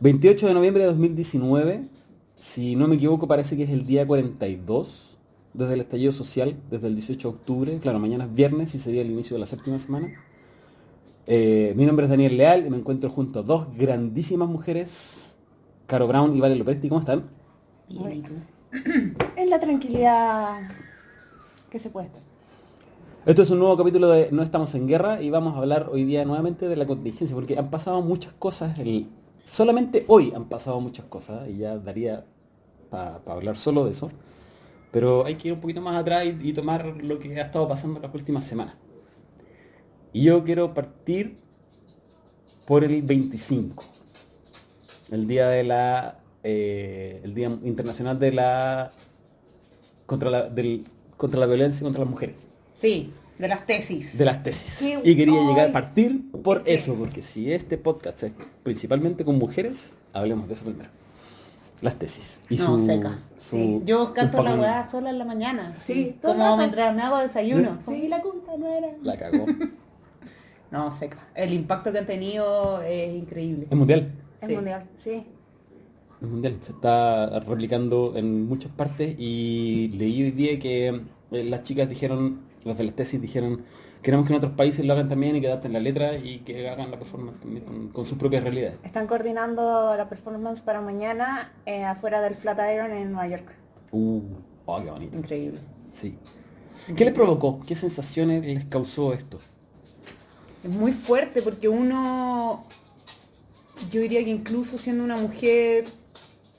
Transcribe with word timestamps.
28 0.00 0.46
de 0.46 0.54
noviembre 0.54 0.82
de 0.84 0.88
2019, 0.90 1.88
si 2.36 2.76
no 2.76 2.86
me 2.86 2.94
equivoco 2.96 3.26
parece 3.26 3.56
que 3.56 3.64
es 3.64 3.70
el 3.70 3.86
día 3.86 4.06
42 4.06 5.18
desde 5.54 5.74
el 5.74 5.80
estallido 5.80 6.12
social, 6.12 6.56
desde 6.70 6.86
el 6.86 6.94
18 6.94 7.28
de 7.28 7.34
octubre, 7.34 7.78
claro, 7.80 7.98
mañana 7.98 8.24
es 8.24 8.34
viernes 8.34 8.74
y 8.74 8.78
sería 8.78 9.02
el 9.02 9.10
inicio 9.10 9.34
de 9.34 9.40
la 9.40 9.46
séptima 9.46 9.78
semana. 9.78 10.08
Eh, 11.26 11.74
mi 11.76 11.84
nombre 11.84 12.04
es 12.06 12.10
Daniel 12.10 12.36
Leal 12.36 12.66
y 12.66 12.70
me 12.70 12.76
encuentro 12.76 13.10
junto 13.10 13.40
a 13.40 13.42
dos 13.42 13.66
grandísimas 13.76 14.48
mujeres, 14.48 15.36
Caro 15.86 16.06
Brown 16.06 16.36
y 16.36 16.40
Vale 16.40 16.54
Lopresti, 16.54 16.88
¿cómo 16.88 17.00
están? 17.00 17.24
Bien, 17.88 18.12
¿y 18.18 18.22
tú? 18.22 18.32
En 19.36 19.50
la 19.50 19.58
tranquilidad 19.58 20.60
que 21.70 21.78
se 21.80 21.90
puede 21.90 22.06
estar. 22.06 22.22
Esto 23.26 23.42
es 23.42 23.50
un 23.50 23.58
nuevo 23.58 23.76
capítulo 23.76 24.08
de 24.08 24.28
No 24.30 24.42
estamos 24.42 24.74
en 24.74 24.86
guerra 24.86 25.20
y 25.20 25.28
vamos 25.28 25.54
a 25.54 25.58
hablar 25.58 25.88
hoy 25.92 26.04
día 26.04 26.24
nuevamente 26.24 26.68
de 26.68 26.76
la 26.76 26.86
contingencia, 26.86 27.34
porque 27.34 27.58
han 27.58 27.68
pasado 27.68 28.00
muchas 28.00 28.32
cosas, 28.34 28.78
el- 28.78 29.08
solamente 29.48 30.04
hoy 30.08 30.32
han 30.34 30.44
pasado 30.44 30.80
muchas 30.80 31.06
cosas 31.06 31.48
y 31.48 31.58
ya 31.58 31.78
daría 31.78 32.24
para 32.90 33.20
hablar 33.26 33.56
solo 33.56 33.84
de 33.84 33.92
eso, 33.92 34.10
pero 34.90 35.24
hay 35.24 35.36
que 35.36 35.48
ir 35.48 35.54
un 35.54 35.60
poquito 35.60 35.80
más 35.80 35.96
atrás 35.96 36.26
y, 36.26 36.52
tomar 36.52 36.86
lo 37.02 37.18
que 37.18 37.40
ha 37.40 37.44
estado 37.44 37.68
pasando 37.68 38.00
las 38.00 38.14
últimas 38.14 38.44
semanas. 38.44 38.76
Y 40.12 40.24
yo 40.24 40.44
quiero 40.44 40.72
partir 40.72 41.38
por 42.66 42.84
el 42.84 43.02
25, 43.02 43.84
el 45.10 45.26
día 45.26 45.48
de 45.48 45.64
la, 45.64 46.18
eh, 46.42 47.20
el 47.24 47.34
día 47.34 47.48
internacional 47.64 48.18
de 48.18 48.32
la 48.32 48.90
contra 50.06 50.30
la, 50.30 50.50
contra 51.16 51.40
la 51.40 51.46
violencia 51.46 51.82
contra 51.84 52.02
las 52.02 52.10
mujeres 52.10 52.48
Sí, 52.72 53.12
de 53.38 53.48
las 53.48 53.66
tesis. 53.66 54.16
de 54.18 54.24
las 54.24 54.42
tesis. 54.42 54.76
Qué 54.78 55.00
Y 55.04 55.16
quería 55.16 55.40
llegar 55.46 55.68
a 55.68 55.72
partir 55.72 56.30
por 56.42 56.62
eso, 56.66 56.94
porque 56.94 57.22
si 57.22 57.52
este 57.52 57.78
podcast 57.78 58.22
es 58.24 58.32
principalmente 58.62 59.24
con 59.24 59.38
mujeres, 59.38 59.92
hablemos 60.12 60.48
de 60.48 60.54
eso 60.54 60.64
primero. 60.64 60.90
Las 61.80 61.94
tesis. 61.96 62.40
Y 62.50 62.56
No, 62.56 62.64
su, 62.78 62.86
seca. 62.86 63.18
su 63.36 63.56
Sí. 63.56 63.82
Yo 63.84 64.12
canto 64.12 64.42
la 64.42 64.56
weá 64.56 64.88
sola 64.90 65.10
en 65.10 65.18
la 65.18 65.24
mañana. 65.24 65.74
Sí, 65.84 66.16
todo 66.20 66.32
el 66.32 66.38
Como 66.38 66.56
mientras 66.56 66.94
me 66.96 67.02
hago 67.02 67.18
desayuno. 67.18 67.78
Sí. 67.88 68.08
La 68.08 68.20
culpa 68.20 68.56
no 68.58 68.66
era. 68.66 68.88
La 69.02 69.16
cagó. 69.16 69.46
No, 70.70 70.94
seca. 70.98 71.28
El 71.34 71.52
impacto 71.54 71.92
que 71.92 71.98
han 71.98 72.06
tenido 72.06 72.82
es 72.82 73.14
increíble. 73.14 73.66
es 73.70 73.76
mundial. 73.76 74.12
Es 74.40 74.48
Sí. 74.48 74.54
mundial, 74.54 74.84
sí. 74.96 75.24
Es 76.20 76.28
mundial. 76.28 76.58
Se 76.60 76.72
está 76.72 77.40
replicando 77.40 78.12
en 78.16 78.46
muchas 78.46 78.70
partes 78.72 79.14
y 79.18 79.88
leí 79.96 80.24
hoy 80.24 80.30
día 80.32 80.58
que 80.58 80.88
eh, 81.30 81.44
las 81.44 81.62
chicas 81.62 81.88
dijeron, 81.88 82.40
los 82.68 82.78
de 82.78 82.84
las 82.84 82.94
tesis 82.94 83.20
dijeron, 83.20 83.64
queremos 84.02 84.26
que 84.26 84.32
en 84.32 84.38
otros 84.38 84.52
países 84.52 84.84
lo 84.84 84.92
hagan 84.92 85.08
también 85.08 85.36
y 85.36 85.40
que 85.40 85.48
adapten 85.48 85.72
la 85.72 85.80
letra 85.80 86.16
y 86.16 86.40
que 86.40 86.68
hagan 86.68 86.90
la 86.90 86.98
performance 86.98 87.40
también 87.40 87.64
con, 87.64 87.88
con 87.88 88.04
sus 88.04 88.16
propias 88.18 88.42
realidades. 88.42 88.78
Están 88.84 89.06
coordinando 89.06 89.96
la 89.96 90.08
performance 90.08 90.62
para 90.62 90.80
mañana 90.80 91.52
eh, 91.66 91.84
afuera 91.84 92.20
del 92.20 92.34
Flatiron 92.34 92.92
en 92.92 93.12
Nueva 93.12 93.28
York. 93.28 93.54
Uh, 93.90 94.22
oh, 94.66 94.80
qué 94.82 94.90
bonito. 94.90 95.16
Increíble. 95.16 95.60
Sí. 95.90 96.16
¿Qué 96.96 97.04
les 97.04 97.12
provocó? 97.12 97.60
¿Qué 97.66 97.74
sensaciones 97.74 98.44
les 98.44 98.64
causó 98.66 99.12
esto? 99.12 99.40
Es 100.62 100.70
muy 100.70 100.92
fuerte 100.92 101.42
porque 101.42 101.68
uno, 101.68 102.64
yo 103.90 104.00
diría 104.00 104.22
que 104.24 104.30
incluso 104.30 104.78
siendo 104.78 105.04
una 105.04 105.16
mujer 105.16 105.84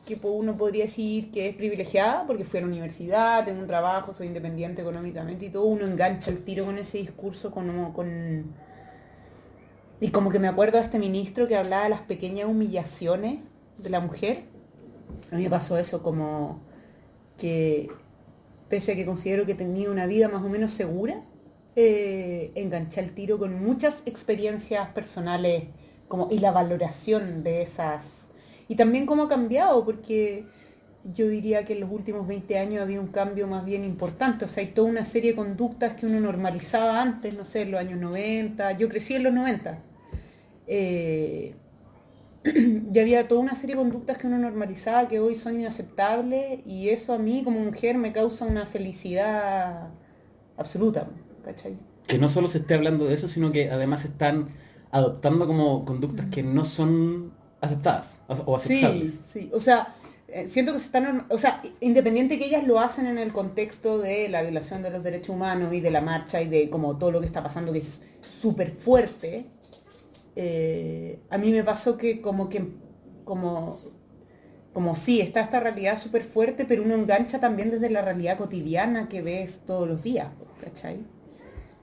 que 0.09 0.19
uno 0.27 0.57
podría 0.57 0.85
decir 0.85 1.31
que 1.31 1.49
es 1.49 1.55
privilegiada 1.55 2.25
porque 2.25 2.43
fui 2.43 2.57
a 2.57 2.61
la 2.61 2.67
universidad, 2.67 3.45
tengo 3.45 3.61
un 3.61 3.67
trabajo, 3.67 4.13
soy 4.13 4.27
independiente 4.27 4.81
económicamente 4.81 5.45
y 5.45 5.49
todo, 5.49 5.65
uno 5.65 5.85
engancha 5.85 6.31
el 6.31 6.43
tiro 6.43 6.65
con 6.65 6.77
ese 6.77 6.97
discurso, 6.97 7.51
con, 7.51 7.93
con... 7.93 8.45
Y 10.01 10.09
como 10.09 10.31
que 10.31 10.39
me 10.39 10.47
acuerdo 10.47 10.77
de 10.77 10.83
este 10.85 10.97
ministro 10.97 11.47
que 11.47 11.55
hablaba 11.55 11.83
de 11.83 11.89
las 11.89 12.01
pequeñas 12.01 12.47
humillaciones 12.47 13.39
de 13.77 13.89
la 13.89 13.99
mujer. 13.99 14.43
A 15.31 15.35
mí 15.35 15.43
me 15.43 15.49
pasó 15.49 15.77
eso 15.77 16.01
como 16.01 16.61
que 17.37 17.89
pese 18.69 18.93
a 18.93 18.95
que 18.95 19.05
considero 19.05 19.45
que 19.45 19.55
tenía 19.55 19.89
una 19.89 20.05
vida 20.05 20.29
más 20.29 20.43
o 20.43 20.49
menos 20.49 20.71
segura, 20.71 21.21
eh, 21.75 22.51
enganché 22.55 23.01
el 23.01 23.13
tiro 23.13 23.37
con 23.39 23.63
muchas 23.63 24.03
experiencias 24.05 24.89
personales 24.89 25.65
como, 26.07 26.27
y 26.31 26.39
la 26.39 26.51
valoración 26.51 27.43
de 27.43 27.61
esas. 27.61 28.18
Y 28.69 28.75
también 28.75 29.05
cómo 29.05 29.23
ha 29.23 29.27
cambiado, 29.27 29.83
porque 29.83 30.45
yo 31.03 31.27
diría 31.27 31.65
que 31.65 31.73
en 31.73 31.81
los 31.81 31.91
últimos 31.91 32.27
20 32.27 32.57
años 32.59 32.81
había 32.81 33.01
un 33.01 33.07
cambio 33.07 33.47
más 33.47 33.65
bien 33.65 33.83
importante. 33.83 34.45
O 34.45 34.47
sea, 34.47 34.63
hay 34.63 34.69
toda 34.69 34.87
una 34.87 35.05
serie 35.05 35.31
de 35.31 35.35
conductas 35.35 35.95
que 35.95 36.05
uno 36.05 36.21
normalizaba 36.21 37.01
antes, 37.01 37.35
no 37.35 37.43
sé, 37.43 37.63
en 37.63 37.71
los 37.71 37.81
años 37.81 37.99
90. 37.99 38.73
Yo 38.77 38.87
crecí 38.87 39.15
en 39.15 39.23
los 39.23 39.33
90. 39.33 39.79
Eh, 40.67 41.55
y 42.93 42.99
había 42.99 43.27
toda 43.27 43.41
una 43.41 43.55
serie 43.55 43.75
de 43.75 43.81
conductas 43.81 44.17
que 44.17 44.27
uno 44.27 44.37
normalizaba 44.37 45.07
que 45.07 45.19
hoy 45.19 45.35
son 45.35 45.59
inaceptables 45.59 46.59
y 46.65 46.89
eso 46.89 47.13
a 47.13 47.17
mí 47.17 47.41
como 47.43 47.59
mujer 47.59 47.97
me 47.97 48.13
causa 48.13 48.45
una 48.45 48.65
felicidad 48.65 49.89
absoluta, 50.57 51.07
¿cachai? 51.43 51.77
Que 52.07 52.17
no 52.17 52.29
solo 52.29 52.47
se 52.47 52.59
esté 52.59 52.75
hablando 52.75 53.05
de 53.05 53.15
eso, 53.15 53.27
sino 53.27 53.51
que 53.51 53.71
además 53.71 54.05
están 54.05 54.49
adoptando 54.91 55.47
como 55.47 55.85
conductas 55.85 56.27
que 56.27 56.43
no 56.43 56.65
son 56.65 57.33
aceptadas 57.61 58.07
o 58.27 58.55
aceptables. 58.55 59.13
Sí, 59.13 59.41
sí, 59.41 59.51
o 59.53 59.59
sea, 59.59 59.95
eh, 60.27 60.47
siento 60.47 60.73
que 60.73 60.79
se 60.79 60.85
están, 60.85 61.25
o 61.29 61.37
sea, 61.37 61.61
independiente 61.79 62.37
que 62.37 62.45
ellas 62.45 62.65
lo 62.67 62.79
hacen 62.79 63.07
en 63.07 63.17
el 63.17 63.31
contexto 63.31 63.97
de 63.97 64.29
la 64.29 64.43
violación 64.43 64.83
de 64.83 64.91
los 64.91 65.03
derechos 65.03 65.29
humanos 65.29 65.73
y 65.73 65.81
de 65.81 65.89
la 65.89 66.01
marcha 66.01 66.41
y 66.41 66.47
de 66.47 66.69
como 66.69 66.97
todo 66.97 67.11
lo 67.11 67.19
que 67.19 67.25
está 67.25 67.41
pasando 67.41 67.73
que 67.73 67.79
es 67.79 68.01
súper 68.39 68.71
fuerte, 68.71 69.45
eh, 70.35 71.19
a 71.29 71.37
mí 71.37 71.51
me 71.51 71.63
pasó 71.63 71.97
que 71.97 72.21
como 72.21 72.47
que, 72.47 72.63
como, 73.25 73.79
como 74.71 74.95
sí, 74.95 75.19
está 75.19 75.41
esta 75.41 75.59
realidad 75.59 75.99
súper 75.99 76.23
fuerte, 76.23 76.65
pero 76.65 76.83
uno 76.83 76.93
engancha 76.93 77.39
también 77.39 77.71
desde 77.71 77.89
la 77.89 78.03
realidad 78.03 78.37
cotidiana 78.37 79.09
que 79.09 79.23
ves 79.23 79.61
todos 79.65 79.87
los 79.87 80.03
días, 80.03 80.27
¿cachai? 80.63 80.99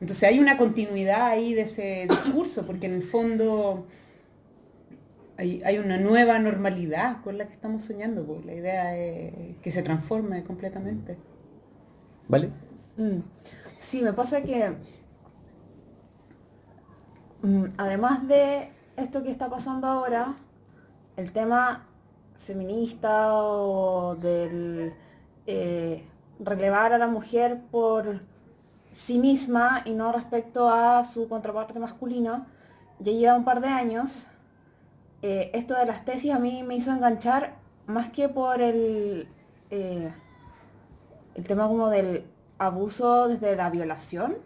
Entonces 0.01 0.29
hay 0.29 0.39
una 0.39 0.57
continuidad 0.57 1.27
ahí 1.27 1.53
de 1.53 1.63
ese 1.63 2.07
discurso, 2.09 2.65
porque 2.65 2.87
en 2.87 2.95
el 2.95 3.03
fondo 3.03 3.87
hay, 5.39 5.63
hay 5.65 5.79
una 5.79 5.99
nueva 5.99 6.39
normalidad 6.39 7.23
con 7.23 7.39
la 7.39 7.47
que 7.47 7.55
estamos 7.55 7.85
soñando, 7.85 8.25
pues 8.25 8.45
la 8.45 8.55
idea 8.55 8.97
es 8.97 9.57
que 9.59 9.71
se 9.71 9.83
transforme 9.83 10.43
completamente. 10.45 11.19
¿Vale? 12.29 12.51
Mm. 12.97 13.21
Sí, 13.79 14.03
me 14.03 14.13
pasa 14.13 14.43
que 14.43 14.77
mm, 17.43 17.65
además 17.77 18.27
de 18.27 18.71
esto 18.97 19.23
que 19.23 19.31
está 19.31 19.49
pasando 19.49 19.87
ahora, 19.87 20.37
el 21.17 21.33
tema 21.33 21.87
feminista 22.39 23.35
o 23.35 24.15
del 24.17 24.93
eh, 25.47 26.05
relevar 26.41 26.93
a 26.93 26.99
la 26.99 27.09
mujer 27.09 27.61
por 27.71 28.21
sí 28.93 29.19
misma 29.19 29.83
y 29.85 29.93
no 29.93 30.13
respecto 30.13 30.69
a 30.69 31.05
su 31.05 31.29
contraparte 31.29 31.79
masculina, 31.79 32.47
ya 32.99 33.13
lleva 33.13 33.37
un 33.37 33.45
par 33.45 33.61
de 33.61 33.69
años. 33.69 34.29
Eh, 35.23 35.51
esto 35.55 35.75
de 35.75 35.87
las 35.87 36.05
tesis 36.05 36.33
a 36.33 36.39
mí 36.39 36.63
me 36.63 36.77
hizo 36.77 36.93
enganchar 36.93 37.57
más 37.87 38.11
que 38.11 38.29
por 38.29 38.61
el, 38.61 39.29
eh, 39.71 40.13
el 41.35 41.45
tema 41.45 41.67
como 41.69 41.89
del 41.89 42.25
abuso 42.59 43.29
desde 43.29 43.57
la 43.57 43.71
violación, 43.71 44.37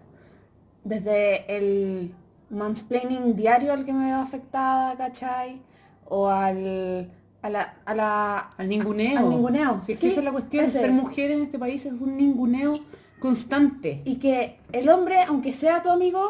desde 0.85 1.57
el 1.57 2.15
mansplaining 2.51 3.37
diario 3.37 3.73
al 3.73 3.85
que 3.85 3.93
me 3.93 4.07
veo 4.07 4.19
afectada, 4.21 4.97
¿cachai? 4.97 5.61
O 6.09 6.29
al, 6.29 7.11
a 7.43 7.51
la, 7.51 7.75
a 7.85 7.95
la 7.95 8.39
Al 8.59 8.69
ninguneo. 8.69 9.19
Al 9.19 9.29
ninguneo, 9.31 9.81
Sí, 9.85 9.93
es 9.93 9.99
sí, 9.99 10.07
que 10.07 10.13
esa 10.13 10.21
es 10.21 10.25
la 10.25 10.33
cuestión. 10.33 10.65
ese. 10.65 10.79
Ser 10.81 10.93
mujer 10.93 11.31
en 11.31 11.43
este 11.43 11.59
país 11.59 11.85
es 11.87 12.01
un 12.01 12.17
ninguneo 12.17 12.75
constante. 13.21 14.03
Y 14.05 14.17
que 14.17 14.59
el 14.73 14.89
hombre, 14.89 15.17
aunque 15.29 15.53
sea 15.53 15.83
tu 15.83 15.91
amigo, 15.91 16.21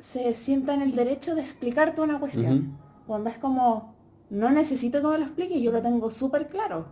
se 0.00 0.34
sienta 0.34 0.74
en 0.74 0.82
el 0.82 0.94
derecho 0.96 1.34
de 1.34 1.42
explicarte 1.42 2.00
una 2.00 2.18
cuestión. 2.18 2.76
Cuando 3.10 3.28
es 3.28 3.38
como, 3.38 3.92
no 4.30 4.50
necesito 4.52 5.00
que 5.02 5.08
me 5.08 5.18
lo 5.18 5.24
explique, 5.24 5.60
yo 5.60 5.72
lo 5.72 5.82
tengo 5.82 6.10
súper 6.10 6.46
claro. 6.46 6.86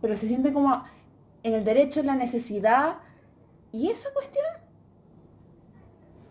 Pero 0.00 0.14
se 0.14 0.28
siente 0.28 0.52
como 0.52 0.84
en 1.42 1.54
el 1.54 1.64
derecho, 1.64 1.98
en 1.98 2.06
la 2.06 2.14
necesidad. 2.14 2.98
Y 3.72 3.88
esa 3.88 4.12
cuestión 4.12 4.44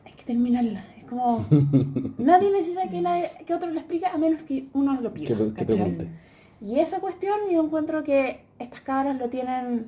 hay 0.05 0.13
que 0.13 0.23
terminarla. 0.23 0.85
Es 0.97 1.03
como, 1.03 1.43
nadie 2.17 2.49
necesita 2.49 2.87
que, 2.89 3.01
nadie- 3.01 3.43
que 3.45 3.53
otro 3.53 3.69
lo 3.71 3.77
explique 3.77 4.05
a 4.05 4.17
menos 4.17 4.43
que 4.43 4.69
uno 4.71 4.93
lo 5.01 5.13
pida. 5.13 5.25
Y 6.61 6.79
esa 6.79 7.01
cuestión 7.01 7.35
yo 7.51 7.61
encuentro 7.61 8.05
que 8.05 8.45
estas 8.57 8.79
cabras 8.79 9.17
lo 9.17 9.27
tienen 9.29 9.85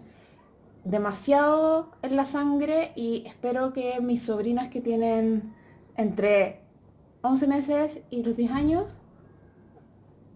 demasiado 0.83 1.91
en 2.01 2.17
la 2.17 2.25
sangre 2.25 2.91
y 2.97 3.23
espero 3.25 3.71
que 3.71 4.01
mis 4.01 4.23
sobrinas 4.23 4.67
que 4.67 4.81
tienen 4.81 5.53
entre 5.95 6.59
11 7.21 7.47
meses 7.47 8.01
y 8.09 8.21
los 8.21 8.35
10 8.35 8.51
años 8.51 8.99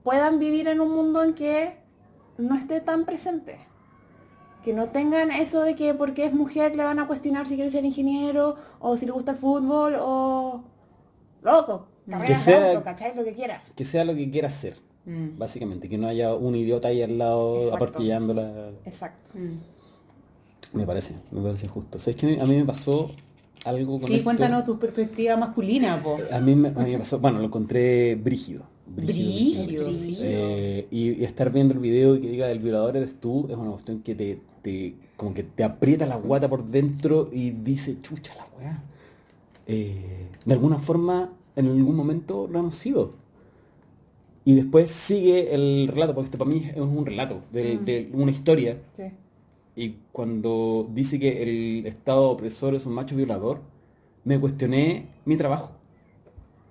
puedan 0.09 0.39
vivir 0.39 0.67
en 0.67 0.81
un 0.81 0.91
mundo 0.91 1.23
en 1.23 1.33
que 1.35 1.77
no 2.39 2.55
esté 2.55 2.81
tan 2.81 3.05
presente. 3.05 3.57
Que 4.63 4.73
no 4.73 4.89
tengan 4.89 5.29
eso 5.29 5.61
de 5.61 5.75
que 5.75 5.93
porque 5.93 6.25
es 6.25 6.33
mujer 6.33 6.75
le 6.75 6.83
van 6.83 6.97
a 6.97 7.05
cuestionar 7.05 7.47
si 7.47 7.53
quiere 7.55 7.69
ser 7.69 7.85
ingeniero 7.85 8.55
o 8.79 8.97
si 8.97 9.05
le 9.05 9.11
gusta 9.11 9.31
el 9.33 9.37
fútbol 9.37 9.95
o 9.99 10.63
loco. 11.43 11.87
Que 12.05 12.11
carreras 12.11 12.45
de 12.45 12.51
sea- 12.51 12.69
auto, 12.71 12.83
¿cachai? 12.83 13.15
Lo 13.15 13.23
que 13.23 13.33
quiera. 13.33 13.63
Que 13.75 13.85
sea 13.85 14.03
lo 14.03 14.15
que 14.15 14.29
quiera 14.31 14.47
hacer. 14.47 14.77
Mm. 15.05 15.37
básicamente, 15.39 15.87
que 15.89 15.97
no 15.97 16.07
haya 16.07 16.35
un 16.35 16.55
idiota 16.55 16.87
ahí 16.89 17.01
al 17.01 17.17
lado 17.17 17.55
Exacto. 17.57 17.75
aportillándola. 17.75 18.69
Exacto. 18.85 19.29
Mm. 19.33 19.57
Me 20.77 20.85
parece, 20.85 21.13
me 21.31 21.41
parece 21.41 21.67
justo. 21.67 21.97
O 21.97 22.01
sea, 22.01 22.11
es 22.11 22.17
que 22.19 22.39
a 22.39 22.45
mí 22.45 22.55
me 22.57 22.65
pasó 22.65 23.09
algo 23.65 23.99
con 23.99 24.07
Sí, 24.07 24.13
esto. 24.15 24.23
cuéntanos 24.25 24.65
tu 24.65 24.77
perspectiva 24.77 25.35
masculina, 25.37 25.99
po. 26.03 26.17
A 26.31 26.39
mí, 26.39 26.53
me, 26.53 26.67
a 26.69 26.71
mí 26.71 26.91
me 26.91 26.99
pasó, 26.99 27.17
bueno, 27.19 27.39
lo 27.39 27.45
encontré 27.45 28.15
brígido. 28.15 28.63
Sí. 29.07 30.17
Eh, 30.21 30.87
y, 30.91 31.11
y 31.21 31.23
estar 31.23 31.51
viendo 31.51 31.73
el 31.73 31.79
video 31.79 32.15
y 32.15 32.21
que 32.21 32.29
diga 32.29 32.49
el 32.51 32.59
violador 32.59 32.97
eres 32.97 33.15
tú 33.19 33.47
es 33.49 33.55
una 33.55 33.71
cuestión 33.71 34.01
que 34.01 34.15
te, 34.15 34.41
te- 34.61 34.95
como 35.15 35.33
que 35.33 35.43
te 35.43 35.63
aprieta 35.63 36.05
la 36.05 36.15
guata 36.17 36.49
por 36.49 36.65
dentro 36.65 37.29
y 37.31 37.51
dice, 37.51 38.01
chucha 38.01 38.35
la 38.35 38.47
weá. 38.57 38.83
Eh, 39.67 40.27
de 40.45 40.53
alguna 40.53 40.79
forma, 40.79 41.33
en 41.55 41.67
algún 41.67 41.95
momento 41.95 42.47
lo 42.51 42.59
hemos 42.59 42.75
sido. 42.75 43.13
Y 44.45 44.55
después 44.55 44.89
sigue 44.89 45.53
el 45.53 45.87
relato, 45.89 46.15
porque 46.15 46.27
esto 46.27 46.37
para 46.37 46.49
mí 46.49 46.69
es 46.73 46.79
un 46.79 47.05
relato, 47.05 47.41
de, 47.51 47.75
Mm. 47.77 47.85
de 47.85 48.09
una 48.13 48.31
historia. 48.31 48.79
Sí. 48.93 49.03
Y 49.75 49.95
cuando 50.11 50.89
dice 50.93 51.19
que 51.19 51.43
el 51.43 51.85
Estado 51.85 52.29
opresor 52.31 52.73
es 52.75 52.85
un 52.85 52.93
macho 52.93 53.15
violador, 53.15 53.61
me 54.23 54.39
cuestioné 54.39 55.07
mi 55.25 55.37
trabajo. 55.37 55.71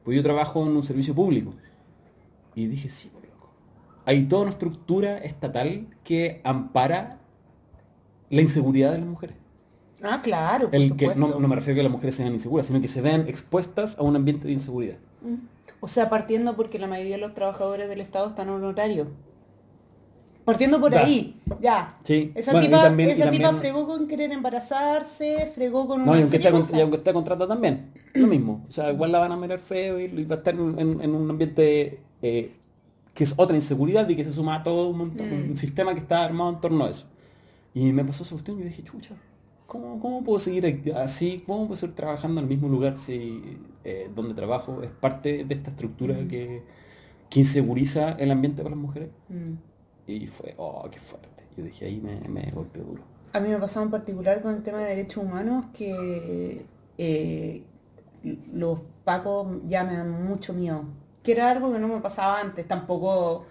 Pues 0.05 0.17
yo 0.17 0.23
trabajo 0.23 0.63
en 0.67 0.75
un 0.77 0.83
servicio 0.83 1.15
público. 1.15 1.53
Y 2.59 2.67
dije, 2.67 2.89
sí, 2.89 3.09
pues, 3.13 3.25
loco. 3.25 3.51
Hay 4.05 4.25
toda 4.25 4.43
una 4.43 4.51
estructura 4.51 5.19
estatal 5.19 5.87
que 6.03 6.41
ampara 6.43 7.19
la 8.31 8.43
inseguridad 8.43 8.91
de 8.93 8.99
las 8.99 9.07
mujeres. 9.07 9.37
Ah, 10.03 10.21
claro, 10.23 10.67
por 10.67 10.75
El 10.75 10.97
que, 10.97 11.15
no, 11.15 11.39
no 11.39 11.47
me 11.49 11.55
refiero 11.55 11.75
a 11.75 11.79
que 11.79 11.83
las 11.85 11.93
mujeres 11.93 12.17
sean 12.17 12.33
inseguras, 12.33 12.67
sino 12.67 12.81
que 12.81 12.89
se 12.89 13.01
vean 13.01 13.29
expuestas 13.29 13.97
a 13.97 14.03
un 14.03 14.17
ambiente 14.17 14.47
de 14.49 14.55
inseguridad. 14.55 14.97
O 15.81 15.87
sea, 15.87 16.11
partiendo 16.11 16.57
porque 16.57 16.81
la 16.81 16.89
mayoría 16.89 17.15
de 17.15 17.21
los 17.21 17.33
trabajadores 17.35 17.89
del 17.89 18.01
Estado 18.01 18.29
están 18.29 18.49
honorarios. 18.49 19.07
Partiendo 20.45 20.81
por 20.81 20.91
Da. 20.93 21.01
ahí, 21.05 21.39
ya. 21.61 21.97
Sí. 22.05 22.33
Esa 22.35 22.53
Bueno, 22.53 22.67
tipa, 22.67 22.83
también- 22.85 23.11
esa 23.11 23.31
tipa 23.31 23.45
también- 23.51 23.57
fregó 23.61 23.87
con 23.87 24.09
querer 24.09 24.33
embarazarse, 24.33 25.53
fregó 25.55 25.87
con 25.87 25.99
No, 26.05 26.13
una 26.13 26.21
y 26.21 26.23
aunque, 26.23 26.41
cosas. 26.51 26.77
y 26.77 26.81
aunque 26.81 26.97
esté 26.97 27.13
contratada 27.13 27.47
también, 27.47 27.93
lo 28.15 28.27
mismo. 28.27 28.65
O 28.67 28.73
sea, 28.73 28.91
igual 28.91 29.13
la 29.13 29.19
van 29.19 29.33
a 29.33 29.37
mirar 29.37 29.59
feo 29.59 30.01
y, 30.01 30.05
y 30.05 30.25
va 30.25 30.37
a 30.37 30.39
estar 30.39 30.55
en, 30.55 30.79
en- 30.79 31.01
en 31.03 31.15
un 31.15 31.29
ambiente 31.31 32.01
eh, 32.23 32.53
que 33.15 33.25
es 33.25 33.35
otra 33.37 33.57
inseguridad 33.57 34.09
y 34.09 34.17
que 34.17 34.25
se 34.25 34.33
suma 34.33 34.57
a 34.57 34.63
todo 34.63 34.89
un, 34.89 34.99
montón- 34.99 35.29
Mm. 35.47 35.51
un 35.51 35.57
sistema 35.57 35.93
que 35.95 36.01
está 36.01 36.25
armado 36.25 36.51
en 36.51 36.61
torno 36.61 36.85
a 36.85 36.91
eso. 36.91 37.07
Y 37.75 37.93
me 37.93 38.05
pasó 38.05 38.23
esa 38.23 38.33
cuestión 38.33 38.59
y 38.59 38.61
yo 38.63 38.67
dije, 38.69 38.83
chucha, 38.85 39.15
¿cómo, 39.67 39.99
cómo 40.01 40.23
puedo 40.25 40.39
seguir 40.39 40.93
así? 40.97 41.43
¿Cómo 41.47 41.67
puedo 41.67 41.77
seguir 41.77 41.95
trabajando 41.97 42.41
en 42.41 42.45
el 42.45 42.49
mismo 42.51 42.69
lugar 42.69 42.97
si 42.99 43.59
eh, 43.85 44.11
donde 44.15 44.35
trabajo 44.35 44.83
es 44.83 44.91
parte 44.91 45.45
de 45.45 45.55
esta 45.55 45.71
estructura 45.71 46.15
Mm. 46.15 46.29
que, 46.29 46.63
que 47.31 47.41
inseguriza 47.41 48.13
el 48.13 48.31
ambiente 48.31 48.63
para 48.63 48.75
las 48.75 48.83
mujeres? 48.83 49.09
Mm. 49.29 49.55
Y 50.11 50.27
fue, 50.29 50.55
oh, 50.57 50.89
qué 50.91 51.01
fuerte. 51.01 51.29
Yo 51.57 51.65
dije, 51.65 51.87
ahí 51.87 52.01
me, 52.01 52.21
me 52.29 52.51
golpeó 52.53 52.85
duro. 52.85 53.03
A 53.33 53.41
mí 53.41 53.49
me 53.51 53.59
pasaba 53.59 53.85
en 53.85 53.91
particular 53.91 54.41
con 54.43 54.55
el 54.55 54.63
tema 54.63 54.79
de 54.79 54.87
derechos 54.91 55.23
humanos 55.25 55.67
que 55.75 56.65
eh, 56.97 57.63
los 58.53 58.81
pacos 59.05 59.59
ya 59.67 59.85
me 59.85 59.95
dan 59.97 60.25
mucho 60.25 60.55
miedo. 60.55 60.85
Que 61.23 61.33
era 61.33 61.51
algo 61.51 61.73
que 61.73 61.79
no 61.79 61.89
me 61.89 62.01
pasaba 62.01 62.41
antes, 62.41 62.67
tampoco 62.67 63.47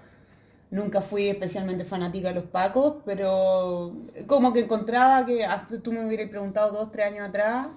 nunca 0.72 1.02
fui 1.02 1.30
especialmente 1.30 1.86
fanática 1.86 2.30
de 2.30 2.36
los 2.36 2.46
pacos, 2.46 2.96
pero 3.06 3.94
como 4.28 4.52
que 4.54 4.62
encontraba 4.62 5.26
que 5.26 5.46
hasta 5.46 5.80
tú 5.82 5.92
me 5.94 6.06
hubieras 6.06 6.30
preguntado 6.30 6.72
dos, 6.72 6.92
tres 6.92 7.08
años 7.08 7.28
atrás, 7.30 7.68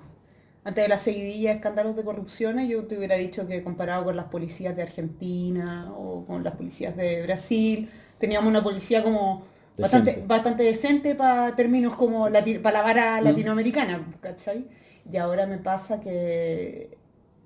antes 0.64 0.84
de 0.84 0.88
la 0.88 0.98
seguidilla 0.98 1.50
de 1.50 1.56
escándalos 1.56 1.96
de 1.96 2.04
corrupciones, 2.04 2.68
yo 2.68 2.84
te 2.86 2.96
hubiera 2.98 3.16
dicho 3.16 3.46
que 3.46 3.62
comparado 3.62 4.04
con 4.04 4.16
las 4.16 4.26
policías 4.26 4.76
de 4.76 4.82
Argentina 4.82 5.90
o 5.96 6.24
con 6.26 6.44
las 6.44 6.54
policías 6.56 6.96
de 6.96 7.22
Brasil, 7.22 7.90
teníamos 8.18 8.48
una 8.50 8.62
policía 8.62 9.02
como 9.02 9.46
bastante, 9.78 10.10
Decente. 10.12 10.26
bastante 10.26 10.62
decente 10.64 11.14
para 11.14 11.56
términos 11.56 11.96
como 11.96 12.24
para 12.62 12.72
la 12.78 12.82
vara 12.82 13.20
Mm. 13.20 13.24
latinoamericana, 13.24 14.06
¿cachai? 14.20 14.66
Y 15.10 15.16
ahora 15.16 15.46
me 15.46 15.58
pasa 15.58 16.00
que, 16.00 16.98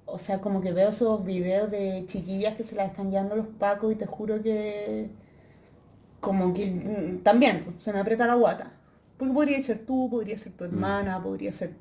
o 0.06 0.19
sea, 0.19 0.41
como 0.41 0.61
que 0.61 0.73
veo 0.73 0.91
esos 0.91 1.25
videos 1.25 1.71
de 1.71 2.05
chiquillas 2.06 2.55
que 2.56 2.65
se 2.65 2.75
las 2.75 2.91
están 2.91 3.11
llevando 3.11 3.37
los 3.37 3.47
pacos 3.47 3.93
y 3.93 3.97
te 3.97 4.06
juro 4.06 4.43
que, 4.43 5.09
como 6.21 6.53
que 6.55 6.71
mm, 6.71 7.23
también 7.23 7.77
se 7.79 7.93
me 7.93 7.99
aprieta 8.01 8.27
la 8.27 8.35
guata. 8.35 8.73
Porque 9.17 9.33
podría 9.35 9.62
ser 9.62 9.79
tú, 9.79 10.09
podría 10.11 10.37
ser 10.37 10.53
tu 10.53 10.65
hermana, 10.65 11.23
podría 11.23 11.53
ser 11.53 11.73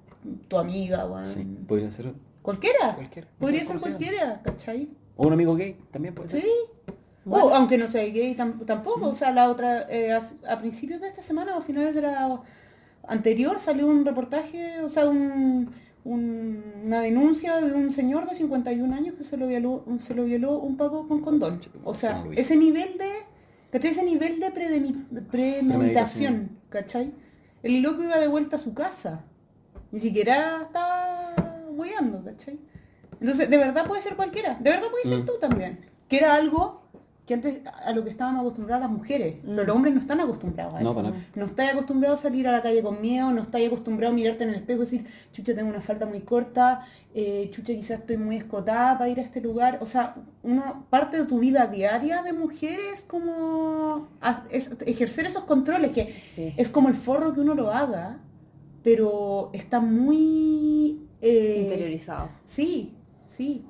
tu 0.47 0.57
amiga, 0.57 1.05
weón. 1.05 1.33
Sí, 1.33 1.43
podría 1.67 1.91
ser. 1.91 2.13
Cualquiera. 2.41 2.95
Cualquiera. 2.95 3.27
Podría 3.39 3.65
ser 3.65 3.79
cualquiera, 3.79 4.41
¿cachai? 4.43 4.89
O 5.15 5.27
un 5.27 5.33
amigo 5.33 5.55
gay, 5.55 5.77
también 5.91 6.13
puede 6.13 6.29
ser. 6.29 6.41
Sí. 6.41 6.49
O, 7.25 7.37
aunque 7.55 7.77
no 7.77 7.87
sea 7.87 8.03
gay 8.03 8.35
tam- 8.35 8.65
tampoco. 8.65 9.07
O 9.07 9.13
sea, 9.13 9.31
la 9.31 9.49
otra, 9.49 9.87
eh, 9.89 10.11
a, 10.11 10.21
a 10.51 10.59
principios 10.59 10.99
de 11.01 11.07
esta 11.07 11.21
semana 11.21 11.55
o 11.55 11.59
a 11.59 11.61
finales 11.61 11.95
de 11.95 12.01
la 12.01 12.41
anterior 13.07 13.59
salió 13.59 13.87
un 13.87 14.05
reportaje, 14.05 14.81
o 14.81 14.89
sea, 14.89 15.07
un- 15.07 15.71
un- 16.05 16.63
una 16.85 16.99
denuncia 17.01 17.61
de 17.61 17.71
un 17.73 17.91
señor 17.93 18.27
de 18.27 18.35
51 18.35 18.93
años 18.93 19.15
que 19.15 19.23
se 19.23 19.37
lo 19.37 19.47
violó, 19.47 19.85
se 19.99 20.13
lo 20.13 20.25
violó 20.25 20.59
un 20.59 20.75
pago 20.77 21.07
con 21.07 21.21
condón. 21.21 21.61
O 21.83 21.93
sea, 21.93 22.23
ese 22.35 22.55
nivel 22.57 22.97
de, 22.97 23.09
¿cachai? 23.71 23.91
Ese 23.91 24.03
nivel 24.03 24.39
de 24.39 24.51
premeditación, 25.31 26.57
¿cachai? 26.69 27.13
El 27.61 27.81
loco 27.81 28.03
iba 28.03 28.17
de 28.19 28.27
vuelta 28.27 28.57
a 28.57 28.59
su 28.59 28.73
casa. 28.73 29.23
Ni 29.91 29.99
siquiera 29.99 30.61
estaba 30.63 31.33
hueando, 31.71 32.23
¿cachai? 32.23 32.59
Entonces, 33.19 33.49
de 33.49 33.57
verdad 33.57 33.85
puede 33.87 34.01
ser 34.01 34.15
cualquiera. 34.15 34.55
De 34.59 34.69
verdad 34.69 34.89
puede 34.89 35.03
ser 35.05 35.19
Mm. 35.19 35.25
tú 35.25 35.33
también. 35.39 35.79
Que 36.09 36.17
era 36.17 36.33
algo 36.35 36.82
que 37.25 37.33
antes 37.35 37.61
a 37.85 37.93
lo 37.93 38.03
que 38.03 38.09
estaban 38.09 38.35
acostumbradas 38.35 38.81
las 38.81 38.91
mujeres. 38.91 39.35
Pero 39.45 39.63
los 39.63 39.75
hombres 39.75 39.93
no 39.93 39.99
están 40.01 40.19
acostumbrados 40.19 40.75
a 40.75 40.81
No, 40.81 40.91
eso. 40.91 41.01
para. 41.03 41.13
No 41.35 41.45
estás 41.45 41.71
acostumbrado 41.71 42.15
a 42.15 42.17
salir 42.17 42.47
a 42.49 42.51
la 42.51 42.61
calle 42.61 42.83
con 42.83 42.99
miedo, 43.01 43.31
no 43.31 43.41
estás 43.43 43.61
acostumbrado 43.65 44.11
a 44.11 44.15
mirarte 44.15 44.43
en 44.43 44.49
el 44.49 44.55
espejo 44.55 44.81
y 44.81 44.85
decir, 44.85 45.05
chucha, 45.31 45.55
tengo 45.55 45.69
una 45.69 45.79
falda 45.79 46.05
muy 46.05 46.19
corta, 46.19 46.85
eh, 47.13 47.47
chucha, 47.51 47.73
quizás 47.73 47.99
estoy 48.01 48.17
muy 48.17 48.35
escotada 48.35 48.97
para 48.97 49.09
ir 49.09 49.19
a 49.19 49.23
este 49.23 49.39
lugar. 49.39 49.79
O 49.81 49.85
sea, 49.85 50.15
uno, 50.43 50.85
parte 50.89 51.17
de 51.17 51.25
tu 51.25 51.39
vida 51.39 51.67
diaria 51.67 52.23
de 52.23 52.33
mujer 52.33 52.77
es 52.93 53.05
como 53.05 54.09
es 54.51 54.71
ejercer 54.85 55.25
esos 55.25 55.45
controles, 55.45 55.91
que 55.91 56.13
Sí. 56.25 56.53
es 56.57 56.69
como 56.69 56.89
el 56.89 56.95
forro 56.95 57.33
que 57.33 57.39
uno 57.39 57.53
lo 57.55 57.71
haga, 57.71 58.17
pero 58.83 59.49
está 59.53 59.79
muy... 59.79 61.07
eh, 61.21 61.59
Interiorizado. 61.61 62.27
Sí, 62.43 62.93
sí. 63.27 63.63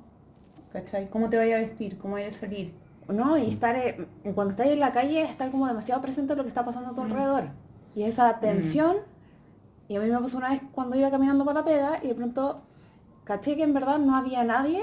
¿Cachai? 0.72 1.08
¿Cómo 1.08 1.28
te 1.30 1.36
vaya 1.36 1.58
a 1.58 1.60
vestir? 1.60 1.98
¿Cómo 1.98 2.14
vaya 2.14 2.28
a 2.28 2.32
salir? 2.32 2.72
No, 3.08 3.36
y 3.36 3.50
estar, 3.50 3.76
eh, 3.76 4.08
cuando 4.34 4.50
estás 4.52 4.66
en 4.68 4.80
la 4.80 4.92
calle, 4.92 5.22
estar 5.22 5.50
como 5.50 5.66
demasiado 5.66 6.00
presente 6.00 6.32
en 6.32 6.38
lo 6.38 6.44
que 6.44 6.48
está 6.48 6.64
pasando 6.64 6.90
a 6.90 6.94
tu 6.94 7.02
Mm. 7.02 7.04
alrededor. 7.12 7.44
Y 7.94 8.02
esa 8.04 8.40
tensión, 8.40 8.96
y 9.88 9.96
a 9.96 10.00
mí 10.00 10.10
me 10.10 10.18
pasó 10.18 10.38
una 10.38 10.50
vez 10.50 10.62
cuando 10.72 10.96
iba 10.96 11.10
caminando 11.10 11.44
para 11.44 11.60
la 11.60 11.64
pega 11.64 12.00
y 12.02 12.08
de 12.08 12.14
pronto 12.14 12.62
caché 13.24 13.56
que 13.56 13.62
en 13.62 13.74
verdad 13.74 13.98
no 13.98 14.16
había 14.16 14.42
nadie 14.44 14.80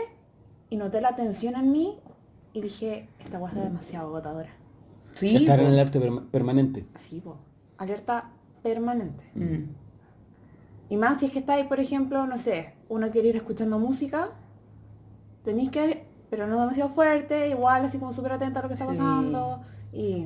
y 0.69 0.77
noté 0.77 1.01
la 1.01 1.15
tensión 1.15 1.55
en 1.55 1.72
mí 1.72 2.00
y 2.53 2.62
dije, 2.62 3.10
esta 3.19 3.38
guay 3.39 3.51
está 3.53 3.63
demasiado 3.63 4.07
agotadora. 4.07 4.50
Sí. 5.15 5.36
Estar 5.36 5.60
po. 5.60 5.65
en 5.65 5.74
perma- 5.91 6.29
permanente. 6.31 6.86
Sí, 6.98 7.19
po. 7.22 7.38
Alerta 7.77 8.29
permanente. 8.63 9.25
Mm. 9.36 9.69
Y 10.89 10.98
más 10.98 11.19
si 11.19 11.25
es 11.27 11.31
que 11.31 11.39
estáis, 11.39 11.65
por 11.65 11.79
ejemplo, 11.79 12.25
no 12.27 12.38
sé, 12.38 12.74
uno 12.89 13.10
quiere 13.12 13.29
ir 13.29 13.36
escuchando 13.38 13.79
música, 13.79 14.29
tenéis 15.43 15.69
que, 15.72 16.05
pero 16.31 16.47
no 16.47 16.59
demasiado 16.59 16.89
fuerte, 16.89 17.50
igual 17.50 17.85
así 17.85 18.00
como 18.00 18.11
súper 18.13 18.31
atenta 18.31 18.59
a 18.61 18.63
lo 18.63 18.69
que 18.69 18.73
está 18.73 18.85
Sí. 18.88 18.91
pasando. 18.97 19.61
Y 19.93 20.25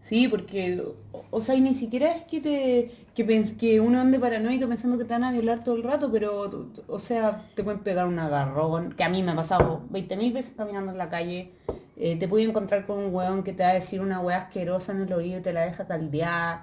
Sí, 0.00 0.28
porque, 0.28 0.80
o, 1.12 1.24
o 1.30 1.40
sea, 1.40 1.54
y 1.56 1.60
ni 1.60 1.74
siquiera 1.74 2.12
es 2.14 2.24
que 2.24 2.40
te 2.40 2.90
que, 3.14 3.26
pens- 3.26 3.56
que 3.56 3.80
uno 3.80 3.98
ande 4.00 4.20
paranoico 4.20 4.68
pensando 4.68 4.98
que 4.98 5.04
te 5.04 5.14
van 5.14 5.24
a 5.24 5.32
violar 5.32 5.64
todo 5.64 5.74
el 5.74 5.82
rato, 5.82 6.12
pero, 6.12 6.68
o 6.86 6.98
sea, 7.00 7.48
te 7.56 7.64
pueden 7.64 7.80
pegar 7.80 8.06
un 8.06 8.18
agarrón, 8.18 8.92
que 8.92 9.02
a 9.02 9.08
mí 9.08 9.22
me 9.24 9.32
ha 9.32 9.34
pasado 9.36 9.80
20.000 9.90 10.32
veces 10.32 10.54
caminando 10.56 10.92
en 10.92 10.98
la 10.98 11.08
calle, 11.08 11.50
eh, 11.96 12.16
te 12.18 12.28
puedes 12.28 12.48
encontrar 12.48 12.86
con 12.86 12.98
un 12.98 13.12
weón 13.12 13.42
que 13.42 13.52
te 13.52 13.62
va 13.64 13.70
a 13.70 13.74
decir 13.74 14.00
una 14.00 14.20
weá 14.20 14.36
asquerosa 14.42 14.92
en 14.92 15.00
el 15.00 15.12
oído 15.12 15.38
y 15.38 15.42
te 15.42 15.52
la 15.52 15.62
deja 15.62 15.86
caldear. 15.86 16.62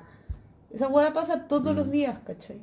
Esa 0.71 0.87
weá 0.87 1.11
pasa 1.11 1.47
todos 1.47 1.75
los 1.75 1.91
días, 1.91 2.19
¿cachai? 2.25 2.59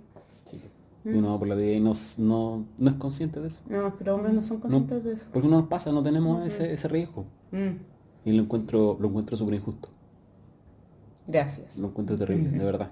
Sí. 1.03 1.09
Y 1.11 1.15
uno 1.15 1.31
va 1.33 1.39
por 1.39 1.49
la 1.49 1.55
vida 1.55 1.73
y 1.73 1.81
no, 1.81 1.93
no, 2.19 2.65
no 2.79 2.91
es 2.91 2.97
consciente 2.97 3.41
de 3.41 3.49
eso. 3.49 3.61
No, 3.69 3.95
pero 3.97 4.15
hombres 4.17 4.35
no 4.35 4.43
son 4.43 4.59
conscientes 4.61 5.03
de 5.05 5.13
eso. 5.15 5.27
Porque 5.33 5.49
no 5.49 5.59
nos 5.61 5.69
pasa, 5.69 5.91
no 5.93 6.03
tenemos 6.03 6.45
ese, 6.47 6.73
ese 6.73 6.89
riesgo. 6.89 7.25
Mm, 7.53 7.77
Y 8.27 8.33
lo 8.33 8.43
encuentro, 8.43 8.97
lo 9.01 9.09
encuentro 9.09 9.37
súper 9.37 9.55
injusto. 9.55 9.89
gracias. 11.27 11.79
Lo 11.79 11.89
encuentro 11.89 12.17
terrible, 12.17 12.51
de 12.51 12.65
verdad. 12.65 12.91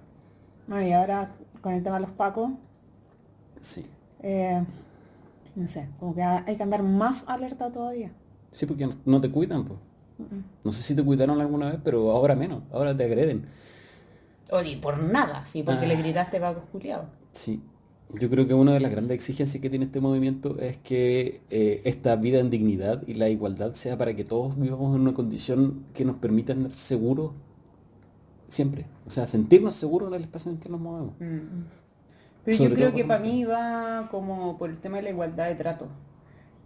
Bueno, 0.67 0.87
y 0.87 0.93
ahora 0.93 1.33
con 1.61 1.75
el 1.75 1.83
tema 1.83 1.97
de 1.97 2.03
los 2.07 2.13
pacos, 2.13 2.51
Sí. 3.61 3.85
eh, 4.23 4.63
no 5.57 5.67
sé, 5.67 5.89
como 5.99 6.15
que 6.15 6.23
hay 6.23 6.57
que 6.57 6.63
andar 6.63 6.83
más 6.83 7.25
alerta 7.27 7.71
todavía. 7.71 8.13
Sí, 8.53 8.65
porque 8.67 8.87
no, 8.87 8.95
no 9.05 9.21
te 9.21 9.31
cuidan, 9.31 9.65
pues. 9.65 9.79
No 10.65 10.73
sé 10.73 10.83
si 10.83 10.95
te 10.97 11.05
cuidaron 11.05 11.41
alguna 11.41 11.71
vez, 11.71 11.81
pero 11.85 12.11
ahora 12.11 12.35
menos. 12.35 12.63
Ahora 12.73 12.97
te 12.97 13.05
agreden. 13.05 13.47
Oye, 14.51 14.77
por 14.79 14.99
nada, 14.99 15.45
sí, 15.45 15.63
porque 15.63 15.85
Ah. 15.85 15.89
le 15.89 15.97
gritaste 15.97 16.41
Paco 16.41 16.63
Juliado. 16.73 17.05
Sí. 17.33 17.63
Yo 18.15 18.31
creo 18.31 18.47
que 18.47 18.55
una 18.55 18.73
de 18.73 18.81
las 18.81 18.91
grandes 18.91 19.15
exigencias 19.17 19.61
que 19.61 19.69
tiene 19.69 19.85
este 19.85 20.01
movimiento 20.01 20.59
es 20.59 20.79
que 20.79 21.43
eh, 21.51 21.83
esta 21.85 22.17
vida 22.17 22.39
en 22.39 22.49
dignidad 22.49 23.03
y 23.07 23.15
la 23.15 23.29
igualdad 23.29 23.75
sea 23.75 23.99
para 23.99 24.17
que 24.17 24.25
todos 24.25 24.59
vivamos 24.59 24.95
en 24.95 25.03
una 25.03 25.13
condición 25.13 25.85
que 25.93 26.07
nos 26.07 26.17
permita 26.17 26.55
estar 26.55 26.73
seguros 26.73 27.33
siempre. 28.49 28.87
O 29.07 29.11
sea, 29.11 29.27
sentirnos 29.27 29.75
seguros 29.75 30.09
en 30.09 30.15
el 30.15 30.23
espacio 30.23 30.51
en 30.51 30.57
que 30.59 30.71
nos 30.71 30.81
movemos. 30.81 31.13
Mm. 31.21 31.65
Pero 32.45 32.57
Sobre 32.57 32.71
yo 32.71 32.77
creo 32.77 32.95
que 32.95 33.05
para 33.05 33.21
mí 33.21 33.45
va 33.45 34.09
como 34.11 34.57
por 34.57 34.71
el 34.71 34.79
tema 34.79 34.97
de 34.97 35.03
la 35.03 35.11
igualdad 35.11 35.49
de 35.49 35.55
trato. 35.57 35.89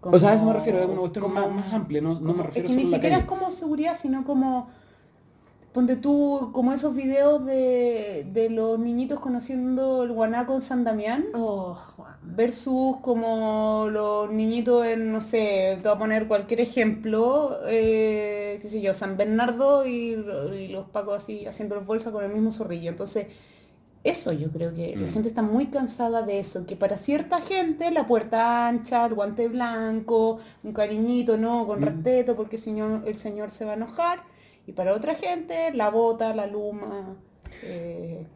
O 0.00 0.18
sea, 0.18 0.30
a 0.30 0.34
eso 0.34 0.44
me 0.44 0.52
refiero, 0.52 0.78
es 0.78 0.86
una 0.86 1.00
cuestión 1.00 1.24
como- 1.24 1.34
más, 1.34 1.50
más 1.50 1.72
amplia, 1.74 2.00
no, 2.00 2.20
no 2.20 2.34
me 2.34 2.42
refiero 2.44 2.68
es 2.68 2.76
que 2.76 2.84
ni 2.84 2.90
siquiera 2.90 3.18
es 3.18 3.24
como 3.24 3.50
seguridad, 3.50 3.96
sino 4.00 4.24
como 4.24 4.68
ponte 5.72 5.96
tú 5.96 6.50
como 6.52 6.72
esos 6.72 6.94
videos 6.94 7.44
de, 7.46 8.26
de 8.32 8.50
los 8.50 8.78
niñitos 8.78 9.20
conociendo 9.20 10.02
el 10.04 10.12
guanaco 10.12 10.54
en 10.54 10.60
San 10.62 10.84
Damián 10.84 11.24
Oh, 11.34 11.76
versus 12.22 12.98
como 13.02 13.88
los 13.90 14.30
niñitos 14.30 14.86
en, 14.86 15.12
no 15.12 15.20
sé, 15.20 15.78
te 15.82 15.88
voy 15.88 15.96
a 15.96 15.98
poner 15.98 16.28
cualquier 16.28 16.60
ejemplo, 16.60 17.58
eh, 17.66 18.58
qué 18.62 18.68
sé 18.68 18.80
yo, 18.80 18.94
San 18.94 19.16
Bernardo 19.16 19.86
y, 19.86 20.14
y 20.58 20.68
los 20.68 20.88
pacos 20.88 21.22
así 21.22 21.46
haciendo 21.46 21.80
bolsa 21.82 22.12
con 22.12 22.24
el 22.24 22.32
mismo 22.32 22.52
zorrillo. 22.52 22.90
Entonces, 22.90 23.26
eso 24.04 24.32
yo 24.32 24.50
creo 24.50 24.74
que 24.74 24.96
la 24.96 25.06
Mm. 25.06 25.10
gente 25.10 25.28
está 25.28 25.42
muy 25.42 25.66
cansada 25.68 26.22
de 26.22 26.40
eso, 26.40 26.66
que 26.66 26.76
para 26.76 26.96
cierta 26.96 27.40
gente 27.40 27.90
la 27.92 28.06
puerta 28.06 28.66
ancha, 28.68 29.06
el 29.06 29.14
guante 29.14 29.48
blanco, 29.48 30.40
un 30.64 30.72
cariñito, 30.72 31.36
¿no? 31.38 31.66
Con 31.66 31.80
Mm. 31.80 31.84
respeto 31.84 32.36
porque 32.36 32.56
el 32.56 32.62
señor, 32.62 33.02
el 33.06 33.18
señor 33.18 33.50
se 33.50 33.64
va 33.64 33.72
a 33.72 33.74
enojar. 33.74 34.22
Y 34.66 34.72
para 34.72 34.94
otra 34.94 35.14
gente, 35.14 35.72
la 35.72 35.90
bota, 35.90 36.34
la 36.34 36.46
luma. 36.46 37.16
eh, 37.62 38.26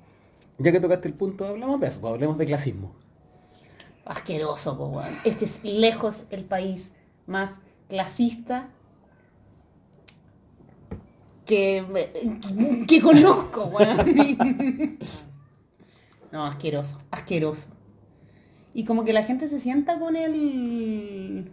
Ya 0.58 0.72
que 0.72 0.80
tocaste 0.80 1.08
el 1.08 1.14
punto, 1.14 1.46
hablemos 1.46 1.80
de 1.80 1.88
eso, 1.88 2.00
pues, 2.00 2.12
hablemos 2.12 2.38
de 2.38 2.46
clasismo. 2.46 2.92
asqueroso, 4.04 4.76
po, 4.76 4.86
weón. 4.88 5.20
Este 5.24 5.44
es 5.44 5.62
lejos 5.64 6.26
el 6.30 6.44
país 6.44 6.92
más 7.26 7.50
clasista 7.88 8.68
que, 11.44 11.84
que 12.88 13.00
conozco, 13.00 13.64
weón. 13.66 14.98
No, 16.32 16.44
asqueroso, 16.44 16.98
asqueroso. 17.10 17.68
Y 18.74 18.84
como 18.84 19.04
que 19.04 19.12
la 19.12 19.22
gente 19.24 19.48
se 19.48 19.60
sienta 19.60 19.98
con 19.98 20.16
el... 20.16 21.50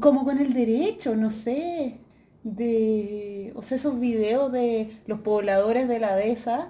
como 0.00 0.24
con 0.24 0.38
el 0.38 0.52
derecho, 0.52 1.14
no 1.16 1.30
sé, 1.30 2.00
de... 2.54 3.52
O 3.56 3.62
sea, 3.62 3.76
esos 3.76 3.98
videos 3.98 4.52
de 4.52 4.96
los 5.06 5.20
pobladores 5.20 5.88
de 5.88 5.98
la 5.98 6.14
dehesa 6.14 6.68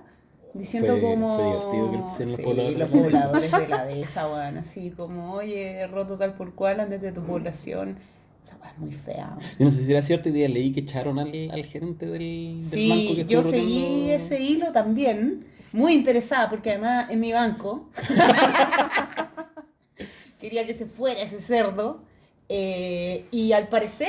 diciendo 0.54 0.92
Fue- 0.95 1.00
como... 1.02 2.12
fue 2.14 2.26
Sí, 2.26 2.42
pobladores. 2.42 2.78
los 2.78 2.88
pobladores 2.88 3.52
de 3.52 3.68
la 3.68 3.85
dehesa, 3.87 4.26
weón, 4.26 4.56
así 4.56 4.90
como, 4.90 5.33
oye, 5.35 5.73
he 5.80 5.87
roto 5.87 6.16
tal 6.16 6.33
por 6.35 6.54
cual 6.54 6.80
antes 6.80 7.02
de 7.02 7.12
tu 7.12 7.23
población. 7.23 7.99
Esa 8.42 8.56
es 8.71 8.78
muy 8.78 8.92
fea. 8.92 9.37
Yo 9.59 9.66
no 9.66 9.71
sé 9.71 9.85
si 9.85 9.90
era 9.92 10.00
cierto, 10.02 10.28
hoy 10.30 10.35
día 10.37 10.49
leí 10.49 10.73
que 10.73 10.80
echaron 10.80 11.18
al, 11.18 11.50
al 11.50 11.64
gerente 11.66 12.06
del, 12.06 12.71
del 12.71 12.88
banco 12.88 13.02
Sí, 13.11 13.14
que 13.16 13.25
yo 13.26 13.42
seguí 13.42 13.83
rodeando- 13.85 14.12
ese 14.14 14.40
hilo 14.40 14.73
también, 14.73 15.47
muy 15.73 15.92
interesada, 15.92 16.49
porque 16.49 16.71
además 16.71 17.11
en 17.11 17.21
mi 17.21 17.33
banco 17.33 17.90
quería 20.40 20.66
que 20.66 20.75
se 20.75 20.87
fuera 20.87 21.21
ese 21.21 21.40
cerdo. 21.40 22.00
eh, 22.49 23.26
y 23.30 23.52
al 23.52 23.68
parecer, 23.68 24.09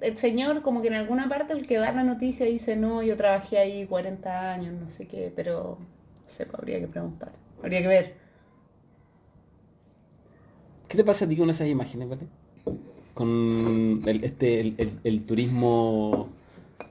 el 0.00 0.18
señor, 0.18 0.62
como 0.62 0.82
que 0.82 0.88
en 0.88 0.94
alguna 0.94 1.28
parte 1.28 1.52
el 1.52 1.66
que 1.66 1.78
da 1.78 1.92
la 1.92 2.04
noticia 2.04 2.46
dice, 2.46 2.76
no, 2.76 3.02
yo 3.02 3.16
trabajé 3.16 3.58
ahí 3.58 3.86
40 3.86 4.52
años, 4.52 4.74
no 4.80 4.88
sé 4.88 5.06
qué, 5.08 5.32
pero 5.34 5.78
no 5.80 6.28
sé, 6.28 6.46
habría 6.54 6.80
que 6.80 6.88
preguntar, 6.88 7.32
habría 7.62 7.82
que 7.82 7.88
ver. 7.88 8.14
¿Qué 10.88 10.96
te 10.96 11.04
pasa 11.04 11.24
a 11.24 11.28
ti 11.28 11.36
con 11.36 11.50
esas 11.50 11.68
imágenes, 11.68 12.08
vale? 12.08 12.22
Con 13.14 14.02
el, 14.06 14.24
este, 14.24 14.60
el, 14.60 14.74
el- 14.78 15.00
el 15.04 15.26
turismo, 15.26 16.28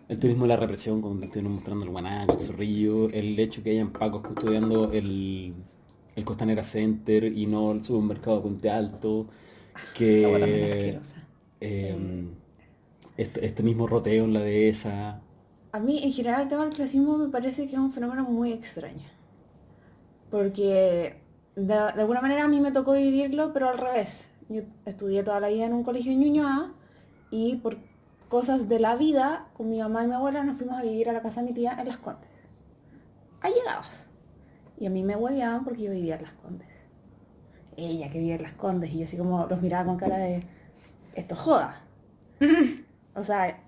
el 0.10 0.20
turismo 0.20 0.44
de 0.46 0.50
la 0.50 0.58
represión, 0.58 1.02
cuando 1.02 1.22
te 1.22 1.26
estuvieron 1.28 1.54
mostrando 1.54 1.86
el 1.86 1.92
guanaco, 1.92 2.34
el 2.36 2.42
zorrillo, 2.42 3.10
el 3.12 3.40
hecho 3.40 3.64
que 3.64 3.72
hayan 3.72 3.92
pacos 3.94 4.24
custodiando 4.24 4.92
el, 4.94 5.54
el 6.16 6.26
Costanera 6.26 6.64
Center 6.64 7.26
y 7.26 7.48
no 7.48 7.72
el 7.74 7.84
supermercado 7.86 8.42
Puente 8.44 8.70
Alto, 8.72 9.28
que 9.94 10.16
Esa 10.16 10.40
también 10.40 10.64
es 10.64 10.72
asquerosa. 10.72 11.28
eh, 11.62 11.98
este, 13.18 13.46
este 13.46 13.64
mismo 13.64 13.88
roteo 13.88 14.26
en 14.26 14.34
la 14.34 14.42
dehesa. 14.42 15.22
A 15.72 15.80
mí 15.80 16.02
en 16.04 16.14
general 16.14 16.44
el 16.44 16.50
tema 16.50 16.66
del 16.66 16.74
clasismo 16.74 17.18
me 17.18 17.30
parece 17.30 17.68
que 17.68 17.74
es 17.74 17.80
un 17.80 17.92
fenómeno 17.92 18.24
muy 18.24 18.54
extraño. 18.54 19.10
Porque 20.30 21.22
de, 21.56 21.74
alguna 21.74 22.22
manera 22.22 22.46
a 22.46 22.48
mí 22.48 22.60
me 22.60 22.72
tocó 22.72 22.94
vivirlo, 22.94 23.52
pero 23.54 23.70
al 23.70 23.78
revés. 23.78 24.30
Yo 24.50 24.62
estudié 24.86 25.24
toda 25.24 25.40
la 25.40 25.50
vida 25.50 25.66
en 25.66 25.74
un 25.74 25.84
colegio 25.84 26.12
en 26.12 26.20
Ñuñoa 26.20 26.74
y 27.32 27.58
por 27.58 27.78
cosas 28.30 28.70
de 28.70 28.80
la 28.80 28.96
vida, 28.96 29.48
con 29.54 29.70
mi 29.70 29.80
mamá 29.80 30.04
y 30.04 30.08
mi 30.08 30.14
abuela 30.14 30.44
nos 30.44 30.58
fuimos 30.58 30.78
a 30.78 30.84
vivir 30.84 31.10
a 31.10 31.14
la 31.14 31.22
casa 31.22 31.42
de 31.42 31.48
mi 31.48 31.54
tía 31.54 31.76
en 31.80 31.88
Las 31.88 31.98
Condes. 31.98 32.30
Ahí 33.42 33.54
llegabas. 33.54 34.06
Y 34.80 34.86
a 34.86 34.90
mí 34.90 35.04
me 35.04 35.16
hueveaban 35.16 35.64
porque 35.64 35.84
yo 35.84 35.92
vivía 35.92 36.16
en 36.16 36.22
Las 36.22 36.34
Condes. 36.34 36.68
Ella 37.76 38.10
que 38.10 38.20
vivía 38.20 38.36
en 38.36 38.44
Las 38.44 38.54
Condes 38.54 38.92
y 38.92 39.00
yo 39.00 39.06
así 39.06 39.18
como 39.18 39.48
los 39.48 39.62
miraba 39.62 39.86
con 39.86 39.98
cara 39.98 40.18
de, 40.18 40.44
esto 41.16 41.36
joda. 41.36 41.82
O 43.18 43.24
sea, 43.24 43.60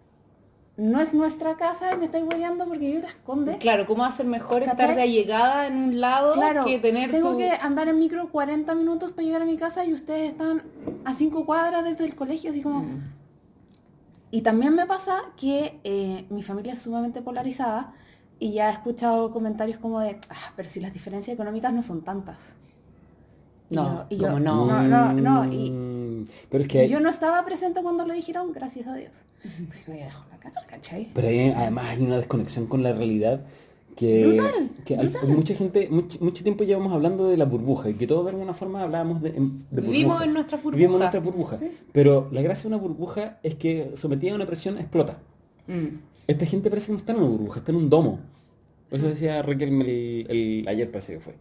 no 0.78 1.02
es 1.02 1.14
nuestra 1.14 1.58
casa 1.58 1.94
y 1.94 1.98
me 1.98 2.06
estáis 2.06 2.24
hueveando 2.24 2.66
porque 2.66 2.90
yo 2.92 2.96
en 2.98 3.02
Las 3.02 3.16
Condes. 3.16 3.58
Claro, 3.58 3.86
¿cómo 3.86 4.10
ser 4.12 4.26
mejor 4.28 4.64
estar 4.64 4.96
de 4.96 5.02
allegada 5.02 5.68
en 5.68 5.76
un 5.76 6.00
lado 6.00 6.32
Claro, 6.34 6.64
que 6.64 6.80
tener 6.80 7.12
tengo 7.12 7.32
tu- 7.34 7.38
que 7.38 7.52
andar 7.52 7.90
en 7.90 8.00
micro 8.00 8.30
40 8.30 8.74
minutos 8.76 9.12
para 9.12 9.24
llegar 9.26 9.42
a 9.42 9.46
mi 9.46 9.58
casa 9.58 9.84
y 9.84 9.94
ustedes 9.94 10.32
están 10.32 10.64
a 11.04 11.14
5 11.14 11.46
cuadras 11.46 11.84
desde 11.84 12.06
el 12.06 12.16
colegio, 12.16 12.52
así 12.52 12.62
como... 12.62 12.84
Mm. 12.84 13.04
Y 14.32 14.42
también 14.42 14.76
me 14.76 14.86
pasa 14.86 15.22
que 15.36 15.80
eh, 15.84 16.26
mi 16.30 16.44
familia 16.44 16.74
es 16.74 16.80
sumamente 16.84 17.22
polarizada 17.22 17.94
y 18.38 18.54
ya 18.54 18.70
he 18.70 18.74
escuchado 18.74 19.32
comentarios 19.32 19.80
como 19.80 20.00
de, 20.00 20.18
ah, 20.30 20.54
pero 20.56 20.70
si 20.70 20.80
las 20.80 20.94
diferencias 20.94 21.34
económicas 21.34 21.74
no 21.74 21.82
son 21.84 22.04
tantas. 22.04 22.38
Y 23.72 23.76
No, 23.76 23.84
yo- 23.86 24.06
y 24.10 24.18
yo, 24.18 24.40
no. 24.40 24.66
no, 24.66 24.82
no, 24.84 25.14
no, 25.14 25.46
y- 25.52 25.72
pero 26.50 26.64
es 26.64 26.70
que 26.70 26.88
yo 26.90 27.00
no 27.00 27.10
estaba 27.10 27.44
presente 27.46 27.82
cuando 27.82 28.06
lo 28.06 28.14
dijeron, 28.14 28.52
gracias 28.54 28.88
a 28.88 28.96
Dios. 28.96 29.12
Pues 29.68 29.88
me 29.88 29.94
había 29.96 30.06
dejado 30.06 30.26
la 30.32 30.38
cara, 30.38 30.62
¿cachai? 30.68 31.10
Pero 31.14 31.28
ahí, 31.28 31.54
además 31.56 31.86
hay 31.90 32.02
una 32.04 32.18
desconexión 32.18 32.68
con 32.68 32.84
la 32.84 32.94
realidad 32.94 33.42
que, 33.96 34.26
Brutal, 34.28 34.70
que 34.86 34.96
al- 34.96 35.10
brutal. 35.10 35.30
mucha 35.30 35.56
gente, 35.56 35.88
mucho, 35.90 36.20
mucho 36.22 36.44
tiempo 36.44 36.64
llevamos 36.64 36.94
hablando 36.94 37.28
de 37.28 37.36
la 37.36 37.44
burbuja 37.46 37.90
y 37.90 37.94
que 37.96 38.08
todos 38.08 38.24
de 38.26 38.32
alguna 38.32 38.54
forma 38.54 38.82
hablábamos 38.84 39.22
de, 39.22 39.30
en- 39.30 39.66
de 39.72 39.82
Vivimos 39.82 40.24
en 40.24 40.34
nuestra 40.34 40.58
burbuja. 40.58 40.76
Vivimos 40.78 40.96
en 40.96 41.00
nuestra 41.00 41.20
burbuja. 41.20 41.58
Sí. 41.58 41.72
Pero 41.92 42.30
la 42.32 42.42
gracia 42.42 42.64
de 42.64 42.76
una 42.76 42.78
burbuja 42.78 43.40
es 43.44 43.56
que 43.56 43.92
sometida 43.96 44.32
a 44.32 44.36
una 44.36 44.46
presión 44.46 44.78
explota. 44.78 45.18
Mm. 45.68 45.88
Esta 46.28 46.46
gente 46.46 46.70
parece 46.70 46.88
que 46.88 46.92
no 46.94 46.98
está 47.00 47.12
en 47.14 47.20
una 47.20 47.28
burbuja, 47.28 47.60
está 47.60 47.72
en 47.72 47.78
un 47.78 47.90
domo. 47.90 48.20
Eso 48.92 49.08
decía 49.08 49.42
Raquel 49.42 49.82
el, 49.82 50.28
el- 50.30 50.68
ayer 50.68 50.90
parece 50.90 51.14
que 51.16 51.20
fue. 51.20 51.34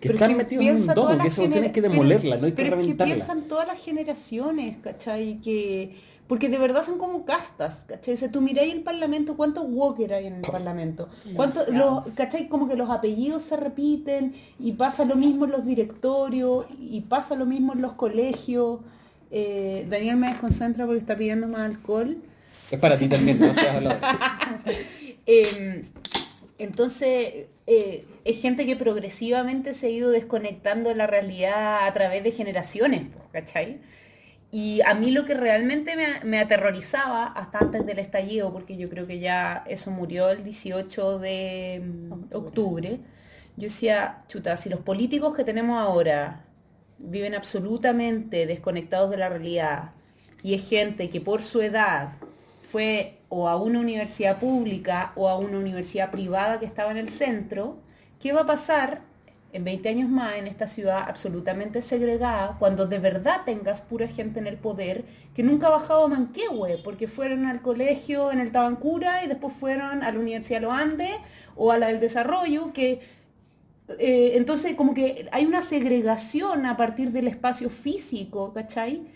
Que 0.00 0.08
Pero 0.08 0.14
es 0.14 0.22
están 0.22 0.30
que 0.30 0.44
metidos 0.44 0.64
en 0.64 0.76
un 0.76 0.86
domo, 0.94 1.18
que 1.18 1.28
eso 1.28 1.42
tienes 1.48 1.72
que 1.72 1.80
pero- 1.82 1.92
demolerla, 1.92 2.36
no 2.36 2.46
hay 2.46 2.52
que 2.52 2.62
pero 2.62 2.80
es 2.80 2.86
que 2.86 2.94
piensan 3.04 3.42
todas 3.48 3.66
las 3.66 3.78
generaciones, 3.80 4.76
¿cachai? 4.82 5.40
Que... 5.40 5.96
Porque 6.28 6.50
de 6.50 6.58
verdad 6.58 6.84
son 6.84 6.98
como 6.98 7.24
castas, 7.24 7.84
¿cachai? 7.88 8.12
O 8.14 8.16
sea, 8.18 8.30
tú 8.30 8.42
miráis 8.42 8.72
el 8.74 8.82
Parlamento, 8.82 9.34
¿cuántos 9.34 9.64
Walker 9.66 10.12
hay 10.12 10.26
en 10.26 10.34
el 10.34 10.40
Parlamento? 10.42 11.08
¿Cuántos, 11.34 11.68
los, 11.70 12.06
¿Cachai? 12.10 12.48
Como 12.48 12.68
que 12.68 12.76
los 12.76 12.90
apellidos 12.90 13.42
se 13.44 13.56
repiten 13.56 14.34
y 14.58 14.72
pasa 14.72 15.06
lo 15.06 15.16
mismo 15.16 15.46
en 15.46 15.52
los 15.52 15.64
directorios 15.64 16.66
y 16.78 17.00
pasa 17.00 17.34
lo 17.34 17.46
mismo 17.46 17.72
en 17.72 17.80
los 17.80 17.94
colegios. 17.94 18.80
Eh, 19.30 19.86
Daniel 19.88 20.16
me 20.18 20.28
desconcentra 20.28 20.84
porque 20.84 21.00
está 21.00 21.16
pidiendo 21.16 21.48
más 21.48 21.62
alcohol. 21.62 22.18
Es 22.70 22.78
para 22.78 22.98
ti 22.98 23.08
también, 23.08 23.38
no 23.40 23.54
seas. 23.54 23.82
Eh, 25.26 25.82
entonces, 26.58 27.46
eh, 27.66 28.04
es 28.28 28.42
gente 28.42 28.66
que 28.66 28.76
progresivamente 28.76 29.72
se 29.72 29.86
ha 29.86 29.90
ido 29.90 30.10
desconectando 30.10 30.90
de 30.90 30.96
la 30.96 31.06
realidad 31.06 31.86
a 31.86 31.94
través 31.94 32.22
de 32.22 32.32
generaciones, 32.32 33.04
¿cachai? 33.32 33.80
Y 34.50 34.82
a 34.82 34.92
mí 34.92 35.12
lo 35.12 35.24
que 35.24 35.32
realmente 35.32 35.96
me, 35.96 36.06
me 36.24 36.38
aterrorizaba 36.38 37.26
hasta 37.26 37.60
antes 37.60 37.86
del 37.86 37.98
estallido, 37.98 38.52
porque 38.52 38.76
yo 38.76 38.90
creo 38.90 39.06
que 39.06 39.18
ya 39.18 39.64
eso 39.66 39.90
murió 39.90 40.28
el 40.30 40.44
18 40.44 41.18
de 41.18 41.82
mm, 41.82 42.12
Octubre. 42.12 42.36
octubre, 42.36 43.00
yo 43.56 43.62
decía, 43.64 44.18
chuta, 44.28 44.58
si 44.58 44.68
los 44.68 44.80
políticos 44.80 45.34
que 45.34 45.44
tenemos 45.44 45.80
ahora 45.80 46.44
viven 46.98 47.34
absolutamente 47.34 48.46
desconectados 48.46 49.10
de 49.10 49.16
la 49.16 49.30
realidad 49.30 49.92
y 50.42 50.54
es 50.54 50.68
gente 50.68 51.08
que 51.08 51.20
por 51.22 51.42
su 51.42 51.62
edad 51.62 52.12
fue 52.60 53.20
o 53.30 53.48
a 53.48 53.56
una 53.56 53.80
universidad 53.80 54.38
pública 54.38 55.12
o 55.16 55.30
a 55.30 55.38
una 55.38 55.58
universidad 55.58 56.10
privada 56.10 56.60
que 56.60 56.66
estaba 56.66 56.90
en 56.90 56.98
el 56.98 57.08
centro, 57.08 57.78
¿qué 58.20 58.32
va 58.32 58.42
a 58.42 58.46
pasar 58.46 59.02
en 59.52 59.64
20 59.64 59.88
años 59.88 60.10
más 60.10 60.36
en 60.36 60.46
esta 60.46 60.66
ciudad 60.66 61.04
absolutamente 61.08 61.80
segregada 61.80 62.56
cuando 62.58 62.86
de 62.86 62.98
verdad 62.98 63.42
tengas 63.46 63.80
pura 63.80 64.06
gente 64.06 64.40
en 64.40 64.46
el 64.46 64.58
poder 64.58 65.04
que 65.34 65.42
nunca 65.42 65.68
ha 65.68 65.70
bajado 65.70 66.04
a 66.04 66.08
Manquehue 66.08 66.78
porque 66.84 67.08
fueron 67.08 67.46
al 67.46 67.62
colegio 67.62 68.30
en 68.30 68.40
el 68.40 68.52
Tabancura 68.52 69.24
y 69.24 69.28
después 69.28 69.54
fueron 69.54 70.02
a 70.02 70.12
la 70.12 70.18
Universidad 70.18 70.60
de 70.60 70.66
los 70.66 70.74
Andes 70.74 71.14
o 71.56 71.72
a 71.72 71.78
la 71.78 71.88
del 71.88 71.98
Desarrollo 71.98 72.72
que 72.74 73.00
eh, 73.98 74.32
entonces 74.34 74.74
como 74.74 74.92
que 74.92 75.28
hay 75.32 75.46
una 75.46 75.62
segregación 75.62 76.66
a 76.66 76.76
partir 76.76 77.10
del 77.10 77.26
espacio 77.26 77.70
físico, 77.70 78.52
¿cachai? 78.52 79.06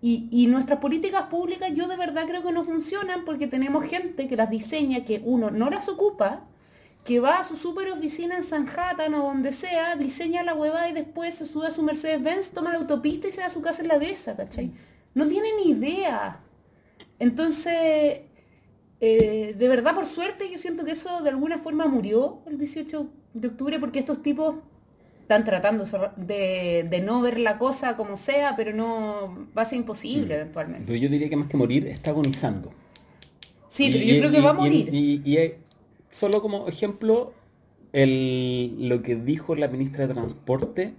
Y, 0.00 0.28
y 0.32 0.46
nuestras 0.46 0.78
políticas 0.78 1.24
públicas 1.24 1.70
yo 1.74 1.86
de 1.86 1.96
verdad 1.96 2.24
creo 2.26 2.42
que 2.42 2.50
no 2.50 2.64
funcionan 2.64 3.26
porque 3.26 3.46
tenemos 3.46 3.84
gente 3.84 4.28
que 4.28 4.36
las 4.36 4.48
diseña, 4.48 5.04
que 5.04 5.20
uno 5.22 5.50
no 5.50 5.68
las 5.68 5.88
ocupa, 5.90 6.44
que 7.04 7.18
va 7.20 7.38
a 7.38 7.44
su 7.44 7.56
super 7.56 7.90
oficina 7.90 8.36
en 8.36 8.42
Sanhattan 8.44 9.12
o 9.14 9.24
donde 9.24 9.50
sea, 9.52 9.96
diseña 9.96 10.44
la 10.44 10.54
hueva 10.54 10.88
y 10.88 10.92
después 10.92 11.34
se 11.34 11.46
sube 11.46 11.66
a 11.66 11.70
su 11.72 11.82
Mercedes-Benz, 11.82 12.50
toma 12.52 12.72
la 12.72 12.78
autopista 12.78 13.26
y 13.28 13.32
se 13.32 13.40
va 13.40 13.48
a 13.48 13.50
su 13.50 13.60
casa 13.60 13.82
en 13.82 13.88
la 13.88 13.98
dehesa, 13.98 14.36
¿cachai? 14.36 14.70
No 15.14 15.26
tiene 15.26 15.48
ni 15.56 15.72
idea. 15.72 16.38
Entonces, 17.18 18.20
eh, 19.00 19.54
de 19.58 19.68
verdad, 19.68 19.94
por 19.94 20.06
suerte, 20.06 20.48
yo 20.50 20.58
siento 20.58 20.84
que 20.84 20.92
eso 20.92 21.22
de 21.22 21.30
alguna 21.30 21.58
forma 21.58 21.86
murió 21.86 22.38
el 22.46 22.56
18 22.58 23.06
de 23.34 23.48
octubre 23.48 23.78
porque 23.80 23.98
estos 23.98 24.22
tipos 24.22 24.56
están 25.22 25.44
tratando 25.44 25.84
de, 26.16 26.86
de 26.88 27.00
no 27.00 27.20
ver 27.20 27.38
la 27.40 27.58
cosa 27.58 27.96
como 27.96 28.16
sea, 28.16 28.54
pero 28.56 28.72
no 28.72 29.46
va 29.56 29.62
a 29.62 29.64
ser 29.64 29.78
imposible 29.78 30.34
Mm. 30.36 30.40
eventualmente. 30.40 30.84
Pero 30.86 30.98
yo 30.98 31.08
diría 31.08 31.28
que 31.28 31.36
más 31.36 31.48
que 31.48 31.56
morir, 31.56 31.86
está 31.88 32.10
agonizando. 32.10 32.72
Sí, 33.68 33.88
pero 33.90 34.04
yo 34.04 34.14
y- 34.14 34.18
creo 34.18 34.30
que 34.30 34.38
y- 34.38 34.42
va 34.42 34.50
a 34.50 34.54
morir. 34.54 34.88
Y, 34.92 35.36
solo 36.12 36.40
como 36.40 36.68
ejemplo, 36.68 37.32
el, 37.92 38.88
lo 38.88 39.02
que 39.02 39.16
dijo 39.16 39.56
la 39.56 39.66
ministra 39.66 40.06
de 40.06 40.14
Transporte 40.14 40.94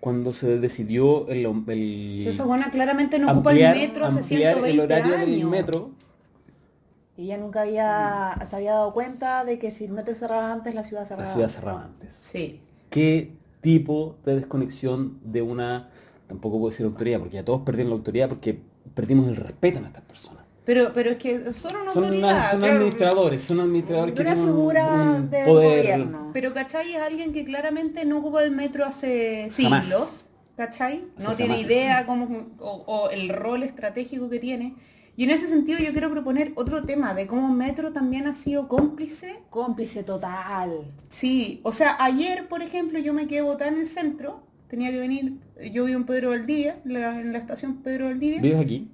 cuando 0.00 0.32
se 0.32 0.58
decidió 0.58 1.28
el, 1.28 1.46
el 1.68 2.26
esa 2.26 2.44
buena 2.44 2.70
claramente 2.70 3.18
no 3.18 3.30
ocupa 3.30 3.52
el 3.52 3.58
metro 3.58 4.06
hace 4.06 4.20
ampliar 4.20 4.54
120 4.54 4.70
el 4.70 4.80
horario 4.80 5.14
años. 5.14 5.26
del 5.26 5.44
metro. 5.46 5.90
Y 7.16 7.24
ella 7.24 7.38
nunca 7.38 7.62
había, 7.62 8.46
se 8.48 8.56
había 8.56 8.72
dado 8.72 8.94
cuenta 8.94 9.44
de 9.44 9.58
que 9.58 9.70
si 9.70 9.84
el 9.84 9.92
metro 9.92 10.14
cerraba 10.14 10.52
antes, 10.52 10.74
la 10.74 10.84
ciudad 10.84 11.06
cerraba. 11.06 11.28
La 11.28 11.32
ciudad 11.34 11.48
cerraba 11.50 11.84
antes. 11.84 12.16
Sí. 12.18 12.60
¿Qué 12.88 13.32
tipo 13.60 14.16
de 14.24 14.36
desconexión 14.36 15.18
de 15.22 15.42
una, 15.42 15.90
tampoco 16.28 16.58
puedo 16.58 16.70
decir 16.70 16.86
autoridad, 16.86 17.18
porque 17.18 17.34
ya 17.34 17.44
todos 17.44 17.60
perdieron 17.60 17.90
la 17.90 17.96
autoridad 17.96 18.30
porque 18.30 18.58
perdimos 18.94 19.28
el 19.28 19.36
respeto 19.36 19.80
en 19.80 19.84
estas 19.84 20.02
personas? 20.04 20.39
Pero, 20.72 20.92
pero 20.92 21.10
es 21.10 21.16
que 21.16 21.52
son 21.52 21.74
una 21.74 21.90
Son, 21.92 22.04
autoridad. 22.04 22.28
una- 22.30 22.50
son 22.52 22.60
claro. 22.60 22.74
administradores, 22.76 23.42
son 23.42 23.58
administradores 23.60 24.14
que 24.14 24.20
Una 24.22 24.30
tienen 24.34 24.48
un- 24.50 24.56
figura 24.56 24.86
un 25.18 25.30
del 25.30 25.44
poder 25.46 25.78
gobierno. 25.82 26.30
Pero 26.32 26.54
¿cachai? 26.54 26.94
Es 26.94 27.02
alguien 27.02 27.32
que 27.32 27.44
claramente 27.44 28.04
no 28.04 28.18
ocupa 28.18 28.44
el 28.44 28.52
metro 28.52 28.84
hace 28.84 29.48
Jamás. 29.56 29.84
siglos. 29.84 30.26
¿Cachai? 30.56 31.04
No 31.18 31.34
tiene 31.34 31.54
jamás. 31.54 31.66
idea 31.70 32.06
cómo, 32.06 32.46
o, 32.60 32.70
o 32.86 33.10
el 33.10 33.30
rol 33.30 33.64
estratégico 33.64 34.30
que 34.30 34.38
tiene. 34.38 34.76
Y 35.16 35.24
en 35.24 35.30
ese 35.30 35.48
sentido 35.48 35.80
yo 35.80 35.90
quiero 35.90 36.08
proponer 36.08 36.52
otro 36.54 36.84
tema 36.84 37.14
de 37.14 37.26
cómo 37.26 37.52
Metro 37.52 37.92
también 37.92 38.28
ha 38.28 38.34
sido 38.34 38.68
cómplice. 38.68 39.40
Cómplice 39.50 40.04
total. 40.04 40.70
Sí, 41.08 41.60
o 41.64 41.72
sea, 41.72 41.96
ayer, 41.98 42.46
por 42.48 42.62
ejemplo, 42.62 42.98
yo 43.00 43.12
me 43.12 43.26
quedé 43.26 43.42
botada 43.42 43.70
en 43.72 43.80
el 43.80 43.86
centro. 43.88 44.42
Tenía 44.68 44.92
que 44.92 44.98
venir, 45.00 45.34
yo 45.72 45.84
vivo 45.86 45.98
en 45.98 46.06
Pedro 46.06 46.28
Valdivia, 46.30 46.78
la- 46.84 47.20
en 47.20 47.32
la 47.32 47.38
estación 47.38 47.82
Pedro 47.82 48.04
Valdivia. 48.04 48.40
¿Vives 48.40 48.60
aquí? 48.60 48.88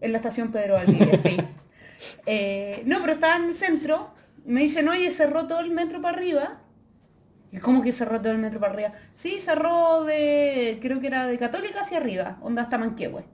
En 0.00 0.12
la 0.12 0.18
estación 0.18 0.50
Pedro 0.52 0.74
Valdivia, 0.74 1.18
sí. 1.22 1.36
Eh, 2.26 2.82
no, 2.86 3.00
pero 3.02 3.14
estaba 3.14 3.36
en 3.36 3.50
el 3.50 3.54
centro. 3.54 4.14
Me 4.46 4.60
dicen, 4.62 4.88
oye, 4.88 5.10
cerró 5.10 5.46
todo 5.46 5.60
el 5.60 5.70
metro 5.70 6.00
para 6.00 6.16
arriba. 6.16 6.60
¿Y 7.52 7.58
cómo 7.58 7.82
que 7.82 7.92
cerró 7.92 8.20
todo 8.20 8.32
el 8.32 8.38
metro 8.38 8.60
para 8.60 8.72
arriba? 8.74 8.92
Sí, 9.14 9.40
cerró 9.40 10.04
de, 10.04 10.78
creo 10.82 11.00
que 11.00 11.08
era 11.08 11.26
de 11.26 11.38
Católica 11.38 11.80
hacia 11.82 11.98
arriba, 11.98 12.38
onda 12.42 12.62
hasta 12.62 12.78
Manquehue. 12.78 13.24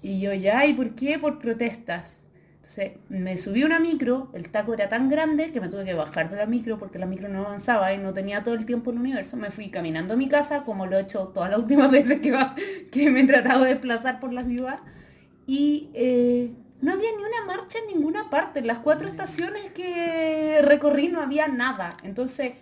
Y 0.00 0.20
yo, 0.20 0.32
ya, 0.34 0.66
¿y 0.66 0.74
por 0.74 0.94
qué? 0.94 1.18
Por 1.18 1.38
protestas. 1.38 2.20
Entonces, 2.56 2.92
me 3.08 3.38
subí 3.38 3.64
una 3.64 3.80
micro, 3.80 4.30
el 4.34 4.48
taco 4.48 4.74
era 4.74 4.88
tan 4.88 5.08
grande 5.08 5.50
que 5.52 5.60
me 5.60 5.68
tuve 5.68 5.84
que 5.84 5.94
bajar 5.94 6.30
de 6.30 6.36
la 6.36 6.46
micro 6.46 6.78
porque 6.78 6.98
la 6.98 7.06
micro 7.06 7.28
no 7.28 7.40
avanzaba 7.46 7.92
y 7.92 7.98
no 7.98 8.12
tenía 8.12 8.42
todo 8.42 8.54
el 8.54 8.64
tiempo 8.66 8.90
el 8.90 8.98
universo. 8.98 9.36
Me 9.36 9.50
fui 9.50 9.70
caminando 9.70 10.14
a 10.14 10.16
mi 10.16 10.28
casa, 10.28 10.64
como 10.64 10.86
lo 10.86 10.96
he 10.96 11.02
hecho 11.02 11.28
todas 11.28 11.50
las 11.50 11.58
últimas 11.58 11.90
veces 11.90 12.20
que, 12.20 12.32
va- 12.32 12.54
que 12.90 13.10
me 13.10 13.20
he 13.20 13.26
tratado 13.26 13.64
de 13.64 13.70
desplazar 13.70 14.20
por 14.20 14.32
la 14.32 14.44
ciudad. 14.44 14.80
Y 15.52 15.90
eh, 15.92 16.50
no 16.80 16.92
había 16.92 17.10
ni 17.10 17.22
una 17.22 17.44
marcha 17.46 17.78
en 17.80 17.94
ninguna 17.94 18.30
parte. 18.30 18.60
En 18.60 18.66
las 18.66 18.78
cuatro 18.78 19.06
estaciones 19.06 19.70
que 19.72 20.62
recorrí 20.62 21.08
no 21.08 21.20
había 21.20 21.46
nada. 21.46 21.98
Entonces, 22.04 22.52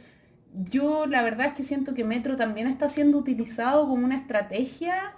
yo 0.52 1.06
la 1.06 1.22
verdad 1.22 1.46
es 1.46 1.52
que 1.52 1.62
siento 1.62 1.94
que 1.94 2.02
Metro 2.02 2.34
también 2.34 2.66
está 2.66 2.88
siendo 2.88 3.16
utilizado 3.16 3.86
como 3.86 4.04
una 4.04 4.16
estrategia 4.16 5.14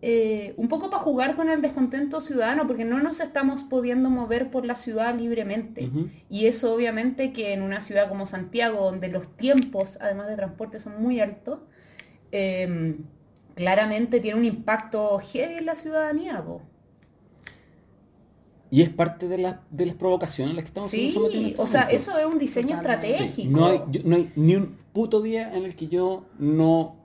eh, 0.00 0.54
un 0.56 0.68
poco 0.68 0.88
para 0.88 1.02
jugar 1.02 1.36
con 1.36 1.50
el 1.50 1.60
descontento 1.60 2.22
ciudadano, 2.22 2.66
porque 2.66 2.86
no 2.86 2.98
nos 3.00 3.20
estamos 3.20 3.64
pudiendo 3.64 4.08
mover 4.08 4.50
por 4.50 4.64
la 4.64 4.74
ciudad 4.74 5.14
libremente. 5.14 5.90
Y 6.30 6.46
eso 6.46 6.72
obviamente 6.72 7.34
que 7.34 7.52
en 7.52 7.60
una 7.60 7.82
ciudad 7.82 8.08
como 8.08 8.26
Santiago, 8.26 8.80
donde 8.80 9.08
los 9.08 9.28
tiempos, 9.36 9.98
además 10.00 10.26
de 10.28 10.36
transporte, 10.36 10.80
son 10.80 11.02
muy 11.02 11.20
altos, 11.20 11.58
eh, 12.32 12.96
claramente 13.56 14.20
tiene 14.20 14.38
un 14.38 14.46
impacto 14.46 15.18
heavy 15.18 15.56
en 15.58 15.66
la 15.66 15.76
ciudadanía. 15.76 16.42
po. 16.42 16.62
Y 18.72 18.82
es 18.82 18.90
parte 18.90 19.26
de, 19.28 19.38
la- 19.38 19.62
de 19.70 19.86
las 19.86 19.96
provocaciones 19.96 20.52
a 20.52 20.56
las 20.56 20.64
que 20.64 20.68
estamos 20.68 20.90
siendo 20.90 21.08
Sí, 21.08 21.14
sometidos 21.14 21.46
este 21.50 21.62
o 21.62 21.66
sea, 21.66 21.82
eso 21.82 22.16
es 22.18 22.24
un 22.26 22.38
diseño 22.38 22.76
Totalmente. 22.76 23.06
Sí, 23.08 23.12
estratégico. 23.14 23.58
No 23.58 23.66
hay, 23.66 23.80
yo- 23.90 24.00
no 24.04 24.16
hay 24.16 24.32
ni 24.36 24.54
un 24.56 24.76
puto 24.92 25.20
día 25.22 25.52
en 25.56 25.64
el 25.64 25.74
que 25.74 25.88
yo 25.88 26.24
no 26.38 26.96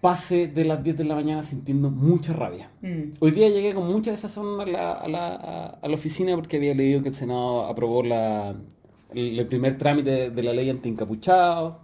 pase 0.00 0.46
de 0.46 0.64
las 0.64 0.82
10 0.82 0.96
de 0.96 1.04
la 1.04 1.14
mañana 1.16 1.42
sintiendo 1.42 1.90
mucha 1.90 2.32
rabia. 2.32 2.70
Mm. 2.82 3.14
Hoy 3.20 3.30
día 3.32 3.48
llegué 3.48 3.74
con 3.74 3.86
mucha 3.86 4.10
desazón 4.12 4.60
a 4.60 4.66
la, 4.66 4.92
a 4.92 5.08
la- 5.08 5.78
a- 5.82 5.88
la 5.88 5.94
oficina 5.94 6.34
porque 6.36 6.56
había 6.56 6.74
leído 6.74 7.02
que 7.02 7.08
el 7.08 7.14
Senado 7.14 7.66
aprobó 7.66 8.02
la, 8.02 8.54
el, 9.14 9.38
el 9.38 9.46
primer 9.46 9.76
trámite 9.78 10.30
de 10.30 10.42
la 10.42 10.52
ley 10.52 10.70
anti-encapuchados. 10.70 11.74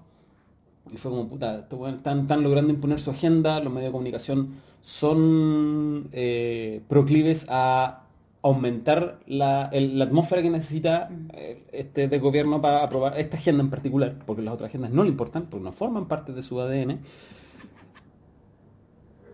Y 0.92 0.96
fue 0.96 1.10
como, 1.10 1.28
puta, 1.28 1.60
están, 1.60 2.20
están 2.20 2.42
logrando 2.42 2.72
imponer 2.72 3.00
su 3.00 3.10
agenda, 3.10 3.58
los 3.60 3.72
medios 3.72 3.88
de 3.88 3.92
comunicación 3.92 4.54
son 4.82 6.08
eh, 6.12 6.82
proclives 6.88 7.46
a 7.48 8.03
aumentar 8.44 9.20
la, 9.26 9.70
el- 9.72 9.98
la 9.98 10.04
atmósfera 10.04 10.42
que 10.42 10.50
necesita 10.50 11.08
eh, 11.32 11.64
este 11.72 12.08
de 12.08 12.18
gobierno 12.18 12.60
para 12.60 12.84
aprobar 12.84 13.18
esta 13.18 13.36
agenda 13.38 13.62
en 13.64 13.70
particular, 13.70 14.16
porque 14.26 14.42
las 14.42 14.54
otras 14.54 14.68
agendas 14.68 14.90
no 14.92 15.02
le 15.02 15.08
importan, 15.08 15.46
porque 15.46 15.64
no 15.64 15.72
forman 15.72 16.06
parte 16.06 16.32
de 16.32 16.42
su 16.42 16.60
ADN. 16.60 17.00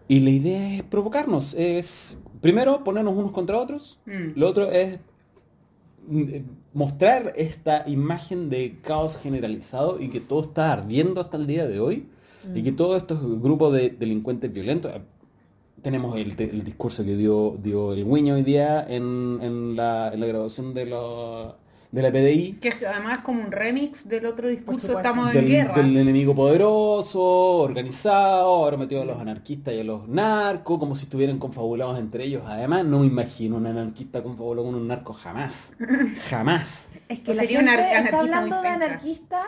Y 0.09 0.21
la 0.21 0.31
idea 0.31 0.77
es 0.77 0.83
provocarnos, 0.83 1.55
es 1.55 2.19
primero 2.41 2.83
ponernos 2.83 3.15
unos 3.15 3.33
contra 3.33 3.59
otros, 3.59 3.99
Mm. 4.07 4.33
lo 4.39 4.49
otro 4.49 4.71
es 4.71 4.99
mm, 6.09 6.21
eh, 6.29 6.45
mostrar 6.73 7.33
esta 7.37 7.85
imagen 7.89 8.49
de 8.49 8.79
caos 8.81 9.17
generalizado 9.17 10.01
y 10.01 10.09
que 10.09 10.21
todo 10.21 10.43
está 10.43 10.73
ardiendo 10.73 11.21
hasta 11.21 11.37
el 11.37 11.47
día 11.47 11.67
de 11.67 11.79
hoy 11.81 12.07
y 12.55 12.63
que 12.63 12.73
todos 12.73 12.97
estos 12.97 13.21
grupos 13.43 13.73
de 13.75 13.91
delincuentes 13.91 14.51
violentos 14.53 14.93
tenemos 15.83 16.17
el, 16.17 16.35
el 16.39 16.65
discurso 16.65 17.05
que 17.05 17.17
dio, 17.17 17.57
dio 17.63 17.93
el 17.93 18.05
Guiño 18.05 18.35
hoy 18.35 18.43
día 18.43 18.85
en, 18.89 19.39
en 19.43 19.77
la, 19.77 20.11
en 20.13 20.21
la 20.21 20.27
graduación 20.27 20.75
de 20.75 20.87
la, 20.87 21.57
de 21.93 22.03
la 22.03 22.11
PDI 22.11 22.59
Que 22.61 22.69
es 22.69 22.77
además 22.85 23.19
como 23.21 23.43
un 23.43 23.51
remix 23.51 24.09
del 24.09 24.27
otro 24.27 24.49
discurso, 24.49 24.97
estamos 24.97 25.29
en 25.29 25.35
del, 25.35 25.47
guerra. 25.47 25.75
del 25.75 25.97
enemigo 25.97 26.35
poderoso, 26.35 27.21
organizado, 27.21 28.47
ahora 28.47 28.77
metido 28.77 29.03
a 29.03 29.05
los 29.05 29.19
anarquistas 29.19 29.75
y 29.75 29.81
a 29.81 29.85
los 29.85 30.09
narcos, 30.09 30.79
como 30.79 30.95
si 30.95 31.05
estuvieran 31.05 31.39
confabulados 31.39 31.99
entre 31.99 32.25
ellos. 32.25 32.43
Además, 32.47 32.85
no 32.85 33.01
me 33.01 33.07
imagino 33.07 33.57
un 33.57 33.67
anarquista 33.67 34.23
confabulado 34.23 34.67
con 34.67 34.75
un 34.77 34.87
narco 34.87 35.13
jamás. 35.13 35.73
Jamás. 36.29 36.89
Es 37.09 37.21
que 37.21 37.33
O 37.33 37.35
la 37.35 37.43
sería 37.43 37.59
un 37.61 37.67
gente 37.67 38.05
está 38.05 38.21
hablando 38.21 38.57
muy 38.57 38.63
de 38.63 38.69
anarquista, 38.69 39.43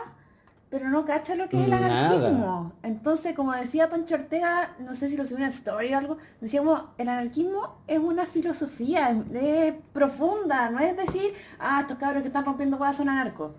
pero 0.73 0.89
no 0.89 1.05
cacha 1.05 1.35
lo 1.35 1.47
que 1.49 1.57
es 1.57 1.65
el 1.65 1.69
Nada. 1.69 1.85
anarquismo. 1.85 2.73
Entonces, 2.81 3.35
como 3.35 3.51
decía 3.51 3.91
Pancho 3.91 4.15
Ortega, 4.15 4.75
no 4.79 4.95
sé 4.95 5.07
si 5.07 5.15
lo 5.15 5.23
subió 5.23 5.37
en 5.37 5.43
una 5.43 5.49
story 5.49 5.93
o 5.93 5.97
algo, 5.99 6.17
decíamos, 6.41 6.85
el 6.97 7.09
anarquismo 7.09 7.75
es 7.85 7.99
una 7.99 8.25
filosofía, 8.25 9.11
es, 9.11 9.17
es 9.35 9.75
profunda, 9.93 10.71
no 10.71 10.79
es 10.79 10.97
decir, 10.97 11.35
ah, 11.59 11.81
estos 11.81 11.97
cabros 11.97 12.23
que 12.23 12.29
están 12.29 12.43
rompiendo 12.43 12.77
huevas 12.77 12.97
son 12.97 13.07
anarcos. 13.07 13.53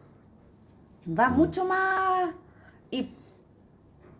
Va 1.09 1.29
mucho 1.29 1.64
más 1.64 2.31
y 2.90 3.11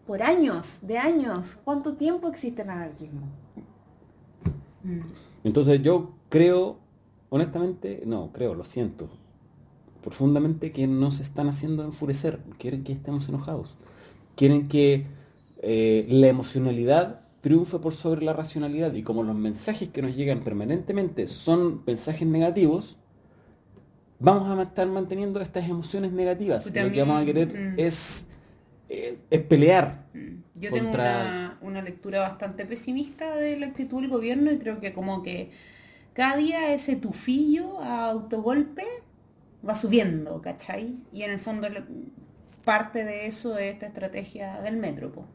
por 0.07 0.23
años, 0.23 0.79
de 0.81 0.97
años, 0.97 1.59
¿cuánto 1.65 1.97
tiempo 1.97 2.29
existe 2.29 2.63
el 2.63 2.71
anarquismo? 2.71 3.27
Mm. 4.85 5.01
Entonces 5.43 5.83
yo 5.83 6.13
creo, 6.29 6.79
honestamente, 7.29 8.05
no, 8.07 8.31
creo, 8.33 8.55
lo 8.55 8.63
siento, 8.63 9.11
profundamente 10.05 10.71
que 10.71 10.87
nos 10.87 11.19
están 11.19 11.49
haciendo 11.49 11.83
enfurecer, 11.83 12.39
quieren 12.59 12.85
que 12.85 12.93
estemos 12.93 13.27
enojados, 13.31 13.75
quieren 14.37 14.69
que 14.69 15.07
eh, 15.63 16.05
la 16.11 16.29
emocionalidad 16.29 17.23
triunfe 17.41 17.79
por 17.79 17.95
sobre 17.95 18.23
la 18.23 18.35
racionalidad 18.35 18.93
y 18.93 19.03
como 19.03 19.23
los 19.23 19.35
mensajes 19.35 19.89
que 19.89 20.03
nos 20.03 20.15
llegan 20.15 20.41
permanentemente 20.41 21.27
son 21.27 21.83
mensajes 21.87 22.29
negativos, 22.29 22.99
vamos 24.19 24.59
a 24.59 24.63
estar 24.63 24.87
manteniendo 24.89 25.41
estas 25.41 25.67
emociones 25.69 26.13
negativas. 26.13 26.67
Lo 26.67 26.93
que 26.93 27.01
vamos 27.01 27.23
a 27.23 27.25
querer 27.25 27.49
mm. 27.49 27.75
es, 27.79 28.27
es, 28.91 29.15
es 29.31 29.41
pelear. 29.41 30.05
Mm. 30.13 30.61
Yo 30.61 30.71
tengo 30.71 30.85
contra- 30.85 31.23
una, 31.23 31.59
una 31.63 31.83
lectura 31.83 32.21
bastante 32.21 32.67
pesimista 32.67 33.35
de 33.37 33.59
la 33.59 33.67
actitud 33.67 34.03
del 34.03 34.11
gobierno 34.11 34.53
y 34.53 34.59
creo 34.59 34.81
que 34.81 34.93
como 34.93 35.23
que 35.23 35.51
cada 36.13 36.37
día 36.37 36.75
ese 36.75 36.95
tufillo 36.97 37.81
a 37.81 38.11
autogolpe 38.11 38.85
va 39.67 39.77
subiendo, 39.77 40.41
¿cachai? 40.41 40.97
Y 41.13 41.23
en 41.23 41.31
el 41.31 41.41
fondo 41.41 41.69
parte 42.65 43.05
de 43.05 43.27
eso 43.27 43.59
es 43.59 43.75
esta 43.75 43.87
estrategia 43.87 44.61
del 44.63 44.77
metro. 44.77 45.13
po. 45.13 45.27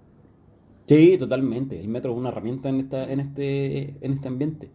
Sí, 0.88 1.18
totalmente. 1.18 1.80
El 1.80 1.88
metro 1.88 2.12
es 2.12 2.18
una 2.18 2.30
herramienta 2.30 2.70
en 2.70 2.80
esta, 2.80 3.04
en 3.12 3.20
este, 3.20 3.96
en 4.02 4.14
este 4.14 4.28
ambiente. 4.28 4.72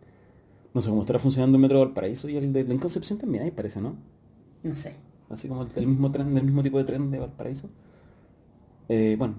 No 0.72 0.80
sé 0.82 0.90
cómo 0.90 1.02
estará 1.02 1.18
funcionando 1.18 1.56
el 1.56 1.62
metro 1.62 1.78
de 1.78 1.84
Valparaíso 1.86 2.28
y 2.28 2.36
el 2.36 2.52
de 2.52 2.60
en 2.60 2.78
Concepción 2.78 3.18
también 3.18 3.44
hay, 3.44 3.50
parece, 3.50 3.80
¿no? 3.80 3.96
No 4.62 4.74
sé. 4.74 4.94
Así 5.30 5.48
como 5.48 5.62
el, 5.62 5.68
el 5.74 5.86
mismo 5.86 6.10
tren, 6.10 6.36
el 6.36 6.44
mismo 6.44 6.62
tipo 6.62 6.78
de 6.78 6.84
tren 6.84 7.10
de 7.10 7.18
Valparaíso. 7.18 7.68
Eh, 8.88 9.16
bueno. 9.18 9.34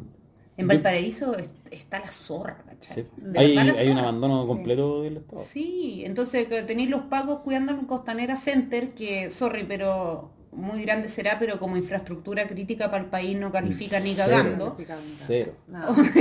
En 0.57 0.67
Valparaíso 0.67 1.35
es- 1.37 1.49
está 1.71 1.99
la 1.99 2.11
zorra, 2.11 2.63
¿cachai? 2.65 3.03
sí. 3.03 3.37
Hay, 3.37 3.89
un 3.89 3.97
abandono 3.97 4.43
Sí. 4.43 4.47
completo 4.47 5.01
del 5.01 5.17
Estado. 5.17 5.41
Sí, 5.43 6.03
entonces 6.05 6.47
tenéis 6.65 6.89
los 6.89 7.01
pagos 7.03 7.39
cuidando 7.41 7.73
en 7.73 7.85
Costanera 7.85 8.37
Center, 8.37 8.93
que, 8.93 9.31
sorry, 9.31 9.65
pero 9.67 10.31
muy 10.53 10.81
grande 10.83 11.09
será, 11.09 11.37
pero 11.37 11.59
como 11.59 11.75
infraestructura 11.75 12.47
crítica 12.47 12.89
para 12.89 13.03
el 13.03 13.09
país 13.09 13.37
no 13.37 13.51
califica 13.51 13.99
ni 13.99 14.13
Cero. 14.13 14.27
cagando. 14.29 14.77
Cero. 14.97 15.53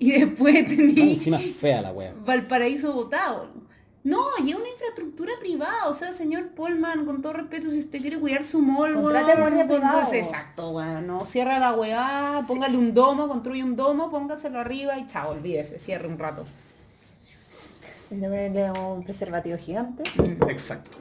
Y 0.00 0.10
después 0.10 0.66
tenéis 0.66 1.18
encima 1.18 1.38
fea 1.38 1.80
la 1.82 1.92
wea. 1.92 2.12
Valparaíso 2.26 2.92
votado. 2.92 3.48
No, 4.04 4.26
y 4.38 4.50
es 4.50 4.54
una 4.54 4.68
infraestructura 4.68 5.32
privada, 5.40 5.86
o 5.88 5.94
sea, 5.94 6.12
señor 6.12 6.50
Polman, 6.50 7.06
con 7.06 7.22
todo 7.22 7.32
respeto, 7.32 7.70
si 7.70 7.78
usted 7.78 8.02
quiere 8.02 8.20
cuidar 8.20 8.44
su 8.44 8.60
mall, 8.60 8.92
Contrate 8.92 9.28
weón, 9.28 9.40
guardia 9.40 9.62
entonces, 9.62 10.26
Exacto, 10.26 10.72
weón, 10.72 11.06
no, 11.06 11.24
cierra 11.24 11.58
la 11.58 11.72
weá, 11.72 12.44
póngale 12.46 12.76
un 12.76 12.92
domo, 12.92 13.28
construye 13.28 13.64
un 13.64 13.76
domo, 13.76 14.10
póngaselo 14.10 14.60
arriba 14.60 14.98
y 14.98 15.06
chao, 15.06 15.30
olvídese, 15.30 15.78
cierre 15.78 16.06
un 16.06 16.18
rato. 16.18 16.44
De 18.10 18.28
ponerle 18.28 18.70
un 18.72 19.02
preservativo 19.02 19.56
gigante. 19.56 20.02
Exacto. 20.50 20.98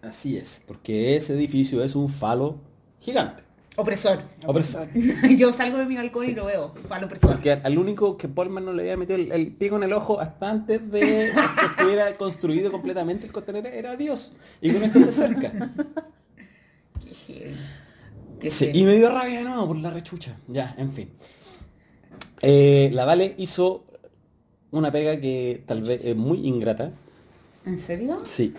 Así 0.00 0.38
es, 0.38 0.62
porque 0.66 1.16
ese 1.16 1.34
edificio 1.34 1.84
es 1.84 1.94
un 1.94 2.08
falo 2.08 2.56
gigante. 3.00 3.42
Opresor. 3.76 4.20
Opresor. 4.44 4.88
Yo 5.36 5.50
salgo 5.52 5.78
de 5.78 5.86
mi 5.86 5.96
balcón 5.96 6.28
y 6.28 6.32
lo 6.32 6.44
veo, 6.44 6.74
al 6.90 7.04
opresor. 7.04 7.30
Porque 7.30 7.52
al 7.52 7.78
único 7.78 8.16
que 8.16 8.28
Polman 8.28 8.64
no 8.64 8.72
le 8.72 8.82
había 8.82 8.96
metido 8.96 9.16
el, 9.16 9.32
el 9.32 9.52
pico 9.52 9.76
en 9.76 9.84
el 9.84 9.92
ojo 9.94 10.20
hasta 10.20 10.50
antes 10.50 10.90
de 10.90 11.00
que 11.00 11.32
estuviera 11.70 12.14
construido 12.18 12.70
completamente 12.70 13.24
el 13.24 13.32
costanero 13.32 13.68
era 13.68 13.96
Dios. 13.96 14.32
Y 14.60 14.72
con 14.72 14.82
esto 14.82 15.00
se 15.00 15.08
acerca. 15.08 15.52
Qué. 17.26 17.54
Qué 18.40 18.50
Sí, 18.50 18.70
y 18.74 18.84
me 18.84 18.96
dio 18.96 19.10
rabia 19.10 19.38
de 19.38 19.44
nuevo 19.44 19.68
por 19.68 19.76
la 19.76 19.90
rechucha. 19.90 20.36
Ya, 20.48 20.74
en 20.76 20.92
fin. 20.92 21.10
Eh, 22.42 22.90
la 22.92 23.04
Vale 23.04 23.34
hizo 23.38 23.84
una 24.72 24.90
pega 24.90 25.18
que 25.20 25.62
tal 25.64 25.82
vez 25.82 26.00
es 26.04 26.16
muy 26.16 26.46
ingrata. 26.46 26.90
¿En 27.64 27.78
serio? 27.78 28.20
Sí. 28.24 28.52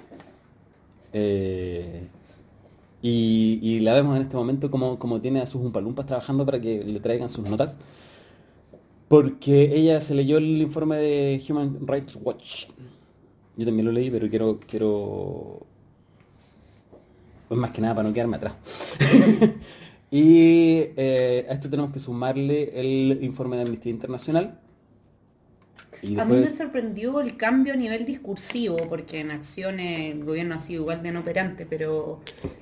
Eh, 1.11 2.07
y, 3.05 3.81
la 3.81 3.93
vemos 3.93 4.15
en 4.15 4.21
este 4.21 4.37
momento 4.37 4.71
como, 4.71 4.97
como 4.97 5.19
tiene 5.19 5.41
a 5.41 5.45
sus 5.45 5.61
umpalumpas 5.61 6.05
trabajando 6.05 6.45
para 6.45 6.61
que 6.61 6.83
le 6.85 7.01
traigan 7.01 7.27
sus 7.27 7.47
notas. 7.49 7.75
Porque 9.09 9.75
ella 9.75 9.99
se 9.99 10.15
leyó 10.15 10.37
el 10.37 10.61
informe 10.61 10.95
de 10.95 11.43
Human 11.47 11.85
Rights 11.85 12.17
Watch. 12.21 12.67
Yo 13.57 13.65
también 13.65 13.85
lo 13.85 13.91
leí, 13.91 14.09
pero 14.09 14.29
quiero, 14.29 14.57
quiero 14.65 15.67
pues 17.49 17.59
más 17.59 17.71
que 17.71 17.81
nada 17.81 17.93
para 17.93 18.07
no 18.07 18.13
quedarme 18.13 18.37
atrás. 18.37 18.53
y 20.09 20.77
eh, 20.95 21.45
a 21.49 21.53
esto 21.53 21.69
tenemos 21.69 21.91
que 21.91 21.99
sumarle 21.99 22.79
el 22.79 23.19
informe 23.21 23.57
de 23.57 23.63
Amnistía 23.63 23.91
Internacional. 23.91 24.61
Y 26.03 26.19
A 26.19 26.25
mí 26.25 26.35
me 26.35 26.49
sorprendió 26.49 27.21
el 27.21 27.37
cambio 27.37 27.73
a 27.73 27.77
nivel 27.77 28.05
discursivo, 28.05 28.75
porque 28.89 29.21
en 29.21 29.31
acciones 29.31 30.13
el 30.13 30.25
gobierno 30.25 30.55
ha 30.55 30.59
sido 30.59 30.81
igual 30.81 31.01
de 31.01 31.09
inoperante, 31.09 31.65
pero 31.65 32.19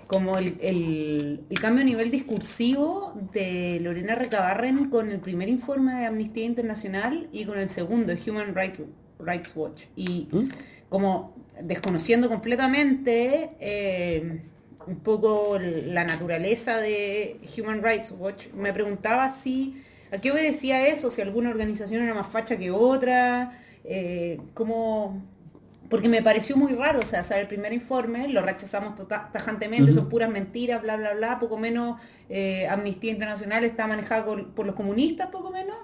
como 0.08 0.38
el, 0.38 0.58
el- 0.62 1.41
el 1.49 1.60
cambio 1.60 1.82
a 1.82 1.86
nivel 1.86 2.12
discursivo 2.12 3.13
de 3.34 3.80
Lorena 3.82 4.13
Recabarren 4.15 4.89
con 4.89 5.10
el 5.12 5.19
primer 5.19 5.49
informe 5.49 5.93
de 5.95 6.06
Amnistía 6.06 6.45
Internacional 6.45 7.27
y 7.32 7.45
con 7.45 7.58
el 7.58 7.69
segundo, 7.69 8.13
Human 8.27 8.54
Rights, 8.56 8.84
Rights 9.19 9.51
Watch. 9.56 9.86
Y 9.95 10.27
¿Mm? 10.32 10.49
como 10.89 11.36
desconociendo 11.63 12.30
completamente 12.30 13.51
eh, 13.60 14.41
un 14.88 14.97
poco 14.97 15.58
la 15.60 16.04
naturaleza 16.04 16.77
de 16.77 17.39
Human 17.58 17.82
Rights 17.84 18.13
Watch, 18.17 18.47
me 18.54 18.71
preguntaba 18.73 19.30
si 19.30 19.82
a 20.12 20.19
qué 20.19 20.32
obedecía 20.32 20.88
eso, 20.88 21.12
si 21.12 21.21
alguna 21.21 21.50
organización 21.50 22.04
era 22.04 22.13
más 22.13 22.28
facha 22.28 22.58
que 22.58 22.71
otra, 22.71 23.52
eh, 23.84 24.39
cómo- 24.54 25.24
porque 25.89 26.08
me 26.08 26.21
pareció 26.21 26.56
muy 26.56 26.74
raro, 26.74 27.00
o 27.02 27.06
sea, 27.06 27.21
sale 27.24 27.41
el 27.41 27.47
primer 27.47 27.74
informe, 27.74 28.28
lo 28.30 28.41
rechazamos 28.41 28.95
tota- 28.95 29.30
tajantemente, 29.34 29.91
son 29.91 30.08
puras 30.10 30.30
mentiras, 30.30 30.82
bla, 30.82 30.95
bla, 30.95 31.13
bla, 31.13 31.39
poco 31.39 31.58
menos 31.58 32.00
eh, 32.30 32.65
Amnistía 32.69 33.12
Internacional 33.12 33.63
está 33.65 33.88
manejada 33.88 34.24
por, 34.26 34.54
por 34.54 34.65
los 34.65 34.76
comunistas, 34.76 35.28
poco 35.28 35.52
menos. 35.52 35.76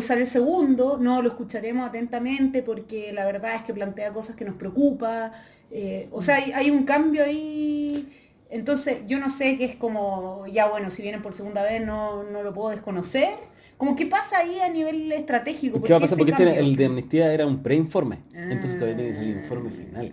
Sale 0.00 0.20
el 0.22 0.26
segundo, 0.28 0.98
no 0.98 1.20
lo 1.20 1.28
escucharemos 1.28 1.86
atentamente 1.88 2.62
porque 2.62 3.12
la 3.12 3.24
verdad 3.24 3.56
es 3.56 3.64
que 3.64 3.74
plantea 3.74 4.12
cosas 4.12 4.36
que 4.36 4.44
nos 4.44 4.54
preocupa. 4.56 5.32
eh, 5.72 6.08
o 6.12 6.22
sea, 6.22 6.36
hay, 6.36 6.52
hay 6.52 6.70
un 6.70 6.84
cambio 6.84 7.24
ahí. 7.24 8.08
Entonces, 8.50 8.98
yo 9.06 9.18
no 9.18 9.28
sé 9.30 9.56
qué 9.56 9.64
es 9.64 9.76
como, 9.76 10.46
ya 10.46 10.68
bueno, 10.68 10.90
si 10.90 11.02
vienen 11.02 11.22
por 11.22 11.34
segunda 11.34 11.62
vez 11.64 11.84
no, 11.84 12.22
no 12.24 12.42
lo 12.42 12.52
puedo 12.54 12.70
desconocer. 12.70 13.34
Como 13.80 13.96
qué 13.96 14.04
pasa 14.04 14.40
ahí 14.40 14.60
a 14.60 14.68
nivel 14.68 15.10
estratégico. 15.10 15.80
¿Qué 15.82 15.94
va 15.94 15.96
a 15.96 16.00
pasar? 16.02 16.18
Porque 16.18 16.32
este, 16.32 16.58
el 16.58 16.76
de 16.76 16.84
amnistía 16.84 17.32
era 17.32 17.46
un 17.46 17.62
preinforme. 17.62 18.18
Entonces 18.34 18.74
todavía 18.78 18.94
tiene 18.96 19.10
que 19.12 19.16
salir 19.16 19.30
el 19.32 19.38
Ah. 19.38 19.42
informe 19.42 19.70
final. 19.70 20.12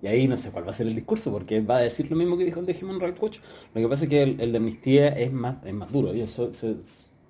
Y 0.00 0.06
ahí 0.06 0.28
no 0.28 0.36
sé 0.36 0.52
cuál 0.52 0.64
va 0.64 0.70
a 0.70 0.72
ser 0.72 0.86
el 0.86 0.94
discurso, 0.94 1.32
porque 1.32 1.60
va 1.60 1.78
a 1.78 1.80
decir 1.80 2.08
lo 2.08 2.16
mismo 2.16 2.38
que 2.38 2.44
dijo 2.44 2.60
el 2.60 2.66
de 2.66 2.74
Rights 2.74 3.20
Watch. 3.20 3.38
Lo 3.74 3.80
que 3.80 3.88
pasa 3.88 4.04
es 4.04 4.10
que 4.10 4.22
el, 4.22 4.40
el 4.40 4.52
de 4.52 4.58
amnistía 4.58 5.08
es 5.08 5.32
más, 5.32 5.56
es 5.66 5.74
más 5.74 5.90
duro. 5.90 6.12
Ellos 6.12 6.30
so- 6.30 6.54
se, 6.54 6.76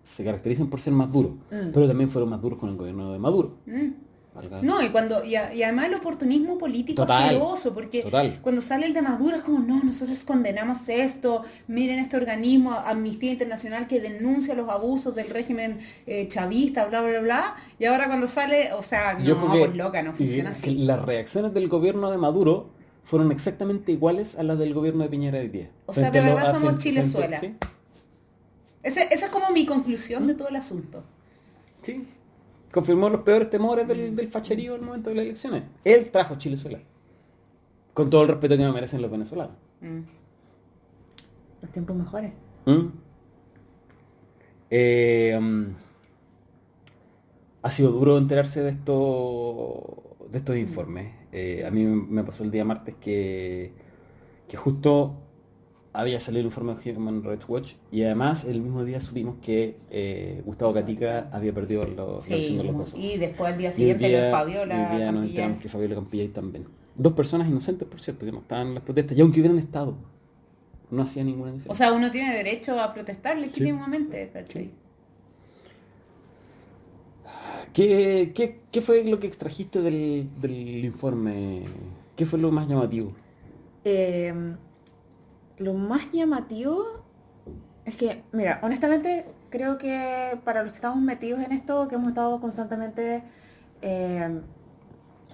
se 0.03 0.25
caracterizan 0.25 0.69
por 0.69 0.79
ser 0.79 0.93
más 0.93 1.11
duros. 1.11 1.33
Mm. 1.51 1.71
Pero 1.73 1.89
también 1.89 2.11
fueron 2.11 2.29
más 2.29 2.43
duros 2.43 2.59
con 2.59 2.69
el 2.69 2.77
gobierno 2.77 3.11
de 3.11 3.19
Maduro. 3.19 3.57
Mm. 3.65 3.89
Valga- 4.41 4.63
No, 4.63 4.83
y 4.83 4.91
cuando 4.91 5.25
y, 5.25 5.35
a- 5.37 5.53
y 5.53 5.63
además 5.63 5.87
el 5.87 5.95
oportunismo 5.95 6.59
político 6.59 7.03
Total. 7.03 7.25
asqueroso, 7.25 7.75
porque 7.75 8.03
Total. 8.03 8.39
cuando 8.41 8.61
sale 8.61 8.87
el 8.87 8.95
de 8.95 9.03
Maduro 9.03 9.37
es 9.37 9.43
como, 9.43 9.59
no, 9.61 9.83
nosotros 9.83 10.21
condenamos 10.25 10.89
esto, 10.89 11.43
miren 11.67 11.99
este 11.99 12.17
organismo, 12.17 12.73
Amnistía 12.73 13.33
Internacional 13.33 13.87
que 13.87 14.01
denuncia 14.01 14.55
los 14.55 14.69
abusos 14.69 15.15
del 15.15 15.29
régimen 15.29 15.79
eh, 16.07 16.29
chavista, 16.29 16.87
bla, 16.87 17.03
bla, 17.03 17.21
bla, 17.21 17.57
y 17.79 17.85
ahora 17.87 18.07
cuando 18.07 18.27
sale, 18.27 18.73
o 18.73 18.83
sea, 18.83 19.19
Yo 19.23 19.35
no, 19.35 19.53
que- 19.53 19.59
pues 19.59 19.77
loca, 19.77 20.03
no 20.03 20.13
funciona 20.13 20.51
y 20.51 20.53
así. 20.53 20.75
las 20.77 21.01
reacciones 21.05 21.53
del 21.55 21.69
gobierno 21.69 22.11
de 22.11 22.19
Maduro 22.19 22.71
fueron 23.05 23.33
exactamente 23.33 23.91
iguales 23.93 24.37
a 24.37 24.43
las 24.43 24.59
del 24.59 24.75
gobierno 24.75 25.03
de 25.03 25.09
Piñera 25.09 25.39
hoy 25.39 25.49
día. 25.49 25.71
O 25.87 25.93
sea, 25.95 26.11
de 26.11 26.21
verdad 26.21 26.47
somos 26.53 26.63
frente- 26.63 26.83
Chilezuela. 26.83 27.39
frente- 27.39 27.67
Ese- 28.83 29.09
esa 29.11 29.27
es 29.27 29.33
como 29.33 29.51
mi 29.51 29.67
conclusión 29.67 30.25
¿Mm? 30.25 30.27
de 30.29 30.35
todo 30.35 30.49
el 30.49 30.57
asunto. 30.57 31.03
Sí. 31.83 32.07
Confirmó 32.73 33.09
los 33.09 33.23
peores 33.23 33.49
temores 33.51 33.89
del, 33.89 34.15
del 34.15 34.29
facherío 34.29 34.75
en 34.75 34.81
el 34.81 34.87
momento 34.87 35.11
de 35.11 35.17
las 35.17 35.25
elecciones. 35.25 35.65
Él 35.85 36.11
trajo 36.11 36.37
Chilezuela. 36.37 36.81
Con 37.95 38.11
todo 38.11 38.23
el 38.23 38.29
respeto 38.29 38.57
que 38.57 38.63
me 38.63 38.73
merecen 38.73 39.03
los 39.03 39.11
venezolanos. 39.11 39.57
Mm. 39.81 40.01
Los 41.63 41.73
tiempos 41.73 41.97
mejores. 41.97 42.33
¿Mm? 42.67 42.87
Eh, 44.71 45.39
mm, 45.41 45.65
ha 47.63 47.71
sido 47.71 47.91
duro 47.91 48.19
enterarse 48.19 48.63
de 48.63 48.71
esto 48.71 50.17
de 50.31 50.39
estos 50.39 50.57
informes. 50.57 51.13
Eh, 51.33 51.65
a 51.67 51.71
mí 51.71 51.85
me 51.85 52.23
pasó 52.25 52.45
el 52.45 52.51
día 52.51 52.65
martes 52.65 52.95
que, 53.01 53.73
que 54.47 54.57
justo 54.57 55.15
había 56.01 56.21
salido 56.21 56.41
el 56.41 56.47
informe 56.47 56.75
de 56.77 56.97
Human 56.97 57.25
Rights 57.25 57.49
Watch 57.49 57.73
y 57.91 58.03
además 58.05 58.45
el 58.45 58.61
mismo 58.63 58.85
día 58.85 59.01
supimos 59.01 59.37
que 59.43 59.77
eh, 59.91 60.43
Gustavo 60.47 60.73
Gatica 60.73 61.29
había 61.33 61.53
perdido 61.53 61.85
los, 61.87 62.17
la 62.17 62.23
Sí, 62.23 62.33
elección 62.35 62.59
de 62.59 62.65
los 62.65 62.77
dos. 62.77 62.95
y 62.97 63.17
después 63.19 63.53
al 63.53 63.59
día 63.59 63.73
siguiente 63.73 64.07
día- 64.09 64.27
que 64.27 64.31
Fabiola 64.31 64.91
hoy 64.93 64.97
día 64.97 65.13
nos 65.13 65.27
enteramos 65.27 65.59
que 65.61 65.69
Fabiola 65.69 65.95
Campillay 65.97 66.29
también. 66.29 66.67
Dos 66.95 67.13
personas 67.15 67.49
inocentes, 67.49 67.87
por 67.89 68.01
cierto, 68.01 68.25
que 68.27 68.33
no 68.33 68.39
estaban 68.39 68.69
en 68.69 68.75
las 68.75 68.83
protestas, 68.85 69.17
y 69.17 69.21
aunque 69.21 69.41
hubieran 69.41 69.59
estado, 69.59 69.95
no 70.91 71.03
hacía 71.03 71.23
ninguna 71.25 71.53
diferencia. 71.53 71.73
O 71.73 71.75
sea, 71.75 71.93
uno 71.93 72.11
tiene 72.11 72.33
derecho 72.35 72.79
a 72.81 72.93
protestar 72.95 73.37
legítimamente, 73.37 74.31
¿cachai? 74.33 74.71
¿Qué, 77.73 78.33
qué, 78.35 78.61
qué 78.73 78.81
fue 78.81 79.05
lo 79.05 79.21
que 79.21 79.27
extrajiste 79.27 79.81
del, 79.83 80.29
del 80.41 80.85
informe? 80.85 81.63
¿Qué 82.17 82.25
fue 82.27 82.39
lo 82.39 82.51
más 82.51 82.67
llamativo? 82.69 83.13
Eh, 83.85 84.33
lo 85.59 85.75
más 85.75 86.11
llamativo 86.13 86.85
es 87.85 87.97
que, 87.97 88.25
mira, 88.33 88.61
honestamente 88.63 89.27
creo 89.51 89.79
que 89.79 90.39
para 90.45 90.63
los 90.63 90.73
que 90.73 90.77
estamos 90.77 91.01
metidos 91.01 91.41
en 91.41 91.53
esto, 91.53 91.89
que 91.89 91.95
hemos 91.95 92.09
estado 92.09 92.41
constantemente 92.41 93.23
eh, 93.83 94.41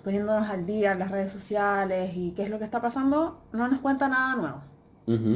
poniéndonos 0.03 0.49
al 0.49 0.67
día 0.67 0.93
en 0.93 0.99
las 0.99 1.11
redes 1.11 1.33
sociales 1.33 2.13
y 2.17 2.33
qué 2.33 2.45
es 2.45 2.51
lo 2.51 2.59
que 2.59 2.65
está 2.65 2.81
pasando, 2.81 3.41
no 3.53 3.69
nos 3.69 3.81
cuenta 3.81 4.09
nada 4.09 4.37
nuevo. 4.37 5.35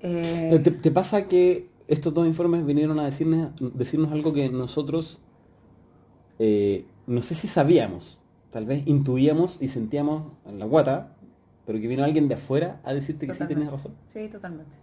Eh, 0.00 0.60
¿Te, 0.62 0.70
te 0.70 0.90
pasa 0.90 1.28
que 1.28 1.70
estos 1.88 2.14
dos 2.14 2.26
informes 2.26 2.64
vinieron 2.64 2.98
a 2.98 3.04
decirnos, 3.04 3.52
decirnos 3.74 4.12
algo 4.12 4.32
que 4.32 4.48
nosotros, 4.48 5.20
eh, 6.38 6.86
no 7.06 7.20
sé 7.20 7.34
si 7.34 7.48
sabíamos, 7.48 8.18
tal 8.50 8.64
vez 8.64 8.86
intuíamos 8.86 9.58
y 9.60 9.68
sentíamos 9.68 10.32
en 10.46 10.58
la 10.58 10.64
guata, 10.64 11.11
pero 11.66 11.80
que 11.80 11.88
vino 11.88 12.04
alguien 12.04 12.28
de 12.28 12.34
afuera 12.34 12.80
a 12.84 12.92
decirte 12.94 13.26
que 13.26 13.34
sí 13.34 13.46
tenías 13.46 13.70
razón? 13.70 13.94
sí, 14.12 14.28
totalmente. 14.28 14.82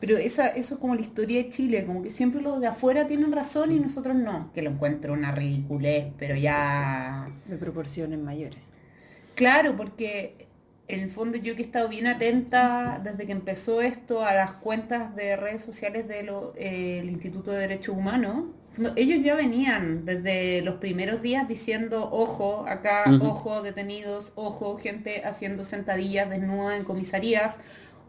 Pero 0.00 0.16
esa, 0.16 0.48
eso 0.48 0.74
es 0.74 0.80
como 0.80 0.94
la 0.94 1.00
historia 1.00 1.42
de 1.42 1.48
Chile, 1.48 1.84
como 1.84 2.02
que 2.02 2.10
siempre 2.10 2.40
los 2.40 2.60
de 2.60 2.68
afuera 2.68 3.06
tienen 3.06 3.32
razón 3.32 3.72
y 3.72 3.80
nosotros 3.80 4.14
no. 4.14 4.52
Que 4.52 4.62
lo 4.62 4.70
encuentro 4.70 5.12
una 5.12 5.32
ridiculez, 5.32 6.12
pero 6.16 6.36
ya... 6.36 7.24
De 7.48 7.56
proporciones 7.56 8.18
mayores. 8.20 8.60
Claro, 9.34 9.76
porque 9.76 10.47
en 10.88 11.00
el 11.00 11.10
fondo 11.10 11.36
yo 11.36 11.54
que 11.54 11.62
he 11.62 11.64
estado 11.64 11.88
bien 11.88 12.06
atenta 12.06 13.00
desde 13.04 13.26
que 13.26 13.32
empezó 13.32 13.80
esto 13.80 14.22
a 14.22 14.34
las 14.34 14.52
cuentas 14.52 15.14
de 15.14 15.36
redes 15.36 15.62
sociales 15.62 16.08
del 16.08 17.08
Instituto 17.08 17.52
de 17.52 17.60
Derechos 17.60 17.96
Humanos, 17.96 18.46
ellos 18.96 19.24
ya 19.24 19.34
venían 19.34 20.04
desde 20.04 20.62
los 20.62 20.76
primeros 20.76 21.20
días 21.22 21.48
diciendo, 21.48 22.08
ojo, 22.12 22.64
acá, 22.68 23.04
ojo, 23.20 23.62
detenidos, 23.62 24.32
ojo, 24.34 24.76
gente 24.76 25.22
haciendo 25.24 25.64
sentadillas 25.64 26.30
desnudas 26.30 26.78
en 26.78 26.84
comisarías, 26.84 27.58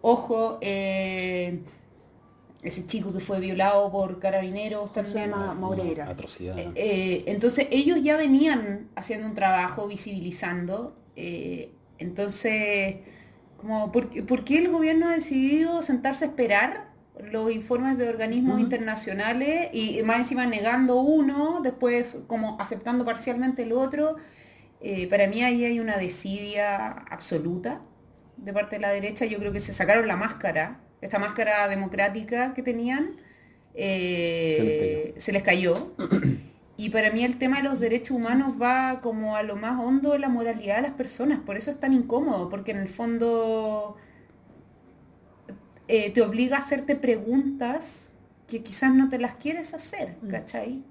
ojo, 0.02 0.60
eh, 0.62 1.62
ese 2.62 2.86
chico 2.86 3.14
que 3.14 3.20
fue 3.20 3.40
violado 3.40 3.92
por 3.92 4.20
carabineros 4.20 4.92
también. 4.92 5.14
Se 5.14 5.20
llama 5.22 5.54
Moreira. 5.54 6.10
Atrocidad. 6.10 6.60
Eh, 6.60 6.72
eh, 6.76 7.24
entonces 7.28 7.68
ellos 7.72 8.00
ya 8.04 8.18
venían 8.18 8.90
haciendo 8.96 9.28
un 9.28 9.34
trabajo 9.34 9.88
visibilizando. 9.88 10.96
Entonces, 12.00 12.98
como, 13.58 13.92
¿por, 13.92 14.44
qué 14.44 14.58
el 14.58 14.70
gobierno 14.70 15.08
ha 15.08 15.12
decidido 15.12 15.82
sentarse 15.82 16.26
a 16.26 16.28
esperar 16.30 16.90
los 17.32 17.52
informes 17.52 17.98
de 17.98 18.08
organismos 18.08 18.60
internacionales 18.62 19.70
y 19.74 20.02
más 20.04 20.20
encima 20.20 20.46
negando 20.46 21.02
uno, 21.02 21.60
después 21.62 22.20
como 22.28 22.60
aceptando 22.60 23.06
parcialmente 23.06 23.64
el 23.64 23.74
otro? 23.74 24.16
para 25.10 25.28
mí 25.28 25.44
ahí 25.44 25.66
hay 25.66 25.82
una 25.82 25.98
desidia 25.98 26.88
absoluta 26.92 27.82
de 28.38 28.54
parte 28.54 28.78
de 28.78 28.82
la 28.82 28.92
derecha. 28.92 29.26
Yo 29.26 29.38
creo 29.38 29.52
que 29.52 29.60
se 29.60 29.74
sacaron 29.74 30.08
la 30.08 30.16
máscara 30.16 30.80
esta 31.02 31.20
máscara 31.20 31.68
democrática 31.68 32.54
que 32.54 32.64
tenían, 32.64 33.18
eh, 33.74 35.14
se, 35.18 35.32
les 35.32 35.44
cayó. 35.44 35.96
Y 36.80 36.92
para 36.92 37.12
mí 37.12 37.26
el 37.26 37.38
tema 37.38 37.58
de 37.58 37.64
los 37.64 37.82
derechos 37.82 38.12
humanos 38.12 38.54
va 38.60 39.02
como 39.02 39.36
a 39.36 39.44
lo 39.44 39.58
más 39.58 39.78
hondo 39.78 40.14
de 40.14 40.20
la 40.20 40.30
moralidad 40.30 40.78
de 40.78 40.84
las 40.84 40.94
personas, 40.94 41.42
por 41.42 41.58
eso 41.58 41.72
es 41.72 41.78
tan 41.78 41.92
incómodo, 41.92 42.48
porque 42.48 42.72
en 42.72 42.78
el 42.78 42.88
fondo 42.88 43.98
eh, 45.90 46.10
te 46.12 46.22
obliga 46.22 46.56
a 46.56 46.60
hacerte 46.60 46.96
preguntas 46.96 48.12
que 48.48 48.64
quizás 48.64 48.96
no 48.96 49.10
te 49.10 49.20
las 49.20 49.36
quieres 49.36 49.74
hacer, 49.74 50.16
mm. 50.22 50.30
¿cachai? 50.30 50.82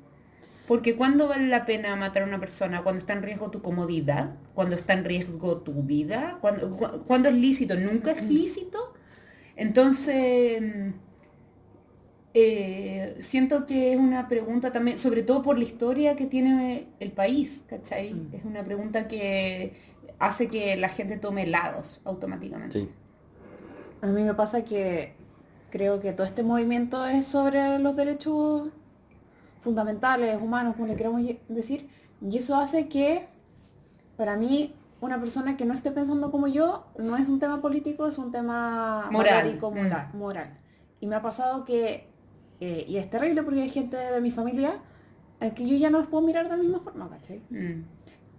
Porque 0.66 0.94
¿cuándo 0.94 1.27
vale 1.27 1.46
la 1.46 1.64
pena 1.64 1.96
matar 1.96 2.24
a 2.24 2.27
una 2.27 2.38
persona? 2.38 2.83
¿Cuando 2.83 2.98
está 2.98 3.14
en 3.14 3.22
riesgo 3.22 3.51
tu 3.51 3.62
comodidad? 3.62 4.35
¿Cuando 4.53 4.77
está 4.77 4.92
en 4.92 5.07
riesgo 5.07 5.62
tu 5.62 5.72
vida? 5.85 6.37
¿Cuándo, 6.42 6.70
¿cuándo 7.07 7.31
es 7.31 7.35
lícito? 7.35 7.77
¿Nunca 7.77 8.11
es 8.11 8.24
mm. 8.24 8.29
lícito? 8.29 8.92
Entonces, 9.57 10.92
eh, 12.35 13.17
siento 13.21 13.67
que 13.67 13.95
es 13.95 13.99
una 13.99 14.29
pregunta 14.29 14.73
también, 14.73 14.99
sobre 14.99 15.23
todo 15.23 15.43
por 15.43 15.57
la 15.57 15.64
historia 15.64 16.17
que 16.17 16.27
tiene 16.27 16.88
el 17.01 17.12
país, 17.12 17.64
¿cachai? 17.67 18.14
Mm. 18.14 18.35
Es 18.35 18.45
una 18.45 18.62
pregunta 18.64 19.09
que 19.09 19.75
hace 20.19 20.49
que 20.49 20.77
la 20.77 20.88
gente 20.88 21.17
tome 21.17 21.47
lados 21.47 22.01
automáticamente. 22.05 22.88
A 24.01 24.07
mí 24.07 24.23
me 24.23 24.35
pasa 24.35 24.64
que 24.64 25.14
creo 25.71 26.01
que 26.01 26.12
todo 26.12 26.27
este 26.27 26.43
movimiento 26.43 27.07
es 27.07 27.27
sobre 27.27 27.79
los 27.79 27.97
derechos 27.97 28.69
fundamentales, 29.61 30.41
humanos, 30.41 30.77
como 30.77 30.87
le 30.87 30.97
queramos 30.97 31.23
decir, 31.49 31.88
y 32.21 32.38
eso 32.38 32.57
hace 32.57 32.88
que 32.88 33.29
para 34.17 34.37
mí 34.37 34.75
una 35.01 35.21
persona 35.21 35.57
que 35.57 35.64
no 35.64 35.75
esté 35.75 35.91
pensando 35.91 36.31
como 36.31 36.49
yo, 36.49 36.87
no 36.99 37.17
es 37.17 37.29
un 37.29 37.38
tema 37.38 37.61
político, 37.61 38.07
es 38.07 38.19
un 38.19 38.33
tema 38.33 39.09
moral. 39.12 39.59
Mm. 39.61 40.17
moral, 40.17 40.59
Y 41.01 41.07
me 41.07 41.17
ha 41.17 41.23
pasado 41.23 41.64
que, 41.64 42.09
eh, 42.61 42.85
y 42.88 42.97
es 42.97 43.09
terrible 43.11 43.42
porque 43.42 43.62
hay 43.62 43.71
gente 43.71 43.97
de 43.97 44.21
mi 44.21 44.31
familia 44.31 44.81
en 45.40 45.55
que 45.55 45.66
yo 45.68 45.77
ya 45.77 45.90
no 45.90 45.99
los 45.99 46.09
puedo 46.09 46.27
mirar 46.27 46.44
de 46.44 46.57
la 46.57 46.62
misma 46.62 46.81
forma, 46.81 47.09
¿cachai? 47.09 47.40
Mm. 47.51 47.85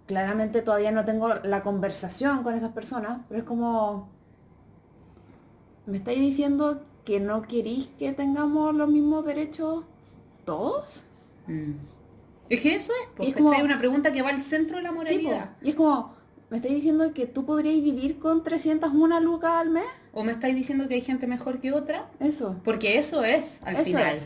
Claramente 0.06 0.62
todavía 0.62 0.92
no 0.92 1.04
tengo 1.04 1.28
la 1.28 1.62
conversación 1.62 2.42
con 2.42 2.54
esas 2.54 2.72
personas, 2.72 3.20
pero 3.28 3.40
es 3.40 3.46
como, 3.46 4.08
¿me 5.86 5.98
estáis 5.98 6.20
diciendo 6.20 6.82
que 7.04 7.20
no 7.20 7.42
queréis 7.42 7.86
que 7.98 8.12
tengamos 8.12 8.74
los 8.74 8.88
mismos 8.88 9.24
derechos 9.24 9.84
todos? 10.44 11.04
Mm. 11.46 11.72
Es 12.48 12.60
que 12.60 12.74
eso 12.74 12.92
es, 12.92 13.08
porque 13.16 13.30
es 13.30 13.36
como, 13.36 13.50
una 13.50 13.78
pregunta 13.78 14.12
que 14.12 14.22
va 14.22 14.30
al 14.30 14.42
centro 14.42 14.78
de 14.78 14.82
la 14.82 14.92
moralidad. 14.92 15.56
y 15.62 15.70
es 15.70 15.74
como, 15.76 16.14
¿Me 16.50 16.56
estáis 16.56 16.74
diciendo 16.74 17.14
que 17.14 17.26
tú 17.26 17.46
podrías 17.46 17.80
vivir 17.82 18.18
con 18.18 18.42
301 18.42 19.20
lucas 19.20 19.52
al 19.52 19.70
mes? 19.70 19.84
¿O 20.12 20.24
me 20.24 20.32
estáis 20.32 20.54
diciendo 20.54 20.88
que 20.88 20.94
hay 20.94 21.00
gente 21.00 21.26
mejor 21.26 21.60
que 21.60 21.72
otra? 21.72 22.10
Eso. 22.18 22.60
Porque 22.64 22.98
eso 22.98 23.24
es, 23.24 23.58
al 23.62 23.76
final. 23.76 24.18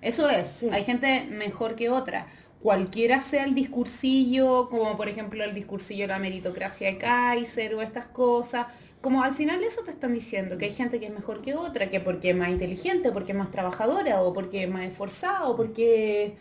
Eso 0.00 0.30
es. 0.30 0.64
Hay 0.72 0.84
gente 0.84 1.26
mejor 1.30 1.74
que 1.74 1.90
otra. 1.90 2.26
Cualquiera 2.62 3.20
sea 3.20 3.44
el 3.44 3.54
discursillo, 3.54 4.68
como 4.68 4.96
por 4.96 5.08
ejemplo 5.08 5.44
el 5.44 5.54
discursillo 5.54 6.04
de 6.04 6.08
la 6.08 6.18
meritocracia 6.18 6.88
de 6.88 6.98
Kaiser 6.98 7.74
o 7.74 7.82
estas 7.82 8.06
cosas, 8.06 8.66
como 9.00 9.22
al 9.22 9.34
final 9.34 9.62
eso 9.62 9.82
te 9.84 9.92
están 9.92 10.12
diciendo, 10.12 10.58
que 10.58 10.64
hay 10.64 10.72
gente 10.72 10.98
que 10.98 11.06
es 11.06 11.12
mejor 11.12 11.40
que 11.40 11.54
otra, 11.54 11.88
que 11.88 12.00
porque 12.00 12.30
es 12.30 12.36
más 12.36 12.48
inteligente, 12.48 13.12
porque 13.12 13.32
es 13.32 13.38
más 13.38 13.50
trabajadora, 13.50 14.22
o 14.22 14.32
porque 14.32 14.64
es 14.64 14.70
más 14.70 14.84
esforzada, 14.84 15.46
o 15.46 15.56
porque... 15.56 16.36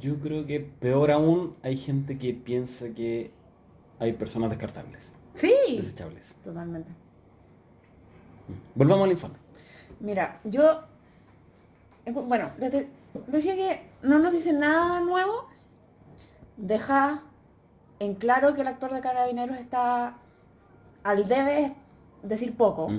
Yo 0.00 0.18
creo 0.20 0.46
que 0.46 0.60
peor 0.60 1.10
aún 1.10 1.56
hay 1.62 1.76
gente 1.76 2.16
que 2.16 2.32
piensa 2.32 2.90
que 2.90 3.32
hay 3.98 4.12
personas 4.12 4.50
descartables. 4.50 5.04
Sí. 5.34 5.52
Desechables. 5.76 6.34
Totalmente. 6.44 6.92
Volvamos 8.74 9.04
al 9.04 9.12
informe. 9.12 9.36
Mira, 10.00 10.40
yo, 10.44 10.82
eh, 12.04 12.12
bueno, 12.12 12.50
decía 13.26 13.54
que 13.54 13.90
no 14.02 14.18
nos 14.18 14.32
dice 14.32 14.52
nada 14.52 15.00
nuevo. 15.00 15.48
Deja 16.56 17.22
en 17.98 18.14
claro 18.14 18.54
que 18.54 18.60
el 18.60 18.68
actor 18.68 18.92
de 18.92 19.00
Carabineros 19.00 19.58
está 19.58 20.18
al 21.02 21.28
debe 21.28 21.74
decir 22.22 22.56
poco. 22.56 22.90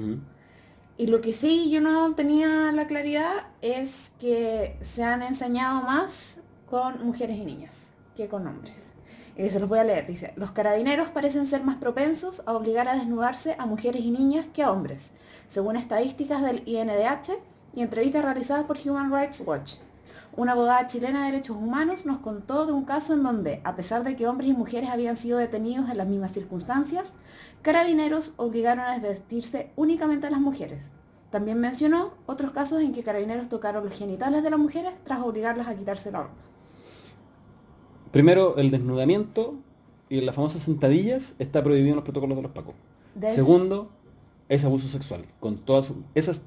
Y 0.98 1.08
lo 1.08 1.20
que 1.20 1.34
sí 1.34 1.70
yo 1.70 1.82
no 1.82 2.16
tenía 2.16 2.72
la 2.72 2.88
claridad 2.88 3.48
es 3.62 4.14
que 4.20 4.78
se 4.82 5.04
han 5.04 5.22
enseñado 5.22 5.82
más 5.82 6.40
con 6.70 7.06
mujeres 7.06 7.38
y 7.38 7.44
niñas 7.44 7.94
que 8.16 8.30
con 8.30 8.48
hombres. 8.48 8.96
Y 9.38 9.50
se 9.50 9.60
los 9.60 9.68
voy 9.68 9.80
a 9.80 9.84
leer. 9.84 10.08
Dice, 10.08 10.32
los 10.38 10.52
carabineros 10.52 11.10
parecen 11.10 11.46
ser 11.46 11.64
más 11.64 11.76
propensos 11.76 12.42
a 12.46 12.54
obligar 12.54 12.88
a 12.88 12.96
desnudarse 12.96 13.56
a 13.60 13.66
mujeres 13.66 14.02
y 14.02 14.12
niñas 14.12 14.46
que 14.54 14.64
a 14.64 14.72
hombres, 14.72 15.12
según 15.48 15.76
estadísticas 15.76 16.42
del 16.42 16.64
INDH 16.66 17.32
y 17.76 17.82
entrevistas 17.82 18.24
realizadas 18.24 18.66
por 18.66 18.78
Human 18.84 19.12
Rights 19.12 19.42
Watch. 19.46 19.76
Una 20.38 20.52
abogada 20.52 20.88
chilena 20.88 21.26
de 21.26 21.32
derechos 21.32 21.56
humanos 21.56 22.06
nos 22.06 22.18
contó 22.20 22.66
de 22.66 22.74
un 22.74 22.84
caso 22.84 23.14
en 23.14 23.24
donde, 23.24 23.62
a 23.64 23.76
pesar 23.76 24.04
de 24.04 24.18
que 24.18 24.28
hombres 24.28 24.50
y 24.50 24.54
mujeres 24.54 24.90
habían 24.90 25.16
sido 25.16 25.38
detenidos 25.38 25.90
en 25.90 25.98
las 25.98 26.08
mismas 26.08 26.34
circunstancias, 26.34 27.14
carabineros 27.62 28.34
obligaron 28.36 28.84
a 28.84 29.00
desvestirse 29.00 29.72
únicamente 29.78 30.28
a 30.28 30.32
las 30.32 30.42
mujeres. 30.42 30.90
También 31.32 31.60
mencionó 31.60 32.14
otros 32.26 32.52
casos 32.52 32.82
en 32.82 32.92
que 32.92 33.04
carabineros 33.04 33.48
tocaron 33.48 33.86
los 33.86 33.98
genitales 33.98 34.44
de 34.44 34.50
las 34.50 34.60
mujeres 34.60 34.92
tras 35.04 35.22
obligarlas 35.22 35.68
a 35.68 35.76
quitarse 35.76 36.12
la 36.12 36.24
ropa. 36.24 36.36
Primero, 38.12 38.58
el 38.58 38.72
desnudamiento 38.72 39.56
y 40.10 40.22
las 40.22 40.36
famosas 40.36 40.64
sentadillas 40.64 41.36
está 41.40 41.64
prohibido 41.64 41.90
en 41.90 41.96
los 41.96 42.04
protocolos 42.04 42.38
de 42.38 42.44
los 42.44 42.52
PACO. 42.52 42.74
Segundo, 43.34 43.90
es 44.50 44.64
abuso 44.66 44.88
sexual. 44.88 45.26
Con 45.40 45.58
todas 45.58 45.92
esas. 46.14 46.42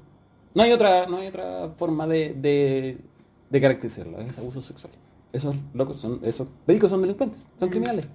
No 0.53 0.63
hay 0.63 0.71
otra, 0.71 1.05
no 1.05 1.17
hay 1.17 1.27
otra 1.27 1.69
forma 1.77 2.07
de, 2.07 2.33
de, 3.49 3.61
caracterizarlo, 3.61 4.19
es 4.21 4.37
abuso 4.37 4.61
sexual. 4.61 4.93
Esos 5.31 5.55
locos 5.73 5.97
son, 5.97 6.19
esos 6.23 6.47
médicos 6.65 6.89
son 6.89 7.01
delincuentes, 7.01 7.39
son 7.59 7.69
mm. 7.69 7.71
criminales. 7.71 8.07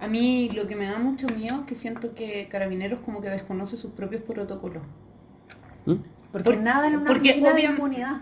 A 0.00 0.08
mí 0.08 0.50
lo 0.50 0.66
que 0.66 0.76
me 0.76 0.86
da 0.86 0.98
mucho 0.98 1.26
miedo 1.28 1.60
es 1.60 1.66
que 1.66 1.74
siento 1.74 2.14
que 2.14 2.48
Carabineros 2.48 3.00
como 3.00 3.20
que 3.20 3.30
desconoce 3.30 3.76
sus 3.76 3.92
propios 3.92 4.22
protocolos. 4.22 4.82
¿Mm? 5.86 5.94
Porque, 6.32 6.56
nada 6.56 6.88
en 6.88 6.96
una 6.96 7.06
porque 7.06 7.32
de 7.32 7.62
impunidad. 7.62 8.20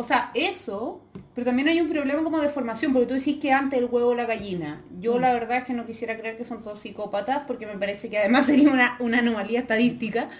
O 0.00 0.04
sea, 0.04 0.30
eso, 0.34 1.00
pero 1.34 1.44
también 1.44 1.66
hay 1.66 1.80
un 1.80 1.88
problema 1.88 2.22
como 2.22 2.38
de 2.38 2.48
formación, 2.48 2.92
porque 2.92 3.08
tú 3.08 3.14
decís 3.14 3.38
que 3.40 3.50
antes 3.50 3.80
el 3.80 3.86
huevo 3.86 4.14
la 4.14 4.26
gallina. 4.26 4.84
Yo 5.00 5.16
mm. 5.16 5.20
la 5.20 5.32
verdad 5.32 5.58
es 5.58 5.64
que 5.64 5.72
no 5.72 5.86
quisiera 5.86 6.16
creer 6.16 6.36
que 6.36 6.44
son 6.44 6.62
todos 6.62 6.78
psicópatas, 6.78 7.42
porque 7.48 7.66
me 7.66 7.76
parece 7.76 8.08
que 8.08 8.16
además 8.16 8.46
sería 8.46 8.70
una, 8.70 8.96
una 9.00 9.18
anomalía 9.18 9.58
estadística, 9.58 10.30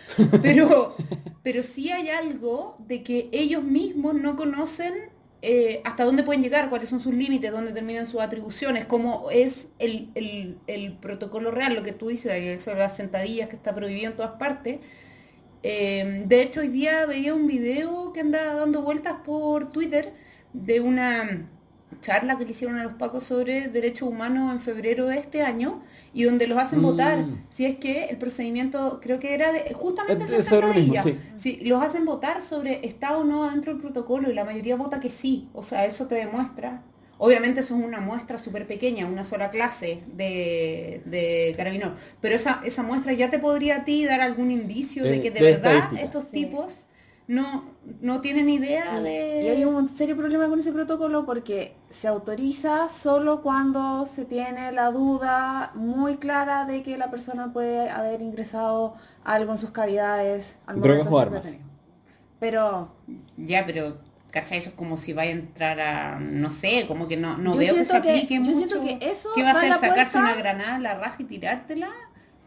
pero, 0.42 0.94
pero 1.42 1.64
sí 1.64 1.90
hay 1.90 2.08
algo 2.08 2.76
de 2.86 3.02
que 3.02 3.30
ellos 3.32 3.64
mismos 3.64 4.14
no 4.14 4.36
conocen 4.36 4.94
eh, 5.42 5.80
hasta 5.84 6.04
dónde 6.04 6.22
pueden 6.22 6.40
llegar, 6.40 6.70
cuáles 6.70 6.88
son 6.88 7.00
sus 7.00 7.12
límites, 7.12 7.50
dónde 7.50 7.72
terminan 7.72 8.06
sus 8.06 8.20
atribuciones, 8.20 8.84
cómo 8.84 9.28
es 9.32 9.70
el, 9.80 10.10
el 10.68 10.92
protocolo 11.00 11.50
real, 11.50 11.74
lo 11.74 11.82
que 11.82 11.90
tú 11.90 12.10
dices, 12.10 12.32
de 12.64 12.74
las 12.76 12.96
sentadillas 12.96 13.48
que 13.48 13.56
está 13.56 13.74
prohibido 13.74 14.12
en 14.12 14.16
todas 14.16 14.38
partes 14.38 14.78
Em, 15.62 16.28
de 16.28 16.42
hecho, 16.42 16.60
hoy 16.60 16.68
día 16.68 17.04
veía 17.06 17.34
un 17.34 17.46
video 17.46 18.12
que 18.12 18.20
anda 18.20 18.54
dando 18.54 18.82
vueltas 18.82 19.16
por 19.24 19.70
Twitter 19.70 20.12
de 20.52 20.80
una 20.80 21.48
charla 22.00 22.36
que 22.38 22.44
le 22.44 22.50
hicieron 22.52 22.78
a 22.78 22.84
los 22.84 22.92
pacos 22.94 23.24
sobre 23.24 23.68
derechos 23.68 24.08
humanos 24.08 24.52
en 24.52 24.60
febrero 24.60 25.06
de 25.06 25.18
este 25.18 25.42
año 25.42 25.82
y 26.14 26.24
donde 26.24 26.46
los 26.46 26.58
hacen 26.58 26.78
Mm. 26.80 26.82
votar 26.82 27.26
si 27.50 27.64
es 27.64 27.76
que 27.76 28.04
el 28.04 28.18
procedimiento, 28.18 29.00
creo 29.02 29.18
que 29.18 29.34
era 29.34 29.50
de, 29.52 29.72
justamente 29.74 30.24
el 30.24 30.30
de 30.30 30.36
lo 30.60 30.68
mismo, 30.74 30.94
Santadilla. 30.94 31.02
sí. 31.02 31.16
Sí, 31.36 31.60
los 31.64 31.82
hacen 31.82 32.04
votar 32.04 32.40
sobre 32.42 32.86
está 32.86 33.16
o 33.16 33.24
no 33.24 33.50
dentro 33.50 33.72
del 33.72 33.80
protocolo 33.80 34.30
y 34.30 34.34
la 34.34 34.44
mayoría 34.44 34.76
vota 34.76 35.00
que 35.00 35.08
sí. 35.10 35.48
O 35.54 35.62
sea, 35.62 35.86
eso 35.86 36.06
te 36.06 36.14
demuestra. 36.16 36.82
Obviamente 37.18 37.60
eso 37.60 37.76
es 37.76 37.84
una 37.84 38.00
muestra 38.00 38.38
súper 38.38 38.66
pequeña, 38.66 39.06
una 39.06 39.24
sola 39.24 39.50
clase 39.50 40.02
de, 40.06 41.02
de 41.04 41.54
carabineros. 41.56 41.94
Pero 42.20 42.36
esa, 42.36 42.60
esa 42.64 42.82
muestra 42.82 43.12
ya 43.12 43.28
te 43.30 43.38
podría 43.38 43.78
a 43.78 43.84
ti 43.84 44.04
dar 44.04 44.20
algún 44.20 44.50
indicio 44.50 45.02
de, 45.08 45.10
De- 45.10 45.20
que 45.20 45.30
de, 45.30 45.40
de 45.40 45.52
verdad 45.52 45.90
estos 45.98 46.26
Sí. 46.26 46.44
tipos 46.46 46.86
no, 47.26 47.64
no 48.00 48.20
tienen 48.20 48.48
idea 48.48 49.00
de... 49.00 49.42
Y 49.44 49.48
hay 49.48 49.64
un 49.64 49.88
serio 49.88 50.16
problema 50.16 50.48
con 50.48 50.60
ese 50.60 50.72
protocolo 50.72 51.26
porque 51.26 51.74
se 51.90 52.08
autoriza 52.08 52.88
solo 52.88 53.42
cuando 53.42 54.06
se 54.06 54.24
tiene 54.24 54.72
la 54.72 54.90
duda 54.90 55.72
muy 55.74 56.16
clara 56.16 56.64
de 56.64 56.82
que 56.82 56.96
la 56.96 57.10
persona 57.10 57.52
puede 57.52 57.90
haber 57.90 58.22
ingresado 58.22 58.94
algo 59.24 59.52
en 59.52 59.58
sus 59.58 59.70
cavidades 59.72 60.56
al 60.66 60.80
Drogas 60.80 61.08
momento 61.08 61.10
o 61.10 61.18
armas. 61.18 61.46
Pero 62.40 62.88
Ya, 63.36 63.64
pero, 63.66 63.98
¿cachai? 64.30 64.58
Eso 64.58 64.70
es 64.70 64.74
como 64.74 64.96
si 64.96 65.12
vaya 65.12 65.30
a 65.30 65.34
entrar 65.34 65.80
a, 65.80 66.20
no 66.20 66.50
sé, 66.50 66.84
como 66.86 67.08
que 67.08 67.16
no, 67.16 67.38
no 67.38 67.52
Yo 67.54 67.58
veo 67.58 67.74
que 67.74 67.84
se 67.84 68.00
que- 68.02 68.10
aplique 68.10 68.34
yo 68.36 68.40
mucho. 68.42 68.56
siento 68.56 68.80
que 68.82 68.98
eso 69.10 69.30
¿Qué 69.34 69.42
va 69.42 69.50
a 69.50 69.52
hacer? 69.52 69.68
la 69.70 69.78
¿Sacarse 69.78 70.18
puerta- 70.18 70.32
una 70.32 70.34
granada 70.34 70.74
a 70.76 70.78
la 70.80 70.94
raja 70.94 71.16
y 71.22 71.24
tirártela? 71.24 71.88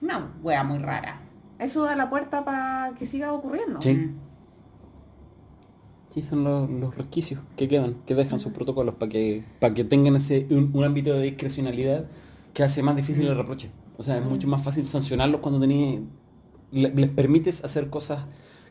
Una 0.02 0.32
wea 0.42 0.64
muy 0.64 0.80
rara. 0.80 1.22
eso 1.60 1.84
da 1.84 1.96
la 1.96 2.10
puerta 2.10 2.44
para 2.44 2.94
que 2.98 3.06
siga 3.06 3.32
ocurriendo. 3.34 3.82
Sí. 3.82 3.94
Mm. 3.94 4.16
Sí, 6.14 6.22
son 6.24 6.44
los, 6.44 6.70
los 6.70 6.96
resquicios 6.96 7.40
que 7.56 7.68
quedan, 7.70 7.96
que 8.06 8.16
dejan 8.16 8.40
sus 8.40 8.52
protocolos 8.52 8.96
para 8.96 9.10
que, 9.12 9.44
para 9.60 9.74
que 9.74 9.84
tengan 9.86 10.16
ese 10.18 10.46
un, 10.50 10.72
un 10.74 10.84
ámbito 10.84 11.14
de 11.14 11.22
discrecionalidad 11.22 12.06
que 12.54 12.64
hace 12.64 12.84
más 12.84 12.96
difícil 12.98 13.28
el 13.28 13.38
reproche. 13.38 13.70
O 13.98 14.04
sea, 14.04 14.18
es 14.18 14.26
mucho 14.26 14.48
más 14.48 14.62
fácil 14.62 14.86
sancionarlos 14.88 15.40
cuando 15.40 15.60
tenés, 15.62 16.02
le- 16.72 16.94
les 16.94 17.10
permites 17.12 17.64
hacer 17.64 17.90
cosas 17.90 18.24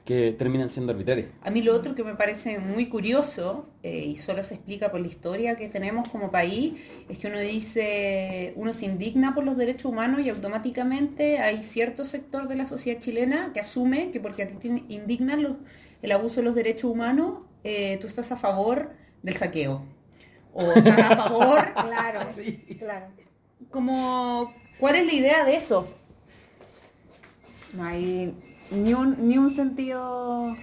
que 0.05 0.33
terminan 0.33 0.69
siendo 0.71 0.93
arbitrarias. 0.93 1.29
A 1.43 1.51
mí 1.51 1.63
lo 1.63 1.75
otro 1.75 1.95
que 1.95 2.03
me 2.03 2.15
parece 2.15 2.59
muy 2.59 2.89
curioso, 2.89 3.69
eh, 3.83 4.05
y 4.07 4.17
solo 4.17 4.43
se 4.43 4.55
explica 4.55 4.91
por 4.91 5.01
la 5.01 5.07
historia 5.07 5.57
que 5.57 5.69
tenemos 5.69 6.09
como 6.09 6.31
país, 6.31 6.75
es 7.09 7.19
que 7.19 7.27
uno 7.29 7.39
dice, 7.39 8.53
uno 8.57 8.73
se 8.73 8.87
indigna 8.87 9.35
por 9.35 9.45
los 9.45 9.57
derechos 9.57 9.87
humanos 9.87 10.21
y 10.21 10.31
automáticamente 10.31 11.39
hay 11.39 11.63
cierto 11.63 12.05
sector 12.05 12.49
de 12.49 12.57
la 12.57 12.67
sociedad 12.67 12.99
chilena 12.99 13.53
que 13.53 13.61
asume 13.61 14.11
que 14.11 14.21
porque 14.21 14.43
a 14.45 14.49
ti 14.49 14.55
te 14.55 14.69
indignan 14.93 15.43
los, 15.43 15.55
el 16.03 16.13
abuso 16.13 16.37
de 16.41 16.43
los 16.45 16.55
derechos 16.55 16.91
humanos, 16.91 17.41
eh, 17.63 17.99
tú 18.01 18.07
estás 18.07 18.33
a 18.33 18.37
favor 18.37 18.91
del 19.23 19.37
saqueo. 19.37 19.85
O 20.53 20.73
estás 20.73 20.99
a 20.99 21.17
favor, 21.17 21.73
Claro, 21.75 22.21
claro. 22.79 23.07
como, 23.71 24.53
¿cuál 24.79 24.97
es 24.97 25.07
la 25.07 25.13
idea 25.13 25.45
de 25.45 25.57
eso? 25.57 25.85
No 27.73 27.85
hay 27.85 28.35
ni 28.71 28.95
un, 28.95 29.29
ni 29.29 29.39
un 29.39 29.51
sentido. 29.51 30.57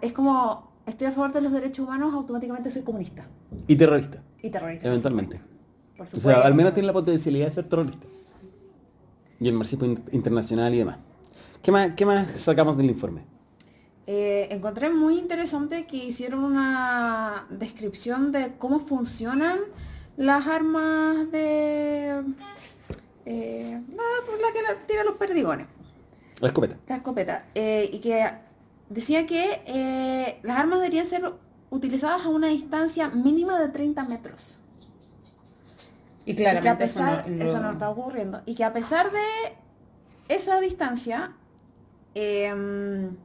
Es 0.00 0.12
como, 0.12 0.72
estoy 0.86 1.06
a 1.08 1.12
favor 1.12 1.32
de 1.32 1.40
los 1.40 1.52
derechos 1.52 1.86
humanos, 1.86 2.12
automáticamente 2.14 2.70
soy 2.70 2.82
comunista 2.82 3.26
Y 3.68 3.76
terrorista, 3.76 4.22
y 4.42 4.50
terrorista. 4.50 4.88
eventualmente. 4.88 5.40
Por 5.96 6.06
O 6.06 6.08
supuesto. 6.08 6.28
sea, 6.30 6.40
al 6.46 6.54
menos 6.54 6.74
tiene 6.74 6.86
la 6.88 6.92
potencialidad 6.92 7.46
de 7.48 7.52
ser 7.52 7.68
terrorista. 7.68 8.06
Y 9.38 9.48
el 9.48 9.54
marxismo 9.54 9.86
in- 9.86 10.02
internacional 10.12 10.74
y 10.74 10.78
demás. 10.78 10.98
¿Qué 11.62 11.70
más, 11.72 11.90
qué 11.94 12.06
más 12.06 12.28
sacamos 12.40 12.76
del 12.76 12.90
informe? 12.90 13.22
Eh, 14.06 14.48
encontré 14.50 14.90
muy 14.90 15.18
interesante 15.18 15.86
que 15.86 15.96
hicieron 15.96 16.42
una 16.42 17.46
descripción 17.50 18.32
de 18.32 18.54
cómo 18.58 18.80
funcionan 18.80 19.58
las 20.16 20.46
armas 20.48 21.30
de... 21.30 22.22
Eh, 23.24 23.80
por 24.26 24.40
la 24.40 24.52
que 24.52 24.62
la- 24.62 24.86
tiran 24.86 25.06
los 25.06 25.14
perdigones, 25.16 25.66
La 26.42 26.48
escopeta. 26.48 26.76
la 26.88 26.96
escopeta. 26.96 27.44
Eh, 27.54 27.88
y 27.92 27.98
que 28.00 28.30
decía 28.90 29.26
que 29.26 29.62
eh, 29.66 30.38
las 30.42 30.58
armas 30.58 30.80
deberían 30.80 31.06
ser 31.06 31.32
utilizadas 31.70 32.26
a 32.26 32.28
una 32.28 32.48
distancia 32.48 33.08
mínima 33.08 33.58
de 33.58 33.68
30 33.70 34.04
metros. 34.04 34.60
Y 36.26 36.32
Y 36.32 36.36
que 36.36 36.46
a 36.48 36.50
claramente 36.60 36.84
eso 36.84 37.00
no- 37.00 37.44
eso 37.44 37.60
no 37.60 37.70
está 37.72 37.88
ocurriendo. 37.90 38.42
Y 38.44 38.54
que 38.54 38.64
a 38.64 38.72
pesar 38.72 39.10
de 39.10 39.54
esa 40.28 40.60
distancia, 40.60 41.32
em, 42.14 43.16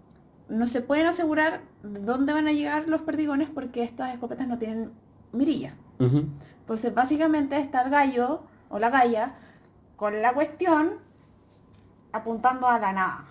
no 0.50 0.66
se 0.68 0.82
pueden 0.82 1.08
asegurar 1.08 1.62
dónde 1.84 2.34
van 2.34 2.48
a 2.48 2.54
llegar 2.54 2.88
los 2.88 3.02
perdigones 3.02 3.50
porque 3.50 3.84
estas 3.84 4.14
escopetas 4.14 4.48
no 4.48 4.58
tienen 4.58 4.92
mirilla. 5.34 5.76
Entonces, 6.00 6.94
básicamente 6.94 7.58
está 7.60 7.82
el 7.82 7.90
gallo 7.90 8.44
o 8.70 8.80
la 8.80 8.90
galla 8.90 9.34
con 9.96 10.22
la 10.22 10.34
cuestión 10.34 11.06
apuntando 12.12 12.68
a 12.68 12.80
la 12.80 12.94
nada. 12.94 13.26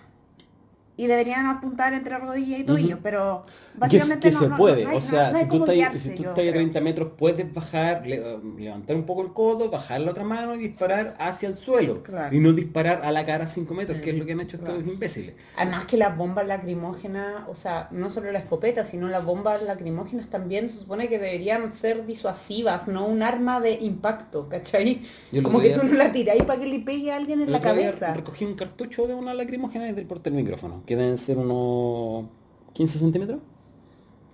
Y 0.97 1.05
deberían 1.07 1.45
apuntar 1.45 1.93
entre 1.93 2.17
rodilla 2.17 2.57
y 2.57 2.63
tobillo, 2.63 2.95
Ujú. 2.95 3.03
pero 3.03 3.43
Que, 3.45 3.79
básicamente 3.79 4.29
que 4.29 4.33
no, 4.33 4.39
se 4.41 4.49
no- 4.49 4.57
puede, 4.57 4.83
no 4.83 4.95
o 4.97 5.01
sea, 5.01 5.31
si 5.33 5.45
tú 5.45 5.57
estás, 5.59 5.75
guiarse, 5.75 5.99
si 5.99 6.09
tú 6.09 6.23
yo 6.23 6.29
estás 6.29 6.39
a 6.39 6.41
creo. 6.41 6.53
30 6.53 6.81
metros, 6.81 7.11
puedes 7.15 7.53
bajar, 7.53 8.05
le- 8.07 8.39
levantar 8.57 8.95
un 8.95 9.03
poco 9.05 9.21
el 9.21 9.31
codo, 9.31 9.69
bajar 9.69 10.01
la 10.01 10.09
otra 10.11 10.23
mano 10.23 10.55
y 10.55 10.57
disparar 10.57 11.15
hacia 11.19 11.49
el 11.49 11.55
suelo. 11.55 12.01
Claro. 12.01 12.35
Y 12.35 12.39
no 12.39 12.51
disparar 12.51 13.01
a 13.05 13.11
la 13.11 13.23
cara 13.25 13.45
a 13.45 13.47
5 13.47 13.75
metros, 13.75 13.99
que 13.99 14.09
es 14.09 14.17
lo 14.17 14.25
que 14.25 14.31
han 14.31 14.39
hecho 14.41 14.57
Claro. 14.57 14.77
estos 14.79 14.91
imbéciles. 14.91 15.35
Además 15.55 15.85
que 15.85 15.97
las 15.97 16.17
bombas 16.17 16.47
lacrimógenas, 16.47 17.43
o 17.47 17.53
sea, 17.53 17.87
no 17.91 18.09
solo 18.09 18.31
la 18.31 18.39
escopeta, 18.39 18.83
sino 18.83 19.07
las 19.07 19.23
bombas 19.23 19.61
lacrimógenas 19.61 20.29
también 20.31 20.69
se 20.69 20.79
supone 20.79 21.07
que 21.09 21.19
deberían 21.19 21.71
ser 21.73 22.07
disuasivas, 22.07 22.87
no 22.87 23.05
un 23.05 23.21
arma 23.21 23.59
de 23.59 23.73
impacto, 23.73 24.49
¿cachai? 24.49 25.01
Yo 25.31 25.43
Como 25.43 25.59
que 25.61 25.69
tú 25.71 25.85
no 25.85 25.93
la 25.93 26.11
tiráis 26.11 26.43
para 26.43 26.59
que 26.59 26.65
le 26.65 26.79
pegue 26.79 27.11
a 27.11 27.17
alguien 27.17 27.41
en 27.41 27.51
la 27.51 27.61
cabeza. 27.61 28.13
recogí 28.15 28.45
un 28.45 28.55
cartucho 28.55 29.05
de 29.07 29.13
una 29.13 29.33
lacrimógena 29.35 29.85
desde 29.85 30.01
el 30.01 30.07
porte 30.07 30.29
del 30.31 30.39
micrófono, 30.41 30.83
que 30.87 30.95
deben 30.95 31.19
ser 31.19 31.37
unos 31.37 32.25
15 32.73 32.97
centímetros 32.97 33.39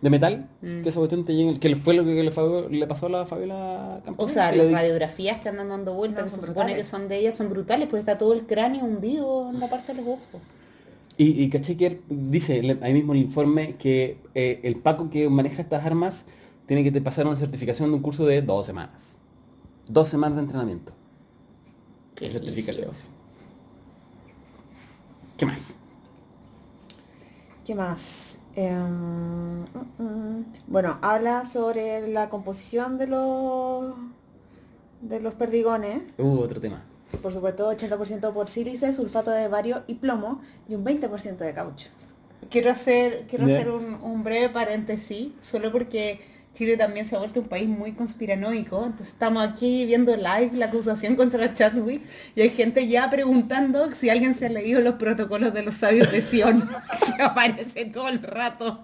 de 0.02 0.10
metal, 0.10 0.50
Mm. 0.62 0.82
que 0.84 0.90
esa 0.90 1.00
cuestión 1.00 1.26
te 1.26 1.34
llega, 1.36 1.60
que 1.60 1.76
fue 1.76 1.94
lo 1.94 2.04
que 2.06 2.24
le, 2.24 2.32
pasó 2.88 3.06
a 3.08 3.10
la 3.10 3.26
Fabiola 3.26 4.02
Campos. 4.06 4.26
O 4.26 4.34
sea, 4.34 4.52
le 4.52 4.58
las 4.60 4.68
di- 4.68 4.74
radiografías 4.74 5.40
que 5.42 5.50
andan 5.50 5.70
dando 5.70 5.94
vueltas, 5.94 6.20
No, 6.20 6.26
que 6.26 6.32
son 6.32 6.40
se 6.42 6.48
supone 6.48 6.66
brutales. 6.74 6.86
que 6.86 6.92
son 6.92 7.08
de 7.10 7.18
ellas, 7.18 7.36
son 7.36 7.50
brutales, 7.50 7.88
porque 7.88 8.00
está 8.00 8.18
todo 8.18 8.34
el 8.34 8.46
cráneo 8.46 8.86
hundido 8.86 9.50
en 9.50 9.60
la 9.60 9.70
parte 9.70 9.94
de 9.94 10.02
los 10.02 10.08
ojos. 10.10 10.42
Y, 11.18 11.42
y 11.44 11.50
caché 11.50 11.78
que 11.78 12.02
dice 12.10 12.78
ahí 12.82 12.94
mismo 12.94 13.14
el 13.14 13.20
informe 13.20 13.76
que 13.76 14.18
eh, 14.36 14.60
el 14.64 14.76
Paco 14.78 15.10
que 15.10 15.30
maneja 15.30 15.62
estas 15.62 15.86
armas 15.86 16.26
tiene 16.66 16.84
que 16.84 16.92
te 16.92 17.02
pasar 17.02 17.28
una 17.28 17.36
certificación 17.38 17.90
de 17.90 17.96
un 17.98 18.02
curso 18.02 18.26
de 18.26 18.42
dos 18.42 18.66
semanas. 18.66 19.00
Dos 19.88 20.08
semanas 20.10 20.38
de 20.38 20.44
entrenamiento. 20.44 20.92
Qué 22.16 22.26
de 22.26 22.32
certificación. 22.32 22.88
brígido. 22.90 23.08
¿Qué 25.38 25.46
más? 25.46 25.76
¿Qué 27.66 27.76
más? 27.76 28.40
Em, 28.56 29.62
mm, 29.62 29.66
mm. 29.98 30.46
Bueno, 30.68 30.98
habla 31.02 31.46
sobre 31.46 32.08
la 32.08 32.28
composición 32.30 32.98
de 32.98 33.08
los 33.08 33.96
de 35.02 35.20
los 35.22 35.34
perdigones. 35.34 36.02
Uh, 36.18 36.40
otro 36.40 36.60
tema. 36.60 36.84
Por 37.22 37.32
supuesto, 37.32 37.72
80% 37.72 38.34
por 38.34 38.50
sílice, 38.50 38.92
sulfato 38.92 39.32
de 39.32 39.48
bario 39.48 39.84
y 39.88 39.96
plomo 39.96 40.42
y 40.68 40.76
un 40.76 40.84
20% 40.84 41.38
de 41.38 41.54
caucho. 41.54 41.90
Quiero 42.50 42.72
hacer, 42.72 43.26
quiero 43.30 43.46
hacer 43.46 43.70
un, 43.70 43.96
un 43.96 44.24
breve 44.24 44.50
paréntesis, 44.50 45.32
solo 45.42 45.72
porque 45.72 46.20
Chile 46.54 46.78
también 46.78 47.06
se 47.06 47.16
ha 47.16 47.20
vuelto 47.20 47.40
un 47.40 47.48
país 47.48 47.68
muy 47.68 47.94
conspiranoico. 47.94 48.86
Entonces 48.86 49.08
estamos 49.08 49.44
aquí 49.44 49.86
viendo 49.86 50.16
live 50.16 50.52
la 50.54 50.68
acusación 50.68 51.16
contra 51.16 51.54
Chadwick 51.54 52.04
y 52.36 52.42
hay 52.42 52.50
gente 52.52 52.88
ya 52.88 53.10
preguntando 53.10 53.90
si 53.92 54.10
alguien 54.10 54.36
se 54.36 54.46
ha 54.46 54.50
leído 54.50 54.80
los 54.82 54.96
protocolos 54.96 55.54
de 55.54 55.64
los 55.64 55.76
sabios 55.76 56.12
de 56.12 56.22
Sion, 56.22 56.64
que 57.18 57.24
aparece 57.24 57.86
todo 57.86 58.08
el 58.08 58.22
rato. 58.22 58.84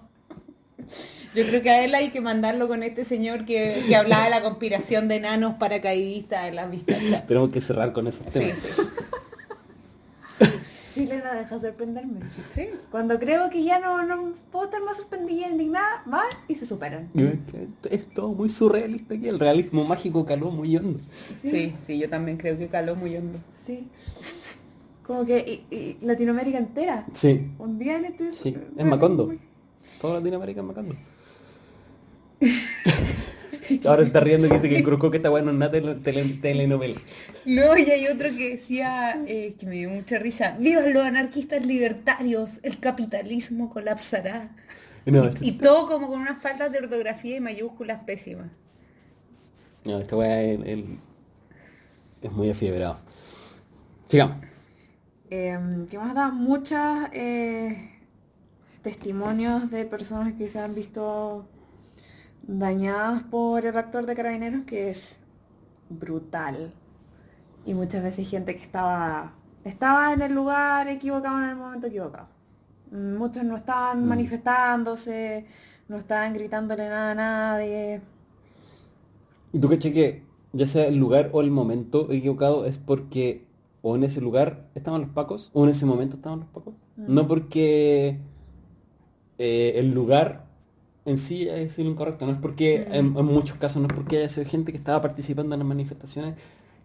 Yo 1.32 1.46
creo 1.46 1.62
que 1.62 1.70
a 1.70 1.84
él 1.84 1.94
hay 1.94 2.10
que 2.10 2.20
mandarlo 2.20 2.66
con 2.66 2.82
este 2.82 3.04
señor 3.04 3.44
que, 3.44 3.84
que 3.86 3.94
hablaba 3.94 4.24
de 4.24 4.30
la 4.30 4.42
conspiración 4.42 5.06
de 5.06 5.16
enanos 5.16 5.54
paracaidistas 5.54 6.46
de 6.46 6.52
las 6.52 6.68
vistachas. 6.68 7.24
Tenemos 7.28 7.50
que 7.50 7.60
cerrar 7.60 7.92
con 7.92 8.08
esos 8.08 8.26
temas. 8.26 8.58
sí, 8.58 8.82
no 11.06 11.34
deja 11.34 11.58
sorprenderme. 11.60 12.20
sí. 12.48 12.68
Cuando 12.90 13.18
creo 13.18 13.50
que 13.50 13.62
ya 13.64 13.78
no, 13.80 14.02
no 14.04 14.32
puedo 14.50 14.66
estar 14.66 14.82
más 14.82 14.96
sorprendida 14.98 15.48
indignada, 15.48 16.02
van 16.06 16.26
y 16.48 16.54
se 16.54 16.66
superan. 16.66 17.08
Es 17.90 18.08
todo 18.14 18.28
muy 18.32 18.48
surrealista 18.48 19.14
aquí. 19.14 19.28
El 19.28 19.38
realismo 19.38 19.84
mágico 19.84 20.24
caló 20.26 20.50
muy 20.50 20.76
hondo. 20.76 20.98
Sí, 21.42 21.74
sí, 21.86 21.98
yo 21.98 22.08
también 22.08 22.36
creo 22.36 22.56
que 22.58 22.68
caló 22.68 22.94
muy 22.96 23.16
hondo. 23.16 23.38
Sí. 23.66 23.88
Como 25.06 25.24
que 25.26 25.64
y- 25.70 25.74
y 25.74 25.96
Latinoamérica 26.02 26.58
entera. 26.58 27.06
Sí, 27.14 27.50
Un 27.58 27.78
día 27.78 27.96
en 27.96 28.04
este... 28.06 28.32
sí. 28.32 28.56
Es 28.76 28.84
Macondo. 28.86 29.32
Toda 30.00 30.14
Latinoamérica 30.18 30.60
es 30.60 30.66
Macondo. 30.66 30.94
Ahora 33.86 34.02
se 34.02 34.08
está 34.08 34.20
riendo 34.20 34.46
y 34.46 34.50
dice 34.50 34.68
que 34.68 34.82
Cruzco 34.82 35.10
que 35.10 35.18
está 35.18 35.28
bueno 35.30 35.50
en 35.50 35.56
una 35.56 35.70
tele- 35.70 35.94
tele- 35.96 36.38
telenovela. 36.40 37.00
No, 37.44 37.76
y 37.76 37.82
hay 37.90 38.06
otro 38.08 38.28
que 38.36 38.50
decía, 38.50 39.22
eh, 39.26 39.54
que 39.58 39.66
me 39.66 39.76
dio 39.76 39.90
mucha 39.90 40.18
risa, 40.18 40.56
¡Vivan 40.58 40.92
los 40.92 41.04
anarquistas 41.04 41.64
libertarios! 41.64 42.60
El 42.62 42.78
capitalismo 42.80 43.70
colapsará. 43.70 44.50
No, 45.06 45.24
y, 45.24 45.28
este- 45.28 45.46
y 45.46 45.52
todo 45.52 45.86
como 45.88 46.08
con 46.08 46.20
unas 46.20 46.40
faltas 46.42 46.70
de 46.72 46.78
ortografía 46.78 47.36
y 47.36 47.40
mayúsculas 47.40 48.02
pésimas. 48.04 48.50
No, 49.84 49.98
esta 49.98 50.16
weá 50.16 50.42
es, 50.42 50.84
muy 52.32 52.50
afiebrado. 52.50 52.98
Sigamos. 54.08 54.36
Eh, 55.30 55.58
¿Qué 55.90 55.96
más 55.98 56.14
da? 56.14 56.28
Muchos 56.30 56.78
testimonios 58.82 59.70
de 59.70 59.84
personas 59.84 60.32
que 60.34 60.48
se 60.48 60.58
han 60.58 60.74
visto 60.74 61.46
dañadas 62.42 63.22
por 63.24 63.66
el 63.66 63.76
actor 63.76 64.06
de 64.06 64.14
carabineros, 64.16 64.64
que 64.66 64.90
es 64.90 65.20
brutal. 65.90 66.74
Y 67.64 67.74
muchas 67.74 68.02
veces 68.02 68.28
gente 68.30 68.56
que 68.56 68.62
estaba, 68.62 69.34
estaba 69.64 70.12
en 70.12 70.22
el 70.22 70.34
lugar 70.34 70.88
equivocado 70.88 71.38
en 71.42 71.50
el 71.50 71.56
momento 71.56 71.86
equivocado. 71.88 72.28
Mm, 72.90 73.16
Muchos 73.16 73.44
no 73.44 73.56
estaban 73.56 74.06
Mm. 74.06 74.08
manifestándose, 74.08 75.46
no 75.88 75.98
estaban 75.98 76.34
gritándole 76.34 76.88
nada 76.88 77.12
a 77.12 77.14
nadie. 77.14 78.02
Y 79.52 79.58
tú 79.60 79.68
caché 79.68 79.92
que 79.92 80.22
ya 80.52 80.66
sea 80.66 80.86
el 80.86 80.96
lugar 80.96 81.30
o 81.32 81.40
el 81.40 81.50
momento 81.50 82.10
equivocado 82.12 82.64
es 82.66 82.78
porque 82.78 83.46
o 83.82 83.96
en 83.96 84.04
ese 84.04 84.20
lugar 84.20 84.68
estaban 84.74 85.00
los 85.02 85.10
pacos 85.10 85.50
o 85.54 85.64
en 85.64 85.70
ese 85.70 85.86
momento 85.86 86.16
estaban 86.16 86.40
los 86.40 86.48
pacos. 86.48 86.74
No 87.06 87.26
porque 87.26 88.18
eh, 89.38 89.72
el 89.76 89.92
lugar 89.92 90.46
en 91.04 91.18
sí 91.18 91.48
sido 91.68 91.84
lo 91.86 91.90
incorrecto, 91.92 92.26
no 92.26 92.32
es 92.32 92.38
porque 92.38 92.86
en, 92.90 93.16
en 93.16 93.24
muchos 93.24 93.56
casos 93.58 93.80
no 93.82 93.88
es 93.88 93.94
porque 93.94 94.18
haya 94.18 94.28
sido 94.28 94.46
gente 94.46 94.72
que 94.72 94.78
estaba 94.78 95.00
participando 95.02 95.54
en 95.54 95.60
las 95.60 95.68
manifestaciones 95.68 96.34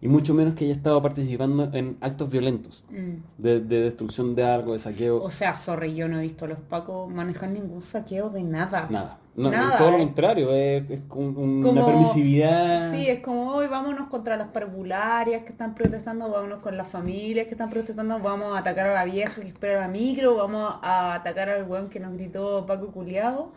y 0.00 0.08
mucho 0.08 0.34
menos 0.34 0.54
que 0.54 0.64
haya 0.64 0.74
estado 0.74 1.00
participando 1.02 1.70
en 1.72 1.96
actos 2.00 2.28
violentos 2.30 2.84
Mm. 2.90 3.22
de, 3.42 3.60
de 3.60 3.80
destrucción 3.80 4.34
de 4.34 4.44
algo, 4.44 4.72
de 4.74 4.78
saqueo. 4.78 5.22
O 5.22 5.30
sea, 5.30 5.54
sorry, 5.54 5.94
yo 5.94 6.06
no 6.08 6.18
he 6.18 6.22
visto 6.22 6.44
a 6.44 6.48
los 6.48 6.58
pacos 6.58 7.10
manejar 7.12 7.48
ningún 7.50 7.80
saqueo 7.82 8.28
de 8.30 8.42
nada. 8.42 8.88
Nada. 8.90 9.18
No, 9.36 9.50
Nada, 9.50 9.76
todo 9.76 9.90
lo 9.90 9.96
eh. 9.98 10.00
contrario, 10.00 10.50
es, 10.54 10.90
es 10.90 11.00
un- 11.10 11.36
un- 11.36 11.66
una 11.66 11.84
permisividad. 11.84 12.90
Sí, 12.90 13.06
es 13.06 13.20
como 13.20 13.50
hoy 13.52 13.66
vámonos 13.66 14.08
contra 14.08 14.36
las 14.38 14.48
parvularias 14.48 15.42
que 15.42 15.50
están 15.52 15.74
protestando, 15.74 16.30
vámonos 16.30 16.60
con 16.60 16.76
las 16.78 16.88
familias 16.88 17.44
que 17.46 17.52
están 17.52 17.68
protestando, 17.68 18.18
vamos 18.18 18.54
a 18.56 18.60
atacar 18.60 18.86
a 18.86 18.94
la 18.94 19.04
vieja 19.04 19.40
que 19.42 19.48
espera 19.48 19.80
la 19.80 19.88
micro, 19.88 20.36
vamos 20.36 20.76
a 20.80 21.14
atacar 21.14 21.50
al 21.50 21.64
weón 21.68 21.90
que 21.90 22.00
nos 22.00 22.14
gritó 22.14 22.64
Paco 22.66 22.88
Culeado. 22.92 23.50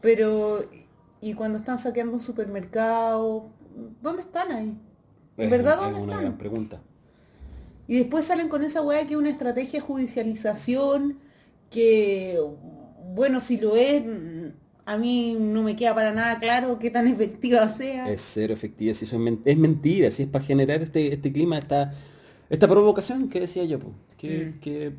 Pero, 0.00 0.60
¿y 1.20 1.34
cuando 1.34 1.58
están 1.58 1.78
saqueando 1.78 2.14
un 2.14 2.20
supermercado? 2.20 3.46
¿Dónde 4.02 4.22
están 4.22 4.52
ahí? 4.52 4.76
¿En 5.36 5.50
verdad 5.50 5.74
es 5.74 5.80
dónde 5.80 5.98
una 6.02 6.12
están? 6.12 6.24
gran 6.24 6.38
pregunta. 6.38 6.80
Y 7.86 7.96
después 7.98 8.24
salen 8.26 8.48
con 8.48 8.62
esa 8.62 8.82
weá 8.82 9.06
que 9.06 9.14
es 9.14 9.18
una 9.18 9.30
estrategia 9.30 9.80
de 9.80 9.86
judicialización, 9.86 11.18
que, 11.70 12.38
bueno, 13.14 13.40
si 13.40 13.56
lo 13.58 13.76
es, 13.76 14.02
a 14.84 14.98
mí 14.98 15.36
no 15.38 15.62
me 15.62 15.74
queda 15.76 15.94
para 15.94 16.12
nada 16.12 16.38
claro 16.38 16.78
qué 16.78 16.90
tan 16.90 17.06
efectiva 17.08 17.68
sea. 17.68 18.08
Es 18.10 18.22
cero 18.34 18.52
efectiva, 18.52 18.94
si 18.94 19.04
eso 19.04 19.16
es, 19.16 19.22
men- 19.22 19.40
es 19.44 19.56
mentira, 19.56 20.10
si 20.10 20.24
es 20.24 20.28
para 20.28 20.44
generar 20.44 20.82
este, 20.82 21.12
este 21.14 21.32
clima, 21.32 21.58
esta, 21.58 21.92
esta 22.50 22.68
provocación 22.68 23.28
que 23.28 23.40
decía 23.40 23.64
yo, 23.64 23.78
po, 23.78 23.92
que, 24.18 24.52
Mm. 24.56 24.60
que, 24.60 24.92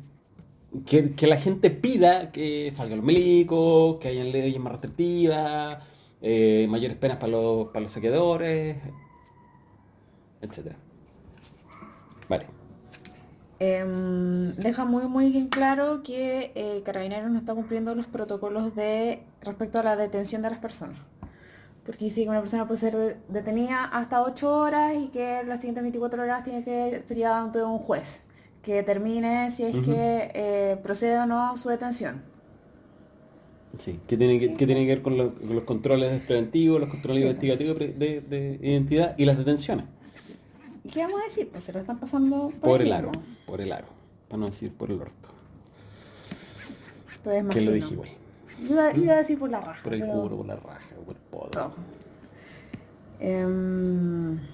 que, 0.86 1.26
la 1.26 1.36
gente 1.36 1.70
pida 1.70 2.30
que 2.32 2.72
salgan 2.74 2.98
los 2.98 3.06
milicos, 3.06 3.96
que 3.98 4.08
hayan 4.08 4.30
leyes 4.32 4.60
más 4.60 4.72
restrictivas, 4.72 5.78
eh, 6.22 6.66
mayores 6.68 6.96
penas 6.96 7.16
para 7.18 7.32
los, 7.32 7.68
para 7.68 7.80
los 7.80 7.92
saqueadores, 7.92 8.76
etcétera. 10.40 10.76
Vale. 12.28 12.46
Em, 13.58 14.54
deja 14.56 14.84
muy 14.86 15.06
muy 15.06 15.36
en 15.36 15.48
claro 15.48 16.02
que 16.02 16.52
eh, 16.54 16.82
Carabineros 16.82 17.30
no 17.30 17.38
está 17.38 17.54
cumpliendo 17.54 17.94
los 17.94 18.06
protocolos 18.06 18.74
de 18.74 19.22
respecto 19.42 19.78
a 19.80 19.82
la 19.82 19.96
detención 19.96 20.40
de 20.42 20.50
las 20.50 20.60
personas. 20.60 20.98
Porque 21.84 22.06
dice 22.06 22.22
que 22.22 22.28
una 22.30 22.40
persona 22.40 22.66
puede 22.66 22.80
ser 22.80 22.96
de- 22.96 23.16
detenida 23.28 23.84
hasta 23.84 24.22
8 24.22 24.50
horas 24.56 24.94
y 24.96 25.08
que 25.08 25.42
las 25.44 25.58
siguientes 25.60 25.82
24 25.82 26.22
horas 26.22 26.44
tiene 26.44 26.62
que 26.64 27.02
sería 27.06 27.38
ante 27.38 27.62
un 27.62 27.78
juez 27.78 28.22
que 28.62 28.74
determine 28.74 29.50
si 29.50 29.64
es 29.64 29.76
que 29.78 30.30
eh, 30.34 30.76
procede 30.82 31.18
o 31.18 31.26
no 31.26 31.56
su 31.56 31.68
detención. 31.68 32.22
Sí, 33.78 33.98
que 34.06 34.16
tiene 34.16 34.38
que, 34.38 34.54
que 34.54 34.66
tiene 34.66 34.82
que 34.82 34.94
ver 34.94 35.02
con, 35.02 35.16
lo- 35.16 35.34
con 35.34 35.54
los 35.54 35.64
controles 35.64 36.20
preventivos, 36.22 36.80
los 36.80 36.90
controles 36.90 37.22
Sí. 37.22 37.28
investigativos 37.28 37.78
de, 37.78 37.88
de- 37.92 38.20
de 38.20 38.58
identidad 38.62 39.14
y 39.16 39.24
las 39.24 39.38
detenciones. 39.38 39.86
¿Y 40.84 40.88
qué 40.90 41.02
vamos 41.02 41.20
a 41.20 41.24
decir? 41.24 41.48
Pues 41.50 41.64
se 41.64 41.72
lo 41.72 41.78
están 41.80 41.98
pasando 41.98 42.50
Por 42.60 42.80
el 42.82 42.88
mismo. 42.88 42.98
aro, 42.98 43.12
por 43.46 43.60
el 43.60 43.72
aro, 43.72 43.86
para 44.28 44.40
no 44.40 44.46
decir 44.46 44.72
por 44.72 44.90
el 44.90 45.00
orto. 45.00 45.28
Esto 47.10 47.30
es 47.30 47.44
más 47.44 47.54
Que 47.54 47.60
lo 47.62 47.72
dije 47.72 47.92
igual. 47.94 48.08
Iba, 48.68 48.94
iba 48.96 49.12
a 49.14 49.16
decir 49.18 49.38
por 49.38 49.50
la 49.50 49.60
raja. 49.60 49.82
Por 49.82 49.94
el 49.94 50.00
pero- 50.00 50.12
culo, 50.22 50.36
por 50.38 50.46
la 50.46 50.56
raja, 50.56 50.94
por 51.06 51.14
el 51.16 51.22
podo. 51.22 51.50
No. 53.20 54.50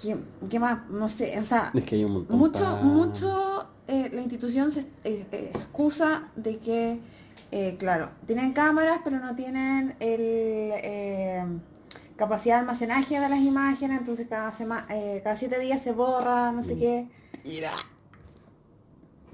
¿Qué, 0.00 0.16
qué 0.50 0.58
más? 0.58 0.88
No 0.90 1.08
sé, 1.08 1.38
o 1.38 1.44
sea, 1.44 1.70
Es 1.74 1.84
que 1.84 1.96
hay 1.96 2.04
un 2.04 2.12
montón. 2.12 2.36
mucho, 2.38 2.76
mucho 2.82 3.66
eh, 3.86 4.10
la 4.12 4.20
institución 4.20 4.70
se 4.72 4.80
eh, 5.04 5.26
eh, 5.32 5.50
excusa 5.54 6.24
de 6.36 6.58
que, 6.58 6.98
eh, 7.52 7.76
claro, 7.78 8.10
tienen 8.26 8.52
cámaras, 8.52 9.00
pero 9.04 9.18
no 9.18 9.34
tienen 9.34 9.94
el 10.00 10.20
eh, 10.20 11.44
capacidad 12.16 12.56
de 12.56 12.60
almacenaje 12.60 13.18
de 13.20 13.28
las 13.28 13.40
imágenes, 13.40 13.98
entonces 13.98 14.26
cada, 14.28 14.52
sema- 14.52 14.86
eh, 14.90 15.20
cada 15.22 15.36
siete 15.36 15.58
días 15.60 15.82
se 15.82 15.92
borra, 15.92 16.52
no 16.52 16.62
sé 16.62 16.74
Mm. 16.74 16.78
qué. 16.78 17.06
Mira. 17.44 17.72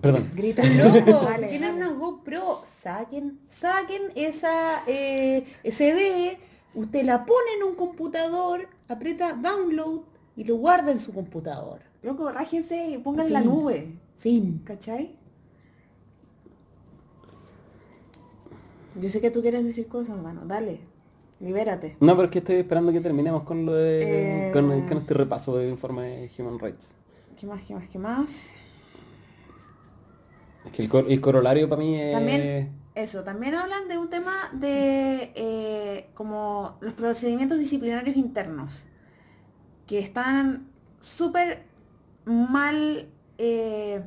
Perdón. 0.01 0.31
Grita. 0.35 0.63
Loco, 0.65 1.25
Dale, 1.25 1.45
si 1.45 1.51
tienen 1.51 1.79
dale. 1.79 1.87
una 1.93 1.99
GoPro, 1.99 2.63
saquen, 2.67 3.39
saquen 3.49 4.03
esa 4.15 4.83
eh, 4.87 5.45
SD, 5.65 6.39
usted 6.75 7.05
la 7.05 7.25
pone 7.25 7.55
en 7.59 7.63
un 7.71 7.75
computador, 7.75 8.69
aprieta 8.89 9.33
download 9.33 10.03
y 10.37 10.45
lo 10.45 10.57
guarda 10.57 10.91
en 10.93 10.99
su 10.99 11.13
computador. 11.13 11.81
Loco, 12.03 12.31
rájense 12.31 12.91
y 12.91 12.99
pongan 12.99 13.27
en 13.29 13.33
la 13.33 13.41
nube, 13.41 13.99
Fin. 14.19 14.63
¿cachai? 14.65 15.17
Yo 19.01 19.09
sé 19.09 19.21
que 19.21 19.31
tú 19.31 19.43
quieres 19.43 19.65
decir 19.65 19.89
cosas, 19.89 20.17
hermano, 20.17 20.43
dale, 20.47 20.81
libérate. 21.41 21.97
No, 22.01 22.15
pero 22.15 22.27
es 22.27 22.31
que 22.31 22.39
estoy 22.39 22.57
esperando 22.57 22.93
que 22.93 23.01
terminemos 23.01 23.43
con 23.43 23.67
lo 23.67 23.75
de. 23.75 24.49
Eh. 24.49 24.53
Con, 24.53 24.69
con 24.87 24.99
este 24.99 25.15
repaso 25.15 25.57
de 25.57 25.69
informe 25.69 26.03
de 26.03 26.31
Human 26.39 26.59
Rights. 26.59 26.89
¿Qué 27.39 27.47
más, 27.47 27.65
qué 27.65 27.75
más, 27.75 27.89
qué 27.89 27.99
más? 27.99 28.53
Es 30.67 30.73
que 30.73 30.83
el, 30.83 30.89
cor- 30.89 31.07
el 31.09 31.21
corolario 31.21 31.69
para 31.69 31.83
mí 31.83 32.01
es. 32.01 32.13
También, 32.13 32.73
eso, 32.95 33.25
también 33.25 33.57
hablan 33.57 33.89
de 33.89 33.99
un 33.99 34.09
tema 34.09 34.51
de 34.53 35.33
eh, 35.35 36.11
como 36.15 36.77
los 36.81 36.93
procedimientos 36.95 37.59
disciplinarios 37.59 38.17
internos, 38.17 38.87
que 39.87 39.99
están 39.99 40.69
súper 41.01 41.65
mal 42.25 43.09
eh, 43.39 44.03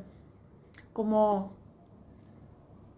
como, 0.92 1.52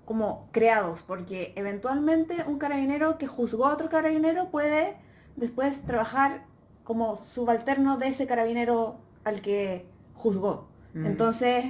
como 0.05 0.49
creados, 0.53 1.03
porque 1.03 1.53
eventualmente 1.57 2.45
un 2.47 2.59
carabinero 2.59 3.19
que 3.19 3.27
juzgó 3.27 3.67
a 3.67 3.75
otro 3.75 3.89
carabinero 3.89 4.51
puede 4.51 4.97
después 5.37 5.83
trabajar 5.83 6.45
como 6.85 7.17
subalterno 7.17 7.99
de 7.99 8.09
ese 8.09 8.27
carabinero 8.27 8.97
al 9.25 9.41
que 9.41 9.87
juzgó. 10.15 10.69
Mm. 10.95 11.07
Entonces, 11.07 11.65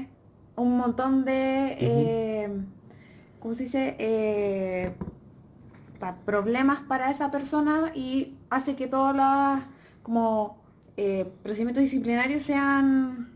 un 0.56 0.76
montón 0.76 1.24
de, 1.24 1.76
eh, 1.80 2.64
¿cómo 3.40 3.54
se 3.54 3.64
dice? 3.64 3.96
Eh, 3.98 4.94
problemas 6.24 6.80
para 6.80 7.10
esa 7.10 7.30
persona 7.30 7.92
y 7.94 8.38
hace 8.48 8.74
que 8.76 8.86
todos 8.86 9.14
los 9.14 9.60
como 10.02 10.59
eh, 11.02 11.24
procedimientos 11.42 11.82
disciplinarios 11.82 12.42
sean 12.42 13.30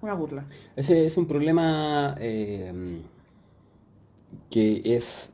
una 0.00 0.14
burla. 0.14 0.46
Ese 0.76 1.04
es 1.06 1.16
un 1.16 1.26
problema 1.26 2.16
eh, 2.20 3.00
que 4.50 4.82
es 4.84 5.30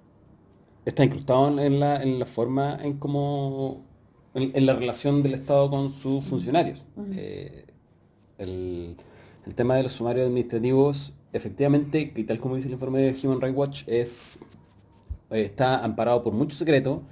está 0.84 1.04
incrustado 1.04 1.60
en 1.60 1.78
la, 1.78 2.02
en 2.02 2.18
la 2.18 2.26
forma 2.26 2.78
en 2.82 2.94
cómo 2.98 3.84
en, 4.34 4.50
en 4.54 4.66
la 4.66 4.74
relación 4.74 5.22
del 5.22 5.34
Estado 5.34 5.70
con 5.70 5.92
sus 5.92 6.24
funcionarios. 6.24 6.82
Eh, 7.14 7.64
el, 8.38 8.96
el 9.46 9.54
tema 9.54 9.76
de 9.76 9.84
los 9.84 9.92
sumarios 9.92 10.26
administrativos, 10.26 11.12
efectivamente, 11.32 12.12
y 12.16 12.24
tal 12.24 12.40
como 12.40 12.56
dice 12.56 12.66
el 12.68 12.74
informe 12.74 13.00
de 13.00 13.16
Human 13.22 13.40
Rights 13.40 13.56
Watch, 13.56 13.82
es 13.86 14.38
eh, 15.30 15.42
está 15.42 15.84
amparado 15.84 16.22
por 16.24 16.32
mucho 16.32 16.56
secreto 16.56 17.02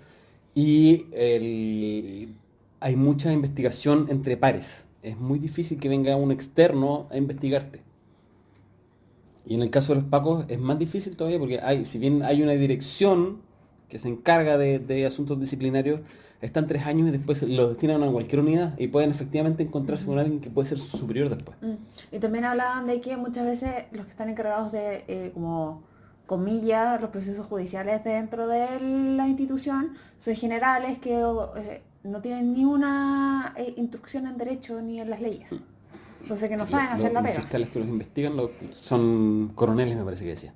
y 0.55 1.07
el- 1.13 2.35
hay 2.81 2.97
mucha 2.97 3.33
investigación 3.33 4.07
entre 4.11 4.37
pares. 4.37 4.85
Es 5.03 5.19
muy 5.19 5.39
difícil 5.39 5.79
que 5.79 5.89
venga 5.89 6.17
un 6.17 6.33
externo 6.33 7.07
a 7.11 7.17
investigarte. 7.17 7.83
Y 9.47 9.55
en 9.55 9.63
el 9.63 9.71
caso 9.71 9.95
de 9.95 10.01
los 10.01 10.09
pacos 10.09 10.45
es 10.49 10.59
más 10.59 10.79
difícil 10.79 11.17
todavía 11.17 11.39
porque 11.39 11.61
hay, 11.61 11.85
si 11.85 11.99
bien 11.99 12.23
hay 12.23 12.43
una 12.43 12.53
dirección 12.53 13.39
que 13.89 13.99
se 13.99 14.09
encarga 14.09 14.59
de, 14.59 14.79
de 14.79 15.07
asuntos 15.07 15.41
disciplinarios, 15.41 16.01
están 16.41 16.67
tres 16.67 16.87
años 16.87 17.09
y 17.09 17.11
después 17.11 17.43
los 17.43 17.71
destinan 17.71 18.03
a 18.03 18.11
cualquier 18.11 18.41
unidad 18.41 18.79
y 18.79 18.89
pueden 18.89 19.11
efectivamente 19.11 19.63
encontrarse 19.63 20.07
con 20.07 20.19
alguien 20.19 20.41
que 20.41 20.51
puede 20.51 20.69
ser 20.69 20.79
superior 20.79 21.29
después. 21.29 21.59
Y 22.11 22.19
también 22.19 22.45
hablaban 22.45 22.87
de 22.87 23.01
que 23.01 23.17
muchas 23.17 23.45
veces 23.45 23.71
los 23.93 24.07
que 24.07 24.11
están 24.11 24.29
encargados 24.31 24.73
de, 24.73 25.05
eh, 25.09 25.31
como 25.35 25.83
comillas, 26.27 27.01
los 27.01 27.11
procesos 27.11 27.47
judiciales 27.47 28.05
dentro 28.05 28.47
de 28.49 28.81
la 28.81 29.27
institución 29.27 29.95
son 30.17 30.35
generales 30.35 30.99
que 30.99 31.21
eh, 31.21 31.83
no 32.03 32.21
tienen 32.21 32.55
ni 32.55 32.65
una 32.65 33.55
eh, 33.57 33.75
instrucción 33.77 34.27
en 34.27 34.37
derecho 34.39 34.81
ni 34.81 35.01
en 35.01 35.11
las 35.11 35.21
leyes. 35.21 35.51
Entonces 36.23 36.49
que 36.49 36.57
no 36.57 36.67
saben 36.67 36.87
Los- 36.87 36.95
hacer 36.97 37.13
la 37.13 37.21
los 37.21 37.31
pega. 37.31 37.43
fiscales 37.43 37.71
que 37.71 37.79
los 37.79 37.89
investigan 37.89 38.37
lo- 38.37 38.51
son 38.73 39.53
coroneles, 39.55 39.97
me 39.97 40.05
parece 40.05 40.25
que 40.25 40.31
decía. 40.31 40.53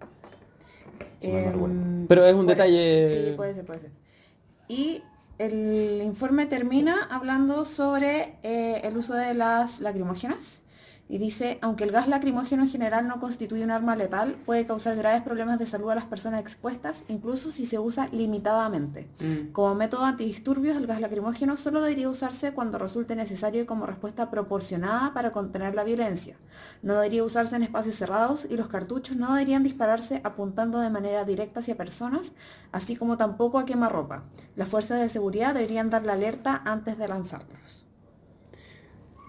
Si 1.20 1.28
mal 1.32 1.56
no 1.58 1.66
Em. 1.66 2.06
Pero 2.06 2.26
es 2.26 2.34
un 2.34 2.44
puede- 2.44 2.54
detalle... 2.56 3.08
Sí, 3.30 3.36
puede 3.36 3.54
ser, 3.54 3.64
puede 3.64 3.80
ser. 3.80 3.90
Y 4.68 5.02
el 5.38 6.02
informe 6.04 6.46
termina 6.46 7.08
hablando 7.10 7.64
sobre 7.64 8.36
eh, 8.42 8.80
el 8.84 8.96
uso 8.96 9.14
de 9.14 9.32
las 9.34 9.80
lacrimógenas. 9.80 10.62
Y 11.06 11.18
dice, 11.18 11.58
aunque 11.60 11.84
el 11.84 11.92
gas 11.92 12.08
lacrimógeno 12.08 12.62
en 12.62 12.68
general 12.68 13.06
no 13.06 13.20
constituye 13.20 13.62
un 13.62 13.70
arma 13.70 13.94
letal, 13.94 14.36
puede 14.46 14.66
causar 14.66 14.96
graves 14.96 15.22
problemas 15.22 15.58
de 15.58 15.66
salud 15.66 15.90
a 15.90 15.94
las 15.94 16.06
personas 16.06 16.40
expuestas, 16.40 17.04
incluso 17.08 17.52
si 17.52 17.66
se 17.66 17.78
usa 17.78 18.08
limitadamente. 18.10 19.06
Mm. 19.20 19.52
Como 19.52 19.74
método 19.74 20.06
antidisturbios, 20.06 20.76
el 20.76 20.86
gas 20.86 21.00
lacrimógeno 21.00 21.58
solo 21.58 21.82
debería 21.82 22.08
usarse 22.08 22.52
cuando 22.52 22.78
resulte 22.78 23.16
necesario 23.16 23.62
y 23.62 23.66
como 23.66 23.84
respuesta 23.84 24.30
proporcionada 24.30 25.12
para 25.12 25.30
contener 25.30 25.74
la 25.74 25.84
violencia. 25.84 26.36
No 26.82 26.94
debería 26.94 27.22
usarse 27.22 27.56
en 27.56 27.64
espacios 27.64 27.96
cerrados 27.96 28.46
y 28.48 28.56
los 28.56 28.68
cartuchos 28.68 29.16
no 29.16 29.34
deberían 29.34 29.62
dispararse 29.62 30.22
apuntando 30.24 30.80
de 30.80 30.90
manera 30.90 31.24
directa 31.24 31.60
hacia 31.60 31.76
personas, 31.76 32.32
así 32.72 32.96
como 32.96 33.18
tampoco 33.18 33.58
a 33.58 33.66
quemarropa. 33.66 34.24
Las 34.56 34.68
fuerzas 34.68 35.00
de 35.00 35.10
seguridad 35.10 35.54
deberían 35.54 35.90
dar 35.90 36.06
la 36.06 36.14
alerta 36.14 36.62
antes 36.64 36.96
de 36.96 37.08
lanzarlos. 37.08 37.83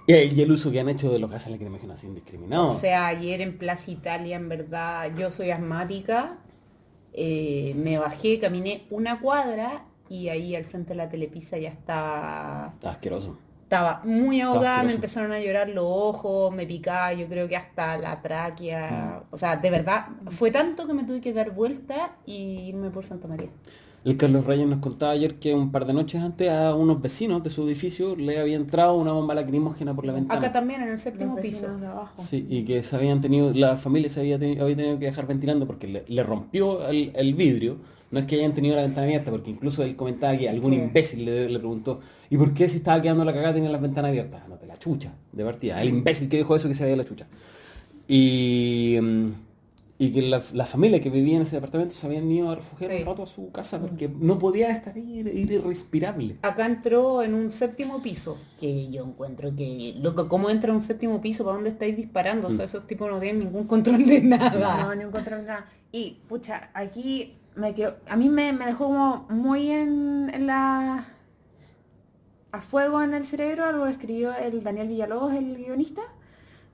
Y, 0.07 0.13
y 0.13 0.41
el 0.41 0.51
uso 0.51 0.71
que 0.71 0.79
han 0.79 0.89
hecho 0.89 1.11
de 1.11 1.19
los 1.19 1.29
gases 1.31 1.51
lacrimógenos 1.51 1.97
así 1.97 2.07
indiscriminados. 2.07 2.75
O 2.75 2.79
sea, 2.79 3.07
ayer 3.07 3.41
en 3.41 3.57
Plaza 3.57 3.91
Italia, 3.91 4.35
en 4.35 4.49
verdad, 4.49 5.11
yo 5.17 5.31
soy 5.31 5.49
asmática, 5.51 6.37
eh, 7.13 7.73
me 7.75 7.97
bajé, 7.97 8.39
caminé 8.39 8.85
una 8.89 9.19
cuadra 9.19 9.85
y 10.09 10.29
ahí 10.29 10.55
al 10.55 10.65
frente 10.65 10.89
de 10.89 10.97
la 10.97 11.09
telepisa 11.09 11.57
ya 11.57 11.69
está, 11.69 12.73
Está 12.75 12.91
asqueroso. 12.91 13.39
estaba 13.63 14.01
muy 14.03 14.41
ahogada, 14.41 14.83
me 14.83 14.93
empezaron 14.93 15.31
a 15.31 15.39
llorar 15.39 15.69
los 15.69 15.85
ojos, 15.87 16.53
me 16.53 16.67
picaba, 16.67 17.13
yo 17.13 17.27
creo 17.27 17.47
que 17.47 17.55
hasta 17.55 17.97
la 17.97 18.21
tráquea, 18.21 19.23
o 19.31 19.37
sea, 19.37 19.55
de 19.55 19.69
verdad, 19.71 20.07
fue 20.29 20.51
tanto 20.51 20.85
que 20.85 20.93
me 20.93 21.03
tuve 21.03 21.21
que 21.21 21.33
dar 21.33 21.51
vuelta 21.51 22.17
y 22.25 22.67
irme 22.69 22.91
por 22.91 23.05
Santa 23.05 23.27
María. 23.27 23.49
El 24.05 24.17
Carlos 24.17 24.45
Reyes 24.45 24.67
nos 24.67 24.79
contaba 24.79 25.13
ayer 25.13 25.35
que 25.39 25.55
un 25.55 25.71
par 25.71 25.87
de 25.87 25.93
noches 25.93 26.21
antes 26.21 26.47
a 26.51 26.75
unos 26.75 27.01
vecinos 27.01 27.43
de 27.43 27.49
su 27.49 27.67
edificio 27.67 28.15
le 28.15 28.39
había 28.39 28.55
entrado 28.55 28.95
una 28.97 29.11
bomba 29.11 29.33
lacrimógena 29.33 29.95
por 29.95 30.05
la 30.05 30.13
ventana. 30.13 30.39
Acá 30.39 30.51
también, 30.51 30.83
en 30.83 30.89
el 30.89 30.99
séptimo 30.99 31.35
piso. 31.37 31.75
de 31.79 31.87
abajo. 31.87 32.23
Sí, 32.23 32.45
y 32.47 32.63
que 32.65 32.83
se 32.83 32.95
habían 32.95 33.19
tenido, 33.21 33.51
la 33.51 33.77
familia 33.77 34.09
se 34.11 34.19
había, 34.19 34.37
teni- 34.39 34.61
había 34.61 34.75
tenido 34.75 34.99
que 34.99 35.05
dejar 35.05 35.25
ventilando 35.25 35.65
porque 35.65 35.87
le, 35.87 36.05
le 36.07 36.21
rompió 36.23 36.87
el, 36.87 37.11
el 37.15 37.33
vidrio. 37.33 37.77
No 38.11 38.19
es 38.19 38.27
que 38.27 38.35
hayan 38.35 38.53
tenido 38.53 38.75
la 38.75 38.83
ventana 38.83 39.07
abierta, 39.07 39.31
porque 39.31 39.49
incluso 39.49 39.81
él 39.81 39.95
comentaba 39.95 40.37
que 40.37 40.47
algún 40.47 40.71
¿Qué? 40.71 40.77
imbécil 40.77 41.25
le, 41.25 41.49
le 41.49 41.57
preguntó, 41.57 41.99
¿y 42.29 42.37
por 42.37 42.53
qué 42.53 42.69
si 42.69 42.77
estaba 42.77 43.01
quedando 43.01 43.25
la 43.25 43.33
cagada 43.33 43.55
tenía 43.55 43.71
las 43.71 43.81
ventanas 43.81 44.09
abiertas? 44.09 44.47
No, 44.47 44.55
de 44.57 44.67
la 44.67 44.77
chucha, 44.77 45.13
de 45.31 45.43
partida. 45.43 45.81
El 45.81 45.89
imbécil 45.89 46.29
que 46.29 46.37
dijo 46.37 46.55
eso 46.55 46.67
que 46.67 46.75
se 46.75 46.83
veía 46.83 46.95
la 46.95 47.05
chucha. 47.05 47.25
Y, 48.07 48.99
mm, 49.01 49.29
y 49.97 50.11
que 50.11 50.21
la, 50.21 50.41
la 50.53 50.65
familia 50.65 50.99
que 51.01 51.09
vivía 51.09 51.37
en 51.37 51.43
ese 51.43 51.55
departamento 51.55 51.95
se 51.95 52.05
habían 52.05 52.29
ido 52.29 52.49
a 52.49 52.55
refugiar 52.55 52.91
Sí. 52.91 52.97
un 52.99 53.05
rato 53.05 53.23
a 53.23 53.27
su 53.27 53.49
casa 53.51 53.79
porque 53.79 54.09
no 54.09 54.37
podía 54.37 54.69
estar 54.71 54.93
ahí, 54.95 55.21
era 55.21 55.31
irrespirable. 55.31 56.37
Acá 56.41 56.65
entró 56.65 57.23
en 57.23 57.33
un 57.33 57.49
séptimo 57.49 58.01
piso, 58.01 58.37
que 58.59 58.89
yo 58.91 59.05
encuentro 59.05 59.55
que, 59.55 59.95
loco, 59.97 60.27
¿cómo 60.27 60.49
entra 60.49 60.71
en 60.71 60.75
un 60.77 60.81
séptimo 60.81 61.21
piso? 61.21 61.45
¿Para 61.45 61.55
dónde 61.55 61.69
estáis 61.69 61.95
disparando? 61.95 62.49
O 62.49 62.51
sea, 62.51 62.65
esos 62.65 62.85
tipos 62.87 63.09
no 63.09 63.19
tienen 63.21 63.39
ningún 63.45 63.67
control 63.67 64.05
de 64.05 64.21
nada. 64.21 64.83
No, 64.85 64.95
ni 64.95 65.05
un 65.05 65.11
control 65.11 65.41
de 65.41 65.47
nada. 65.47 65.65
Y, 65.93 66.19
pucha, 66.27 66.71
aquí 66.73 67.37
me 67.55 67.73
quedó, 67.73 67.95
a 68.09 68.17
mí 68.17 68.27
me, 68.27 68.51
me 68.51 68.65
dejó 68.65 68.87
como 68.87 69.27
muy 69.29 69.71
en, 69.71 70.29
en 70.33 70.45
la... 70.45 71.07
a 72.51 72.61
fuego 72.61 73.01
en 73.01 73.13
el 73.13 73.23
cerebro 73.25 73.63
algo 73.63 73.85
que 73.85 73.91
escribió 73.91 74.33
el 74.35 74.61
Daniel 74.61 74.89
Villalobos, 74.89 75.33
el 75.33 75.55
guionista, 75.55 76.01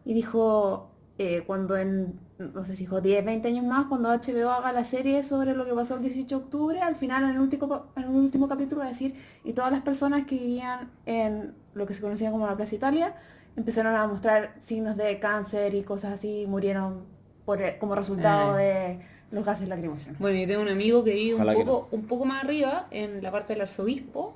y 0.06 0.16
dijo, 0.16 0.90
eh, 1.20 1.44
cuando 1.46 1.78
en, 1.78 2.20
no 2.54 2.64
sé 2.66 2.76
si 2.76 2.84
dijo 2.84 3.02
10, 3.02 3.24
20 3.26 3.48
años 3.48 3.66
más, 3.66 3.86
cuando 3.86 4.10
HBO 4.10 4.50
haga 4.52 4.72
la 4.74 4.84
serie 4.86 5.24
sobre 5.24 5.54
lo 5.56 5.66
que 5.66 5.74
pasó 5.74 5.96
el 5.96 6.02
18 6.02 6.28
de 6.38 6.44
octubre, 6.44 6.80
al 6.82 6.96
final 6.96 7.24
en 7.24 7.32
el 7.32 7.40
último, 7.40 7.88
en 7.96 8.04
el 8.04 8.10
último 8.10 8.48
capítulo 8.48 8.80
va 8.82 8.88
a 8.88 8.90
decir, 8.90 9.16
y 9.44 9.54
todas 9.54 9.72
las 9.72 9.82
personas 9.82 10.26
que 10.26 10.36
vivían 10.38 10.92
en 11.06 11.54
lo 11.74 11.86
que 11.86 11.94
se 11.94 12.02
conocía 12.02 12.32
como 12.32 12.46
la 12.48 12.56
Plaza 12.58 12.76
Italia, 12.76 13.16
empezaron 13.56 13.96
a 13.96 14.08
mostrar 14.08 14.56
signos 14.60 14.98
de 14.98 15.20
cáncer 15.20 15.74
y 15.76 15.84
cosas 15.84 16.14
así, 16.14 16.46
murieron 16.48 17.06
por, 17.46 17.60
como 17.80 17.96
resultado 17.96 18.54
Ah. 18.54 18.58
de 18.58 19.00
los 19.32 19.46
gases 19.46 19.68
lacrimógenos. 19.70 20.20
Bueno, 20.20 20.40
yo 20.40 20.48
tengo 20.48 20.62
un 20.62 20.68
amigo 20.70 21.04
que 21.04 21.14
vive 21.14 21.36
un 21.36 21.42
Ojalá 21.42 21.54
poco, 21.54 21.88
un 21.92 22.06
poco 22.08 22.26
más 22.26 22.44
arriba, 22.44 22.88
en 22.92 23.24
la 23.24 23.32
parte 23.32 23.54
del 23.54 23.62
arzobispo, 23.62 24.36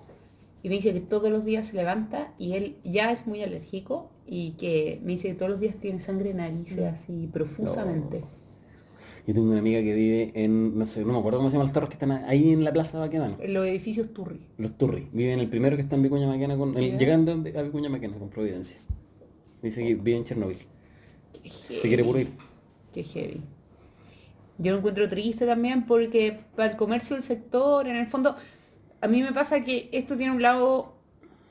y 0.65 0.69
me 0.69 0.77
dice 0.77 0.93
que 0.93 0.99
todos 0.99 1.29
los 1.29 1.45
días 1.45 1.67
se 1.67 1.75
levanta 1.75 2.33
y 2.39 2.53
él 2.53 2.77
ya 2.83 3.11
es 3.11 3.27
muy 3.27 3.43
alérgico 3.43 4.09
y 4.25 4.53
que 4.53 4.99
me 5.03 5.11
dice 5.11 5.27
que 5.27 5.35
todos 5.35 5.51
los 5.51 5.59
días 5.59 5.75
tiene 5.75 5.99
sangre 5.99 6.31
en 6.31 6.37
narices 6.37 6.77
Mm. 6.79 6.93
así 6.95 7.29
profusamente. 7.31 8.23
Yo 9.27 9.33
tengo 9.35 9.49
una 9.51 9.59
amiga 9.59 9.79
que 9.81 9.93
vive 9.93 10.31
en, 10.33 10.75
no 10.75 10.87
sé, 10.87 11.05
no 11.05 11.13
me 11.13 11.19
acuerdo 11.19 11.37
cómo 11.37 11.51
se 11.51 11.53
llaman 11.57 11.67
los 11.67 11.73
tarros 11.73 11.89
que 11.89 11.93
están 11.95 12.11
ahí 12.11 12.51
en 12.51 12.63
la 12.63 12.73
plaza 12.73 12.97
Baquedano. 12.97 13.37
En 13.39 13.53
los 13.53 13.67
edificios 13.67 14.11
Turri. 14.11 14.39
Los 14.57 14.75
Turri. 14.75 15.07
Vive 15.13 15.33
en 15.33 15.39
el 15.39 15.49
primero 15.49 15.75
que 15.75 15.83
está 15.83 15.95
en 15.97 16.01
Vicuña 16.01 16.25
Maquena, 16.27 16.57
con, 16.57 16.75
el- 16.75 16.97
llegando 16.97 17.31
a 17.33 17.61
Vicuña 17.61 17.89
Maquena 17.89 18.17
con 18.17 18.29
Providencia. 18.29 18.77
Dice 19.61 19.83
que 19.83 19.93
vive 19.93 20.17
en 20.17 20.23
Chernobyl. 20.25 20.57
Se 21.43 21.87
quiere 21.87 22.03
puro. 22.03 22.19
Qué 22.91 23.03
heavy. 23.03 23.41
Yo 24.57 24.71
lo 24.71 24.77
encuentro 24.77 25.07
triste 25.09 25.45
también 25.45 25.85
porque 25.85 26.39
para 26.55 26.71
el 26.71 26.77
comercio 26.77 27.15
del 27.15 27.23
sector, 27.23 27.87
en 27.87 27.97
el 27.97 28.07
fondo, 28.07 28.35
a 29.05 29.07
mí 29.07 29.21
me 29.21 29.31
pasa 29.33 29.61
que 29.63 29.87
esto 29.91 30.17
tiene 30.17 30.33
un 30.33 30.41
lado 30.41 30.95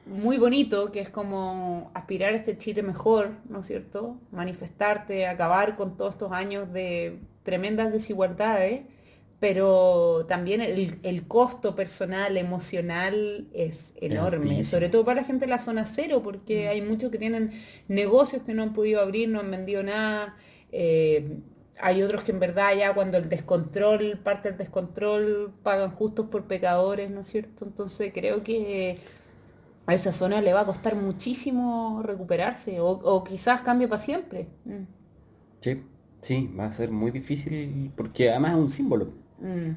muy 0.07 0.39
bonito, 0.39 0.91
que 0.93 1.01
es 1.01 1.09
como 1.09 1.91
aspirar 1.95 2.35
a 2.35 2.37
este 2.37 2.59
Chile 2.59 2.83
mejor, 2.83 3.31
¿no 3.49 3.61
es 3.61 3.67
cierto? 3.67 4.21
Manifestarte, 4.33 5.27
acabar 5.27 5.77
con 5.77 5.97
todos 5.97 6.15
estos 6.15 6.33
años 6.33 6.73
de 6.73 7.21
tremendas 7.45 7.93
desigualdades, 7.93 8.83
pero 9.39 10.27
también 10.27 10.61
el, 10.63 10.99
el 11.03 11.29
costo 11.29 11.77
personal, 11.77 12.37
emocional 12.37 13.47
es 13.53 13.93
enorme, 14.01 14.65
sobre 14.65 14.89
todo 14.89 15.05
para 15.05 15.21
la 15.21 15.27
gente 15.27 15.45
de 15.47 15.51
la 15.51 15.59
zona 15.61 15.87
cero, 15.87 16.23
porque 16.25 16.69
hay 16.69 16.83
muchos 16.83 17.11
que 17.13 17.19
tienen 17.19 17.53
negocios 17.89 18.43
que 18.43 18.53
no 18.55 18.63
han 18.65 18.73
podido 18.73 19.01
abrir, 19.01 19.29
no 19.29 19.41
han 19.41 19.51
vendido 19.51 19.83
nada. 19.85 20.37
eh, 20.73 21.39
hay 21.81 22.03
otros 22.03 22.23
que 22.25 22.33
en 22.33 22.41
verdad 22.41 22.71
ya 22.79 22.95
cuando 22.95 23.19
el 23.19 23.29
descontrol, 23.29 24.19
parte 24.23 24.49
del 24.49 24.59
descontrol, 24.59 25.53
pagan 25.63 25.91
justos 25.91 26.27
por 26.29 26.45
pecadores, 26.45 27.11
¿no 27.11 27.21
es 27.21 27.27
cierto? 27.27 27.65
Entonces 27.65 28.13
creo 28.15 28.43
que 28.43 28.99
a 29.87 29.95
esa 29.95 30.13
zona 30.13 30.41
le 30.41 30.53
va 30.53 30.61
a 30.61 30.67
costar 30.67 30.97
muchísimo 30.97 32.01
recuperarse 32.05 32.81
o, 32.81 32.89
o 32.89 33.25
quizás 33.25 33.61
cambie 33.63 33.89
para 33.89 34.01
siempre. 34.01 34.49
Mm. 34.65 34.85
Sí, 35.61 35.83
sí, 36.21 36.51
va 36.59 36.67
a 36.67 36.73
ser 36.73 36.91
muy 36.91 37.11
difícil 37.11 37.91
porque 37.97 38.31
además 38.31 38.53
es 38.53 38.59
un 38.59 38.71
símbolo. 38.71 39.07
Mm. 39.41 39.71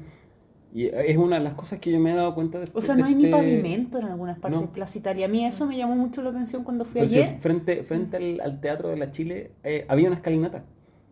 Y 0.74 0.84
es 0.86 1.16
una 1.16 1.38
de 1.38 1.44
las 1.44 1.54
cosas 1.54 1.78
que 1.78 1.90
yo 1.90 1.98
me 1.98 2.12
he 2.12 2.14
dado 2.14 2.34
cuenta 2.34 2.58
O 2.58 2.60
después 2.60 2.84
sea, 2.84 2.94
de 2.94 3.00
no 3.00 3.06
hay 3.08 3.14
ni 3.14 3.24
este- 3.24 3.36
pavimento 3.36 3.98
en 3.98 4.04
algunas 4.04 4.38
partes 4.38 4.60
No. 4.60 4.70
Italia. 4.94 5.24
A 5.26 5.28
mí 5.28 5.44
eso 5.46 5.66
me 5.66 5.76
llamó 5.78 5.96
mucho 5.96 6.20
la 6.22 6.28
atención 6.30 6.62
cuando 6.62 6.84
fui 6.84 7.00
Pero 7.00 7.08
sí, 7.08 7.18
ayer. 7.22 7.40
frente 7.40 7.82
frente 7.84 8.18
al, 8.18 8.40
al 8.42 8.60
Teatro 8.60 8.88
de 8.90 8.96
la 8.98 9.10
Chile 9.10 9.52
eh, 9.64 9.86
había 9.88 10.08
una 10.08 10.16
escalinata. 10.16 10.64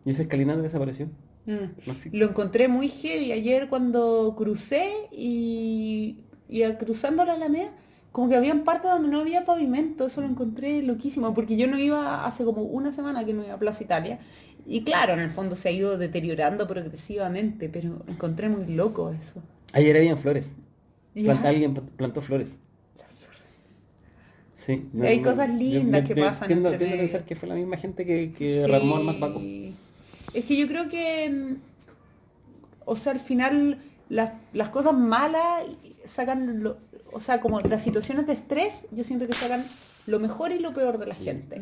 Y 0.07 0.11
esa 0.11 0.21
escalinata 0.21 0.61
desapareció. 0.61 1.09
Mm. 1.45 2.13
Lo 2.13 2.25
encontré 2.29 2.69
muy 2.69 2.87
heavy 2.87 3.33
ayer 3.33 3.67
cuando 3.67 4.33
crucé 4.37 4.89
y, 5.11 6.19
y 6.47 6.63
a- 6.63 6.77
cruzando 6.77 7.25
la 7.25 7.33
Alameda, 7.33 7.71
como 8.13 8.29
que 8.29 8.37
había 8.37 8.63
partes 8.63 8.89
donde 8.89 9.09
no 9.09 9.19
había 9.19 9.43
pavimento, 9.43 10.05
eso 10.07 10.21
lo 10.21 10.27
encontré 10.27 10.81
loquísimo, 10.81 11.33
porque 11.33 11.57
yo 11.57 11.67
no 11.67 11.77
iba 11.77 12.25
hace 12.25 12.45
como 12.45 12.61
una 12.63 12.93
semana 12.93 13.25
que 13.25 13.33
no 13.33 13.43
iba 13.43 13.55
a 13.55 13.59
Plaza 13.59 13.83
Italia. 13.83 14.19
Y 14.65 14.83
claro, 14.85 15.11
en 15.13 15.19
el 15.19 15.29
fondo 15.29 15.55
se 15.57 15.67
ha 15.67 15.71
ido 15.73 15.97
deteriorando 15.97 16.67
progresivamente, 16.67 17.67
pero 17.67 18.03
encontré 18.07 18.47
muy 18.47 18.65
loco 18.73 19.11
eso. 19.11 19.43
Ayer 19.73 19.95
habían 19.97 20.17
flores. 20.17 20.55
Planta- 21.13 21.49
alguien 21.49 21.73
pl- 21.73 21.85
plantó 21.97 22.21
flores. 22.21 22.57
Sí. 24.55 24.89
Y 24.93 25.01
hay 25.01 25.21
cosas 25.21 25.49
lindas 25.53 26.07
que 26.07 26.15
pasan 26.15 26.47
Tiendo, 26.47 26.69
tiendo 26.77 26.95
a 26.95 26.99
pensar 26.99 27.25
que 27.25 27.35
fue 27.35 27.47
la 27.49 27.55
misma 27.55 27.77
gente 27.77 28.05
que, 28.05 28.33
que 28.33 28.63
Sí. 28.65 29.75
Es 30.33 30.45
que 30.45 30.57
yo 30.57 30.67
creo 30.67 30.89
que, 30.89 31.29
mm, 31.29 31.55
o 32.85 32.95
sea, 32.95 33.11
al 33.13 33.19
final 33.19 33.81
las, 34.09 34.33
las 34.53 34.69
cosas 34.69 34.93
malas 34.93 35.63
sacan, 36.05 36.63
lo- 36.63 36.77
o 37.13 37.19
sea, 37.19 37.39
como 37.41 37.59
las 37.61 37.81
situaciones 37.81 38.27
de 38.27 38.33
estrés, 38.33 38.85
yo 38.91 39.03
siento 39.03 39.27
que 39.27 39.33
sacan 39.33 39.63
lo 40.07 40.19
mejor 40.19 40.51
y 40.51 40.59
lo 40.59 40.73
peor 40.73 40.97
de 40.97 41.07
la 41.07 41.15
gente. 41.15 41.61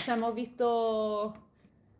O 0.00 0.04
sea, 0.04 0.14
hemos 0.14 0.34
visto, 0.34 1.34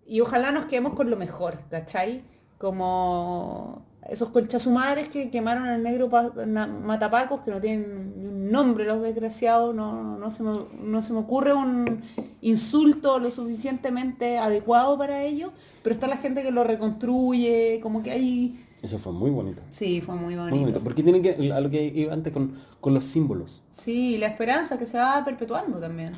y 0.07 0.21
ojalá 0.21 0.51
nos 0.53 0.67
quedemos 0.67 0.95
con 0.95 1.11
lo 1.11 1.17
mejor, 1.17 1.61
¿cachai? 1.71 2.23
Como 2.59 3.85
esos 4.09 4.29
conchasumadres 4.29 5.09
que 5.09 5.31
quemaron 5.31 5.67
al 5.67 5.83
negro 5.83 6.09
Matapacos, 6.09 7.41
que 7.41 7.51
no 7.51 7.61
tienen 7.61 8.15
ni 8.17 8.27
un 8.27 8.51
nombre 8.51 8.85
los 8.85 9.03
desgraciados, 9.03 9.75
no, 9.75 10.19
no, 10.19 10.31
se 10.31 10.43
me, 10.43 10.53
no 10.79 11.03
se 11.03 11.13
me 11.13 11.21
ocurre 11.21 11.55
un 11.55 12.03
insulto 12.43 13.19
lo 13.19 13.31
suficientemente 13.31 14.39
adecuado 14.39 14.99
para 14.99 15.23
ello, 15.23 15.53
pero 15.83 15.95
está 15.95 16.07
la 16.07 16.19
gente 16.19 16.43
que 16.43 16.51
lo 16.51 16.65
reconstruye, 16.65 17.81
como 17.83 18.03
que 18.03 18.11
hay... 18.11 18.61
Eso 18.83 18.99
fue 18.99 19.13
muy 19.13 19.31
bonito. 19.31 19.63
Sí, 19.71 20.03
fue 20.03 20.15
muy 20.15 20.37
Muy 20.37 20.59
bonito. 20.59 20.81
Porque 20.81 21.03
tienen 21.03 21.23
que, 21.23 21.51
a 21.53 21.61
lo 21.61 21.71
que 21.71 21.85
iba 21.87 22.13
antes 22.13 22.33
con, 22.33 22.53
con 22.81 22.93
los 22.93 23.05
símbolos. 23.05 23.63
Sí, 23.71 24.19
la 24.19 24.27
esperanza 24.27 24.79
que 24.79 24.85
se 24.85 24.99
va 24.99 25.25
perpetuando 25.25 25.81
también. 25.81 26.13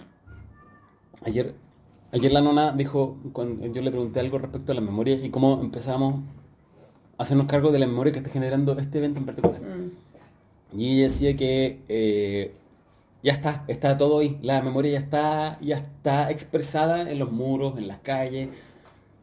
Ayer, 1.24 1.54
ayer 2.10 2.32
la 2.32 2.40
nona 2.40 2.72
dijo, 2.72 3.18
cuando 3.32 3.66
yo 3.66 3.80
le 3.80 3.90
pregunté 3.92 4.18
algo 4.18 4.38
respecto 4.38 4.72
a 4.72 4.74
las 4.74 4.82
memorias 4.82 5.20
y 5.22 5.30
cómo 5.30 5.60
empezamos 5.60 6.16
hacernos 7.18 7.46
cargo 7.46 7.70
de 7.72 7.78
la 7.78 7.86
memoria 7.86 8.12
que 8.12 8.18
está 8.18 8.30
generando 8.30 8.78
este 8.78 8.98
evento 8.98 9.18
en 9.20 9.26
particular. 9.26 9.60
Mm. 9.60 10.78
Y 10.78 10.92
ella 10.94 11.04
decía 11.08 11.36
que 11.36 11.80
eh, 11.88 12.52
ya 13.22 13.32
está, 13.32 13.64
está 13.68 13.96
todo 13.96 14.18
ahí. 14.18 14.38
La 14.42 14.60
memoria 14.62 14.92
ya 14.92 14.98
está, 14.98 15.58
ya 15.60 15.78
está 15.78 16.30
expresada 16.30 17.10
en 17.10 17.18
los 17.18 17.32
muros, 17.32 17.78
en 17.78 17.88
las 17.88 18.00
calles. 18.00 18.50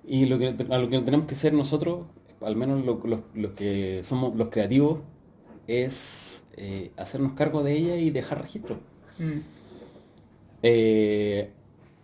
Y 0.05 0.25
lo 0.25 0.39
que, 0.39 0.47
a 0.69 0.77
lo 0.77 0.89
que 0.89 0.99
tenemos 0.99 1.27
que 1.27 1.35
hacer 1.35 1.53
nosotros, 1.53 2.05
al 2.41 2.55
menos 2.55 2.83
lo- 2.85 2.99
lo- 3.05 3.23
los 3.35 3.51
que 3.51 4.01
somos 4.03 4.35
los 4.35 4.49
creativos, 4.49 4.99
es 5.67 6.43
eh, 6.57 6.91
hacernos 6.97 7.33
cargo 7.33 7.63
de 7.63 7.73
ella 7.77 7.95
y 7.97 8.09
dejar 8.09 8.41
registro. 8.41 8.77
Mm. 9.19 9.39
Eh, 10.63 11.49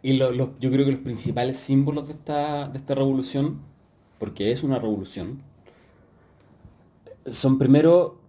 y 0.02 0.14
lo- 0.14 0.32
yo 0.60 0.72
creo 0.72 0.86
que 0.86 0.92
los 0.92 1.02
principales 1.02 1.58
símbolos 1.58 2.08
de 2.08 2.14
esta, 2.14 2.68
de 2.70 2.78
esta 2.78 2.96
revolución, 2.96 3.60
porque 4.18 4.52
es 4.52 4.64
una 4.64 4.80
revolución, 4.80 5.42
son 7.34 7.58
primero 7.58 8.20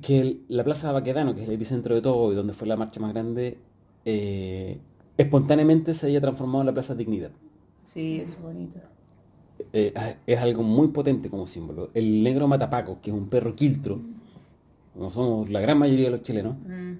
que 0.00 0.20
el- 0.20 0.44
la 0.48 0.64
Plaza 0.64 0.92
Baquedano, 0.92 1.34
que 1.34 1.42
es 1.42 1.48
el 1.48 1.54
epicentro 1.54 1.94
de 1.94 2.02
todo 2.02 2.32
y 2.32 2.34
donde 2.36 2.52
fue 2.52 2.66
la 2.68 2.76
marcha 2.76 3.00
más 3.00 3.12
grande, 3.12 3.58
eh, 4.04 4.78
espontáneamente 5.18 5.94
se 5.94 6.06
haya 6.06 6.20
transformado 6.20 6.60
en 6.62 6.66
la 6.66 6.72
Plaza 6.72 6.94
Dignidad. 6.94 7.30
Sí, 7.84 8.20
es 8.20 8.40
bonito. 8.40 8.78
Eh, 9.72 9.92
es 10.26 10.38
algo 10.38 10.62
muy 10.62 10.88
potente 10.88 11.28
como 11.28 11.46
símbolo. 11.46 11.90
El 11.94 12.22
negro 12.22 12.48
matapaco, 12.48 12.98
que 13.02 13.10
es 13.10 13.16
un 13.16 13.28
perro 13.28 13.54
quiltro, 13.54 14.00
como 14.94 15.10
somos 15.10 15.50
la 15.50 15.60
gran 15.60 15.78
mayoría 15.78 16.06
de 16.06 16.10
los 16.12 16.22
chilenos, 16.22 16.56
Mm. 16.66 16.92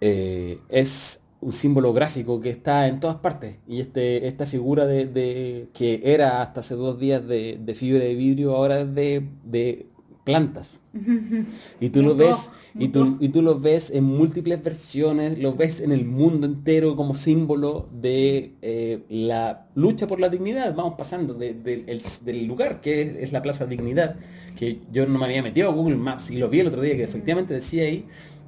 eh, 0.00 0.58
es 0.68 1.20
un 1.40 1.52
símbolo 1.52 1.92
gráfico 1.92 2.40
que 2.40 2.50
está 2.50 2.88
en 2.88 3.00
todas 3.00 3.16
partes. 3.16 3.56
Y 3.68 3.80
este, 3.80 4.26
esta 4.28 4.46
figura 4.46 4.86
de, 4.86 5.06
de- 5.06 5.68
que 5.74 6.00
era 6.04 6.42
hasta 6.42 6.60
hace 6.60 6.74
dos 6.74 6.98
días 6.98 7.26
de, 7.26 7.58
de 7.62 7.74
fibra 7.74 8.02
de 8.04 8.14
vidrio, 8.14 8.56
ahora 8.56 8.80
es 8.80 8.94
de, 8.94 9.28
de 9.44 9.86
plantas. 10.24 10.80
Y 11.80 11.90
tú 11.90 12.02
lo 12.02 12.14
Mutó, 12.14 12.16
ves, 12.16 12.50
y 12.78 12.88
tú, 12.88 13.16
y 13.20 13.28
tú 13.28 13.42
lo 13.42 13.58
ves 13.60 13.90
en 13.90 14.04
múltiples 14.04 14.62
versiones, 14.62 15.38
lo 15.38 15.54
ves 15.54 15.80
en 15.80 15.92
el 15.92 16.04
mundo 16.04 16.46
entero 16.46 16.96
como 16.96 17.14
símbolo 17.14 17.88
de 17.92 18.54
eh, 18.62 19.04
la 19.08 19.66
lucha 19.74 20.06
por 20.06 20.20
la 20.20 20.28
dignidad. 20.28 20.74
Vamos 20.74 20.94
pasando 20.96 21.34
de- 21.34 21.54
de- 21.54 21.84
el- 21.86 22.02
del 22.24 22.46
lugar 22.46 22.80
que 22.80 23.02
es, 23.02 23.16
es 23.16 23.32
la 23.32 23.42
Plaza 23.42 23.66
Dignidad, 23.66 24.16
que 24.56 24.80
yo 24.92 25.06
no 25.06 25.18
me 25.18 25.24
había 25.26 25.42
metido 25.42 25.68
a 25.70 25.72
Google 25.74 25.96
Maps 25.96 26.30
y 26.30 26.36
lo 26.38 26.48
vi 26.48 26.60
el 26.60 26.68
otro 26.68 26.80
día 26.82 26.96
que 26.96 27.04
efectivamente 27.04 27.54
decía 27.54 27.84
ahí, 27.84 28.06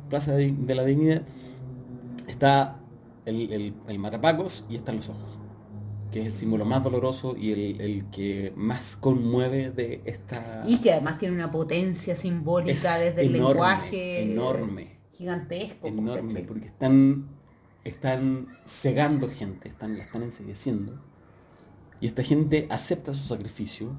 Plaza 0.08 0.32
de, 0.36 0.52
de 0.56 0.74
la 0.74 0.84
Dignidad, 0.84 1.22
está 2.28 2.80
el, 3.24 3.52
el, 3.52 3.74
el 3.88 3.98
matapacos 3.98 4.64
y 4.68 4.76
están 4.76 4.96
los 4.96 5.08
ojos, 5.08 5.35
que 6.16 6.22
es 6.22 6.26
el 6.28 6.38
símbolo 6.38 6.64
más 6.64 6.82
doloroso 6.82 7.36
y 7.36 7.52
el, 7.52 7.78
el 7.78 8.04
que 8.10 8.50
más 8.56 8.96
conmueve 8.96 9.70
de 9.70 10.00
esta... 10.06 10.62
Y 10.66 10.80
que 10.80 10.92
además 10.92 11.18
tiene 11.18 11.34
una 11.34 11.50
potencia 11.50 12.16
simbólica 12.16 12.98
Es 12.98 13.04
desde 13.04 13.20
el 13.26 13.36
enorme, 13.36 13.48
lenguaje. 13.52 14.22
enorme. 14.32 14.96
Gigantesco. 15.12 15.86
enorme, 15.86 16.28
¿cachai? 16.28 16.46
porque 16.46 16.66
están, 16.68 17.26
están 17.84 18.56
cegando 18.66 19.28
gente, 19.28 19.68
están, 19.68 19.98
la 19.98 20.04
están 20.04 20.22
ensegueciendo. 20.22 20.98
Y 22.00 22.06
esta 22.06 22.22
gente 22.22 22.66
acepta 22.70 23.12
su 23.12 23.26
sacrificio, 23.28 23.90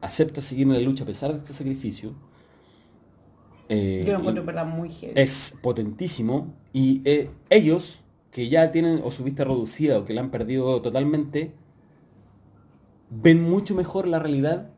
acepta 0.00 0.40
seguir 0.40 0.66
en 0.66 0.72
la 0.72 0.80
lucha 0.80 1.04
a 1.04 1.06
pesar 1.06 1.30
de 1.32 1.40
este 1.40 1.52
sacrificio. 1.52 2.14
Eh, 3.68 4.02
Yo 4.06 4.12
lo 4.14 4.18
encuentro 4.20 4.40
en 4.42 4.46
verdad 4.46 4.66
muy 4.66 4.88
heavy. 4.88 5.12
es 5.14 5.52
potentísimo 5.62 6.54
y 6.72 7.02
eh, 7.04 7.30
ellos 7.50 8.00
que 8.34 8.48
ya 8.48 8.72
tienen 8.72 9.00
o 9.04 9.12
su 9.12 9.22
vista 9.22 9.44
reducida 9.44 9.96
o 9.96 10.04
que 10.04 10.12
la 10.12 10.20
han 10.20 10.30
perdido 10.32 10.82
totalmente, 10.82 11.52
ven 13.10 13.48
mucho 13.48 13.76
mejor 13.76 14.08
la 14.08 14.18
realidad 14.18 14.70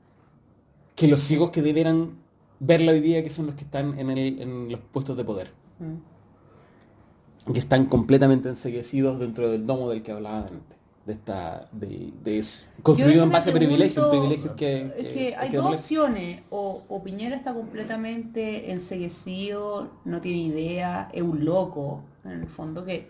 que 0.95 1.09
los 1.09 1.21
ciegos 1.21 1.53
que 1.53 1.63
debieran 1.63 2.19
verla 2.61 2.93
hoy 2.93 3.01
día, 3.01 3.23
que 3.23 3.31
son 3.31 3.47
los 3.47 3.55
que 3.55 3.65
están 3.65 3.99
en, 3.99 4.11
el- 4.11 4.43
en 4.43 4.71
los 4.71 4.81
puestos 4.93 5.17
de 5.17 5.25
poder, 5.25 5.53
Mm. 5.79 7.53
que 7.53 7.59
están 7.59 7.87
completamente 7.87 8.51
enseguecidos 8.51 9.19
dentro 9.21 9.51
del 9.51 9.67
domo 9.67 9.89
del 9.89 10.03
que 10.03 10.13
hablaba 10.13 10.41
antes, 10.41 10.77
de 11.07 11.13
esta, 11.15 11.69
de, 11.73 12.13
de 12.25 12.39
eso, 12.41 12.67
construido 12.83 13.23
en 13.25 13.31
base 13.31 13.51
a 13.51 13.55
privilegios, 13.55 14.07
privilegios 14.11 14.55
que, 14.55 14.83
Es 14.83 14.93
que- 14.93 15.09
que 15.15 15.35
hay 15.37 15.49
que 15.51 15.57
dos 15.57 15.75
opciones. 15.77 16.43
O, 16.51 16.83
o 16.89 17.03
Piñera 17.03 17.37
está 17.37 17.55
completamente 17.55 18.71
enseguecido, 18.71 19.89
no 20.05 20.21
tiene 20.21 20.41
idea, 20.43 21.09
es 21.15 21.23
un 21.23 21.43
loco, 21.45 22.03
en 22.25 22.33
el 22.33 22.47
fondo, 22.49 22.85
que, 22.85 23.09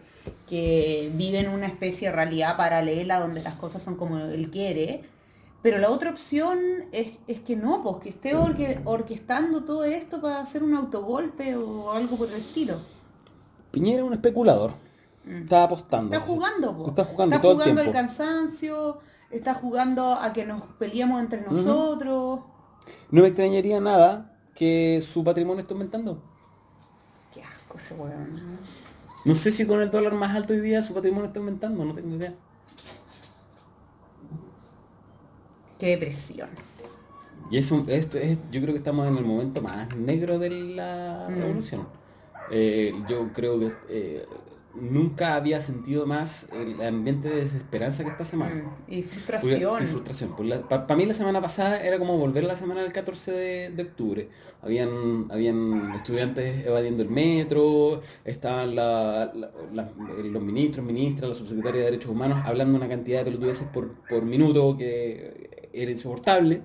que 0.49 1.11
vive 1.15 1.41
en 1.41 1.49
una 1.51 1.67
especie 1.67 2.09
de 2.09 2.15
realidad 2.15 2.57
paralela 2.57 3.21
donde 3.21 3.43
las 3.43 3.55
cosas 3.55 3.83
son 3.83 3.97
como 3.97 4.19
él 4.19 4.51
quiere. 4.51 5.05
Pero 5.63 5.79
la 5.79 5.91
otra 5.91 6.11
opción 6.11 6.59
es, 6.93 7.19
es 7.27 7.41
que 7.41 7.57
no, 7.57 7.83
pues 7.83 7.97
que 7.97 8.09
esté 8.11 8.35
orque- 8.37 8.81
orquestando 8.85 9.65
todo 9.65 9.85
esto 9.85 10.21
para 10.21 10.41
hacer 10.41 10.63
un 10.63 10.75
autogolpe 10.75 11.57
o 11.57 11.91
algo 11.93 12.17
por 12.17 12.29
el 12.29 12.35
estilo. 12.37 12.77
Piñera 13.73 14.03
es 14.03 14.07
un 14.07 14.13
especulador, 14.15 14.73
está 15.29 15.65
apostando. 15.65 16.15
Está 16.15 16.25
jugando, 16.25 16.77
po. 16.77 16.87
Está 16.89 17.05
jugando 17.05 17.35
Está 17.35 17.43
todo 17.43 17.53
el 17.53 17.59
jugando 17.59 17.83
tiempo. 17.83 17.99
cansancio, 17.99 18.99
está 19.31 19.55
jugando 19.55 20.13
a 20.15 20.33
que 20.33 20.45
nos 20.47 20.63
peleemos 20.79 21.21
entre 21.21 21.41
nosotros. 21.41 22.41
No 23.11 23.23
me 23.23 23.27
extrañaría 23.29 23.81
nada 23.81 24.37
que 24.55 25.01
su 25.03 25.25
patrimonio 25.25 25.63
esté 25.63 25.75
aumentando. 25.75 26.23
Qué 27.35 27.43
asco 27.43 27.77
ese 27.77 27.95
weón. 27.95 28.59
¿No? 29.27 29.35
Sé 29.35 29.53
si 29.53 29.67
con 29.67 29.81
el 29.81 29.91
dólar 29.91 30.15
más 30.15 30.35
alto 30.35 30.53
hoy 30.55 30.61
día 30.61 30.83
su 30.83 30.95
patrimonio 30.95 31.27
está 31.27 31.39
aumentando, 31.41 31.85
no 31.85 31.95
tengo 31.95 32.17
idea. 32.17 32.33
Qué 35.79 35.89
depresión. 35.89 36.49
Y 37.51 37.59
es 37.59 37.71
un- 37.71 37.89
esto 37.89 38.19
es, 38.19 38.39
yo 38.51 38.61
creo 38.61 38.73
que 38.73 38.79
estamos 38.79 39.07
en 39.07 39.17
el 39.19 39.25
momento 39.25 39.61
más 39.63 39.95
negro 39.97 40.39
de 40.39 40.51
la 40.51 41.27
Mm. 41.29 41.35
revolución. 41.39 41.87
Eh, 42.51 42.93
yo 43.09 43.33
creo 43.33 43.59
que 43.59 43.73
eh, 43.89 44.27
nunca 44.81 45.35
había 45.35 45.61
sentido 45.61 46.07
más 46.07 46.47
el 46.53 46.81
ambiente 46.83 47.29
de 47.29 47.37
desesperanza 47.43 48.05
que 48.05 48.11
esta 48.11 48.25
semana. 48.25 48.55
Y 48.89 49.03
Porque- 49.03 49.03
frustración. 49.03 49.83
y 49.83 49.87
frustración. 49.87 50.35
Para 50.69 50.97
mí 50.97 51.07
la 51.07 51.15
semana 51.15 51.41
pasada 51.41 51.81
era 51.83 51.99
como 51.99 52.17
volver 52.19 52.45
a 52.45 52.49
la 52.49 52.57
semana 52.57 52.83
del 52.83 52.93
14 52.93 53.33
de, 53.33 53.71
de 53.71 53.83
octubre. 53.83 54.29
Habían, 54.63 55.27
habían 55.31 55.93
estudiantes 55.95 56.67
evadiendo 56.67 57.03
el 57.03 57.11
metro, 57.11 58.03
estaban 58.25 58.75
la- 58.75 59.33
la- 59.35 59.51
la- 59.73 59.91
los 60.25 60.43
ministros, 60.43 60.85
ministras, 60.85 61.29
los 61.29 61.39
subsecretarios 61.39 61.85
de 61.85 61.91
Derechos 61.93 62.11
Humanos 62.11 62.41
hablando 62.45 62.77
una 62.79 62.89
cantidad 62.89 63.19
de 63.21 63.25
pelotudeces 63.27 63.67
por, 63.69 63.93
por 64.09 64.23
minuto 64.25 64.77
que 64.77 65.69
era 65.73 65.91
insoportable. 65.91 66.63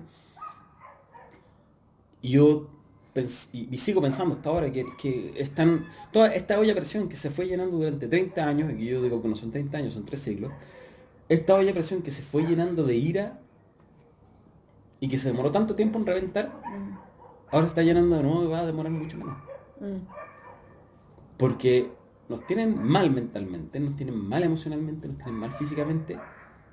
Y 2.22 2.30
yo 2.30 2.68
y, 3.52 3.68
y 3.70 3.78
sigo 3.78 4.00
pensando 4.00 4.34
hasta 4.36 4.48
ahora 4.48 4.72
que, 4.72 4.86
que 4.96 5.32
están 5.36 5.86
toda 6.12 6.34
esta 6.34 6.58
olla 6.58 6.72
a 6.72 6.76
presión 6.76 7.08
que 7.08 7.16
se 7.16 7.30
fue 7.30 7.46
llenando 7.46 7.76
durante 7.76 8.08
30 8.08 8.46
años, 8.46 8.72
y 8.72 8.76
que 8.76 8.84
yo 8.86 9.02
digo 9.02 9.20
que 9.20 9.28
no 9.28 9.36
son 9.36 9.50
30 9.50 9.78
años, 9.78 9.94
son 9.94 10.04
3 10.04 10.20
siglos, 10.20 10.52
esta 11.28 11.54
olla 11.54 11.70
a 11.70 11.74
presión 11.74 12.02
que 12.02 12.10
se 12.10 12.22
fue 12.22 12.42
llenando 12.44 12.84
de 12.84 12.96
ira 12.96 13.38
y 15.00 15.08
que 15.08 15.18
se 15.18 15.28
demoró 15.28 15.50
tanto 15.50 15.74
tiempo 15.74 15.98
en 15.98 16.06
reventar, 16.06 16.52
Mm, 16.64 16.96
ahora 17.50 17.66
se 17.66 17.70
está 17.70 17.82
llenando 17.82 18.16
de 18.16 18.22
nuevo 18.22 18.44
y 18.44 18.46
va 18.46 18.60
a 18.60 18.66
demorar 18.66 18.92
mucho 18.92 19.16
menos. 19.18 19.36
Mm. 19.80 20.06
Porque 21.36 21.90
nos 22.28 22.46
tienen 22.46 22.82
mal 22.82 23.10
mentalmente, 23.10 23.78
nos 23.80 23.96
tienen 23.96 24.16
mal 24.16 24.42
emocionalmente, 24.42 25.08
nos 25.08 25.16
tienen 25.18 25.34
mal 25.34 25.52
físicamente, 25.52 26.18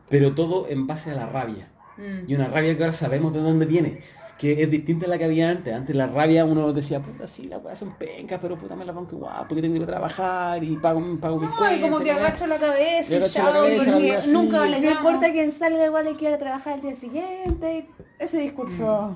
pero 0.09 0.33
todo 0.33 0.67
en 0.69 0.87
base 0.87 1.11
a 1.11 1.15
la 1.15 1.25
rabia. 1.27 1.69
mm. 1.97 2.29
Y 2.29 2.35
una 2.35 2.47
rabia 2.47 2.75
que 2.77 2.83
ahora 2.83 2.93
sabemos 2.93 3.33
de 3.33 3.39
dónde 3.39 3.65
viene, 3.65 4.03
que 4.39 4.63
es 4.63 4.71
distinta 4.71 5.05
a 5.05 5.09
la 5.09 5.17
que 5.17 5.25
había 5.25 5.49
antes. 5.51 5.73
Antes 5.73 5.93
la 5.95 6.07
rabia 6.07 6.45
uno 6.45 6.71
decía, 6.71 7.01
puta, 7.01 7.27
sí, 7.27 7.43
las 7.43 7.61
weas 7.61 7.77
son 7.77 7.91
pencas, 7.95 8.39
pero 8.41 8.55
puta 8.57 8.73
me 8.75 8.85
la 8.85 8.93
banco 8.93 9.17
igual, 9.17 9.45
porque 9.49 9.61
tengo 9.61 9.73
que 9.73 9.79
ir 9.79 9.83
a 9.83 9.87
trabajar 9.87 10.63
y 10.63 10.77
pago, 10.77 11.01
pago 11.19 11.39
mis 11.41 11.49
No, 11.49 11.55
y 11.55 11.57
cuentas. 11.57 11.81
como 11.81 11.97
que 11.99 12.05
y 12.05 12.07
la 12.07 12.15
wea". 12.15 12.27
agacho 12.27 12.47
la 12.47 12.57
cabeza 12.57 13.15
Y 13.17 13.29
chao, 13.29 13.51
cabeza, 13.53 14.27
nunca 14.27 14.65
le 14.65 14.79
No 14.79 14.91
importa 14.91 15.31
quién 15.33 15.51
salga, 15.51 15.85
igual 15.85 16.07
hay 16.07 16.15
que 16.15 16.25
ir 16.29 16.33
a 16.33 16.39
trabajar 16.39 16.75
el 16.75 16.81
día 16.81 16.95
siguiente. 16.95 17.89
Ese 18.17 18.37
discurso. 18.39 19.13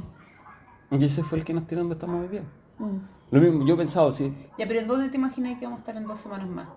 Y 0.91 1.05
ese 1.05 1.23
fue 1.23 1.37
el 1.39 1.45
que 1.45 1.53
nos 1.53 1.65
tiró 1.67 1.79
donde 1.81 1.93
estamos 1.95 2.21
hoy 2.21 2.27
día. 2.27 2.43
Mm. 2.77 2.97
Lo 3.31 3.41
mismo, 3.41 3.65
yo 3.65 3.75
he 3.75 3.77
pensado, 3.77 4.11
sí, 4.11 4.31
Ya, 4.59 4.67
pero 4.67 4.81
¿en 4.81 4.87
dónde 4.87 5.09
te 5.09 5.15
imaginas 5.17 5.57
que 5.57 5.65
vamos 5.65 5.77
a 5.77 5.81
estar 5.81 5.95
en 5.95 6.05
dos 6.05 6.19
semanas 6.19 6.47
más? 6.49 6.67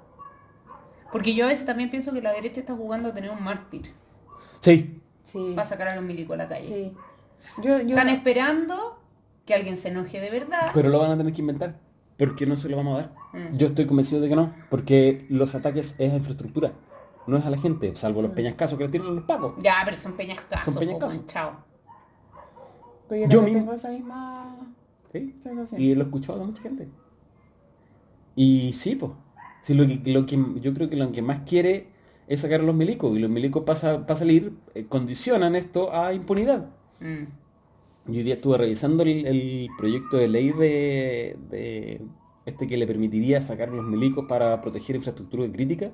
Porque 1.10 1.34
yo 1.34 1.44
a 1.46 1.48
veces 1.48 1.66
también 1.66 1.90
pienso 1.90 2.12
que 2.12 2.22
la 2.22 2.32
derecha 2.32 2.60
está 2.60 2.74
jugando 2.74 3.08
a 3.08 3.12
tener 3.12 3.30
un 3.30 3.42
mártir 3.42 3.92
sí, 4.60 5.00
Sí. 5.24 5.52
para 5.56 5.66
sacar 5.68 5.88
a 5.88 5.96
los 5.96 6.04
milicos 6.04 6.34
a 6.34 6.36
la 6.38 6.48
calle. 6.48 6.66
Sí. 6.66 6.92
Yo, 7.62 7.80
yo, 7.80 7.90
Están 7.96 8.08
esperando 8.08 8.98
que 9.44 9.54
alguien 9.54 9.76
se 9.76 9.88
enoje 9.88 10.20
de 10.20 10.30
verdad. 10.30 10.70
pero 10.74 10.88
lo 10.88 10.98
van 10.98 11.12
a 11.12 11.16
tener 11.16 11.32
que 11.32 11.40
inventar, 11.40 11.78
porque 12.18 12.46
no 12.46 12.56
se 12.56 12.68
lo 12.68 12.76
vamos 12.76 12.98
a 12.98 13.02
dar. 13.02 13.14
Mm. 13.32 13.56
Yo 13.56 13.66
estoy 13.68 13.86
convencido 13.86 14.20
de 14.20 14.28
que 14.28 14.36
no, 14.36 14.52
porque 14.70 15.26
los 15.28 15.54
ataques 15.54 15.94
es 15.98 16.12
a 16.12 16.16
infraestructura, 16.16 16.72
no 17.26 17.36
es 17.36 17.44
a 17.46 17.50
la 17.50 17.58
gente, 17.58 17.94
salvo 17.96 18.22
los 18.22 18.32
peñascasos 18.32 18.76
que 18.78 18.84
le 18.84 18.90
tiran 18.90 19.14
los 19.14 19.24
pagos. 19.24 19.54
Ya, 19.62 19.76
pero 19.84 19.96
son 19.96 20.12
peñascasos. 20.14 20.72
Son 20.74 20.80
peñascasos. 20.80 21.26
Chao. 21.26 21.52
Pero 23.08 23.22
yo, 23.22 23.28
Yo 23.28 23.42
mismo- 23.42 23.58
tengo 23.60 23.72
esa 23.74 23.88
misma 23.90 24.56
¿Sí? 25.12 25.36
sensación. 25.40 25.80
Y 25.80 25.94
lo 25.94 26.02
he 26.02 26.04
escuchado 26.04 26.38
de 26.40 26.44
mucha 26.46 26.62
gente. 26.62 26.88
Y 28.34 28.72
sí, 28.74 28.96
pues. 28.96 29.12
Sí, 29.62 29.74
lo 29.74 29.86
que, 29.86 30.00
lo 30.12 30.26
que 30.26 30.38
yo 30.60 30.74
creo 30.74 30.88
que 30.88 30.96
lo 30.96 31.10
que 31.12 31.22
más 31.22 31.40
quiere 31.46 31.88
es 32.28 32.40
sacar 32.40 32.60
a 32.60 32.64
los 32.64 32.74
milicos. 32.74 33.16
Y 33.16 33.20
los 33.20 33.30
milicos 33.30 33.62
para 33.64 34.16
salir 34.16 34.52
eh, 34.74 34.86
condicionan 34.86 35.54
esto 35.56 35.92
a 35.94 36.12
impunidad. 36.12 36.66
Mm. 37.00 37.24
Yo 38.06 38.12
hoy 38.18 38.22
día 38.22 38.34
estuve 38.34 38.58
revisando 38.58 39.02
el, 39.02 39.26
el 39.26 39.68
proyecto 39.76 40.16
de 40.16 40.28
ley 40.28 40.52
de, 40.52 41.36
de 41.50 42.00
este 42.44 42.66
que 42.68 42.76
le 42.76 42.86
permitiría 42.86 43.40
sacar 43.40 43.70
los 43.70 43.84
milicos 43.84 44.26
para 44.28 44.60
proteger 44.62 44.96
infraestructura 44.96 45.50
crítica. 45.50 45.90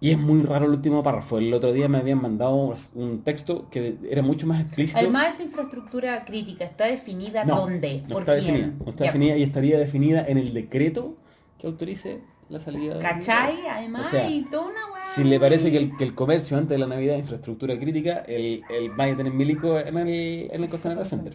Y 0.00 0.12
es 0.12 0.18
muy 0.18 0.42
raro 0.42 0.66
el 0.66 0.70
último 0.72 1.02
párrafo. 1.02 1.38
El 1.38 1.52
otro 1.52 1.72
día 1.72 1.88
me 1.88 1.98
habían 1.98 2.22
mandado 2.22 2.74
un 2.94 3.22
texto 3.24 3.68
que 3.68 3.96
era 4.08 4.22
mucho 4.22 4.46
más 4.46 4.60
explícito. 4.62 4.98
Además, 5.00 5.34
esa 5.34 5.42
infraestructura 5.42 6.24
crítica 6.24 6.64
está 6.64 6.86
definida 6.86 7.44
No, 7.44 7.56
dónde, 7.56 8.02
no 8.02 8.08
por 8.14 8.22
está 8.22 8.38
quién. 8.38 8.44
definida. 8.54 8.74
No 8.84 8.90
está 8.90 9.04
Ya. 9.04 9.10
definida 9.10 9.36
y 9.36 9.42
estaría 9.42 9.76
definida 9.78 10.24
en 10.26 10.38
el 10.38 10.54
decreto 10.54 11.16
que 11.58 11.66
autorice 11.66 12.20
la 12.48 12.60
salida 12.60 12.98
¿Cachai? 12.98 13.66
Además, 13.68 14.06
O 14.06 14.10
sea, 14.10 14.28
y 14.30 14.42
toda 14.44 14.66
una 14.70 14.86
weá 14.92 15.02
Si 15.14 15.22
le 15.24 15.38
parece 15.38 15.70
que 15.70 15.76
el, 15.76 15.96
que 15.96 16.04
el 16.04 16.14
comercio 16.14 16.56
antes 16.56 16.70
de 16.70 16.78
la 16.78 16.86
Navidad 16.86 17.14
es 17.16 17.20
infraestructura 17.20 17.78
crítica, 17.78 18.18
el, 18.26 18.62
el 18.70 18.90
vaya 18.92 19.14
a 19.14 19.16
tener 19.16 19.32
milico 19.32 19.78
en 19.78 19.96
el, 19.98 20.48
en 20.50 20.64
el 20.64 20.70
Costanera 20.70 21.04
Center. 21.04 21.34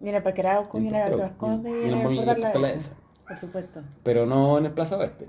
Mira, 0.00 0.22
para 0.22 0.34
crear 0.34 0.68
con 0.68 0.82
En 0.82 0.88
una 0.88 0.98
de 0.98 1.10
Portero, 1.10 1.24
otras 1.26 1.38
cosas 1.38 1.58
y- 1.60 1.62
de 1.62 1.70
y 1.70 1.72
en 1.84 1.94
el 1.94 2.16
la 2.26 2.34
Portela 2.34 2.68
esa. 2.70 2.78
esa. 2.78 2.92
Por 3.28 3.38
supuesto. 3.38 3.80
Pero 4.02 4.26
no 4.26 4.58
en 4.58 4.66
el 4.66 4.72
Plaza 4.72 4.96
Oeste. 4.96 5.28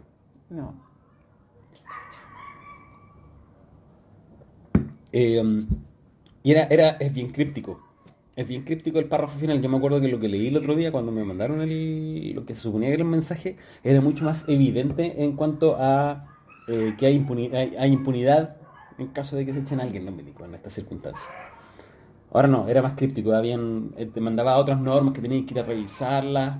No. 0.49 0.73
Eh, 5.13 5.65
y 6.43 6.51
era, 6.51 6.63
era, 6.65 6.89
es 6.91 7.13
bien 7.13 7.31
críptico. 7.31 7.79
Es 8.41 8.47
bien 8.47 8.63
críptico 8.63 8.97
el 8.97 9.05
párrafo 9.05 9.37
final. 9.37 9.61
Yo 9.61 9.69
me 9.69 9.77
acuerdo 9.77 10.01
que 10.01 10.07
lo 10.07 10.19
que 10.19 10.27
leí 10.27 10.47
el 10.47 10.57
otro 10.57 10.73
día 10.73 10.91
cuando 10.91 11.11
me 11.11 11.23
mandaron 11.23 11.61
el, 11.61 12.33
lo 12.33 12.43
que 12.43 12.55
se 12.55 12.61
suponía 12.61 12.87
que 12.87 12.95
era 12.95 13.03
un 13.03 13.11
mensaje 13.11 13.55
era 13.83 14.01
mucho 14.01 14.25
más 14.25 14.45
evidente 14.47 15.23
en 15.23 15.35
cuanto 15.35 15.77
a 15.79 16.25
eh, 16.67 16.95
que 16.97 17.05
hay, 17.05 17.19
impuni- 17.19 17.53
hay, 17.53 17.75
hay 17.77 17.91
impunidad 17.93 18.57
en 18.97 19.07
caso 19.09 19.35
de 19.35 19.45
que 19.45 19.53
se 19.53 19.59
echen 19.59 19.79
a 19.79 19.83
alguien 19.83 20.05
los 20.05 20.15
milicos 20.15 20.47
en 20.47 20.55
estas 20.55 20.73
circunstancias. 20.73 21.27
Ahora 22.33 22.47
no, 22.47 22.67
era 22.67 22.81
más 22.81 22.93
críptico. 22.93 23.31
Habían, 23.33 23.91
eh, 23.95 24.07
te 24.11 24.21
mandaba 24.21 24.57
otras 24.57 24.79
normas 24.79 25.13
que 25.13 25.21
tenías 25.21 25.45
que 25.45 25.53
ir 25.53 25.59
a 25.59 25.63
revisarlas. 25.63 26.57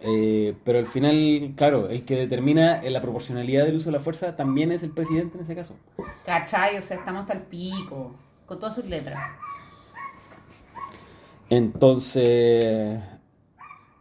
Eh, 0.00 0.54
pero 0.64 0.78
al 0.78 0.86
final, 0.86 1.52
claro, 1.54 1.90
el 1.90 2.04
que 2.06 2.16
determina 2.16 2.80
la 2.82 3.00
proporcionalidad 3.02 3.66
del 3.66 3.76
uso 3.76 3.90
de 3.90 3.92
la 3.92 4.00
fuerza 4.00 4.36
también 4.36 4.72
es 4.72 4.82
el 4.82 4.90
presidente 4.90 5.36
en 5.36 5.42
ese 5.42 5.54
caso. 5.54 5.74
¿Cachai? 6.24 6.78
O 6.78 6.82
sea, 6.82 6.96
estamos 6.96 7.20
hasta 7.22 7.34
el 7.34 7.42
pico. 7.42 8.14
Con 8.46 8.58
todas 8.58 8.74
sus 8.74 8.86
letras. 8.86 9.18
Entonces, 11.52 12.98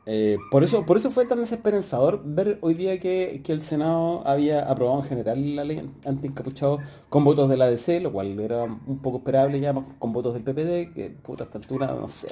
eh, 0.06 0.38
por 0.50 0.64
eso 0.64 0.86
por 0.86 0.96
eso 0.96 1.12
fue 1.12 1.26
tan 1.26 1.40
desesperanzador 1.40 2.22
ver 2.24 2.58
hoy 2.62 2.76
día 2.76 2.98
que, 2.98 3.42
que 3.44 3.52
el 3.52 3.62
Senado 3.62 4.26
había 4.26 4.72
aprobado 4.72 5.00
en 5.02 5.06
general 5.06 5.56
la 5.58 5.66
ley 5.66 5.92
anti-encapuchado 6.06 6.80
con 7.10 7.26
votos 7.26 7.50
de 7.50 7.58
la 7.58 7.66
ADC, 7.66 8.02
lo 8.04 8.14
cual 8.14 8.40
era 8.40 8.64
un 8.64 9.00
poco 9.00 9.18
esperable 9.18 9.60
ya 9.60 9.74
con 9.74 10.14
votos 10.14 10.34
del 10.34 10.44
PPD, 10.44 10.94
que 10.94 11.14
puta 11.22 11.44
a 11.44 11.48
esta 11.48 11.58
altura 11.58 11.88
no 11.88 12.08
sé. 12.08 12.30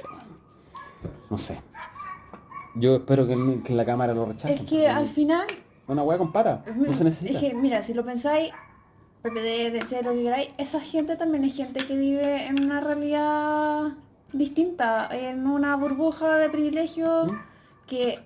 No 1.28 1.36
sé. 1.36 1.58
Yo 2.74 2.96
espero 2.96 3.26
que 3.26 3.60
que 3.62 3.74
la 3.74 3.84
Cámara 3.84 4.14
lo 4.14 4.24
rechacen. 4.24 4.56
Es 4.56 4.62
que 4.62 4.88
al 4.88 5.06
final, 5.06 5.46
Una 5.86 6.02
hueá 6.02 6.16
compara, 6.16 6.64
no 6.74 6.94
se 6.94 7.04
necesita. 7.04 7.32
es 7.32 7.44
que 7.44 7.52
mira, 7.52 7.82
si 7.82 7.92
lo 7.92 8.06
pensáis, 8.06 8.52
PPD, 9.20 9.70
DC, 9.70 10.02
lo 10.02 10.14
que 10.14 10.22
queráis, 10.22 10.48
esa 10.56 10.80
gente 10.80 11.16
también 11.16 11.44
es 11.44 11.54
gente 11.54 11.86
que 11.86 11.98
vive 11.98 12.46
en 12.46 12.64
una 12.64 12.80
realidad 12.80 13.98
distinta, 14.32 15.08
en 15.12 15.46
una 15.46 15.76
burbuja 15.76 16.38
de 16.38 16.50
privilegios 16.50 17.30
¿Mm? 17.30 17.36
que 17.86 18.18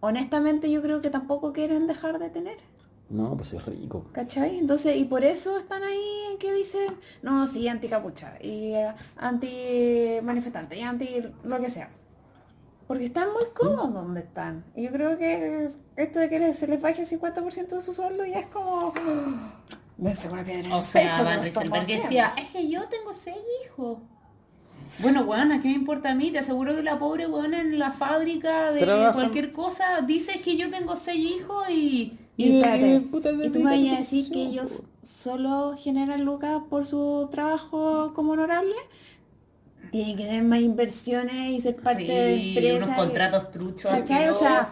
honestamente 0.00 0.70
yo 0.70 0.82
creo 0.82 1.00
que 1.00 1.10
tampoco 1.10 1.52
quieren 1.52 1.86
dejar 1.86 2.18
de 2.18 2.30
tener. 2.30 2.58
No, 3.10 3.36
pues 3.36 3.54
es 3.54 3.64
rico. 3.64 4.04
¿Cachai? 4.12 4.58
Entonces, 4.58 4.96
y 4.96 5.04
por 5.04 5.24
eso 5.24 5.56
están 5.56 5.82
ahí 5.82 6.36
que 6.38 6.52
dicen, 6.52 6.94
no, 7.22 7.46
sí, 7.48 7.66
anti-capucha, 7.66 8.34
y 8.40 8.74
eh, 8.74 8.92
anti-manifestante, 9.16 10.76
y 10.76 10.82
anti 10.82 11.22
lo 11.42 11.58
que 11.58 11.70
sea. 11.70 11.90
Porque 12.86 13.06
están 13.06 13.32
muy 13.32 13.44
cómodos 13.54 13.94
donde 13.94 14.20
están. 14.20 14.64
Y 14.74 14.84
yo 14.84 14.92
creo 14.92 15.18
que 15.18 15.70
esto 15.96 16.18
de 16.18 16.28
que 16.28 16.52
se 16.52 16.66
les 16.66 16.80
baje 16.80 17.02
el 17.02 17.08
50% 17.08 17.66
de 17.68 17.80
su 17.82 17.94
sueldo 17.94 18.24
ya 18.24 18.40
es 18.40 18.46
como... 18.46 18.92
Dense 19.96 20.28
una 20.28 20.44
piedra 20.44 20.66
en 20.66 20.72
O 20.72 20.78
el 20.78 20.84
sea, 20.84 21.40
pecho, 21.40 21.60
Van 21.70 21.86
decía, 21.86 22.34
es 22.38 22.50
que 22.50 22.68
yo 22.68 22.88
tengo 22.88 23.12
seis 23.12 23.38
hijos. 23.64 23.98
Bueno, 25.00 25.22
weona, 25.22 25.60
¿qué 25.62 25.68
me 25.68 25.74
importa 25.74 26.10
a 26.10 26.14
mí? 26.14 26.30
Te 26.30 26.40
aseguro 26.40 26.74
que 26.74 26.82
la 26.82 26.98
pobre 26.98 27.26
weona 27.26 27.60
en 27.60 27.78
la 27.78 27.92
fábrica 27.92 28.72
de 28.72 28.80
cualquier 29.14 29.52
cosa 29.52 30.00
dice 30.06 30.40
que 30.40 30.56
yo 30.56 30.70
tengo 30.70 30.96
seis 30.96 31.24
hijos 31.38 31.68
y... 31.70 32.18
Y, 32.40 32.60
puta, 33.10 33.30
y 33.32 33.50
tú 33.50 33.58
de- 33.58 33.58
me 33.58 33.58
de- 33.58 33.58
vas 33.64 33.72
a 33.72 33.76
de- 33.76 33.96
decir 34.02 34.30
que 34.30 34.38
de- 34.38 34.44
ellos 34.44 34.82
solo 35.02 35.74
generan 35.76 36.24
lucas 36.24 36.60
por 36.70 36.86
su 36.86 37.28
trabajo 37.32 38.12
como 38.14 38.32
honorable. 38.32 38.74
Tienen 39.90 40.16
que 40.16 40.24
tener 40.24 40.42
más 40.44 40.60
inversiones 40.60 41.50
y 41.50 41.60
ser 41.60 41.76
parte 41.76 42.04
de 42.04 42.36
Sí, 42.38 42.48
empresas. 42.58 42.84
unos 42.84 42.96
contratos 42.96 43.50
truchos. 43.50 43.90
¿Cachai? 43.90 44.28
O 44.28 44.38
sea, 44.38 44.68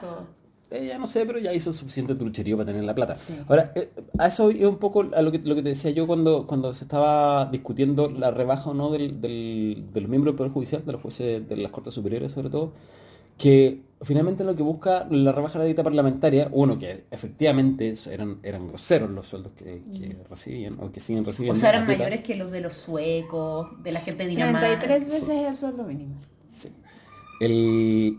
asquerosos. 0.66 0.84
Eh, 0.84 0.86
ya 0.88 0.98
no 0.98 1.06
sé, 1.06 1.24
pero 1.26 1.38
ya 1.38 1.52
hizo 1.52 1.72
suficiente 1.72 2.14
trucherío 2.14 2.56
para 2.56 2.66
tener 2.66 2.84
la 2.84 2.94
plata. 2.94 3.16
Sí. 3.16 3.34
Ahora, 3.48 3.72
eh, 3.74 3.90
a 4.18 4.26
eso 4.26 4.50
es 4.50 4.64
un 4.64 4.78
poco 4.78 5.06
a 5.14 5.22
lo 5.22 5.30
que, 5.32 5.38
lo 5.38 5.54
que 5.54 5.62
te 5.62 5.70
decía 5.70 5.90
yo 5.92 6.06
cuando, 6.06 6.46
cuando 6.46 6.72
se 6.74 6.84
estaba 6.84 7.46
discutiendo 7.46 8.10
la 8.10 8.30
rebaja 8.30 8.70
o 8.70 8.74
no 8.74 8.90
del, 8.90 9.20
del- 9.20 9.86
de 9.92 10.00
los 10.00 10.10
miembros 10.10 10.32
del 10.32 10.38
Poder 10.38 10.52
Judicial, 10.52 10.84
de 10.84 10.92
los 10.92 11.00
jueces 11.02 11.48
de 11.48 11.56
las 11.56 11.70
Cortes 11.70 11.94
Superiores 11.94 12.32
sobre 12.32 12.50
todo, 12.50 12.72
que 13.38 13.82
finalmente 14.02 14.44
lo 14.44 14.56
que 14.56 14.62
busca 14.62 15.06
la 15.10 15.30
rebaja 15.30 15.54
de 15.54 15.58
la 15.58 15.64
dieta 15.66 15.82
parlamentaria, 15.84 16.48
uno, 16.52 16.78
que 16.78 17.04
efectivamente 17.10 17.94
eran, 18.10 18.38
eran 18.42 18.66
groseros 18.66 19.10
los 19.10 19.26
sueldos 19.28 19.52
que, 19.52 19.82
que 19.92 20.16
recibían, 20.30 20.78
o 20.80 20.90
que 20.90 21.00
siguen 21.00 21.22
o 21.22 21.26
recibiendo. 21.26 21.60
sea, 21.60 21.68
eran 21.70 21.86
mayores 21.86 22.22
que 22.22 22.34
los 22.34 22.50
de 22.50 22.62
los 22.62 22.72
suecos, 22.72 23.68
de 23.82 23.92
la 23.92 24.00
gente 24.00 24.24
de 24.24 24.30
Dinamarca. 24.30 24.78
33 24.80 25.04
veces 25.06 25.46
el 25.50 25.56
sueldo 25.56 25.84
mínimo. 25.84 26.14
Sí. 26.48 26.70
El, 27.40 28.18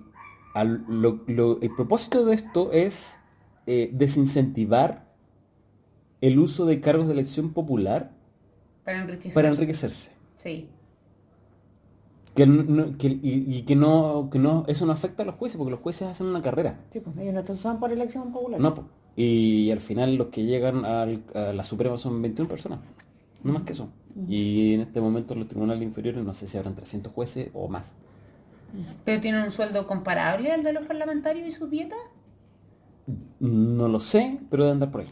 al- 0.59 0.83
lo- 0.87 1.23
lo- 1.27 1.59
el 1.61 1.73
propósito 1.75 2.25
de 2.25 2.35
esto 2.35 2.71
es 2.71 3.17
eh, 3.65 3.89
desincentivar 3.93 5.05
el 6.21 6.39
uso 6.39 6.65
de 6.65 6.79
cargos 6.79 7.07
de 7.07 7.13
elección 7.13 7.53
popular 7.53 8.11
Para 8.85 9.01
enriquecerse. 9.01 9.33
para 9.35 9.47
enriquecerse. 9.49 10.11
Sí. 10.37 10.69
Que 12.35 12.45
no- 12.45 12.63
no- 12.63 12.97
que- 12.97 13.07
y, 13.07 13.45
y 13.57 13.61
que 13.63 13.75
no 13.75 14.29
que 14.31 14.37
no 14.39 14.63
eso 14.67 14.85
no 14.85 14.91
afecta 14.91 15.23
a 15.23 15.25
los 15.25 15.35
jueces 15.35 15.57
porque 15.57 15.71
los 15.71 15.79
jueces 15.79 16.07
hacen 16.07 16.27
una 16.27 16.41
carrera 16.41 16.79
Sí, 16.91 16.99
pues 16.99 17.17
ellos 17.17 17.33
no 17.33 17.55
son 17.55 17.79
por 17.79 17.91
elección 17.91 18.31
popular. 18.31 18.59
no 18.59 18.87
y, 19.15 19.71
al 19.71 19.79
final 19.79 20.15
los 20.15 20.27
que 20.27 20.43
llegan 20.45 20.85
al- 20.85 21.23
a 21.33 21.51
la 21.53 21.63
Suprema 21.63 21.97
son 21.97 22.21
21 22.21 22.47
personas 22.47 22.79
no 23.43 23.53
más 23.53 23.63
que 23.63 23.73
eso 23.73 23.89
y 24.29 24.73
en 24.75 24.81
este 24.81 25.01
momento 25.01 25.33
los 25.33 25.47
tribunales 25.47 25.81
inferiores 25.83 26.23
no 26.23 26.33
sé 26.35 26.45
si 26.45 26.57
habrán 26.57 26.75
300 26.75 27.11
jueces 27.13 27.49
o 27.55 27.67
más 27.67 27.95
¿Pero 29.05 29.21
tienen 29.21 29.43
un 29.43 29.51
sueldo 29.51 29.87
comparable 29.87 30.51
al 30.51 30.63
de 30.63 30.73
los 30.73 30.85
parlamentarios 30.85 31.47
y 31.47 31.51
sus 31.51 31.69
dietas? 31.69 31.99
no 33.39 33.87
lo 33.87 33.99
sé 34.01 34.37
pero 34.49 34.63
debe 34.63 34.73
andar 34.73 34.91
por 34.91 35.01
ahí 35.01 35.07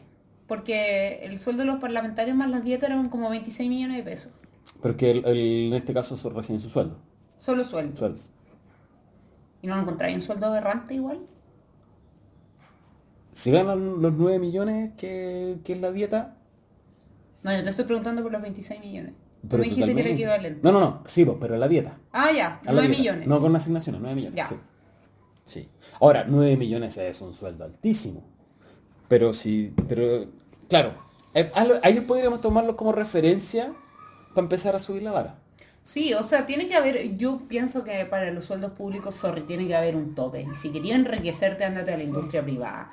Porque 0.48 1.20
el 1.24 1.40
sueldo 1.40 1.62
de 1.64 1.68
los 1.68 1.80
parlamentarios 1.80 2.36
más 2.36 2.52
las 2.52 2.64
dietas 2.64 2.90
eran 2.90 3.08
como 3.10 3.30
26 3.30 3.70
millones 3.70 3.98
de 3.98 4.04
pesos. 4.04 4.34
pero 4.82 4.98
que 4.98 5.12
el- 5.12 5.26
el- 5.26 5.68
en 5.68 5.74
este 5.76 5.94
caso 5.94 6.18
son 6.18 6.36
reciben 6.36 6.60
su 6.62 6.70
sueldo 6.70 6.98
Solo 7.38 7.64
sueldo. 7.64 7.96
sueldo 7.96 8.22
¿Y 9.62 9.68
no 9.68 9.80
encontráis 9.80 10.16
un 10.16 10.22
sueldo 10.22 10.48
aberrante 10.48 10.94
igual? 10.94 11.20
Si 13.32 13.52
ganan 13.52 14.02
los 14.02 14.14
9 14.14 14.40
millones 14.40 14.92
que, 14.98 15.58
que 15.64 15.74
es 15.74 15.82
la 15.82 15.92
dieta, 15.92 16.38
No, 17.44 17.56
yo 17.56 17.64
te 17.64 17.70
estoy 17.70 17.86
preguntando 17.86 18.22
por 18.24 18.32
los 18.32 18.42
26 18.42 18.80
millones. 18.80 19.14
Tú 19.46 19.50
pero 19.50 19.64
me 19.64 19.70
dijiste 19.70 19.94
que 19.96 20.02
era 20.02 20.10
equivalente. 20.10 20.60
No, 20.64 20.72
no, 20.72 20.80
no, 20.80 21.04
sí, 21.06 21.26
pero 21.40 21.58
la 21.58 21.68
dieta. 21.68 21.98
Ah, 22.12 22.32
ya, 22.32 22.60
a 22.66 22.72
la 22.72 22.82
9 22.82 22.88
dieta. 22.88 23.00
millones. 23.02 23.28
No 23.28 23.40
con 23.42 23.56
asignaciones, 23.56 24.02
9 24.02 24.16
millones. 24.16 24.38
Ya. 24.38 24.48
Sí. 24.48 24.56
Sí. 25.46 25.70
Ahora, 26.02 26.26
9 26.28 26.58
millones 26.58 26.98
es 26.98 27.22
un 27.22 27.34
sueldo 27.34 27.64
altísimo. 27.64 28.24
Pero 29.08 29.34
sí, 29.34 29.74
pero 29.88 30.26
claro, 30.68 30.94
eh, 31.34 31.52
a 31.54 31.64
lo- 31.66 31.76
a 31.84 31.90
ellos 31.90 32.06
podríamos 32.06 32.42
tomarlo 32.42 32.76
como 32.76 32.92
referencia 32.92 33.72
para 34.34 34.46
empezar 34.46 34.76
a 34.76 34.80
subir 34.80 35.04
la 35.04 35.12
vara. 35.12 35.36
Sí, 35.84 36.16
o 36.16 36.24
sea, 36.24 36.48
tiene 36.48 36.68
que 36.68 36.74
haber, 36.74 37.16
yo 37.16 37.42
pienso 37.48 37.84
que 37.84 38.06
para 38.06 38.32
los 38.32 38.46
sueldos 38.46 38.72
públicos, 38.72 39.14
sorry, 39.14 39.42
tiene 39.42 39.68
que 39.68 39.76
haber 39.76 39.96
un 39.96 40.16
tope. 40.16 40.42
Y 40.42 40.56
si 40.56 40.72
querías 40.72 40.98
enriquecerte, 40.98 41.64
ándate 41.64 41.94
a 41.94 41.98
la 41.98 42.04
industria 42.04 42.44
privada. 42.44 42.90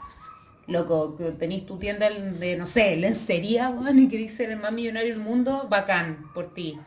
Loco, 0.68 1.16
que 1.16 1.32
tenés 1.32 1.66
tu 1.66 1.76
tienda 1.78 2.08
de, 2.08 2.56
no 2.56 2.66
sé, 2.66 2.96
lencería, 2.96 3.70
weón, 3.70 3.98
y 3.98 4.08
querés 4.08 4.32
ser 4.34 4.50
el 4.50 4.58
más 4.60 4.72
millonario 4.72 5.10
del 5.10 5.18
mundo, 5.22 5.66
bacán, 5.68 6.30
por 6.34 6.54
ti. 6.54 6.78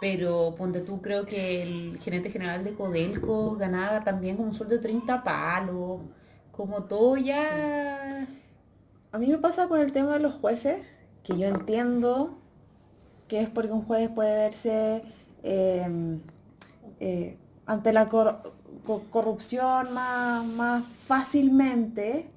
Pero 0.00 0.54
ponte 0.56 0.80
tú, 0.80 1.00
creo 1.00 1.26
que 1.26 1.62
el 1.62 1.98
gerente 2.00 2.30
general 2.30 2.64
de 2.64 2.74
Codelco 2.74 3.56
ganaba 3.56 4.04
también 4.04 4.36
como 4.36 4.50
un 4.50 4.54
sueldo 4.54 4.76
de 4.76 4.82
30 4.82 5.24
palos. 5.24 6.02
Como 6.52 6.84
todo 6.84 7.16
ya... 7.16 8.26
A 9.12 9.18
mí 9.18 9.26
me 9.28 9.38
pasa 9.38 9.68
con 9.68 9.80
el 9.80 9.92
tema 9.92 10.14
de 10.14 10.20
los 10.20 10.34
jueces, 10.34 10.82
que 11.24 11.38
yo 11.38 11.48
entiendo 11.48 12.38
que 13.28 13.40
es 13.42 13.48
porque 13.50 13.72
un 13.72 13.82
juez 13.82 14.08
puede 14.10 14.34
verse 14.36 15.02
eh, 15.42 16.18
eh, 17.00 17.38
ante 17.66 17.92
la 17.92 18.08
cor- 18.08 18.54
co- 18.84 19.04
corrupción 19.10 19.92
más, 19.94 20.44
más 20.46 20.84
fácilmente. 20.84 22.30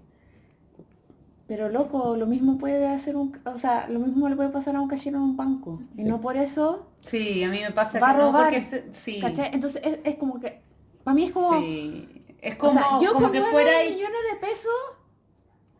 Pero 1.49 1.67
loco, 1.67 2.15
lo 2.15 2.27
mismo 2.27 2.57
puede 2.59 2.85
hacer 2.87 3.15
un, 3.17 3.37
o 3.43 3.57
sea, 3.57 3.87
lo 3.89 3.99
mismo 3.99 4.29
le 4.29 4.35
puede 4.35 4.49
pasar 4.49 4.75
a 4.75 4.81
un 4.81 4.87
cajero 4.87 5.17
en 5.17 5.23
un 5.23 5.35
banco. 5.35 5.79
Y 5.97 6.03
Sí. 6.03 6.03
no 6.03 6.21
por 6.21 6.37
eso, 6.37 6.85
Sí, 6.99 7.43
a 7.43 7.49
mí 7.49 7.59
me 7.59 7.71
pasa 7.71 7.99
Va 7.99 8.11
a 8.11 8.13
que 8.13 8.19
no, 8.19 8.27
robar, 8.27 8.43
porque 8.53 8.61
se- 8.61 8.93
sí, 8.93 9.19
¿cachai? 9.19 9.49
Entonces 9.53 9.81
es, 9.83 9.99
es 10.03 10.15
como 10.15 10.39
que, 10.39 10.61
para 11.03 11.15
mí 11.15 11.23
es 11.25 11.31
como, 11.31 11.59
sí. 11.59 12.23
Es 12.39 12.53
o 12.53 12.57
como, 12.59 12.73
sea, 12.73 12.83
yo 13.01 13.13
como 13.13 13.25
con 13.25 13.31
que 13.33 13.39
9 13.39 13.51
fuera 13.51 13.79
ahí- 13.79 13.93
millones 13.93 14.19
de 14.31 14.39
pesos 14.47 14.71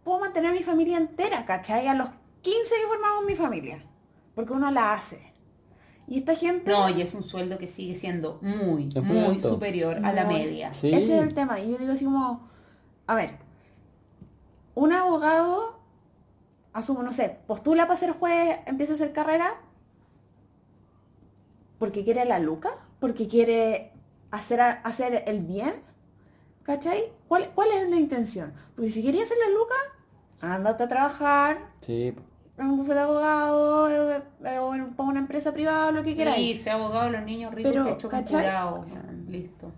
puedo 0.04 0.20
mantener 0.20 0.50
a 0.50 0.54
mi 0.54 0.64
familia 0.64 0.98
entera, 0.98 1.46
¿cachai? 1.46 1.88
A 1.88 1.94
los 1.94 2.10
15 2.42 2.76
que 2.82 2.88
formamos 2.88 3.26
mi 3.28 3.36
familia. 3.36 3.86
Porque 4.34 4.54
uno 4.54 4.72
la 4.72 4.94
hace. 4.94 5.20
Y 6.08 6.18
esta 6.20 6.34
gente... 6.34 6.72
No, 6.72 6.90
y 6.90 7.02
es 7.04 7.14
un 7.14 7.22
sueldo 7.22 7.60
que 7.60 7.68
sigue 7.68 7.94
siendo 7.94 8.40
muy, 8.42 8.90
muy 9.04 9.40
superior 9.40 10.04
a 10.04 10.12
la 10.14 10.26
media. 10.26 10.74
Sí. 10.74 10.92
Ese 10.92 11.18
es 11.18 11.22
el 11.22 11.34
tema. 11.36 11.60
Y 11.60 11.70
yo 11.72 11.78
digo 11.78 11.92
así 11.92 12.06
como, 12.06 12.42
a 13.06 13.14
ver, 13.14 13.38
un 14.80 14.94
abogado, 14.94 15.80
asumo, 16.74 17.04
no 17.04 17.12
sé, 17.12 17.40
postula 17.48 17.88
para 17.88 18.00
ser 18.00 18.12
juez, 18.14 18.60
empieza 18.66 18.94
a 18.94 18.96
hacer 18.96 19.12
carrera, 19.14 19.56
porque 21.78 22.04
quiere 22.04 22.26
la 22.26 22.40
luca, 22.40 22.70
porque 23.00 23.28
quiere 23.28 23.92
hacer, 24.32 24.60
hacer 24.62 25.24
el 25.28 25.42
bien, 25.42 25.74
¿cachai? 26.64 27.12
¿Cuál, 27.28 27.52
¿Cuál 27.56 27.70
es 27.72 27.90
la 27.90 27.96
intención? 27.96 28.54
Porque 28.76 28.92
si 28.92 29.04
quería 29.04 29.24
hacer 29.24 29.38
la 29.38 29.54
luca, 29.58 29.76
ándate 30.56 30.84
a 30.84 30.88
trabajar 30.88 31.58
Sí, 31.82 32.14
en 32.58 32.66
un 32.66 32.78
bufete 32.78 32.96
de 32.96 33.00
abogado 33.02 33.90
eh, 33.90 34.22
eh, 34.46 34.60
o 34.60 34.76
en, 34.76 34.94
para 34.94 35.10
una 35.10 35.20
empresa 35.20 35.54
privada 35.54 35.88
o 35.88 35.92
lo 35.92 36.04
que 36.04 36.12
Sí, 36.12 36.18
queráis. 36.18 36.62
sea 36.62 36.74
abogado 36.76 37.06
de 37.06 37.12
los 37.12 37.24
niños 37.24 37.54
ricos 37.54 37.72
Pero, 37.72 37.86
que 37.86 37.98
chocan 37.98 38.22
¿cachai? 38.24 38.42
curados, 38.44 38.88
ya, 38.88 39.02
listo. 39.28 39.72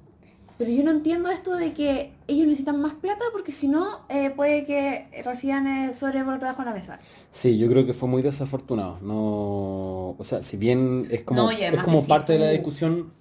Pero 0.61 0.73
yo 0.73 0.83
no 0.83 0.91
entiendo 0.91 1.27
esto 1.31 1.55
de 1.55 1.73
que 1.73 2.11
ellos 2.27 2.45
necesitan 2.45 2.79
más 2.79 2.93
plata 2.93 3.25
porque 3.31 3.51
si 3.51 3.67
no 3.67 4.01
eh, 4.09 4.29
puede 4.29 4.63
que 4.63 5.07
reciban 5.25 5.65
eh, 5.65 5.93
sobre 5.95 6.23
por 6.23 6.39
debajo 6.39 6.61
de 6.61 6.65
la 6.69 6.75
mesa. 6.75 6.99
Sí, 7.31 7.57
yo 7.57 7.67
creo 7.67 7.83
que 7.87 7.95
fue 7.95 8.07
muy 8.07 8.21
desafortunado. 8.21 8.99
No, 9.01 10.09
o 10.11 10.23
sea, 10.23 10.43
si 10.43 10.57
bien 10.57 11.07
es 11.09 11.23
como, 11.23 11.45
No, 11.45 11.49
es 11.49 11.79
como 11.81 12.05
parte 12.05 12.33
de 12.33 12.39
la 12.39 12.51
discusión 12.51 13.11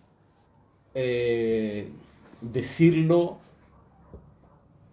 eh, 0.94 1.88
decirlo 2.42 3.38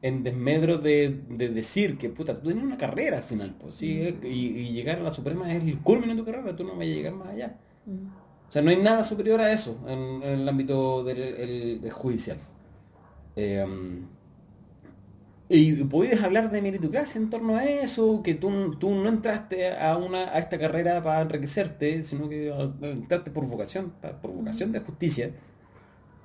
en 0.01 0.23
desmedro 0.23 0.77
de, 0.77 1.21
de 1.27 1.49
decir 1.49 1.97
que 1.97 2.07
puta, 2.09 2.35
tú 2.39 2.45
tienes 2.47 2.63
una 2.63 2.77
carrera 2.77 3.17
al 3.17 3.23
final, 3.23 3.55
pues 3.59 3.75
sí, 3.75 3.99
es- 4.01 4.15
y, 4.23 4.47
y 4.59 4.71
llegar 4.71 4.99
a 4.99 5.03
la 5.03 5.11
Suprema 5.11 5.53
es 5.53 5.61
el 5.63 5.79
culmen 5.79 6.09
de 6.11 6.15
tu 6.15 6.23
carrera, 6.23 6.55
tú 6.55 6.63
no 6.63 6.71
vas 6.75 6.83
a 6.83 6.85
llegar 6.85 7.13
más 7.13 7.27
allá. 7.29 7.57
O 8.49 8.51
sea, 8.51 8.61
no 8.61 8.69
hay 8.69 8.77
nada 8.77 9.03
superior 9.03 9.41
a 9.41 9.51
eso 9.51 9.77
en, 9.87 10.23
en 10.23 10.39
el 10.41 10.49
ámbito 10.49 11.03
del 11.03 11.19
el- 11.19 11.81
del 11.81 11.91
judicial. 11.91 12.37
Eh, 13.35 13.65
y 15.49 15.71
puedes 15.85 16.21
hablar 16.21 16.51
de 16.51 16.61
meritocracia 16.61 17.21
en 17.21 17.29
torno 17.29 17.55
a 17.55 17.63
eso, 17.63 18.21
que 18.21 18.33
tú, 18.33 18.75
tú 18.77 18.89
no 18.93 19.07
entraste 19.07 19.71
a 19.77 19.95
una 19.97 20.23
a 20.33 20.39
esta 20.39 20.59
carrera 20.59 21.01
para 21.01 21.21
enriquecerte, 21.21 22.03
sino 22.03 22.27
que 22.27 22.51
ah, 22.53 22.69
entraste 22.81 23.31
por 23.31 23.45
vocación, 23.47 23.93
por 24.21 24.31
vocación 24.31 24.73
de 24.73 24.81
justicia, 24.81 25.31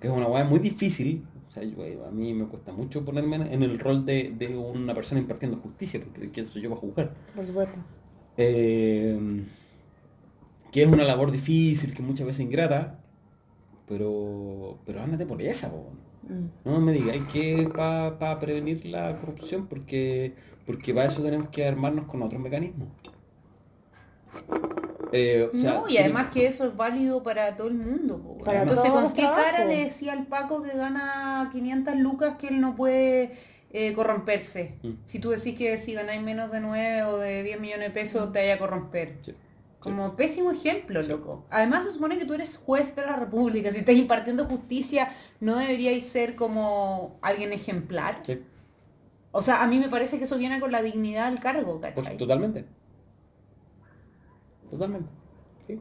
que 0.00 0.08
es 0.08 0.14
una 0.14 0.26
hueá 0.28 0.44
muy 0.44 0.60
difícil. 0.60 1.24
O 1.48 1.50
sea, 1.52 1.64
yo, 1.64 1.84
eh, 1.84 1.98
a 2.06 2.10
mí 2.10 2.34
me 2.34 2.46
cuesta 2.46 2.72
mucho 2.72 3.04
ponerme 3.04 3.36
en, 3.36 3.42
en 3.54 3.62
el 3.62 3.78
rol 3.78 4.06
de, 4.06 4.34
de 4.38 4.56
una 4.56 4.94
persona 4.94 5.20
impartiendo 5.20 5.58
justicia, 5.58 6.00
porque 6.04 6.30
¿quién 6.30 6.48
soy 6.48 6.62
yo 6.62 6.70
para 6.70 6.80
juzgar? 6.80 7.14
Por 7.34 7.46
supuesto. 7.46 7.78
Eh, 8.36 9.18
que 10.72 10.82
es 10.82 10.88
una 10.88 11.04
labor 11.04 11.30
difícil, 11.30 11.94
que 11.94 12.02
muchas 12.02 12.26
veces 12.26 12.40
ingrata, 12.40 12.98
pero, 13.86 14.78
pero 14.86 15.02
ándate 15.02 15.26
por 15.26 15.40
esa, 15.42 15.70
po. 15.70 15.92
No 16.64 16.80
me 16.80 16.92
digáis 16.92 17.22
que 17.26 17.68
para 17.74 18.40
prevenir 18.40 18.86
la 18.86 19.14
corrupción, 19.20 19.66
porque, 19.66 20.34
porque 20.64 20.94
para 20.94 21.06
eso 21.06 21.22
tenemos 21.22 21.48
que 21.48 21.66
armarnos 21.66 22.06
con 22.06 22.22
otros 22.22 22.40
mecanismos. 22.40 22.88
Eh, 25.12 25.50
o 25.52 25.56
sea, 25.58 25.74
no, 25.74 25.88
y 25.90 25.98
además 25.98 26.30
que 26.32 26.46
eso 26.46 26.64
es 26.64 26.74
válido 26.74 27.22
para 27.22 27.54
todo 27.54 27.68
el 27.68 27.74
mundo. 27.74 28.38
Para 28.42 28.62
Entonces, 28.62 28.90
¿con 28.90 29.12
qué 29.12 29.22
cara 29.22 29.66
le 29.66 29.84
decía 29.84 30.14
al 30.14 30.26
Paco 30.26 30.62
que 30.62 30.74
gana 30.74 31.50
500 31.52 31.96
lucas 31.96 32.36
que 32.38 32.48
él 32.48 32.62
no 32.62 32.74
puede 32.74 33.32
eh, 33.72 33.92
corromperse? 33.92 34.76
Mm. 34.82 34.92
Si 35.04 35.18
tú 35.18 35.30
decís 35.30 35.54
que 35.54 35.76
si 35.76 35.92
ganáis 35.92 36.22
menos 36.22 36.50
de 36.50 36.60
9 36.60 37.02
o 37.02 37.18
de 37.18 37.42
10 37.42 37.60
millones 37.60 37.88
de 37.88 37.90
pesos 37.90 38.32
te 38.32 38.38
vaya 38.38 38.54
a 38.54 38.58
corromper. 38.58 39.18
Sí. 39.20 39.34
Como 39.82 40.14
pésimo 40.16 40.50
ejemplo, 40.52 41.02
loco. 41.02 41.44
Además 41.50 41.84
se 41.84 41.92
supone 41.92 42.18
que 42.18 42.24
tú 42.24 42.34
eres 42.34 42.56
juez 42.56 42.94
de 42.94 43.02
la 43.02 43.16
República. 43.16 43.70
Si 43.72 43.78
estás 43.78 43.96
impartiendo 43.96 44.44
justicia, 44.46 45.12
¿no 45.40 45.56
deberíais 45.56 46.06
ser 46.06 46.36
como 46.36 47.18
alguien 47.20 47.52
ejemplar? 47.52 48.20
sí, 48.24 48.40
O 49.32 49.42
sea, 49.42 49.62
a 49.62 49.66
mí 49.66 49.78
me 49.78 49.88
parece 49.88 50.18
que 50.18 50.24
eso 50.24 50.38
viene 50.38 50.60
con 50.60 50.70
la 50.72 50.82
dignidad 50.82 51.30
del 51.30 51.40
cargo, 51.40 51.80
¿cachai? 51.80 52.16
totalmente. 52.16 52.64
Totalmente. 54.70 55.08
sí. 55.66 55.80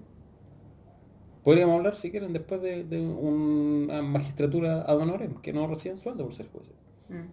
Podríamos 1.43 1.78
hablar, 1.78 1.95
si 1.95 2.12
quieren, 2.12 2.34
después 2.34 2.62
de, 2.62 2.84
de 2.84 2.99
una 3.02 4.02
magistratura 4.02 4.82
ad 4.82 4.97
honorem, 4.97 5.36
que 5.41 5.54
no 5.54 5.66
reciben 5.68 5.97
sueldo 5.97 6.24
por 6.26 6.34
ser 6.34 6.49
jueces. 6.52 6.76
Mm, 7.10 7.30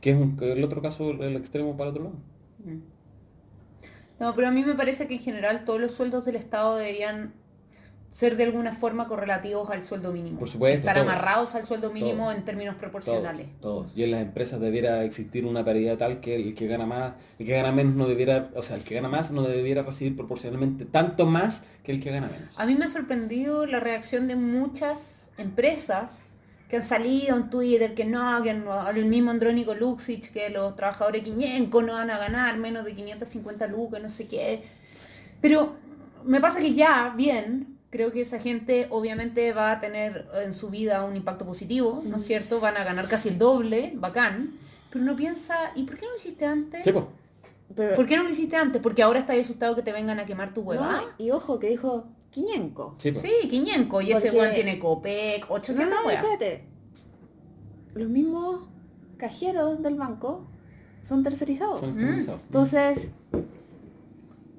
Que 0.00 0.10
es 0.10 0.16
un- 0.16 0.36
el 0.40 0.62
otro 0.64 0.82
caso, 0.82 1.10
el 1.10 1.36
extremo 1.36 1.76
para 1.76 1.90
otro 1.90 2.04
lado. 2.04 2.16
mm. 2.64 2.93
No, 4.20 4.34
pero 4.34 4.48
a 4.48 4.50
mí 4.50 4.64
me 4.64 4.74
parece 4.74 5.06
que 5.08 5.14
en 5.14 5.20
general 5.20 5.64
todos 5.64 5.80
los 5.80 5.92
sueldos 5.92 6.24
del 6.24 6.36
Estado 6.36 6.76
deberían 6.76 7.32
ser 8.12 8.36
de 8.36 8.44
alguna 8.44 8.72
forma 8.72 9.08
correlativos 9.08 9.68
al 9.70 9.84
sueldo 9.84 10.12
mínimo. 10.12 10.38
Por 10.38 10.48
supuesto, 10.48 10.78
Estar 10.78 10.94
todos. 10.94 11.08
amarrados 11.08 11.54
al 11.56 11.66
sueldo 11.66 11.90
mínimo 11.92 12.26
Todos. 12.26 12.36
en 12.36 12.44
términos 12.44 12.76
proporcionales. 12.76 13.48
Todos, 13.60 13.86
todos. 13.88 13.96
Y 13.98 14.04
en 14.04 14.12
las 14.12 14.22
empresas 14.22 14.60
debiera 14.60 15.02
existir 15.02 15.44
una 15.44 15.64
paridad 15.64 15.98
tal 15.98 16.20
que 16.20 16.36
el 16.36 16.54
que 16.54 16.68
gana 16.68 16.86
más, 16.86 17.14
el 17.40 17.46
que 17.46 17.52
gana 17.56 17.72
menos 17.72 17.96
no 17.96 18.06
debiera, 18.06 18.50
o 18.54 18.62
sea, 18.62 18.76
el 18.76 18.84
que 18.84 18.94
gana 18.94 19.08
más 19.08 19.32
no 19.32 19.42
debiera 19.42 19.82
recibir 19.82 20.14
proporcionalmente 20.14 20.84
tanto 20.84 21.26
más 21.26 21.62
que 21.82 21.90
el 21.90 22.00
que 22.00 22.12
gana 22.12 22.28
menos. 22.28 22.54
A 22.56 22.66
mí 22.66 22.76
me 22.76 22.84
ha 22.84 22.88
sorprendido 22.88 23.66
la 23.66 23.80
reacción 23.80 24.28
de 24.28 24.36
muchas 24.36 25.32
empresas 25.36 26.12
que 26.74 26.78
han 26.78 26.88
salido 26.88 27.36
en 27.36 27.50
Twitter 27.50 27.94
que 27.94 28.04
no, 28.04 28.42
que 28.42 28.52
no- 28.52 28.88
el 28.90 29.04
mismo 29.04 29.30
Andrónico 29.30 29.76
Luxich, 29.76 30.32
que 30.32 30.50
los 30.50 30.74
trabajadores 30.74 31.22
quiñencos 31.22 31.84
no 31.84 31.92
van 31.92 32.10
a 32.10 32.18
ganar 32.18 32.56
menos 32.58 32.84
de 32.84 32.94
550 32.96 33.68
lucas, 33.68 34.02
no 34.02 34.08
sé 34.08 34.26
qué. 34.26 34.64
Pero 35.40 35.74
me 36.24 36.40
pasa 36.40 36.58
que 36.58 36.74
ya, 36.74 37.14
bien, 37.16 37.78
creo 37.90 38.10
que 38.10 38.22
esa 38.22 38.40
gente 38.40 38.88
obviamente 38.90 39.52
va 39.52 39.70
a 39.70 39.80
tener 39.80 40.26
en 40.44 40.52
su 40.52 40.68
vida 40.68 41.04
un 41.04 41.14
impacto 41.14 41.46
positivo, 41.46 42.02
¿no 42.04 42.16
es 42.16 42.24
cierto? 42.26 42.58
Van 42.58 42.76
a 42.76 42.82
ganar 42.82 43.06
casi 43.06 43.28
el 43.28 43.38
doble, 43.38 43.92
bacán. 43.94 44.54
Pero 44.90 45.04
uno 45.04 45.14
piensa, 45.14 45.54
¿y 45.76 45.84
por 45.84 45.96
qué 45.96 46.06
no 46.06 46.10
lo 46.12 46.16
hiciste 46.16 46.44
antes? 46.44 46.80
Sí. 46.82 46.92
Pero, 47.76 47.94
¿Por 47.94 48.06
qué 48.06 48.16
no 48.16 48.24
lo 48.24 48.30
hiciste 48.30 48.56
antes? 48.56 48.82
Porque 48.82 49.04
ahora 49.04 49.20
estás 49.20 49.36
asustado 49.38 49.76
que 49.76 49.82
te 49.82 49.92
vengan 49.92 50.18
a 50.18 50.26
quemar 50.26 50.52
tu 50.52 50.62
no, 50.62 50.66
hueva. 50.70 51.02
y 51.18 51.30
ojo 51.30 51.60
que 51.60 51.68
dijo 51.68 52.08
500. 52.34 52.94
Sí. 52.98 53.12
Sí, 53.14 53.48
500. 53.48 54.02
Y 54.04 54.12
ese 54.12 54.30
weón 54.32 54.52
tiene 54.54 54.78
Copec, 54.80 55.46
800 55.48 55.88
no, 55.94 56.02
no, 56.02 56.10
espérate. 56.10 56.64
Los 57.94 58.08
mismos 58.08 58.68
cajeros 59.16 59.80
del 59.82 59.94
banco 59.94 60.46
son 61.02 61.22
tercerizados. 61.22 61.78
Son 61.80 61.96
Mm. 61.96 62.26
Entonces, 62.28 63.10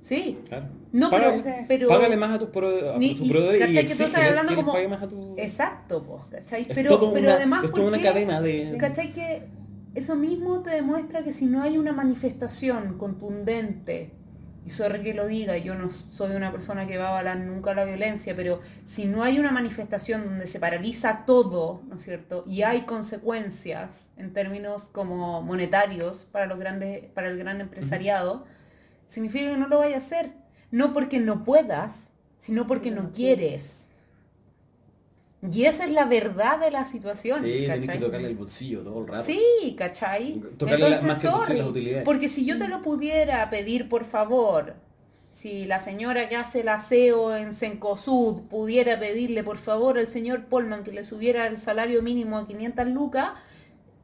Sí. 0.02 0.38
Claro. 0.48 0.68
No, 0.92 1.10
Págale, 1.10 1.42
pero, 1.44 1.66
pero- 1.68 1.88
págale 1.90 2.16
más 2.16 2.30
a 2.36 2.38
tus 2.38 2.48
y- 2.50 2.52
proveedores 2.52 3.56
y 3.60 3.60
¿cachai 3.60 3.74
que 3.74 3.82
tú 3.96 4.04
estás 4.04 4.08
exígeles 4.08 4.30
hablando 4.30 4.50
que 4.50 4.56
les 4.56 4.64
como- 4.64 4.74
pague 4.74 4.88
más 4.88 5.02
a 5.04 5.08
tu... 5.08 5.34
Exacto, 5.38 6.04
pues, 6.04 6.22
¿cachai? 6.30 6.62
Es 6.62 6.68
Pero, 6.76 6.90
todo 7.00 7.12
pero 7.12 7.26
una- 7.26 7.36
además, 7.36 7.64
es 7.64 7.72
toda 7.72 7.82
¿por 7.82 7.88
una 7.90 7.98
qué? 7.98 8.04
cadena 8.04 8.40
de- 8.42 8.78
¿Cachai 8.80 9.12
que 9.14 9.48
eso 9.96 10.16
mismo 10.16 10.62
te 10.62 10.70
demuestra 10.70 11.24
que 11.24 11.34
si 11.34 11.48
no 11.48 11.64
hay 11.64 11.80
una 11.80 11.92
manifestación 11.92 13.00
contundente, 13.00 14.12
y 14.66 14.72
sorry 14.72 15.04
que 15.04 15.14
lo 15.14 15.28
diga, 15.28 15.58
yo 15.58 15.76
no 15.76 15.92
soy 15.92 16.36
una 16.36 16.52
persona 16.52 16.88
que 16.88 16.98
va 16.98 17.06
a 17.06 17.10
avalar 17.10 17.38
nunca 17.38 17.76
la 17.76 17.86
violencia, 17.86 18.36
pero 18.36 18.62
si 18.84 19.06
no 19.06 19.22
hay 19.22 19.38
una 19.38 19.52
manifestación 19.52 20.26
donde 20.26 20.48
se 20.48 20.60
paraliza 20.60 21.24
todo, 21.28 21.84
¿no 21.88 21.98
es 21.98 22.04
cierto? 22.04 22.44
Y 22.48 22.64
hay 22.64 22.82
consecuencias 22.82 24.10
en 24.18 24.34
términos 24.34 24.90
como 24.92 25.44
monetarios 25.44 26.28
para 26.32 26.48
los 26.48 26.58
grandes, 26.58 27.06
para 27.14 27.28
el 27.28 27.38
gran 27.38 27.62
empresariado, 27.62 28.46
significa 29.06 29.52
que 29.52 29.58
no 29.58 29.68
lo 29.68 29.78
vayas 29.78 30.04
a 30.04 30.06
hacer. 30.06 30.34
No 30.72 30.94
porque 30.94 31.20
no 31.20 31.44
puedas, 31.44 32.10
sino 32.40 32.66
porque 32.66 32.90
no 32.90 33.12
quieres. 33.12 33.85
Y 35.52 35.66
esa 35.66 35.86
es 35.86 35.92
la 35.92 36.06
verdad 36.06 36.60
de 36.60 36.72
la 36.72 36.86
situación. 36.86 37.44
Sí, 37.44 37.66
¿cachai? 37.68 37.88
que 38.00 38.06
tocarle 38.06 38.28
el 38.28 38.36
bolsillo 38.36 38.82
todo 38.82 39.02
el 39.02 39.08
rato. 39.08 39.26
Sí, 39.26 39.76
¿cachai? 39.78 40.42
Tocarle 40.58 40.90
la- 40.90 40.98
Entonces, 40.98 41.24
más 41.32 41.48
que 41.48 41.54
las 41.56 41.68
utilidades. 41.68 42.04
Porque 42.06 42.30
si 42.30 42.46
yo 42.46 42.58
te 42.58 42.68
lo 42.68 42.82
pudiera 42.82 43.50
pedir, 43.50 43.90
por 43.90 44.06
favor, 44.06 44.76
si 45.32 45.66
la 45.66 45.80
señora 45.82 46.30
que 46.30 46.36
hace 46.38 46.62
el 46.62 46.70
aseo 46.70 47.36
en 47.36 47.54
Cencosud 47.54 48.44
pudiera 48.44 48.98
pedirle, 49.00 49.44
por 49.44 49.58
favor, 49.58 49.98
al 49.98 50.08
señor 50.08 50.46
Polman 50.46 50.84
que 50.84 50.92
le 50.94 51.04
subiera 51.04 51.48
el 51.48 51.60
salario 51.60 52.02
mínimo 52.02 52.38
a 52.38 52.48
500 52.48 52.88
lucas, 52.88 53.32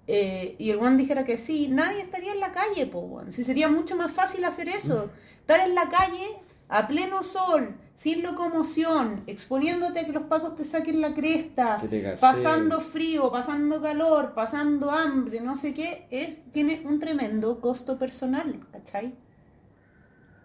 eh, 0.07 0.55
y 0.59 0.71
el 0.71 0.79
one 0.79 0.97
dijera 0.97 1.23
que 1.23 1.37
sí, 1.37 1.67
nadie 1.69 2.01
estaría 2.01 2.33
en 2.33 2.39
la 2.41 2.51
calle, 2.51 2.85
po. 2.87 3.21
Si 3.29 3.43
sería 3.43 3.69
mucho 3.69 3.95
más 3.95 4.11
fácil 4.11 4.43
hacer 4.43 4.67
eso. 4.67 5.09
Estar 5.39 5.61
en 5.61 5.73
la 5.75 5.89
calle 5.89 6.27
a 6.67 6.87
pleno 6.87 7.23
sol, 7.23 7.75
sin 8.01 8.23
locomoción, 8.23 9.21
exponiéndote 9.27 9.99
a 9.99 10.05
que 10.07 10.11
los 10.11 10.23
pacos 10.23 10.55
te 10.55 10.63
saquen 10.63 11.01
la 11.01 11.13
cresta, 11.13 11.79
pasando 12.19 12.81
frío, 12.81 13.31
pasando 13.31 13.79
calor, 13.79 14.33
pasando 14.33 14.89
hambre, 14.89 15.39
no 15.39 15.55
sé 15.55 15.75
qué, 15.75 16.07
es, 16.09 16.43
tiene 16.51 16.81
un 16.83 16.97
tremendo 16.99 17.61
costo 17.61 17.99
personal, 17.99 18.59
¿cachai? 18.71 19.13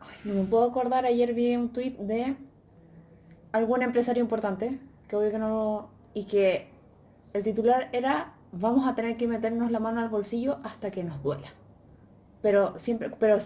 Ay, 0.00 0.16
no 0.24 0.34
me 0.34 0.44
puedo 0.44 0.64
acordar, 0.64 1.06
ayer 1.06 1.32
vi 1.32 1.56
un 1.56 1.70
tuit 1.70 1.96
de 1.96 2.36
algún 3.52 3.80
empresario 3.80 4.22
importante, 4.22 4.78
que 5.08 5.16
obvio 5.16 5.30
que 5.30 5.38
no 5.38 5.48
lo... 5.48 5.90
y 6.12 6.24
que 6.24 6.68
el 7.32 7.42
titular 7.42 7.88
era 7.94 8.34
vamos 8.52 8.86
a 8.86 8.94
tener 8.94 9.16
que 9.16 9.28
meternos 9.28 9.70
la 9.70 9.80
mano 9.80 10.02
al 10.02 10.10
bolsillo 10.10 10.58
hasta 10.62 10.90
que 10.90 11.04
nos 11.04 11.22
duela. 11.22 11.48
Pero 12.42 12.78
siempre, 12.78 13.08
pero 13.18 13.38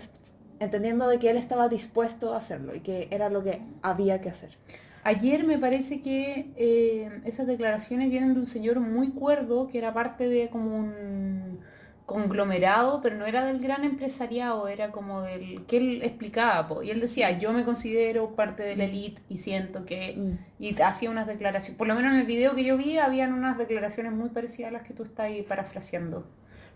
entendiendo 0.61 1.09
de 1.09 1.19
que 1.19 1.31
él 1.31 1.37
estaba 1.37 1.69
dispuesto 1.69 2.33
a 2.33 2.37
hacerlo 2.37 2.75
y 2.75 2.81
que 2.81 3.09
era 3.11 3.29
lo 3.29 3.43
que 3.43 3.61
había 3.83 4.21
que 4.21 4.29
hacer. 4.29 4.57
Ayer 5.03 5.45
me 5.45 5.59
parece 5.59 6.03
que 6.03 6.53
eh, 6.57 7.23
esas 7.25 7.47
declaraciones 7.47 8.11
vienen 8.11 8.35
de 8.35 8.41
un 8.41 8.47
señor 8.47 8.81
muy 8.81 9.11
cuerdo, 9.11 9.67
que 9.67 9.79
era 9.79 9.95
parte 9.95 10.29
de 10.29 10.51
como 10.51 10.77
un 10.77 11.61
conglomerado, 12.05 13.01
pero 13.01 13.17
no 13.17 13.25
era 13.25 13.45
del 13.45 13.61
gran 13.61 13.85
empresariado, 13.85 14.69
era 14.69 14.91
como 14.91 15.23
del 15.23 15.65
que 15.67 15.79
él 15.79 16.03
explicaba, 16.03 16.69
po. 16.69 16.83
y 16.83 16.91
él 16.91 17.01
decía, 17.01 17.39
yo 17.39 17.53
me 17.53 17.65
considero 17.65 18.35
parte 18.35 18.63
de 18.63 18.77
la 18.77 18.85
elite 18.85 19.23
y 19.29 19.39
siento 19.39 19.87
que... 19.87 20.17
Mm. 20.17 20.39
Y 20.59 20.83
hacía 20.83 21.09
unas 21.09 21.27
declaraciones, 21.27 21.79
por 21.79 21.87
lo 21.87 21.95
menos 21.95 22.13
en 22.13 22.19
el 22.19 22.27
video 22.27 22.55
que 22.55 22.65
yo 22.65 22.77
vi, 22.77 22.99
habían 22.99 23.33
unas 23.33 23.57
declaraciones 23.57 24.13
muy 24.13 24.29
parecidas 24.29 24.71
a 24.71 24.73
las 24.73 24.83
que 24.83 24.93
tú 24.93 25.05
estás 25.05 25.27
ahí 25.27 25.43
parafraseando. 25.43 26.27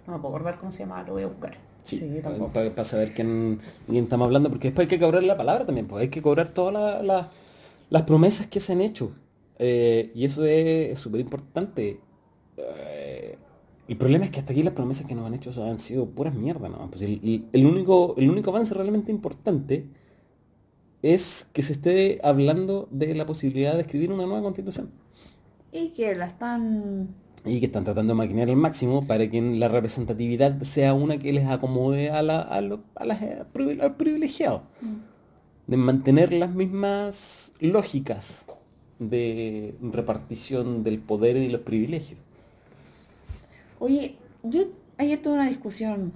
No 0.06 0.14
me 0.14 0.18
puedo 0.20 0.34
acordar 0.34 0.58
cómo 0.58 0.72
se 0.72 0.80
llama, 0.80 1.02
lo 1.02 1.14
voy 1.14 1.24
a 1.24 1.26
buscar. 1.26 1.58
Sí, 1.84 1.98
Sí, 1.98 2.20
tampoco. 2.22 2.52
para, 2.52 2.84
saber 2.84 3.12
quién, 3.14 3.60
quién 3.86 4.04
estamos 4.04 4.26
hablando, 4.26 4.48
porque 4.50 4.68
después 4.68 4.86
hay 4.86 4.88
que 4.90 4.98
cobrar 5.04 5.22
la 5.22 5.36
palabra 5.36 5.66
también, 5.66 5.86
pues 5.86 6.02
hay 6.02 6.08
que 6.10 6.22
cobrar 6.22 6.48
todas 6.48 6.72
la- 6.74 7.02
la- 7.02 7.30
las 7.90 8.02
promesas 8.04 8.46
que 8.48 8.60
se 8.60 8.72
han 8.72 8.80
hecho. 8.80 9.12
Eh, 9.58 10.10
y 10.14 10.24
eso 10.24 10.44
es 10.46 10.98
súper 10.98 11.20
importante. 11.20 12.00
Eh, 12.56 13.38
el 13.88 13.96
problema 13.98 14.24
es 14.24 14.30
que 14.30 14.40
hasta 14.40 14.52
aquí 14.52 14.62
las 14.62 14.74
promesas 14.74 15.06
que 15.06 15.14
nos 15.14 15.26
han 15.26 15.34
hecho 15.34 15.50
han 15.64 15.78
sido 15.78 16.06
puras 16.06 16.34
mierdas, 16.34 16.70
¿no? 16.70 16.90
Pues 16.90 17.02
el 17.02 17.66
único, 17.66 18.14
el 18.18 18.30
único 18.30 18.50
avance 18.50 18.74
realmente 18.74 19.12
importante 19.12 19.86
es 21.02 21.46
que 21.52 21.62
se 21.62 21.74
esté 21.74 22.18
hablando 22.22 22.88
de 22.90 23.14
la 23.14 23.26
posibilidad 23.26 23.74
de 23.74 23.82
escribir 23.82 24.10
una 24.12 24.24
nueva 24.26 24.42
constitución. 24.42 24.90
Y 25.72 25.90
que 25.90 26.14
la 26.14 26.26
están... 26.26 27.08
y 27.44 27.60
que 27.60 27.66
están 27.66 27.84
tratando 27.84 28.14
de 28.14 28.16
maquinar 28.18 28.48
al 28.48 28.56
máximo 28.56 29.06
para 29.06 29.28
que 29.30 29.40
la 29.42 29.68
representatividad 29.68 30.62
sea 30.62 30.94
una 30.94 31.18
que 31.18 31.32
les 31.32 31.46
acomode 31.46 32.10
a, 32.10 32.22
la, 32.22 32.40
a, 32.40 32.60
lo- 32.62 32.80
a 32.94 33.04
las, 33.04 33.20
eh, 33.22 33.42
al 33.82 33.94
privilegiado. 33.96 34.62
De 35.66 35.76
mantener 35.76 36.32
las 36.32 36.54
mismas 36.54 37.52
lógicas 37.60 38.46
de 38.98 39.74
repartición 39.82 40.84
del 40.84 40.98
poder 40.98 41.36
y 41.36 41.48
los 41.48 41.60
privilegios. 41.62 42.18
Oye, 43.78 44.16
yo 44.42 44.62
ayer 44.98 45.20
tuve 45.20 45.34
una 45.34 45.48
discusión, 45.48 46.12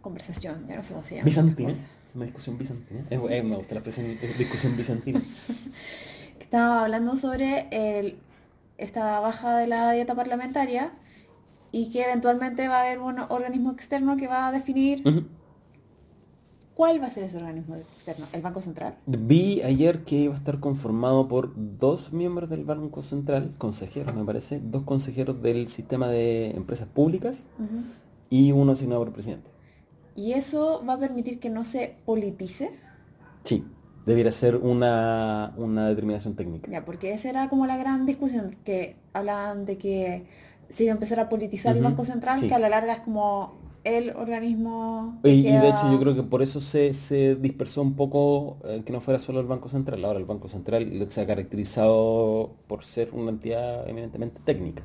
conversación, 0.00 0.66
ya 0.68 0.76
no 0.76 0.82
sé 0.82 0.92
cómo 0.92 1.04
se 1.04 1.14
llama. 1.16 1.24
Bizantina. 1.26 1.72
Una 2.14 2.24
discusión 2.24 2.58
bizantina. 2.58 3.00
Es- 3.10 3.20
eh, 3.30 3.42
me 3.42 3.56
gusta 3.56 3.74
la 3.74 3.80
expresión 3.80 4.18
discusión 4.38 4.76
bizantina. 4.76 5.20
que 6.38 6.44
Estaba 6.44 6.84
hablando 6.84 7.16
sobre 7.16 7.68
el- 7.70 8.16
esta 8.78 9.20
baja 9.20 9.56
de 9.56 9.66
la 9.66 9.92
dieta 9.92 10.14
parlamentaria 10.14 10.92
y 11.72 11.90
que 11.90 12.02
eventualmente 12.02 12.68
va 12.68 12.78
a 12.78 12.82
haber 12.82 13.00
un 13.00 13.18
organismo 13.18 13.72
externo 13.72 14.16
que 14.16 14.26
va 14.26 14.48
a 14.48 14.52
definir 14.52 15.02
cuál 16.74 17.02
va 17.02 17.06
a 17.06 17.10
ser 17.10 17.24
ese 17.24 17.36
organismo 17.36 17.74
externo, 17.74 18.24
el 18.32 18.40
Banco 18.40 18.62
Central. 18.62 18.94
Vi 19.06 19.62
ayer 19.62 20.04
que 20.04 20.16
iba 20.16 20.34
a 20.34 20.36
estar 20.36 20.60
conformado 20.60 21.28
por 21.28 21.52
dos 21.56 22.12
miembros 22.12 22.48
del 22.48 22.64
Banco 22.64 23.02
Central, 23.02 23.52
consejeros 23.58 24.14
me 24.14 24.24
parece, 24.24 24.60
dos 24.60 24.84
consejeros 24.84 25.42
del 25.42 25.68
sistema 25.68 26.08
de 26.08 26.50
empresas 26.50 26.88
públicas 26.88 27.48
y 28.30 28.52
uno 28.52 28.72
asignado 28.72 29.00
por 29.00 29.08
el 29.08 29.14
presidente. 29.14 29.50
Y 30.14 30.32
eso 30.32 30.82
va 30.88 30.94
a 30.94 30.98
permitir 30.98 31.38
que 31.38 31.50
no 31.50 31.64
se 31.64 31.96
politice, 32.04 32.70
Sí, 33.44 33.64
debiera 34.08 34.32
ser 34.32 34.56
una, 34.56 35.52
una 35.56 35.86
determinación 35.88 36.34
técnica. 36.34 36.70
ya, 36.70 36.84
porque 36.84 37.12
esa 37.12 37.28
era 37.28 37.48
como 37.48 37.66
la 37.66 37.76
gran 37.76 38.06
discusión, 38.06 38.56
que 38.64 38.96
hablaban 39.12 39.66
de 39.66 39.76
que 39.76 40.24
se 40.70 40.84
iba 40.84 40.92
a 40.92 40.96
empezar 40.96 41.20
a 41.20 41.28
politizar 41.28 41.76
el 41.76 41.82
Banco 41.82 42.04
Central, 42.04 42.40
sí. 42.40 42.48
que 42.48 42.54
a 42.54 42.58
la 42.58 42.70
larga 42.70 42.94
es 42.94 43.00
como 43.00 43.58
el 43.84 44.10
organismo... 44.16 45.18
que 45.22 45.30
Y, 45.30 45.46
y 45.46 45.52
de 45.52 45.68
hecho 45.68 45.92
yo 45.92 46.00
creo 46.00 46.14
que 46.14 46.22
por 46.22 46.42
eso 46.42 46.60
se, 46.60 46.94
se 46.94 47.36
dispersó 47.36 47.82
un 47.82 47.96
poco 47.96 48.58
eh, 48.64 48.82
que 48.84 48.92
no 48.92 49.00
fuera 49.00 49.18
solo 49.18 49.40
el 49.40 49.46
Banco 49.46 49.68
Central. 49.68 50.04
Ahora 50.04 50.18
el 50.18 50.24
Banco 50.24 50.48
Central 50.48 51.06
se 51.10 51.20
ha 51.20 51.26
caracterizado 51.26 52.56
por 52.66 52.84
ser 52.84 53.10
una 53.12 53.30
entidad 53.30 53.88
eminentemente 53.88 54.40
técnica. 54.42 54.82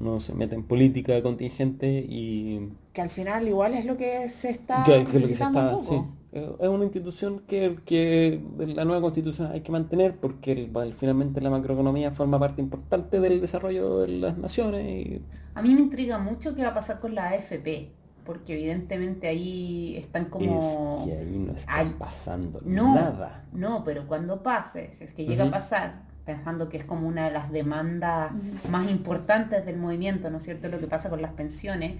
No 0.00 0.20
se 0.20 0.34
mete 0.34 0.54
en 0.54 0.64
política 0.64 1.22
contingente 1.22 2.04
y 2.06 2.70
que 2.92 3.02
al 3.02 3.10
final 3.10 3.46
igual 3.46 3.74
es 3.74 3.84
lo 3.84 3.96
que 3.96 4.28
se 4.28 4.50
está 4.50 4.84
que, 4.84 5.04
que 5.04 5.20
lo 5.20 5.28
que 5.28 5.34
se 5.34 5.44
está 5.44 5.78
sí. 5.78 6.00
Eh, 6.36 6.56
es 6.58 6.68
una 6.68 6.84
institución 6.84 7.40
que, 7.46 7.78
que 7.86 8.42
la 8.58 8.84
nueva 8.84 9.00
constitución 9.00 9.52
hay 9.52 9.60
que 9.60 9.70
mantener 9.70 10.16
porque 10.16 10.50
el- 10.52 10.66
bueno, 10.68 10.92
finalmente 10.96 11.40
la 11.40 11.48
macroeconomía 11.50 12.10
forma 12.10 12.38
parte 12.40 12.60
importante 12.60 13.20
del 13.20 13.40
desarrollo 13.40 14.00
de 14.00 14.08
las 14.08 14.36
naciones 14.36 14.84
y 15.06 15.22
A 15.54 15.62
mí 15.62 15.72
me 15.74 15.80
intriga 15.82 16.18
mucho 16.18 16.54
qué 16.56 16.62
va 16.62 16.70
a 16.70 16.74
pasar 16.74 16.98
con 16.98 17.14
la 17.14 17.28
AFP, 17.28 17.92
porque 18.26 18.54
evidentemente 18.54 19.28
ahí 19.28 19.96
están 19.96 20.24
como... 20.24 20.96
es 20.98 21.04
que 21.06 21.18
ahí 21.18 21.38
no 21.38 21.52
está 21.52 21.72
Ay, 21.72 21.94
pasando 21.98 22.58
No, 22.64 22.94
nada. 22.94 23.44
no, 23.52 23.84
pero 23.84 24.08
cuando 24.08 24.42
pase, 24.42 24.90
si 24.98 25.04
es 25.04 25.12
que 25.12 25.24
llega 25.26 25.44
a 25.44 25.50
pasar, 25.52 26.02
pensando 26.24 26.68
que 26.68 26.78
es 26.78 26.84
como 26.84 27.06
una 27.06 27.26
de 27.26 27.30
las 27.30 27.52
demandas 27.52 28.32
más 28.70 28.90
importantes 28.90 29.64
del 29.66 29.76
movimiento, 29.76 30.30
¿no 30.30 30.38
es 30.38 30.42
cierto? 30.44 30.68
Lo 30.68 30.80
que 30.80 30.86
pasa 30.88 31.10
con 31.10 31.22
las 31.22 31.32
pensiones, 31.34 31.92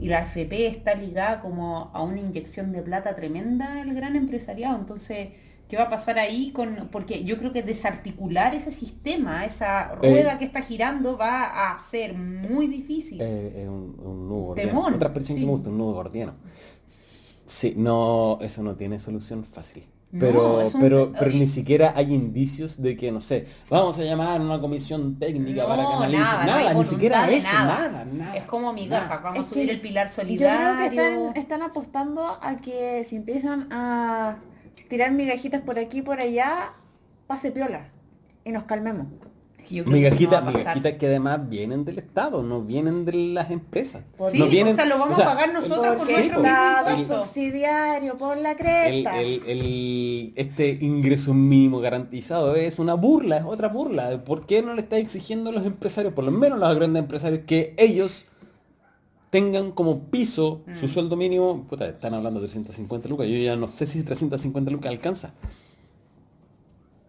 y 0.00 0.08
la 0.08 0.20
AFP 0.20 0.66
está 0.66 0.94
ligada 0.94 1.40
como 1.40 1.90
a 1.92 2.02
una 2.02 2.18
inyección 2.18 2.72
de 2.72 2.82
plata 2.82 3.14
tremenda 3.14 3.80
al 3.82 3.94
gran 3.94 4.16
empresariado, 4.16 4.76
entonces... 4.76 5.28
¿Qué 5.68 5.76
va 5.76 5.84
a 5.84 5.88
pasar 5.88 6.18
ahí 6.18 6.50
con.? 6.50 6.88
Porque 6.90 7.22
yo 7.22 7.38
creo 7.38 7.52
que 7.52 7.62
desarticular 7.62 8.56
ese 8.56 8.72
sistema, 8.72 9.44
esa 9.44 9.94
rueda 9.94 10.34
Eh. 10.34 10.38
que 10.40 10.44
está 10.44 10.62
girando, 10.62 11.16
va 11.16 11.44
a 11.70 11.78
ser 11.78 12.12
muy 12.12 12.66
difícil. 12.66 13.20
Eh, 13.20 13.62
es 13.62 13.68
un, 13.68 13.94
un 14.02 14.28
nudo 14.28 14.46
gordiano. 14.46 14.80
Otra 14.80 15.10
expresión 15.10 15.36
sí. 15.36 15.42
que 15.42 15.46
me 15.46 15.52
gusta, 15.52 15.70
un 15.70 15.78
nudo 15.78 15.92
gordiano. 15.92 16.34
Sí, 17.46 17.74
no, 17.76 18.38
eso 18.40 18.64
no 18.64 18.74
tiene 18.74 18.98
solución 18.98 19.44
fácil. 19.44 19.84
No, 20.12 20.18
Pero, 20.20 20.58
un- 20.66 20.80
pero, 20.80 21.12
pero 21.12 21.26
oye. 21.30 21.38
ni 21.38 21.46
siquiera 21.46 21.92
hay 21.94 22.12
indicios 22.12 22.82
de 22.82 22.96
que, 22.96 23.12
no 23.12 23.20
sé, 23.20 23.46
vamos 23.68 23.96
a 23.96 24.02
llamar 24.02 24.40
a 24.40 24.42
una 24.42 24.60
comisión 24.60 25.20
técnica 25.20 25.64
para 25.68 25.86
que 25.86 25.92
analice. 25.92 26.20
nada, 26.20 26.46
Nada, 26.46 26.62
no 26.62 26.68
hay 26.68 26.74
ni 26.74 26.84
siquiera 26.84 27.30
eso, 27.30 27.46
nada. 27.52 27.76
nada, 27.90 28.04
nada. 28.06 28.36
Es 28.36 28.44
como 28.44 28.72
mi 28.72 28.88
gafa, 28.88 29.18
vamos 29.18 29.38
Es 29.38 29.46
a 29.46 29.48
subir 29.54 29.70
el 29.70 29.80
pilar 29.80 30.08
Yo 30.08 30.14
creo 30.14 30.24
solidario. 30.26 30.78
que 30.78 30.86
están, 30.96 31.36
están 31.36 31.62
apostando 31.62 32.38
a 32.42 32.56
que 32.56 33.04
si 33.04 33.16
empiezan 33.16 33.68
a 33.70 34.38
tirar 34.88 35.12
migajitas 35.12 35.62
por 35.62 35.78
aquí 35.78 35.98
y 35.98 36.02
por 36.02 36.18
allá, 36.18 36.72
pase 37.28 37.52
piola 37.52 37.88
y 38.44 38.50
nos 38.50 38.64
calmemos. 38.64 39.06
Yo 39.70 39.84
creo 39.84 39.94
que 39.94 40.06
eso 40.08 40.30
no 40.40 40.50
Migajitas, 40.52 40.92
que 40.94 41.06
además 41.06 41.48
vienen 41.48 41.84
del 41.84 41.98
Estado, 41.98 42.42
no 42.42 42.62
vienen 42.62 43.04
de 43.04 43.12
las 43.12 43.50
empresas. 43.50 44.02
Por- 44.18 44.32
Sí, 44.32 44.38
no 44.38 44.46
vienen, 44.46 44.72
o 44.74 44.76
sea, 44.76 44.84
lo 44.86 44.98
vamos 44.98 45.18
a 45.18 45.24
pagar 45.24 45.52
nosotros 45.52 45.96
por 45.96 46.10
está 46.10 46.18
mismo 46.38 46.90
impuesto. 47.00 47.24
subsidiario 47.24 48.18
por 48.18 48.36
la 48.36 48.50
el, 48.52 48.56
cresta. 48.56 49.20
el- 49.20 49.42
el- 49.46 50.32
este 50.36 50.70
ingreso 50.80 51.32
mínimo 51.34 51.80
garantizado 51.80 52.56
es 52.56 52.78
una 52.78 52.94
burla, 52.94 53.38
es 53.38 53.44
otra 53.44 53.68
burla. 53.68 54.24
¿Por 54.24 54.44
qué 54.46 54.62
no 54.62 54.74
le 54.74 54.82
está 54.82 54.96
exigiendo 54.98 55.50
a 55.50 55.52
los 55.52 55.64
empresarios, 55.64 56.12
por 56.14 56.24
lo 56.24 56.32
menos 56.32 56.60
a 56.60 56.68
los 56.68 56.76
grandes 56.76 57.00
empresarios, 57.02 57.42
que 57.46 57.74
ellos 57.78 58.26
tengan 59.30 59.70
como 59.70 60.06
piso 60.10 60.62
su 60.80 60.86
Mm. 60.86 60.88
sueldo 60.88 61.16
mínimo? 61.16 61.64
Puta, 61.68 61.86
están 61.86 62.14
hablando 62.14 62.40
de 62.40 62.46
350 62.46 63.08
lucas, 63.08 63.28
yo 63.28 63.36
ya 63.36 63.54
no 63.54 63.68
sé 63.68 63.86
si 63.86 64.02
350 64.02 64.70
lucas 64.72 64.90
alcanza. 64.90 65.32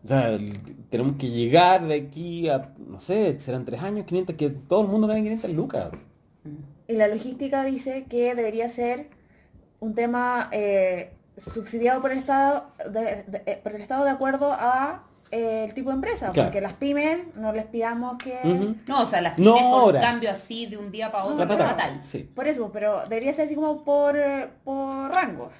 O 0.04 0.08
sea, 0.08 0.38
tenemos 0.90 1.16
que 1.18 1.30
llegar 1.30 1.86
de 1.88 1.96
aquí 1.96 2.50
a, 2.50 2.74
no 2.88 3.00
sé, 3.00 3.40
serán 3.40 3.66
tres 3.66 3.82
años, 3.82 4.06
500, 4.06 4.36
que 4.36 4.50
todo 4.50 4.82
el 4.82 4.88
mundo 4.88 5.08
gane 5.08 5.22
500 5.22 5.52
lucas. 5.52 5.90
Y 6.88 6.94
la 6.94 7.08
logística 7.08 7.64
dice 7.64 8.06
que 8.10 8.34
debería 8.36 8.68
ser 8.70 9.10
un 9.80 9.94
tema 9.94 10.50
eh, 10.52 11.12
subsidiado 11.38 12.02
por 12.02 12.12
el 12.12 12.18
Estado 12.18 12.72
de, 12.92 13.24
de- 13.28 13.44
eh, 13.46 13.60
por 13.64 13.74
el 13.76 13.82
Estado 13.82 14.04
de 14.06 14.12
acuerdo 14.12 14.52
a 14.54 15.04
eh, 15.32 15.66
el 15.66 15.74
tipo 15.74 15.90
de 15.92 15.96
empresa. 15.96 16.32
Claro. 16.32 16.50
Porque 16.50 16.62
las 16.62 16.74
pymes 16.74 17.20
no 17.36 17.54
les 17.54 17.66
pidamos 17.66 18.16
que... 18.18 18.38
No, 18.90 19.04
o 19.04 19.06
sea, 19.06 19.22
las 19.22 19.38
No 19.40 19.54
pymes 19.54 19.62
con 19.62 19.72
un 19.72 19.80
ahora. 19.82 20.02
cambio 20.02 20.32
así 20.32 20.66
de 20.66 20.78
un 20.78 20.92
día 20.92 21.12
para 21.12 21.26
otro, 21.26 21.46
No, 21.46 21.52
es 21.54 21.58
no. 21.60 21.64
fatal. 21.66 22.02
Sí. 22.04 22.20
Por 22.36 22.48
eso, 22.48 22.70
pero 22.74 23.04
debería 23.08 23.34
ser 23.34 23.46
así 23.46 23.56
como 23.56 23.84
por, 23.86 24.16
por 24.64 25.12
rangos. 25.14 25.54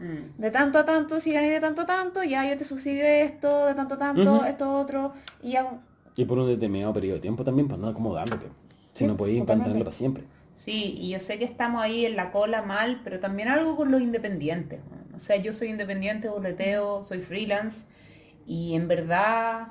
Mm. 0.00 0.40
De 0.40 0.50
tanto 0.50 0.78
a 0.78 0.84
tanto, 0.86 1.20
si 1.20 1.32
gané 1.32 1.50
de 1.50 1.60
tanto 1.60 1.82
a 1.82 1.86
tanto, 1.86 2.24
ya 2.24 2.48
yo 2.50 2.56
te 2.56 2.64
subsidio 2.64 3.04
esto, 3.04 3.66
de 3.66 3.74
tanto 3.74 3.94
a 3.94 3.98
tanto, 3.98 4.44
esto 4.46 4.72
otro, 4.78 5.12
y 5.42 5.52
ya... 5.52 5.66
Y 6.16 6.24
por 6.24 6.38
un 6.38 6.48
determinado 6.48 6.92
periodo 6.92 7.16
de 7.16 7.20
tiempo 7.20 7.44
también, 7.44 7.68
para 7.68 7.80
no 7.80 7.88
acomodándote. 7.88 8.46
Si 8.94 9.04
Sí, 9.04 9.06
no 9.06 9.16
podéis 9.16 9.44
mantenerlo 9.46 9.84
para 9.84 9.90
siempre. 9.90 10.24
Sí, 10.56 10.94
y 10.98 11.10
yo 11.10 11.20
sé 11.20 11.38
que 11.38 11.44
estamos 11.44 11.82
ahí 11.82 12.04
en 12.06 12.16
la 12.16 12.32
cola 12.32 12.62
mal, 12.62 13.00
pero 13.04 13.20
también 13.20 13.48
algo 13.48 13.76
con 13.76 13.90
los 13.90 14.00
independientes. 14.02 14.80
O 15.14 15.18
sea, 15.18 15.36
yo 15.36 15.52
soy 15.52 15.68
independiente, 15.68 16.28
boleteo, 16.28 17.02
soy 17.04 17.20
freelance 17.20 17.86
Y 18.46 18.74
en 18.74 18.88
verdad... 18.88 19.68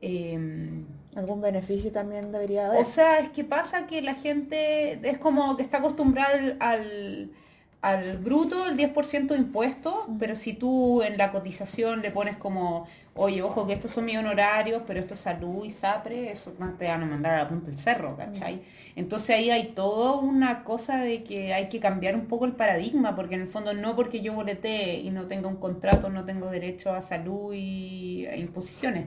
em, 0.00 0.86
Algún 1.14 1.40
beneficio 1.40 1.90
también 1.90 2.30
debería 2.32 2.66
haber. 2.68 2.80
o 2.82 2.84
sea, 2.84 3.18
es 3.20 3.30
que 3.30 3.42
pasa 3.44 3.86
que 3.88 4.02
la 4.02 4.14
gente 4.14 5.00
es 5.08 5.18
como 5.18 5.56
que 5.56 5.62
está 5.64 5.78
acostumbrada 5.78 6.32
al, 6.34 6.56
al, 6.60 7.32
al 7.80 8.18
bruto, 8.18 8.66
el 8.66 8.76
10% 8.76 9.28
de 9.28 9.36
impuestos, 9.36 9.94
pero 10.18 10.34
si 10.34 10.52
tú 10.52 11.02
en 11.02 11.16
la 11.16 11.30
cotización 11.30 12.02
le 12.02 12.10
pones 12.10 12.36
como, 12.36 12.88
oye, 13.14 13.40
ojo 13.42 13.68
que 13.68 13.72
estos 13.72 13.92
son 13.92 14.04
mis 14.04 14.18
honorarios, 14.18 14.82
pero 14.84 14.98
esto 14.98 15.14
es 15.14 15.20
salud 15.20 15.64
y 15.64 15.70
SAPRE, 15.70 16.32
eso 16.32 16.52
más 16.58 16.76
te 16.76 16.88
van 16.88 17.02
a 17.04 17.06
mandar 17.06 17.34
a 17.34 17.44
la 17.44 17.48
punta 17.48 17.70
del 17.70 17.78
cerro, 17.78 18.16
¿cachai? 18.16 18.62
Entonces 18.96 19.30
ahí 19.30 19.50
hay 19.50 19.68
toda 19.74 20.18
una 20.18 20.64
cosa 20.64 20.98
de 20.98 21.22
que 21.22 21.54
hay 21.54 21.68
que 21.68 21.78
cambiar 21.78 22.16
un 22.16 22.26
poco 22.26 22.46
el 22.46 22.52
paradigma, 22.52 23.14
porque 23.14 23.36
en 23.36 23.42
el 23.42 23.48
fondo 23.48 23.72
no 23.74 23.94
porque 23.94 24.20
yo 24.20 24.32
boleté 24.32 24.96
y 24.96 25.10
no 25.10 25.28
tenga 25.28 25.46
un 25.46 25.56
contrato, 25.56 26.10
no 26.10 26.24
tengo 26.24 26.50
derecho 26.50 26.92
a 26.92 27.00
salud 27.00 27.54
y 27.54 28.26
a 28.26 28.36
imposiciones. 28.36 29.06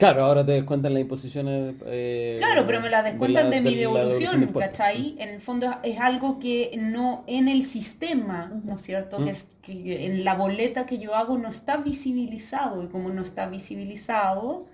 Claro, 0.00 0.24
ahora 0.24 0.44
te 0.46 0.52
descuentan 0.52 0.94
las 0.94 1.02
imposiciones. 1.02 1.74
eh, 1.84 2.36
Claro, 2.38 2.66
pero 2.66 2.80
me 2.80 2.88
la 2.88 3.02
descuentan 3.02 3.50
de, 3.50 3.60
mi 3.60 3.74
devolución 3.74 4.40
de 4.40 4.46
devolución. 4.46 4.70
¿cachai? 4.70 5.14
En 5.18 5.28
el 5.28 5.40
fondo 5.42 5.76
es 5.82 6.00
algo 6.00 6.38
que 6.40 6.70
no 6.78 7.22
en 7.26 7.48
el 7.48 7.64
sistema, 7.64 8.50
¿no 8.64 8.76
es 8.76 8.80
cierto? 8.82 9.20
Mm. 9.20 9.24
Que, 9.24 9.30
es, 9.30 9.48
que 9.60 10.06
en 10.06 10.24
la 10.24 10.34
boleta 10.34 10.86
que 10.86 10.96
yo 10.98 11.14
hago 11.14 11.36
no 11.36 11.50
está 11.50 11.76
visibilizado 11.76 12.82
y 12.82 12.86
como 12.88 13.10
no 13.10 13.20
está 13.20 13.46
visibilizado, 13.50 14.64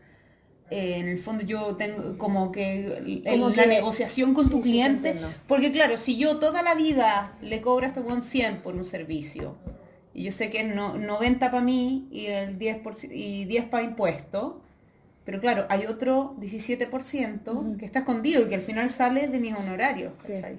eh, 0.71 0.99
en 0.99 1.09
el 1.09 1.19
fondo 1.19 1.45
yo 1.45 1.75
tengo 1.75 2.17
como 2.19 2.53
que 2.53 3.21
la 3.25 3.53
que- 3.53 3.67
negociación 3.67 4.33
con 4.33 4.45
sí, 4.47 4.51
tu 4.53 4.61
cliente, 4.61 5.17
porque 5.49 5.73
claro, 5.73 5.97
si 5.97 6.17
yo 6.17 6.39
toda 6.39 6.63
la 6.63 6.77
vida 6.77 7.37
le 7.43 7.61
cobro 7.61 7.85
a 7.85 7.89
este 7.89 7.99
buen 8.01 8.23
100 8.23 8.63
por 8.63 8.77
un 8.77 8.85
servicio, 8.85 9.57
y 10.15 10.23
yo 10.23 10.31
sé 10.31 10.51
que 10.51 10.61
es 10.61 10.73
no, 10.73 10.97
90 10.97 11.51
para 11.51 11.63
mí 11.65 12.07
y 12.13 12.27
el 12.27 12.59
10%, 12.61 13.11
y 13.13 13.45
10 13.45 13.65
para 13.65 13.83
impuestos, 13.83 14.55
pero 15.27 15.41
claro, 15.41 15.67
hay 15.69 15.85
otro 15.87 16.35
17% 16.41 17.77
que 17.77 17.85
está 17.85 17.99
escondido 17.99 18.41
y 18.43 18.49
que 18.49 18.55
al 18.55 18.63
final 18.63 18.89
sale 18.89 19.29
de 19.29 19.39
mis 19.39 19.55
honorarios. 19.55 20.13
Sí. 20.25 20.33
¿cachai? 20.35 20.59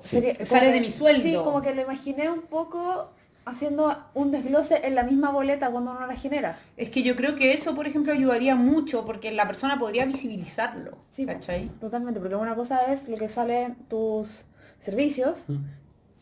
Sería- 0.00 0.34
Sale 0.46 0.72
de 0.72 0.80
mi 0.80 0.90
sueldo. 0.90 1.22
Sí, 1.22 1.34
como 1.34 1.60
que 1.62 1.74
lo 1.74 1.82
imaginé 1.82 2.30
un 2.30 2.42
poco 2.42 3.10
haciendo 3.46 3.96
un 4.14 4.30
desglose 4.30 4.80
en 4.86 4.94
la 4.94 5.02
misma 5.02 5.30
boleta 5.30 5.70
cuando 5.70 5.90
uno 5.92 6.06
la 6.06 6.16
genera. 6.16 6.58
Es 6.76 6.88
que 6.88 7.02
yo 7.02 7.14
creo 7.14 7.34
que 7.36 7.52
eso, 7.52 7.74
por 7.74 7.86
ejemplo, 7.86 8.12
ayudaría 8.12 8.56
mucho 8.56 9.04
porque 9.04 9.30
la 9.32 9.46
persona 9.46 9.78
podría 9.78 10.04
visibilizarlo. 10.06 10.96
Sí, 11.10 11.26
¿cachai? 11.26 11.68
totalmente, 11.80 12.20
porque 12.20 12.36
una 12.36 12.54
cosa 12.56 12.92
es 12.92 13.06
lo 13.08 13.16
que 13.18 13.28
sale 13.28 13.64
en 13.64 13.74
tus 13.74 14.44
servicios 14.80 15.44
Mm. 15.48 15.56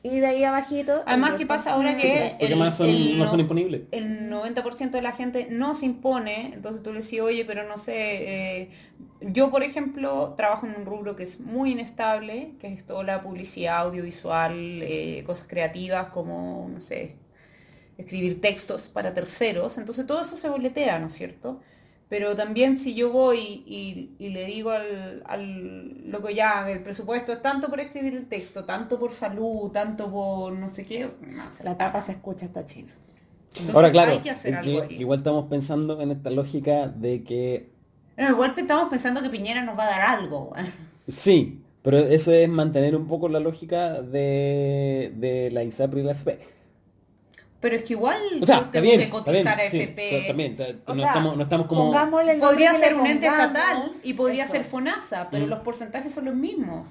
Y 0.02 0.18
de 0.20 0.26
ahí 0.26 0.44
abajito. 0.44 1.02
Además, 1.06 1.32
¿qué 1.32 1.38
que 1.38 1.46
pasa 1.46 1.74
ahora 1.74 1.96
que 1.96 2.30
Porque 2.38 2.46
el- 2.52 2.58
más 2.58 2.76
son, 2.76 2.88
el 2.88 3.18
no 3.18 3.24
no- 3.24 3.30
son 3.30 3.40
imponibles. 3.40 3.82
el 3.92 4.28
90% 4.30 4.96
de 4.96 5.02
la 5.02 5.12
gente 5.12 5.46
no 5.50 5.74
se 5.74 5.86
impone, 5.86 6.52
entonces 6.54 6.82
tú 6.82 6.92
le 6.92 7.00
decís, 7.02 7.20
oye, 7.20 7.44
pero 7.44 7.68
no 7.68 7.78
sé, 7.78 7.92
eh, 8.62 8.70
yo 9.20 9.50
por 9.50 9.62
ejemplo 9.62 10.34
trabajo 10.36 10.66
en 10.66 10.74
un 10.76 10.86
rubro 10.86 11.14
que 11.16 11.22
es 11.24 11.40
muy 11.40 11.72
inestable, 11.72 12.52
que 12.58 12.68
es 12.72 12.84
toda 12.86 13.04
la 13.04 13.22
publicidad 13.22 13.78
audiovisual, 13.78 14.52
eh, 14.82 15.22
cosas 15.26 15.46
creativas 15.48 16.06
como, 16.08 16.68
no 16.72 16.80
sé, 16.80 17.16
escribir 17.98 18.40
textos 18.40 18.88
para 18.88 19.14
terceros, 19.14 19.78
entonces 19.78 20.06
todo 20.06 20.22
eso 20.22 20.36
se 20.36 20.48
boletea, 20.48 20.98
¿no 20.98 21.06
es 21.08 21.12
cierto? 21.14 21.60
Pero 22.12 22.36
también 22.36 22.76
si 22.76 22.94
yo 22.94 23.10
voy 23.10 23.38
y, 23.66 24.16
y 24.18 24.28
le 24.30 24.44
digo 24.46 24.70
al, 24.70 25.22
al 25.26 26.10
loco 26.10 26.28
ya, 26.30 26.70
el 26.70 26.82
presupuesto 26.82 27.32
es 27.32 27.40
tanto 27.42 27.68
por 27.70 27.80
escribir 27.80 28.14
el 28.14 28.28
texto, 28.28 28.64
tanto 28.66 28.98
por 28.98 29.12
salud, 29.14 29.70
tanto 29.72 30.10
por 30.10 30.52
no 30.52 30.68
sé 30.70 30.84
qué, 30.84 31.10
no, 31.22 31.52
se 31.52 31.64
La 31.64 31.76
tapa 31.78 32.02
se 32.02 32.12
escucha 32.12 32.46
hasta 32.46 32.66
china. 32.66 32.92
entonces, 33.54 33.74
Ahora, 33.74 33.90
claro, 33.92 34.12
hay 34.12 34.20
que 34.20 34.30
hacer 34.30 34.54
algo 34.54 34.80
que 34.88 34.94
ahí. 34.94 35.02
igual 35.02 35.18
estamos 35.20 35.48
pensando 35.48 36.00
en 36.00 36.10
esta 36.10 36.30
lógica 36.30 36.88
de 36.88 37.24
que 37.24 37.72
No, 38.16 38.28
igual 38.30 38.54
estamos 38.56 38.88
pensando 38.90 39.22
que 39.22 39.30
Piñera 39.30 39.62
nos 39.64 39.78
va 39.78 39.84
a 39.84 39.86
dar 39.86 40.00
algo. 40.18 40.52
sí, 41.08 41.64
pero 41.82 41.98
eso 41.98 42.32
es 42.32 42.48
mantener 42.48 42.96
un 42.96 43.06
poco 43.06 43.28
la 43.28 43.40
lógica 43.40 44.02
de, 44.02 45.12
de 45.16 45.50
la 45.52 45.64
ISAPRE 45.64 46.00
y 46.00 46.04
la 46.04 46.12
FP. 46.12 46.38
Pero 47.62 47.76
es 47.76 47.84
que 47.84 47.92
igual 47.94 48.18
O 48.42 48.44
sea, 48.44 48.70
tengo 48.70 48.82
bien, 48.84 48.98
que 49.00 49.08
cotizar 49.08 49.56
bien, 49.56 49.68
a 49.68 49.70
sí, 49.70 49.78
FP. 49.80 50.24
también, 50.26 50.56
O 50.84 50.94
no, 50.94 51.00
sea, 51.00 51.06
estamos, 51.10 51.36
no 51.36 51.42
estamos 51.44 51.66
como... 51.68 51.92
Podría 52.40 52.74
ser 52.74 52.94
un 52.96 53.06
ente 53.06 53.26
estatal 53.26 53.90
y 54.02 54.12
podría 54.14 54.42
eso. 54.44 54.52
ser 54.52 54.64
FONASA, 54.64 55.30
pero 55.30 55.46
Mm. 55.46 55.48
los 55.48 55.60
porcentajes 55.60 56.12
son 56.12 56.24
los 56.26 56.34
mismos. 56.34 56.86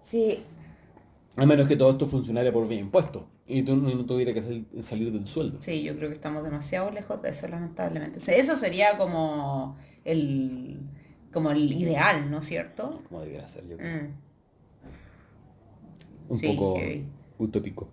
Sí, 0.00 0.42
A 1.36 1.44
menos 1.46 1.68
que 1.68 1.76
todo 1.76 1.90
esto 1.90 2.06
funcionara 2.06 2.50
por 2.52 2.66
vía 2.68 2.78
impuesto 2.80 3.28
y 3.46 3.62
tú 3.62 3.76
no, 3.76 4.04
tuviera 4.06 4.32
que 4.32 4.40
sal- 4.42 4.66
salir 4.82 5.12
del 5.12 5.26
sueldo. 5.26 5.58
Sí, 5.62 5.82
yo 5.82 5.96
creo 5.96 6.08
que 6.08 6.14
estamos 6.14 6.42
demasiado 6.44 6.90
lejos 6.92 7.20
de 7.22 7.30
eso, 7.30 7.46
lamentablemente. 7.48 8.18
O 8.18 8.20
sea, 8.20 8.36
Eso 8.36 8.56
sería 8.56 8.96
como 8.98 9.76
el, 10.04 10.78
como 11.32 11.50
el 11.50 11.72
ideal, 11.72 12.30
¿no 12.30 12.38
es 12.38 12.46
cierto? 12.46 13.02
Como 13.08 13.20
debiera 13.22 13.46
ser, 13.48 13.66
yo 13.68 13.76
creo. 13.76 14.02
Mm. 14.04 14.08
Un 16.28 16.38
Sí, 16.38 16.46
poco 16.48 16.76
heavy. 16.78 17.04
utópico. 17.38 17.88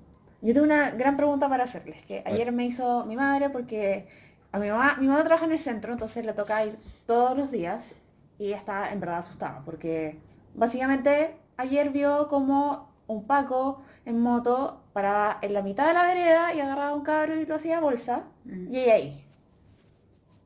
Yo 0.46 0.54
tengo 0.54 0.66
una 0.66 0.92
gran 0.92 1.18
pregunta 1.18 1.50
para 1.50 1.64
hacerles, 1.64 2.02
que 2.04 2.22
ayer 2.26 2.52
me 2.52 2.66
hizo 2.66 3.06
mi 3.06 3.16
madre 3.16 3.50
porque 3.50 4.08
a 4.52 4.60
mi 4.60 4.70
mamá, 4.70 4.96
mi 5.00 5.08
mamá 5.08 5.24
trabaja 5.24 5.46
en 5.46 5.52
el 5.54 5.60
centro, 5.60 5.92
entonces 5.92 6.24
le 6.26 6.34
toca 6.34 6.64
ir 6.66 6.78
todos 7.08 7.36
los 7.36 7.52
días 7.52 7.94
y 8.38 8.48
ella 8.48 8.58
está 8.58 8.92
en 8.94 9.00
verdad 9.00 9.18
asustada 9.20 9.64
porque 9.66 10.20
básicamente 10.54 11.36
ayer 11.58 11.90
vio 11.90 12.28
como 12.28 12.90
un 13.08 13.26
Paco 13.26 13.82
en 14.06 14.20
moto 14.20 14.82
paraba 14.94 15.40
en 15.42 15.54
la 15.54 15.62
mitad 15.64 15.88
de 15.88 15.94
la 15.94 16.06
vereda 16.06 16.54
y 16.54 16.60
agarraba 16.60 16.94
un 16.94 17.04
cabro 17.04 17.40
y 17.40 17.46
lo 17.46 17.56
hacía 17.56 17.80
bolsa 17.80 18.24
Mm. 18.46 18.72
y 18.72 18.78
ella 18.80 18.94
ahí. 18.94 19.26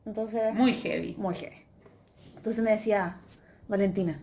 Entonces, 0.06 0.54
Muy 0.54 0.74
heavy. 0.74 1.16
muy 1.18 1.36
heavy. 1.36 1.58
Entonces 2.38 2.64
me 2.64 2.72
decía, 2.72 3.18
Valentina, 3.68 4.20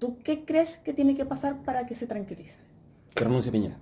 ¿tú 0.00 0.18
qué 0.24 0.44
crees 0.44 0.78
que 0.78 0.92
tiene 0.92 1.14
que 1.14 1.24
pasar 1.24 1.62
para 1.62 1.86
que 1.86 1.94
se 1.94 2.06
tranquilice? 2.08 2.58
Que 3.14 3.22
renuncie 3.24 3.52
Piñera. 3.52 3.76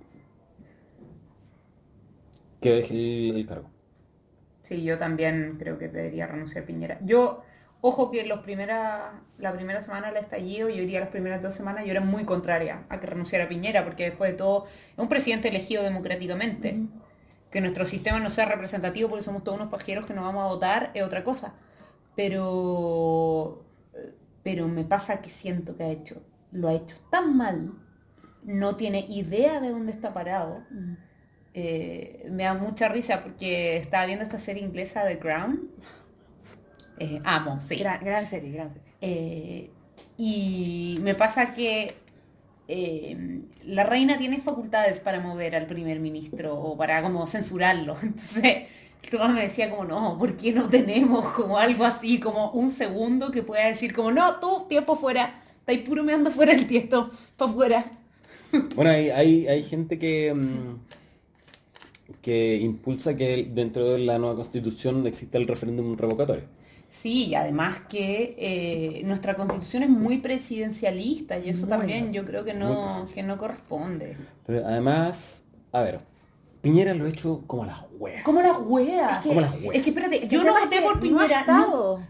Que 2.61 2.69
deje 2.71 2.93
el, 2.93 3.37
el 3.37 3.45
cargo. 3.47 3.69
Sí, 4.63 4.83
yo 4.83 4.97
también 4.97 5.55
creo 5.59 5.77
que 5.77 5.87
debería 5.87 6.27
renunciar 6.27 6.65
Piñera. 6.65 6.99
Yo, 7.01 7.43
ojo 7.81 8.11
que 8.11 8.25
los 8.25 8.39
primera, 8.41 9.23
la 9.37 9.53
primera 9.53 9.81
semana 9.81 10.07
del 10.07 10.17
estallido, 10.17 10.69
yo 10.69 10.75
diría 10.75 10.99
las 10.99 11.09
primeras 11.09 11.41
dos 11.41 11.55
semanas, 11.55 11.85
yo 11.85 11.91
era 11.91 12.01
muy 12.01 12.25
contraria 12.25 12.85
a 12.89 12.99
que 12.99 13.07
renunciara 13.07 13.49
Piñera, 13.49 13.83
porque 13.83 14.03
después 14.05 14.31
de 14.31 14.37
todo 14.37 14.67
es 14.67 14.97
un 14.99 15.09
presidente 15.09 15.47
elegido 15.49 15.83
democráticamente. 15.83 16.85
Que 17.51 17.61
nuestro 17.61 17.85
sistema 17.85 18.19
no 18.19 18.29
sea 18.29 18.45
representativo 18.45 19.09
porque 19.09 19.23
somos 19.23 19.43
todos 19.43 19.57
unos 19.57 19.71
pajeros 19.71 20.05
que 20.05 20.13
no 20.13 20.21
vamos 20.23 20.43
a 20.45 20.47
votar 20.47 20.91
es 20.93 21.03
otra 21.03 21.23
cosa. 21.23 21.55
Pero, 22.15 23.65
pero 24.43 24.67
me 24.67 24.83
pasa 24.85 25.21
que 25.21 25.29
siento 25.29 25.75
que 25.77 25.83
ha 25.83 25.89
hecho, 25.89 26.21
lo 26.51 26.67
ha 26.69 26.73
hecho 26.73 26.97
tan 27.09 27.37
mal, 27.37 27.73
no 28.43 28.75
tiene 28.77 29.05
idea 29.09 29.59
de 29.59 29.69
dónde 29.69 29.91
está 29.91 30.13
parado. 30.13 30.63
Eh, 31.61 32.27
me 32.31 32.43
da 32.43 32.53
mucha 32.53 32.87
risa 32.87 33.21
porque 33.21 33.75
estaba 33.77 34.05
viendo 34.05 34.23
esta 34.23 34.39
serie 34.39 34.63
inglesa 34.63 35.05
The 35.05 35.19
Crown. 35.19 35.69
Eh, 36.99 37.19
amo, 37.25 37.59
sí. 37.59 37.75
Gran, 37.75 38.03
gran 38.03 38.29
serie, 38.29 38.51
gran 38.51 38.69
serie. 38.73 38.89
Eh, 39.01 39.69
y 40.17 40.99
me 41.01 41.15
pasa 41.15 41.53
que 41.53 41.95
eh, 42.69 43.41
la 43.65 43.83
reina 43.83 44.17
tiene 44.17 44.39
facultades 44.39 45.01
para 45.01 45.19
mover 45.19 45.55
al 45.55 45.65
primer 45.67 45.99
ministro 45.99 46.55
o 46.55 46.77
para 46.77 47.01
como 47.01 47.27
censurarlo. 47.27 47.97
Entonces, 48.03 48.67
Tomás 49.11 49.33
me 49.33 49.41
decía 49.41 49.69
como, 49.69 49.83
no, 49.85 50.17
¿por 50.17 50.37
qué 50.37 50.53
no 50.53 50.69
tenemos 50.69 51.29
como 51.31 51.57
algo 51.57 51.83
así, 51.83 52.19
como 52.19 52.51
un 52.51 52.71
segundo 52.71 53.31
que 53.31 53.43
pueda 53.43 53.67
decir 53.67 53.93
como, 53.93 54.11
no, 54.11 54.39
tú, 54.39 54.65
tiempo 54.69 54.95
fuera, 54.95 55.41
estáis 55.59 55.81
puro 55.81 56.03
meando 56.03 56.31
fuera 56.31 56.53
el 56.53 56.67
tiesto, 56.67 57.11
para 57.35 57.51
afuera. 57.51 57.91
Bueno, 58.75 58.91
hay, 58.91 59.09
hay, 59.09 59.47
hay 59.47 59.63
gente 59.63 59.97
que, 59.97 60.33
mm, 60.33 60.79
que 62.21 62.57
impulsa 62.57 63.15
que 63.15 63.49
dentro 63.53 63.85
de 63.85 63.99
la 63.99 64.17
nueva 64.19 64.35
constitución 64.35 65.05
exista 65.07 65.37
el 65.37 65.47
referéndum 65.47 65.95
revocatorio. 65.95 66.43
Sí, 66.87 67.27
y 67.27 67.35
además 67.35 67.81
que 67.87 68.35
eh, 68.37 69.03
nuestra 69.05 69.35
constitución 69.35 69.83
es 69.83 69.89
muy 69.89 70.17
presidencialista 70.17 71.37
y 71.37 71.49
eso 71.49 71.67
Muy, 71.67 71.77
también 71.77 72.13
yo 72.13 72.25
creo 72.25 72.43
que 72.43 72.53
no, 72.55 73.05
que 73.13 73.21
no 73.21 73.37
corresponde. 73.37 74.17
Pero 74.45 74.65
además, 74.65 75.43
a 75.71 75.81
ver, 75.81 76.01
Piñera 76.61 76.93
lo 76.93 77.05
ha 77.05 77.09
hecho 77.09 77.43
como 77.47 77.63
las 77.65 77.79
huevas. 77.97 78.23
Como 78.23 78.41
las 78.41 78.57
hueas. 78.59 79.11
Es 79.11 79.17
que- 79.19 79.29
Como 79.29 79.41
las 79.41 79.53
huevas. 79.53 79.75
Es 79.75 79.81
que 79.83 79.89
espérate, 79.91 80.27
yo 80.27 80.43
no 80.43 80.53
voté 80.59 80.81
por 80.81 80.99
Piñera. 80.99 81.45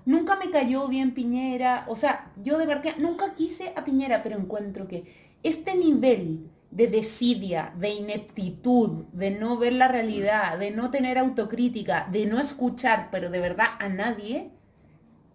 nunca 0.06 0.38
me 0.38 0.50
cayó 0.50 0.88
bien 0.88 1.14
Piñera. 1.14 1.86
O 1.88 1.96
sea, 1.96 2.32
yo 2.42 2.58
de 2.58 2.66
verdad 2.66 2.96
nunca 2.98 3.36
quise 3.36 3.74
a 3.76 3.84
Piñera, 3.84 4.24
pero 4.24 4.38
encuentro 4.38 4.88
que 4.88 5.04
este 5.44 5.76
nivel 5.76 6.50
de 6.72 6.88
desidia, 6.88 7.74
de 7.80 7.90
ineptitud, 7.90 9.06
de 9.14 9.32
no 9.32 9.58
ver 9.58 9.74
la 9.74 9.88
realidad, 9.88 10.58
de 10.60 10.72
no 10.72 10.92
tener 10.92 11.18
autocrítica, 11.18 12.08
de 12.12 12.26
no 12.26 12.40
escuchar, 12.40 13.10
pero 13.12 13.30
de 13.30 13.40
verdad 13.40 13.68
a 13.80 13.90
nadie, 13.90 14.50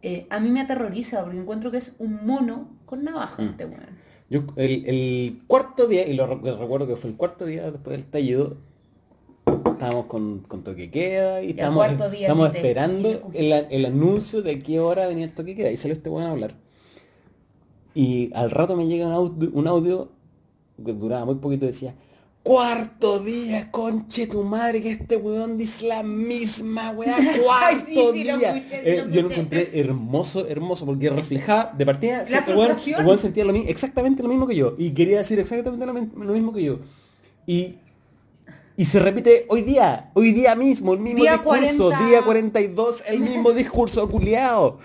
eh, 0.02 0.27
a 0.31 0.39
mí 0.40 0.51
me 0.51 0.61
aterroriza 0.61 1.23
porque 1.23 1.39
encuentro 1.39 1.70
que 1.70 1.78
es 1.78 1.94
un 1.98 2.24
mono 2.27 2.69
con 2.86 3.05
navaja 3.05 3.43
Mm. 3.43 3.47
este 3.47 3.65
weón. 3.65 4.05
Yo 4.31 4.44
el, 4.56 4.86
el 4.86 5.43
cuarto 5.47 5.86
día, 5.86 6.06
y 6.06 6.15
lo 6.15 6.27
re- 6.27 6.56
recuerdo 6.56 6.86
que 6.86 6.97
fue 6.97 7.11
el 7.11 7.16
cuarto 7.16 7.44
día 7.47 7.70
después 7.70 7.93
del 7.97 8.01
estallido, 8.01 8.56
Estábamos 9.74 10.06
con, 10.06 10.39
con 10.47 10.62
toque 10.62 10.90
queda 10.90 11.43
y 11.43 11.47
al 11.47 11.51
estamos, 11.51 12.55
esperando 12.55 13.31
el, 13.35 13.52
el 13.52 13.85
anuncio 13.86 14.40
de 14.40 14.61
qué 14.61 14.78
hora 14.78 15.09
venía 15.09 15.24
el 15.24 15.35
toque 15.35 15.55
queda. 15.56 15.70
Y 15.73 15.77
salió 15.77 15.94
este 15.94 16.09
weón 16.09 16.28
a 16.28 16.31
hablar. 16.31 16.55
Y 17.93 18.31
al 18.35 18.51
rato 18.51 18.77
me 18.77 18.86
llega 18.86 19.06
un 19.06 19.12
audio, 19.12 19.51
un 19.52 19.66
audio 19.66 20.09
que 20.09 20.14
duraba 20.77 21.25
muy 21.25 21.37
poquito 21.37 21.67
decía, 21.67 21.95
cuarto 22.43 23.21
día, 23.21 23.71
conche 23.71 24.27
tu 24.27 24.43
madre, 24.43 24.83
que 24.83 24.91
este 24.91 25.17
weón 25.17 25.57
dice 25.57 25.87
la 25.87 26.03
misma 26.03 26.91
weá, 26.91 27.17
cuarto 27.43 27.85
sí, 27.87 27.95
sí, 27.95 28.25
lo 28.25 28.37
día. 28.39 28.57
escuché, 28.57 28.93
Eh, 28.99 29.03
lo 29.05 29.11
yo 29.11 29.23
lo 29.23 29.31
encontré 29.31 29.71
hermoso, 29.81 30.47
hermoso, 30.47 30.85
porque 30.85 31.09
reflejaba, 31.11 31.73
de 31.77 31.87
partida, 31.87 32.25
La 32.29 32.39
el 32.39 32.45
weón- 32.45 32.55
frustración. 32.67 33.01
el 33.01 33.07
weón 33.07 33.19
sentía 33.19 33.45
lo 33.45 33.53
mismo, 33.53 33.69
exactamente 33.71 34.23
lo 34.23 34.29
mismo 34.29 34.47
que 34.47 34.57
yo. 34.57 34.75
Y 34.79 34.91
quería 34.91 35.19
decir 35.19 35.39
exactamente 35.39 35.87
lo, 35.87 35.95
mi- 35.95 36.25
lo 36.25 36.33
mismo 36.33 36.53
que 36.53 36.63
yo. 36.65 36.79
Y, 37.47 37.77
y 38.77 38.85
se 38.87 38.99
repite 38.99 39.47
hoy 39.49 39.63
día, 39.63 40.11
hoy 40.15 40.33
día 40.33 40.55
mismo, 40.55 40.93
el 40.95 41.01
mismo 41.01 41.23
Día 41.23 41.35
discurso, 41.39 41.89
40. 41.91 42.07
día 42.09 42.23
42, 42.23 43.05
el 43.07 43.21
mismo 43.31 43.53
discurso, 43.53 44.07
culiao. 44.09 44.79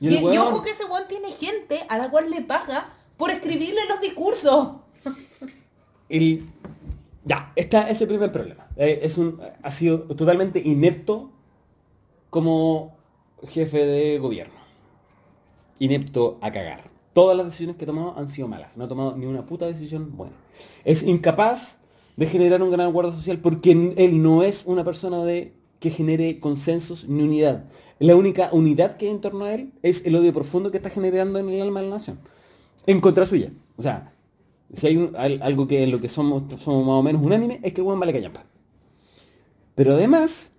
Y, 0.00 0.06
el 0.08 0.14
y 0.14 0.16
weón- 0.18 0.38
ojo 0.38 0.62
que 0.62 0.70
ese 0.70 0.84
weón 0.86 1.04
tiene 1.08 1.32
gente 1.32 1.80
a 1.88 1.98
la 1.98 2.08
cual 2.10 2.30
le 2.30 2.40
paga 2.40 2.94
por 3.18 3.30
escribirle 3.30 3.80
los 3.88 4.00
discursos. 4.00 4.68
El 6.08 6.44
ya 7.24 7.52
está 7.56 7.88
ese 7.88 8.06
primer 8.06 8.30
problema. 8.32 8.66
Eh, 8.76 9.00
es 9.02 9.18
un 9.18 9.40
ha 9.62 9.70
sido 9.70 10.00
totalmente 10.02 10.60
inepto 10.60 11.30
como 12.30 12.96
jefe 13.48 13.84
de 13.86 14.18
gobierno. 14.18 14.54
Inepto 15.78 16.38
a 16.40 16.50
cagar. 16.50 16.90
Todas 17.12 17.36
las 17.36 17.46
decisiones 17.46 17.76
que 17.76 17.84
ha 17.84 17.88
tomado 17.88 18.18
han 18.18 18.28
sido 18.28 18.48
malas. 18.48 18.76
No 18.76 18.84
ha 18.84 18.88
tomado 18.88 19.16
ni 19.16 19.26
una 19.26 19.46
puta 19.46 19.66
decisión 19.66 20.16
buena. 20.16 20.34
Es 20.84 21.02
incapaz 21.02 21.78
de 22.16 22.26
generar 22.26 22.62
un 22.62 22.70
gran 22.70 22.88
acuerdo 22.88 23.12
social 23.12 23.38
porque 23.38 23.94
él 23.96 24.22
no 24.22 24.42
es 24.42 24.64
una 24.66 24.84
persona 24.84 25.24
de 25.24 25.52
que 25.78 25.90
genere 25.90 26.40
consensos 26.40 27.06
ni 27.08 27.22
unidad. 27.22 27.64
La 27.98 28.16
única 28.16 28.48
unidad 28.52 28.96
que 28.96 29.06
hay 29.06 29.12
en 29.12 29.20
torno 29.20 29.44
a 29.44 29.54
él 29.54 29.72
es 29.82 30.04
el 30.06 30.16
odio 30.16 30.32
profundo 30.32 30.70
que 30.70 30.78
está 30.78 30.90
generando 30.90 31.38
en 31.38 31.48
el 31.48 31.60
alma 31.60 31.80
de 31.80 31.88
la 31.88 31.96
nación. 31.96 32.18
En 32.86 33.00
contra 33.00 33.26
suya. 33.26 33.52
O 33.76 33.82
sea, 33.82 34.13
si 34.76 34.86
hay 34.88 34.96
un- 34.96 35.14
algo 35.16 35.66
que 35.68 35.82
en 35.82 35.90
lo 35.90 36.00
que 36.00 36.08
somos, 36.08 36.42
somos 36.60 36.84
más 36.86 36.94
o 36.96 37.02
menos 37.02 37.22
unánime, 37.22 37.60
es 37.62 37.72
que 37.72 37.80
el 37.80 37.86
weón 37.86 38.00
vale 38.00 38.12
callampa. 38.12 38.44
Pero 39.74 39.94
además, 39.94 40.52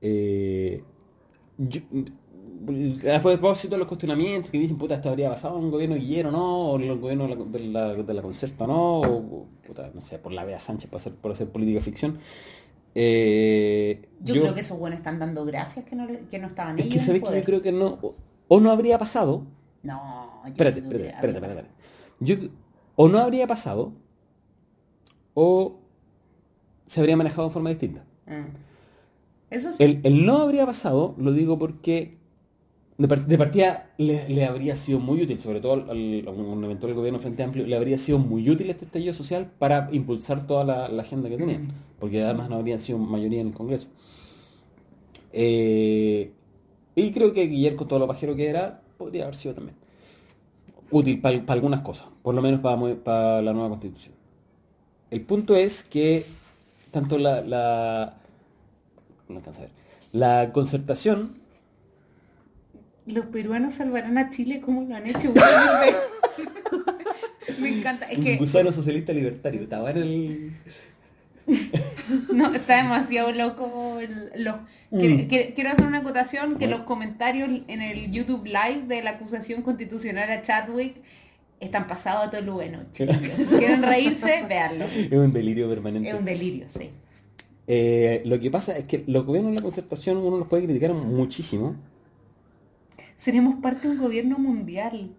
eh, 0.00 0.82
yo, 1.58 1.80
a 3.14 3.20
propósito 3.20 3.74
de 3.74 3.78
los 3.78 3.88
cuestionamientos 3.88 4.50
que 4.50 4.58
dicen, 4.58 4.76
puta, 4.78 4.94
esto 4.96 5.08
habría 5.10 5.30
pasado 5.30 5.58
en 5.58 5.64
un 5.64 5.70
gobierno 5.70 5.96
Guillero, 5.96 6.30
¿no? 6.30 6.60
O 6.70 6.76
en 6.76 6.82
el 6.90 6.98
gobierno 6.98 7.26
de 7.26 7.36
la, 7.36 7.44
de 7.44 7.58
la, 7.60 7.94
de 8.02 8.14
la 8.14 8.22
Concerta, 8.22 8.66
¿no? 8.66 9.00
O, 9.00 9.46
puta, 9.66 9.90
no 9.94 10.00
sé, 10.00 10.18
por 10.18 10.32
la 10.32 10.44
Bea 10.44 10.60
Sánchez, 10.60 10.88
por 10.90 11.00
hacer, 11.00 11.14
por 11.14 11.32
hacer 11.32 11.48
política 11.50 11.80
ficción. 11.80 12.18
Eh, 12.94 14.06
Yo, 14.20 14.34
creo 14.34 14.54
que 14.54 14.60
esos 14.60 14.78
buenos 14.78 14.98
están 14.98 15.18
dando 15.18 15.44
gracias 15.44 15.84
que 15.86 15.96
no, 15.96 16.06
que 16.30 16.38
no 16.38 16.46
estaban 16.48 16.78
Es 16.78 16.84
ellos 16.84 16.92
que 16.94 17.00
en 17.00 17.06
sabéis 17.06 17.24
que 17.24 17.38
yo 17.38 17.44
creo 17.44 17.62
que 17.62 17.72
no, 17.72 17.98
o, 18.02 18.14
o 18.48 18.60
no 18.60 18.70
habría 18.70 18.98
pasado, 18.98 19.44
No, 19.82 20.42
yo 20.44 20.48
Espérate, 20.50 20.80
que 20.82 20.86
espérate, 20.88 21.08
espérate, 21.08 21.46
espérate. 21.46 21.70
Yo, 22.20 22.36
o 22.96 23.08
no 23.08 23.18
habría 23.18 23.46
pasado, 23.46 23.92
o 25.34 25.78
se 26.86 27.00
habría 27.00 27.16
manejado 27.16 27.48
de 27.48 27.54
forma 27.54 27.70
distinta. 27.70 28.04
Mm. 28.26 28.56
Eso 29.50 29.72
sí. 29.72 29.82
El, 29.82 30.00
el 30.02 30.24
no 30.26 30.38
habría 30.38 30.66
pasado, 30.66 31.14
lo 31.18 31.32
digo 31.32 31.58
porque 31.58 32.16
de, 32.98 33.08
par- 33.08 33.26
de 33.26 33.38
partida 33.38 33.90
le, 33.98 34.28
le 34.28 34.44
habría 34.44 34.76
sido 34.76 34.98
muy 34.98 35.22
útil, 35.22 35.38
sobre 35.38 35.60
todo 35.60 35.74
al, 35.74 35.90
al- 35.90 36.24
a 36.28 36.30
un 36.30 36.64
eventual 36.64 36.94
gobierno 36.94 37.18
Frente 37.18 37.42
Amplio, 37.42 37.66
le 37.66 37.76
habría 37.76 37.98
sido 37.98 38.18
muy 38.18 38.48
útil 38.48 38.70
este 38.70 38.84
estallido 38.84 39.12
social 39.14 39.50
para 39.58 39.88
impulsar 39.92 40.46
toda 40.46 40.64
la, 40.64 40.88
la 40.88 41.02
agenda 41.02 41.28
que 41.28 41.36
tenían, 41.36 41.68
porque 41.98 42.22
además 42.22 42.48
no 42.48 42.56
habría 42.56 42.78
sido 42.78 42.98
mayoría 42.98 43.40
en 43.40 43.48
el 43.48 43.54
Congreso. 43.54 43.88
Eh, 45.32 46.32
y 46.94 47.10
creo 47.12 47.32
que 47.32 47.46
Guillermo, 47.46 47.78
con 47.78 47.88
todo 47.88 47.98
lo 47.98 48.06
pajero 48.06 48.36
que 48.36 48.48
era, 48.48 48.82
podría 48.98 49.24
haber 49.24 49.36
sido 49.36 49.54
también 49.54 49.76
útil 50.92 51.20
para 51.20 51.42
algunas 51.48 51.80
cosas, 51.80 52.06
por 52.22 52.34
lo 52.34 52.42
menos 52.42 52.60
para, 52.60 53.42
la 53.42 53.52
nueva 53.52 53.70
constitución. 53.70 54.14
El 55.10 55.22
punto 55.22 55.56
es 55.56 55.82
que 55.82 56.24
tanto 56.90 57.18
la, 57.18 57.40
la 57.40 58.14
no 59.28 59.38
alcanza 59.38 59.62
a 59.62 59.64
ver, 59.64 59.72
la 60.12 60.52
concertación 60.52 61.40
Los 63.06 63.26
peruanos 63.26 63.74
salvarán 63.74 64.18
a 64.18 64.30
Chile 64.30 64.60
como 64.60 64.82
lo 64.82 64.94
han 64.94 65.06
hecho. 65.06 65.32
Me 67.60 67.78
encanta. 67.78 68.06
Es 68.06 68.18
un 68.18 68.38
gusano 68.38 68.70
socialista 68.72 69.12
libertario, 69.12 69.62
estaba 69.62 69.90
en 69.90 69.96
el 69.96 70.52
no, 72.32 72.52
está 72.54 72.76
demasiado 72.82 73.32
loco. 73.32 73.98
el- 74.00 74.30
los, 74.44 74.56
Mm. 74.90 74.98
quiero, 74.98 75.28
quiero- 75.28 75.54
quiero 75.54 75.70
hacer 75.70 75.86
una 75.86 75.98
acotación 75.98 76.50
que 76.58 76.66
Bueno. 76.66 76.76
los 76.78 76.86
comentarios 76.86 77.48
en 77.66 77.80
el 77.80 78.10
YouTube 78.10 78.44
Live 78.44 78.82
de 78.88 79.02
la 79.02 79.10
acusación 79.12 79.62
constitucional 79.62 80.30
a 80.30 80.42
Chadwick 80.42 80.96
están 81.60 81.86
pasados 81.88 82.26
a 82.26 82.30
todo 82.30 82.42
lo 82.42 82.52
bueno. 82.54 82.80
chiquillos. 82.92 83.48
¿Quieren 83.58 83.82
reírse? 83.82 84.44
Veanlo. 84.48 84.84
es 84.84 85.10
un 85.12 85.32
delirio 85.32 85.66
permanente. 85.68 86.10
Es 86.10 86.14
un 86.14 86.24
delirio, 86.26 86.66
sí. 86.68 86.90
Eh, 87.68 88.20
lo 88.26 88.38
que 88.40 88.50
pasa 88.50 88.76
es 88.76 88.84
que 88.86 89.04
los 89.06 89.24
gobiernos 89.24 89.52
de 89.52 89.56
la 89.56 89.62
concertación 89.62 90.18
uno 90.18 90.36
los 90.36 90.48
puede 90.48 90.64
criticar 90.64 90.92
muchísimo. 90.92 91.76
Seremos 93.16 93.54
parte 93.62 93.88
de 93.88 93.94
un 93.94 94.00
gobierno 94.02 94.36
mundial. 94.38 95.10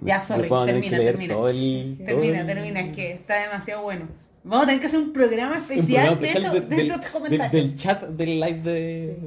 Ya, 0.00 0.20
sorry, 0.20 0.48
termina, 0.48 0.96
termina. 0.98 1.34
el- 1.48 1.96
Termina, 2.04 2.40
el- 2.40 2.46
termina, 2.46 2.80
es 2.80 2.94
que 2.96 3.12
está 3.12 3.40
demasiado 3.42 3.82
bueno. 3.82 4.06
Vamos 4.44 4.64
a 4.64 4.66
tener 4.66 4.80
que 4.80 4.86
hacer 4.88 5.00
un 5.00 5.12
programa 5.12 5.52
un 5.56 5.60
especial, 5.62 6.18
programa 6.18 6.26
especial 6.26 6.42
de, 6.42 6.50
de- 6.50 6.56
estos, 6.56 6.70
de 6.70 6.76
del, 6.76 6.90
estos 6.90 7.10
comentarios. 7.10 7.52
del 7.52 7.74
chat 7.76 8.02
del 8.08 8.40
live 8.40 8.60
de... 8.62 9.18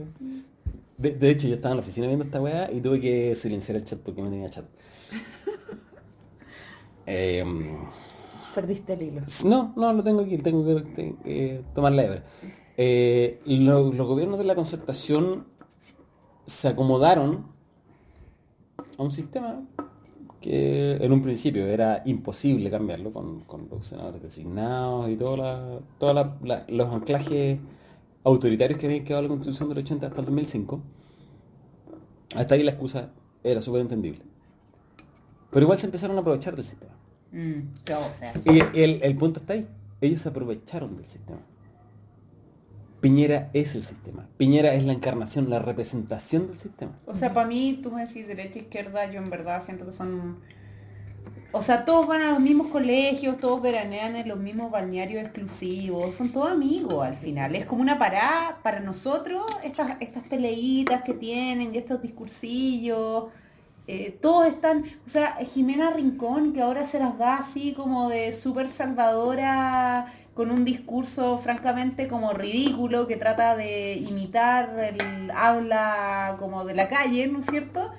de... 0.98 1.12
de 1.14 1.30
hecho, 1.30 1.48
yo 1.48 1.56
estaba 1.56 1.72
en 1.74 1.78
la 1.78 1.84
oficina 1.84 2.08
viendo 2.08 2.26
esta 2.26 2.42
weá 2.42 2.70
y 2.72 2.82
tuve 2.82 3.00
que 3.00 3.36
silenciar 3.36 3.78
el 3.78 3.86
chat 3.86 4.00
porque 4.00 4.22
no 4.22 4.30
tenía 4.30 4.50
chat. 4.50 4.66
Em, 7.06 7.78
Perdiste 8.54 8.94
el 8.94 9.02
hilo. 9.04 9.22
No, 9.44 9.74
no, 9.76 9.94
lo 9.94 10.04
tengo 10.04 10.22
aquí, 10.22 10.38
tengo 10.38 10.66
que 10.66 10.82
tengo 10.96 11.22
que 11.24 11.62
tomar 11.74 11.92
la 11.92 12.04
hebra. 12.06 12.24
Eh, 12.78 13.40
lo- 13.46 13.92
los 13.94 14.08
gobiernos 14.08 14.40
de 14.40 14.46
la 14.46 14.56
concertación 14.56 15.46
se 16.48 16.68
acomodaron 16.70 17.48
a 18.98 19.04
un 19.04 19.12
sistema 19.12 19.62
que 20.46 20.98
en 21.04 21.12
un 21.12 21.24
principio 21.24 21.66
era 21.66 22.04
imposible 22.06 22.70
cambiarlo 22.70 23.10
con, 23.12 23.40
con 23.42 23.68
los 23.68 23.88
senadores 23.88 24.22
designados 24.22 25.10
y 25.10 25.16
todos 25.16 25.40
la- 25.40 25.80
toda 25.98 26.14
la- 26.14 26.38
la- 26.44 26.66
los 26.68 26.94
anclajes 26.94 27.58
autoritarios 28.24 28.78
que 28.80 28.86
habían 28.86 29.04
quedado 29.04 29.24
en 29.24 29.26
la 29.26 29.30
constitución 29.30 29.70
del 29.70 29.80
80 29.80 30.06
hasta 30.06 30.20
el 30.20 30.26
2005. 30.28 30.82
Hasta 32.36 32.54
ahí 32.54 32.62
la 32.64 32.72
excusa 32.72 33.10
era 33.44 33.60
súper 33.64 33.82
entendible. 33.82 34.22
Pero 35.50 35.64
igual 35.64 35.80
se 35.80 35.88
empezaron 35.88 36.16
a 36.16 36.20
aprovechar 36.20 36.56
del 36.56 36.66
sistema. 36.66 36.94
Mm. 38.46 38.54
Y 38.54 38.60
el, 38.80 39.00
el 39.02 39.16
punto 39.18 39.40
está 39.40 39.54
ahí. 39.54 39.68
Ellos 40.00 40.22
se 40.22 40.30
aprovecharon 40.30 40.96
del 40.96 41.08
sistema. 41.10 41.40
Piñera 43.06 43.52
es 43.54 43.76
el 43.76 43.84
sistema. 43.84 44.28
Piñera 44.36 44.74
es 44.74 44.84
la 44.84 44.92
encarnación, 44.92 45.48
la 45.48 45.60
representación 45.60 46.48
del 46.48 46.58
sistema. 46.58 46.94
O 47.06 47.14
sea, 47.14 47.36
para 47.36 47.46
mí, 47.48 47.80
tú 47.84 47.92
me 47.92 48.04
decís 48.04 48.26
derecha, 48.28 48.58
izquierda, 48.58 49.12
yo 49.12 49.20
en 49.20 49.30
verdad 49.30 49.62
siento 49.64 49.86
que 49.86 49.94
son... 49.94 50.40
O 51.52 51.62
sea, 51.62 51.86
todos 51.86 52.08
van 52.08 52.24
a 52.24 52.32
los 52.32 52.40
mismos 52.40 52.66
colegios, 52.70 53.38
todos 53.38 53.62
veranean 53.62 54.16
en 54.16 54.28
los 54.28 54.40
mismos 54.40 54.72
balnearios 54.72 55.22
exclusivos, 55.22 56.16
son 56.16 56.32
todos 56.32 56.50
amigos 56.50 57.06
al 57.06 57.16
final. 57.16 57.54
Es 57.56 57.68
como 57.68 57.84
una 57.84 58.00
parada 58.00 58.58
para 58.64 58.80
nosotros, 58.80 59.44
estas, 59.64 59.98
estas 60.00 60.24
peleitas 60.28 61.04
que 61.04 61.14
tienen 61.14 61.76
y 61.76 61.78
estos 61.78 62.02
discursillos. 62.02 63.26
eh, 63.88 64.18
todos 64.20 64.48
están, 64.48 64.84
o 65.06 65.10
sea, 65.10 65.36
Jimena 65.46 65.92
Rincón, 65.92 66.54
que 66.54 66.62
ahora 66.64 66.86
se 66.86 66.98
las 66.98 67.20
da 67.20 67.36
así 67.38 67.74
como 67.74 68.10
de 68.10 68.34
súper 68.34 68.72
salvadora, 68.72 70.08
con 70.36 70.52
un 70.52 70.66
discurso 70.66 71.40
francamente 71.40 72.10
como 72.10 72.34
ridículo, 72.34 73.08
que 73.08 73.16
trata 73.16 73.56
de 73.56 73.96
imitar 73.96 74.78
el 74.78 75.32
habla 75.32 76.36
como 76.38 76.66
de 76.66 76.76
la 76.76 76.90
calle, 76.90 77.28
¿no 77.28 77.40
es 77.40 77.46
cierto? 77.46 77.90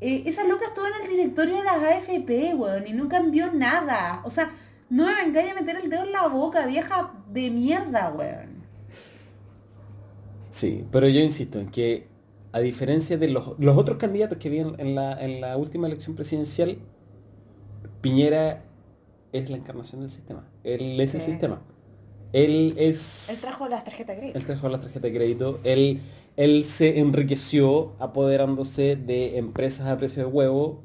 Eh, 0.00 0.24
esa 0.26 0.44
loca 0.44 0.66
estuvo 0.66 0.84
en 0.84 1.04
el 1.04 1.08
directorio 1.08 1.56
de 1.56 1.62
las 1.62 1.76
AFP, 1.76 2.54
weón, 2.54 2.88
y 2.88 2.92
no 2.92 3.08
cambió 3.08 3.52
nada. 3.52 4.20
O 4.24 4.30
sea, 4.30 4.50
no 4.90 5.06
me 5.06 5.14
vengáis 5.14 5.52
a 5.52 5.54
meter 5.54 5.76
el 5.76 5.88
dedo 5.88 6.02
en 6.02 6.12
la 6.12 6.26
boca, 6.26 6.66
vieja 6.66 7.12
de 7.32 7.50
mierda, 7.50 8.10
weón. 8.10 8.64
Sí, 10.50 10.84
pero 10.90 11.06
yo 11.06 11.20
insisto 11.20 11.60
en 11.60 11.68
que 11.70 12.08
a 12.50 12.58
diferencia 12.58 13.16
de 13.16 13.28
los, 13.28 13.56
los 13.60 13.78
otros 13.78 13.96
candidatos 13.98 14.38
que 14.38 14.48
vienen 14.48 14.74
en 14.78 14.96
la, 14.96 15.12
en 15.22 15.40
la 15.40 15.56
última 15.56 15.86
elección 15.86 16.16
presidencial, 16.16 16.78
Piñera 18.00 18.64
es 19.32 19.50
la 19.50 19.56
encarnación 19.56 20.00
del 20.00 20.10
sistema. 20.10 20.48
Él 20.64 21.00
es 21.00 21.14
el 21.14 21.20
sistema. 21.20 21.60
Él 22.36 22.74
es... 22.76 23.30
Él 23.30 23.36
trajo 23.40 23.68
las 23.68 23.82
tarjetas 23.84 24.16
grises. 24.16 24.36
Él 24.36 24.44
trajo 24.44 24.68
las 24.68 24.80
tarjetas 24.82 25.02
de 25.10 25.12
crédito. 25.16 25.58
Él, 25.64 26.00
él 26.36 26.64
se 26.64 26.98
enriqueció 27.00 27.92
apoderándose 27.98 28.96
de 28.96 29.38
empresas 29.38 29.86
a 29.86 29.96
precio 29.96 30.24
de 30.26 30.28
huevo 30.30 30.80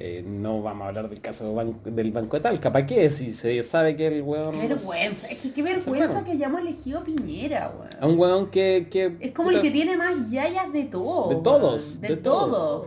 eh, 0.00 0.22
no 0.24 0.62
vamos 0.62 0.84
a 0.84 0.88
hablar 0.90 1.08
del 1.10 1.20
caso 1.20 1.52
ban- 1.56 1.82
del 1.82 2.12
Banco 2.12 2.36
de 2.36 2.42
Talca. 2.44 2.72
¿Para 2.72 2.86
qué? 2.86 3.10
Si 3.10 3.32
se 3.32 3.60
sabe 3.64 3.96
que 3.96 4.06
el 4.06 4.22
weón... 4.22 4.52
Qué 4.52 4.68
vergüenza. 4.68 5.26
Es 5.26 5.40
que 5.40 5.52
qué 5.52 5.60
vergüenza 5.60 6.24
que 6.24 6.30
hayamos 6.30 6.60
elegido 6.60 7.00
a 7.00 7.02
Piñera, 7.02 7.74
weón. 7.76 7.90
A 8.00 8.06
un 8.06 8.16
weón 8.16 8.48
que... 8.48 8.86
que 8.88 9.16
Es 9.18 9.32
como 9.32 9.50
el 9.50 9.60
que 9.60 9.72
tiene 9.72 9.96
más 9.96 10.30
yayas 10.30 10.72
de 10.72 10.84
todos. 10.84 11.30
De 11.30 11.36
todos, 11.42 12.00
De, 12.00 12.08
de 12.10 12.16
todos. 12.16 12.50
todos. 12.50 12.86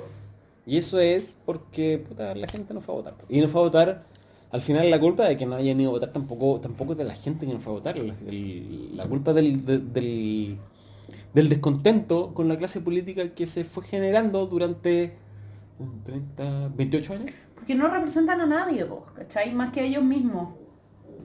Y 0.65 0.77
eso 0.77 0.99
es 0.99 1.35
porque 1.45 2.01
puta, 2.07 2.33
la 2.33 2.47
gente 2.47 2.73
no 2.73 2.79
fue 2.79 2.95
a 2.95 2.97
votar. 2.99 3.13
Y 3.27 3.41
no 3.41 3.49
fue 3.49 3.59
a 3.59 3.63
votar, 3.65 4.03
al 4.51 4.61
final 4.61 4.89
la 4.91 4.99
culpa 4.99 5.27
de 5.27 5.37
que 5.37 5.45
no 5.45 5.55
hayan 5.55 5.79
ido 5.79 5.89
a 5.89 5.93
votar 5.93 6.11
tampoco, 6.11 6.59
tampoco 6.59 6.91
es 6.93 6.97
de 6.97 7.03
la 7.05 7.15
gente 7.15 7.45
que 7.45 7.53
no 7.53 7.59
fue 7.59 7.71
a 7.73 7.75
votar. 7.75 7.97
La, 7.97 8.13
el- 8.27 8.95
la 8.97 9.05
culpa 9.05 9.33
del, 9.33 9.65
de- 9.65 9.79
del, 9.79 10.57
del 11.33 11.49
descontento 11.49 12.33
con 12.33 12.47
la 12.47 12.57
clase 12.57 12.81
política 12.81 13.29
que 13.29 13.47
se 13.47 13.63
fue 13.63 13.83
generando 13.83 14.45
durante 14.47 15.13
un 15.79 16.03
30, 16.03 16.69
28 16.75 17.13
años. 17.13 17.25
Porque 17.55 17.75
no 17.75 17.87
representan 17.87 18.41
a 18.41 18.45
nadie, 18.45 18.83
vos, 18.83 19.03
¿cachai? 19.15 19.53
Más 19.53 19.71
que 19.71 19.79
a 19.81 19.83
ellos 19.83 20.03
mismos. 20.03 20.49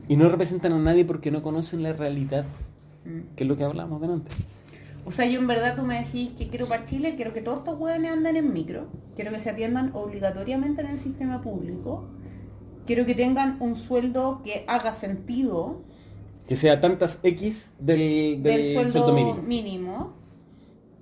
Y 0.09 0.17
no 0.17 0.29
representan 0.29 0.73
a 0.73 0.79
nadie 0.79 1.05
porque 1.05 1.31
no 1.31 1.43
conocen 1.43 1.83
la 1.83 1.93
realidad, 1.93 2.45
Mm. 3.05 3.35
que 3.37 3.45
es 3.45 3.49
lo 3.49 3.57
que 3.57 3.65
hablábamos 3.65 4.01
delante. 4.01 4.31
O 5.05 5.13
sea, 5.13 5.27
yo 5.27 5.39
en 5.39 5.47
verdad 5.47 5.77
tú 5.77 5.83
me 5.83 5.99
decís 6.03 6.33
que 6.33 6.49
quiero 6.49 6.67
para 6.67 6.85
Chile, 6.85 7.15
quiero 7.15 7.33
que 7.33 7.41
todos 7.41 7.59
estos 7.59 7.79
hueones 7.79 8.11
anden 8.13 8.37
en 8.37 8.53
micro, 8.53 8.87
quiero 9.15 9.31
que 9.31 9.39
se 9.39 9.51
atiendan 9.51 9.91
obligatoriamente 9.95 10.81
en 10.83 10.89
el 10.89 10.99
sistema 10.99 11.41
público, 11.41 12.05
quiero 12.87 13.05
que 13.07 13.15
tengan 13.15 13.57
un 13.61 13.77
sueldo 13.77 14.43
que 14.45 14.65
haga 14.69 14.95
sentido 14.95 15.85
Que 16.47 16.57
sea 16.57 16.81
tantas 16.81 17.19
X 17.23 17.71
del, 17.79 18.43
del, 18.43 18.43
del 18.43 18.73
sueldo, 18.75 18.93
sueldo 18.93 19.13
mínimo. 19.13 19.43
mínimo, 19.43 20.15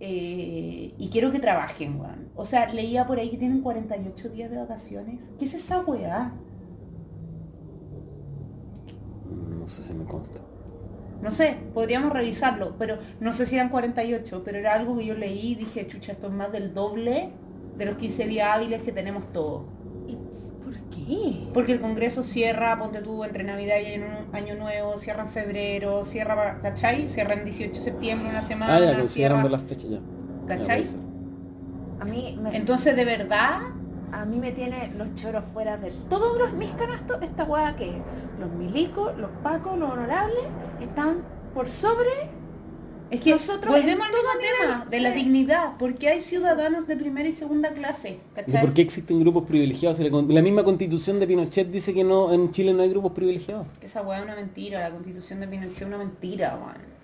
eh, 0.00 0.94
y 0.98 1.08
quiero 1.10 1.30
que 1.32 1.38
trabajen, 1.40 2.00
weón. 2.00 2.30
O 2.34 2.44
sea, 2.44 2.72
leía 2.72 3.06
por 3.06 3.18
ahí 3.18 3.30
que 3.30 3.36
tienen 3.38 3.60
48 3.62 4.28
días 4.30 4.50
de 4.50 4.58
vacaciones. 4.58 5.32
¿Qué 5.38 5.44
es 5.46 5.54
esa 5.54 5.80
weá? 5.82 6.32
No 9.58 9.66
sé 9.68 9.82
si 9.82 9.92
me 9.94 10.04
consta. 10.06 10.40
No 11.22 11.30
sé, 11.30 11.56
podríamos 11.72 12.12
revisarlo, 12.12 12.76
pero 12.78 12.98
no 13.20 13.32
sé 13.32 13.46
si 13.46 13.54
eran 13.56 13.70
48, 13.70 14.42
pero 14.44 14.58
era 14.58 14.74
algo 14.74 14.96
que 14.96 15.06
yo 15.06 15.14
leí 15.14 15.52
y 15.52 15.54
dije, 15.54 15.86
chucha, 15.86 16.12
esto 16.12 16.26
es 16.26 16.32
más 16.34 16.52
del 16.52 16.74
doble 16.74 17.30
de 17.78 17.86
los 17.86 17.96
15 17.96 18.26
días 18.26 18.48
hábiles 18.54 18.82
que 18.82 18.92
tenemos 18.92 19.32
todos. 19.32 19.62
Porque 21.52 21.72
el 21.72 21.80
Congreso 21.80 22.22
cierra, 22.22 22.78
ponte 22.78 23.00
tú, 23.00 23.24
entre 23.24 23.44
Navidad 23.44 23.76
y 23.82 23.94
Año, 23.94 24.26
Año 24.32 24.54
Nuevo, 24.56 24.96
cierra 24.98 25.22
en 25.22 25.28
febrero, 25.28 26.04
cierra, 26.04 26.58
¿cachai? 26.62 27.08
Cierra 27.08 27.34
en 27.34 27.44
18 27.44 27.74
de 27.74 27.80
septiembre 27.80 28.28
una 28.30 28.42
semana, 28.42 28.74
Ah, 28.76 28.80
ya, 28.80 28.98
considerando 28.98 29.48
cierra- 29.48 29.58
las 29.60 29.68
fechas 29.68 29.90
ya. 29.90 29.98
Ya, 29.98 30.56
¿Cachai? 30.56 30.84
ser. 30.84 31.00
A 32.00 32.04
mí 32.04 32.38
me, 32.42 32.56
Entonces, 32.56 32.96
de 32.96 33.04
verdad, 33.04 33.60
a 34.12 34.24
mí 34.24 34.38
me 34.38 34.52
tiene 34.52 34.92
los 34.96 35.14
choros 35.14 35.44
fuera 35.44 35.76
de 35.76 35.90
todos 36.08 36.38
los 36.38 36.52
mis 36.54 36.70
canastos, 36.72 37.18
esta 37.22 37.44
weá 37.44 37.74
que 37.76 37.92
los 38.40 38.50
milicos, 38.52 39.16
los 39.18 39.30
pacos, 39.42 39.78
los 39.78 39.90
honorables, 39.90 40.44
están 40.80 41.18
por 41.54 41.68
sobre 41.68 42.10
es 43.10 43.20
que 43.20 43.30
Nosotros 43.30 43.72
volvemos 43.74 44.06
al 44.06 44.12
mismo 44.12 44.28
tema 44.40 44.86
de 44.90 45.00
la 45.00 45.10
dignidad, 45.12 45.72
porque 45.78 46.08
hay 46.08 46.20
ciudadanos 46.20 46.86
de 46.86 46.96
primera 46.96 47.28
y 47.28 47.32
segunda 47.32 47.70
clase, 47.72 48.18
¿Y 48.32 48.34
¿cachai? 48.34 48.60
por 48.60 48.72
qué 48.74 48.82
existen 48.82 49.20
grupos 49.20 49.44
privilegiados? 49.44 49.98
La, 50.00 50.42
misma 50.42 50.64
constitución 50.64 51.20
de 51.20 51.26
Pinochet 51.26 51.70
dice 51.70 51.94
que 51.94 52.02
no 52.02 52.32
en 52.32 52.50
Chile 52.50 52.72
no 52.72 52.82
hay 52.82 52.88
grupos 52.90 53.12
privilegiados. 53.12 53.66
Esa 53.82 54.02
weá 54.02 54.18
es 54.18 54.24
una 54.24 54.34
mentira, 54.36 54.80
la 54.80 54.90
constitución 54.90 55.40
de 55.40 55.48
Pinochet 55.48 55.76
es 55.82 55.86
una 55.86 55.98
mentira, 55.98 56.56
weón. 56.56 56.94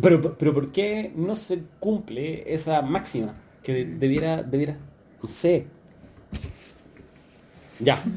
Pero, 0.00 0.36
pero 0.38 0.54
¿por 0.54 0.70
qué 0.70 1.12
no 1.16 1.34
se 1.34 1.60
cumple 1.80 2.52
esa 2.52 2.82
máxima? 2.82 3.34
Que 3.62 3.72
de- 3.72 3.84
debiera, 3.86 4.42
debiera, 4.42 4.76
no 5.22 5.28
sé. 5.28 5.66
Ya. 7.80 8.02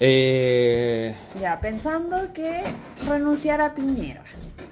Eh, 0.00 1.12
Ya, 1.40 1.60
pensando 1.60 2.32
que 2.32 2.62
renunciara 3.04 3.66
a 3.66 3.74
Piñera. 3.74 4.22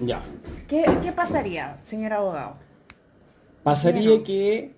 Ya. 0.01 0.23
¿Qué, 0.69 0.85
qué 1.03 1.13
pasaría, 1.13 1.79
señor 1.83 2.13
abogado? 2.13 2.55
Pasaría 3.63 4.23
que, 4.23 4.73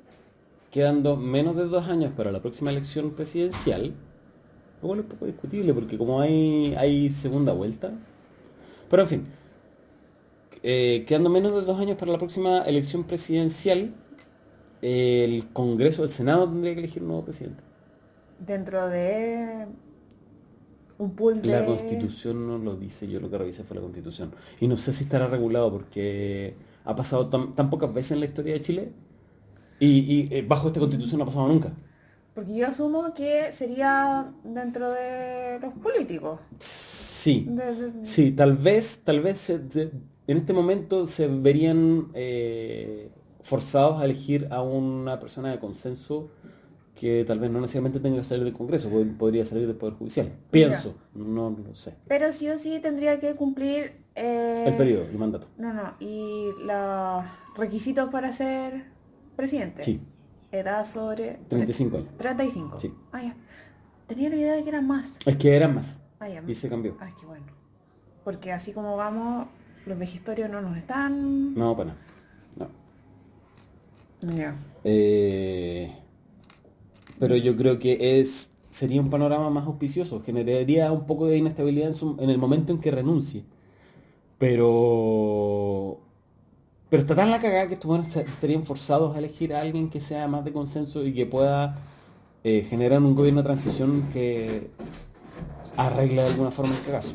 quedando 0.70 1.16
menos 1.16 1.56
de 1.56 1.64
dos 1.64 1.88
años 1.88 2.12
para 2.16 2.32
la 2.32 2.40
próxima 2.40 2.70
elección 2.70 3.10
presidencial, 3.12 3.94
lo 4.80 4.88
cual 4.88 5.00
es 5.00 5.04
un 5.04 5.10
poco 5.10 5.26
discutible 5.26 5.74
porque 5.74 5.98
como 5.98 6.20
hay, 6.20 6.74
hay 6.76 7.10
segunda 7.10 7.52
vuelta, 7.52 7.90
pero 8.88 9.02
en 9.02 9.08
fin, 9.08 9.26
eh, 10.62 11.04
quedando 11.06 11.30
menos 11.30 11.52
de 11.52 11.62
dos 11.62 11.78
años 11.78 11.98
para 11.98 12.12
la 12.12 12.18
próxima 12.18 12.62
elección 12.62 13.04
presidencial, 13.04 13.92
el 14.80 15.48
Congreso, 15.52 16.04
el 16.04 16.10
Senado 16.10 16.48
tendría 16.48 16.74
que 16.74 16.80
elegir 16.80 17.02
un 17.02 17.08
nuevo 17.08 17.24
presidente. 17.24 17.62
Dentro 18.38 18.88
de 18.88 19.66
un 20.98 21.14
pool 21.16 21.34
de... 21.42 21.48
La 21.48 21.64
constitución 21.64 22.46
no 22.46 22.58
lo 22.58 22.76
dice, 22.76 23.06
yo 23.08 23.20
lo 23.20 23.30
que 23.30 23.38
revisé 23.38 23.62
fue 23.64 23.76
la 23.76 23.82
constitución. 23.82 24.34
Y 24.60 24.66
no 24.68 24.76
sé 24.76 24.92
si 24.92 25.04
estará 25.04 25.28
regulado 25.28 25.70
porque 25.72 26.56
ha 26.84 26.96
pasado 26.96 27.28
tan, 27.28 27.54
tan 27.54 27.70
pocas 27.70 27.92
veces 27.94 28.12
en 28.12 28.20
la 28.20 28.26
historia 28.26 28.54
de 28.54 28.60
Chile 28.60 28.92
y, 29.80 29.88
y, 30.00 30.28
eh, 30.36 30.42
bajo 30.48 30.68
esta 30.68 30.80
constitución 30.80 31.18
no 31.18 31.24
ha 31.24 31.28
pasado 31.28 31.48
nunca. 31.48 31.72
Porque 32.34 32.54
yo 32.54 32.66
asumo 32.68 33.12
que 33.14 33.52
sería 33.52 34.32
dentro 34.44 34.92
de 34.92 35.58
los 35.60 35.74
políticos. 35.74 36.40
Sí, 36.60 37.56
De- 37.56 37.74
de- 37.74 37.92
sí, 38.02 38.32
tal 38.32 38.56
vez, 38.56 39.00
tal 39.04 39.20
vez 39.20 39.50
en 39.50 40.36
este 40.36 40.52
momento 40.52 41.06
se 41.06 41.26
verían 41.28 42.08
eh, 42.14 43.10
forzados 43.42 44.00
a 44.00 44.04
elegir 44.04 44.48
a 44.50 44.62
una 44.62 45.18
persona 45.20 45.50
de 45.50 45.58
consenso 45.58 46.30
que 46.98 47.24
tal 47.24 47.38
vez 47.38 47.50
no 47.50 47.60
necesariamente 47.60 48.00
tenga 48.00 48.18
que 48.18 48.24
salir 48.24 48.44
del 48.44 48.52
Congreso, 48.52 48.90
pod- 48.90 49.16
podría 49.16 49.44
salir 49.44 49.66
del 49.66 49.76
Poder 49.76 49.94
Judicial. 49.94 50.32
Pienso, 50.50 50.94
no 51.14 51.50
lo 51.50 51.74
sé. 51.74 51.94
Pero 52.08 52.32
sí 52.32 52.48
o 52.48 52.58
sí 52.58 52.80
tendría 52.80 53.20
que 53.20 53.34
cumplir... 53.36 53.92
eh, 54.16 54.64
El 54.66 54.74
periodo, 54.76 55.04
el 55.04 55.16
mandato. 55.18 55.46
No, 55.58 55.72
no. 55.72 55.94
Y 56.00 56.46
los 56.64 57.24
requisitos 57.56 58.10
para 58.10 58.32
ser 58.32 58.84
presidente. 59.36 59.84
Sí, 59.84 60.00
Edad 60.50 60.84
sobre... 60.84 61.38
35 61.48 61.96
años. 61.98 62.08
35. 62.18 62.80
Sí. 62.80 62.92
Ah, 63.12 63.22
ya. 63.22 63.36
Tenía 64.08 64.28
la 64.30 64.36
idea 64.36 64.52
de 64.54 64.62
que 64.64 64.68
eran 64.70 64.86
más. 64.86 65.10
Es 65.24 65.36
que 65.36 65.54
eran 65.54 65.74
más 65.76 66.00
Ah, 66.18 66.28
ya. 66.28 66.42
y 66.46 66.54
se 66.54 66.68
cambió. 66.68 66.96
Ay, 66.98 67.12
qué 67.20 67.26
bueno. 67.26 67.46
Porque 68.24 68.50
así 68.52 68.72
como 68.72 68.96
vamos, 68.96 69.46
los 69.86 69.96
vejestorios 69.98 70.50
no 70.50 70.60
nos 70.62 70.76
están... 70.76 71.54
No, 71.54 71.76
para 71.76 71.90
nada. 71.90 72.00
No. 72.56 74.34
Ya. 74.34 74.56
Eh, 74.82 75.92
pero 77.18 77.36
yo 77.36 77.56
creo 77.56 77.78
que 77.78 78.20
es 78.20 78.50
sería 78.70 79.00
un 79.00 79.10
panorama 79.10 79.50
más 79.50 79.66
auspicioso, 79.66 80.20
generaría 80.22 80.92
un 80.92 81.06
poco 81.06 81.26
de 81.26 81.38
inestabilidad 81.38 81.88
en, 81.90 81.94
su- 81.96 82.16
en 82.20 82.30
el 82.30 82.38
momento 82.38 82.72
en 82.72 82.80
que 82.80 82.90
renuncie. 82.90 83.44
Pero 84.38 86.00
pero 86.90 87.02
está 87.02 87.14
tan 87.16 87.30
la 87.30 87.40
cagada 87.40 87.68
que 87.68 87.74
estos 87.74 88.16
estarían 88.16 88.64
forzados 88.64 89.14
a 89.16 89.18
elegir 89.18 89.54
a 89.54 89.60
alguien 89.62 89.90
que 89.90 90.00
sea 90.00 90.28
más 90.28 90.44
de 90.44 90.52
consenso 90.52 91.04
y 91.04 91.12
que 91.14 91.26
pueda 91.26 91.78
eh, 92.44 92.66
generar 92.68 93.00
un 93.02 93.14
gobierno 93.14 93.42
de 93.42 93.46
transición 93.48 94.08
que 94.12 94.70
arregle 95.76 96.22
de 96.22 96.28
alguna 96.28 96.50
forma 96.50 96.74
el 96.76 96.82
cagazo. 96.82 97.14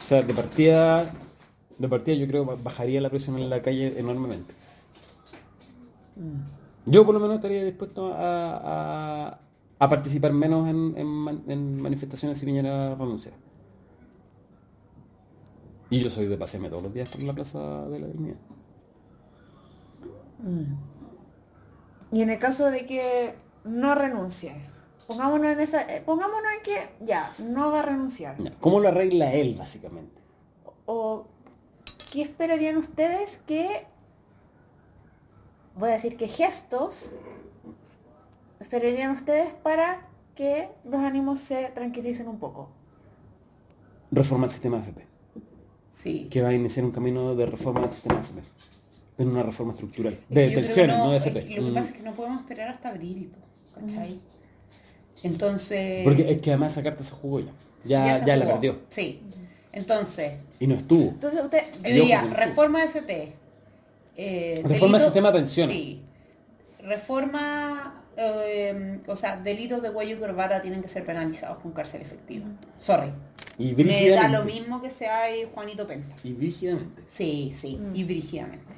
O 0.00 0.04
sea, 0.04 0.22
de 0.22 0.34
partida, 0.34 1.12
de 1.78 1.88
partida 1.88 2.14
yo 2.16 2.26
creo 2.26 2.46
que 2.48 2.62
bajaría 2.62 3.00
la 3.00 3.10
presión 3.10 3.38
en 3.38 3.50
la 3.50 3.62
calle 3.62 3.98
enormemente. 3.98 4.54
Yo 6.90 7.04
por 7.06 7.14
lo 7.14 7.20
menos 7.20 7.36
estaría 7.36 7.64
dispuesto 7.64 8.12
a, 8.12 9.28
a- 9.28 9.40
a 9.78 9.88
participar 9.88 10.32
menos 10.32 10.68
en, 10.68 10.94
en 10.96 11.06
man- 11.06 11.42
en 11.48 11.80
manifestaciones 11.80 12.36
si 12.38 12.44
viniera 12.46 12.92
a 12.92 12.94
renunciar. 12.96 13.34
Y 15.88 16.00
yo 16.00 16.10
soy 16.10 16.26
de 16.26 16.36
pasearme 16.36 16.68
todos 16.68 16.82
los 16.84 16.92
días 16.94 17.08
por 17.08 17.22
la 17.22 17.32
Plaza 17.32 17.86
de 17.88 17.98
la 18.00 18.06
Dignidad. 18.06 18.36
Y 22.12 22.22
en 22.22 22.30
el 22.30 22.38
caso 22.38 22.66
de 22.70 22.86
que 22.86 23.34
no 23.64 23.94
renuncie, 23.94 24.54
pongámonos 25.06 25.46
en 25.52 25.60
esa, 25.60 25.82
eh, 25.82 26.02
pongámonos 26.04 26.50
en 26.56 26.62
que 26.62 27.04
ya, 27.04 27.34
no 27.38 27.70
va 27.70 27.80
a 27.80 27.82
renunciar. 27.82 28.36
¿Cómo 28.60 28.80
lo 28.80 28.88
arregla 28.88 29.32
él, 29.32 29.54
básicamente? 29.58 30.20
¿O 30.86 31.26
qué 32.12 32.22
esperarían 32.22 32.76
ustedes 32.76 33.38
que, 33.46 33.86
voy 35.74 35.90
a 35.90 35.92
decir 35.92 36.16
que 36.16 36.28
gestos, 36.28 37.12
esperarían 38.60 39.12
ustedes 39.12 39.52
para 39.62 40.06
que 40.34 40.68
los 40.84 41.00
ánimos 41.00 41.40
se 41.40 41.64
tranquilicen 41.74 42.28
un 42.28 42.38
poco? 42.38 42.70
Reforma 44.10 44.46
del 44.46 44.52
sistema 44.52 44.78
AFP. 44.78 45.04
Sí. 45.92 46.28
Que 46.30 46.42
va 46.42 46.48
a 46.48 46.52
iniciar 46.54 46.84
un 46.84 46.92
camino 46.92 47.34
de 47.34 47.46
reforma 47.46 47.80
del 47.82 47.92
sistema 47.92 48.18
AFP. 48.20 48.40
En 49.18 49.28
una 49.28 49.42
reforma 49.42 49.72
estructural. 49.72 50.14
Es 50.14 50.28
De 50.28 50.34
creo 50.34 50.48
que 50.48 50.66
pensiones, 50.66 50.96
no, 50.98 51.10
de 51.10 51.16
es 51.18 51.22
AFP. 51.24 51.40
que 51.46 51.56
lo 51.56 51.64
que 51.66 51.70
Mm. 51.70 51.74
pasa 51.74 51.88
es 51.90 51.96
que 51.96 52.02
no 52.02 52.12
podemos 52.14 52.40
esperar 52.40 52.68
hasta 52.70 52.88
abril, 52.88 53.32
¿cachai? 53.74 54.18
Entonces... 55.22 56.04
Porque 56.04 56.30
es 56.30 56.40
que 56.40 56.50
además 56.50 56.72
esa 56.72 56.82
carta 56.82 57.04
se 57.04 57.10
jugó 57.12 57.40
ya. 57.40 57.52
Ya, 58.24 58.36
la 58.36 58.46
perdió. 58.46 58.78
Sí. 58.88 59.20
Entonces, 59.72 60.32
Y 60.58 60.66
no 60.66 60.74
estuvo. 60.74 61.10
Entonces 61.10 61.42
usted, 61.44 61.62
diría, 61.82 62.22
reforma 62.22 62.80
de 62.80 62.86
FP. 62.86 63.32
Eh, 64.22 64.60
Reforma 64.64 64.98
del 64.98 65.06
sistema 65.06 65.32
de 65.32 65.38
pensiones. 65.38 65.76
Sí. 65.76 66.02
Reforma, 66.80 68.04
eh, 68.16 68.98
o 69.06 69.16
sea, 69.16 69.36
delitos 69.38 69.82
de 69.82 69.90
cuello 69.92 70.16
y 70.16 70.18
corbata 70.18 70.60
tienen 70.62 70.82
que 70.82 70.88
ser 70.88 71.04
penalizados 71.04 71.58
con 71.58 71.72
cárcel 71.72 72.02
efectiva. 72.02 72.46
Sorry. 72.78 73.12
Y 73.58 73.72
Me 73.74 74.08
da 74.10 74.28
lo 74.28 74.44
mismo 74.44 74.80
que 74.80 74.88
sea 74.90 75.22
ahí 75.22 75.46
Juanito 75.52 75.86
Penta. 75.86 76.14
Y 76.24 76.32
brígidamente. 76.32 77.02
Sí, 77.06 77.52
sí, 77.56 77.76
Mm. 77.76 77.94
y 77.96 78.04
brígidamente. 78.04 78.74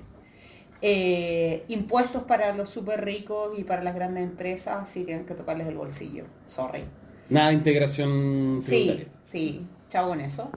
Eh, 0.84 1.64
impuestos 1.68 2.24
para 2.24 2.52
los 2.54 2.68
súper 2.70 3.04
ricos 3.04 3.56
y 3.58 3.62
para 3.62 3.82
las 3.84 3.94
grandes 3.94 4.24
empresas 4.24 4.88
sí 4.88 5.04
tienen 5.04 5.24
que 5.24 5.34
tocarles 5.34 5.68
el 5.68 5.76
bolsillo. 5.76 6.24
Sorry. 6.46 6.84
Nada 7.28 7.48
de 7.48 7.54
integración 7.54 8.58
Sí, 8.60 8.68
tributaria. 8.68 9.06
sí, 9.22 9.66
chao 9.88 10.08
con 10.08 10.20
eso. 10.20 10.50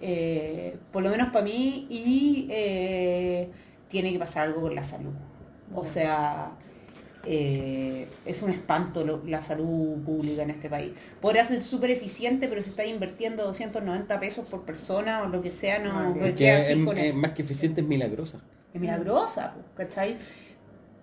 Eh, 0.00 0.76
por 0.92 1.02
lo 1.04 1.10
menos 1.10 1.28
para 1.30 1.44
mí 1.44 1.86
y 1.88 2.48
eh, 2.50 3.48
tiene 3.94 4.12
que 4.12 4.18
pasar 4.18 4.48
algo 4.48 4.60
con 4.62 4.74
la 4.74 4.82
salud. 4.82 5.12
O 5.72 5.84
sea, 5.84 6.50
eh, 7.26 8.08
es 8.26 8.42
un 8.42 8.50
espanto 8.50 9.04
lo- 9.04 9.22
la 9.24 9.40
salud 9.40 10.02
pública 10.04 10.42
en 10.42 10.50
este 10.50 10.68
país. 10.68 10.92
Podrá 11.20 11.44
ser 11.44 11.62
súper 11.62 11.90
eficiente, 11.90 12.48
pero 12.48 12.60
si 12.60 12.70
está 12.70 12.84
invirtiendo 12.84 13.44
290 13.44 14.18
pesos 14.18 14.46
por 14.48 14.62
persona 14.62 15.22
o 15.22 15.28
lo 15.28 15.40
que 15.40 15.50
sea, 15.50 15.78
no 15.78 16.12
Que 16.14 16.34
queda 16.34 16.58
así 16.58 16.72
es, 16.72 16.84
con 16.84 16.98
es 16.98 17.04
eso. 17.10 17.18
más 17.18 17.30
que 17.32 17.42
eficiente, 17.42 17.80
es 17.82 17.86
milagrosa. 17.86 18.40
Es 18.74 18.80
milagrosa, 18.80 19.54
¿cachai? 19.76 20.16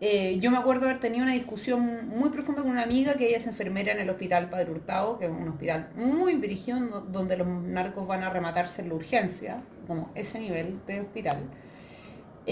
Eh, 0.01 0.37
yo 0.41 0.51
me 0.51 0.57
acuerdo 0.57 0.85
haber 0.85 0.99
tenido 0.99 1.23
una 1.23 1.33
discusión 1.33 2.07
muy 2.09 2.29
profunda 2.31 2.61
con 2.63 2.71
una 2.71 2.83
amiga 2.83 3.13
que 3.13 3.27
ella 3.29 3.37
es 3.37 3.47
enfermera 3.47 3.91
en 3.93 3.99
el 3.99 4.09
hospital 4.09 4.49
Padre 4.49 4.71
Hurtado, 4.71 5.17
que 5.17 5.25
es 5.25 5.31
un 5.31 5.47
hospital 5.47 5.89
muy 5.95 6.33
dirigido 6.35 6.79
donde 7.01 7.37
los 7.37 7.47
narcos 7.47 8.05
van 8.07 8.23
a 8.23 8.29
rematarse 8.29 8.81
en 8.81 8.89
la 8.89 8.95
urgencia, 8.95 9.61
como 9.87 10.11
ese 10.15 10.39
nivel 10.39 10.79
de 10.87 11.01
hospital. 11.01 11.37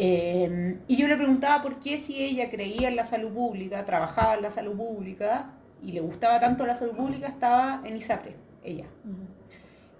Eh, 0.01 0.77
y 0.87 0.95
yo 0.95 1.07
le 1.09 1.17
preguntaba 1.17 1.61
por 1.61 1.79
qué 1.79 1.97
si 1.97 2.23
ella 2.23 2.49
creía 2.49 2.87
en 2.87 2.95
la 2.95 3.03
salud 3.03 3.31
pública, 3.33 3.83
trabajaba 3.83 4.35
en 4.35 4.43
la 4.43 4.49
salud 4.49 4.77
pública 4.77 5.51
y 5.83 5.91
le 5.91 5.99
gustaba 5.99 6.39
tanto 6.39 6.65
la 6.65 6.75
salud 6.77 6.95
pública, 6.95 7.27
estaba 7.27 7.81
en 7.83 7.97
ISAPRE, 7.97 8.35
ella. 8.63 8.85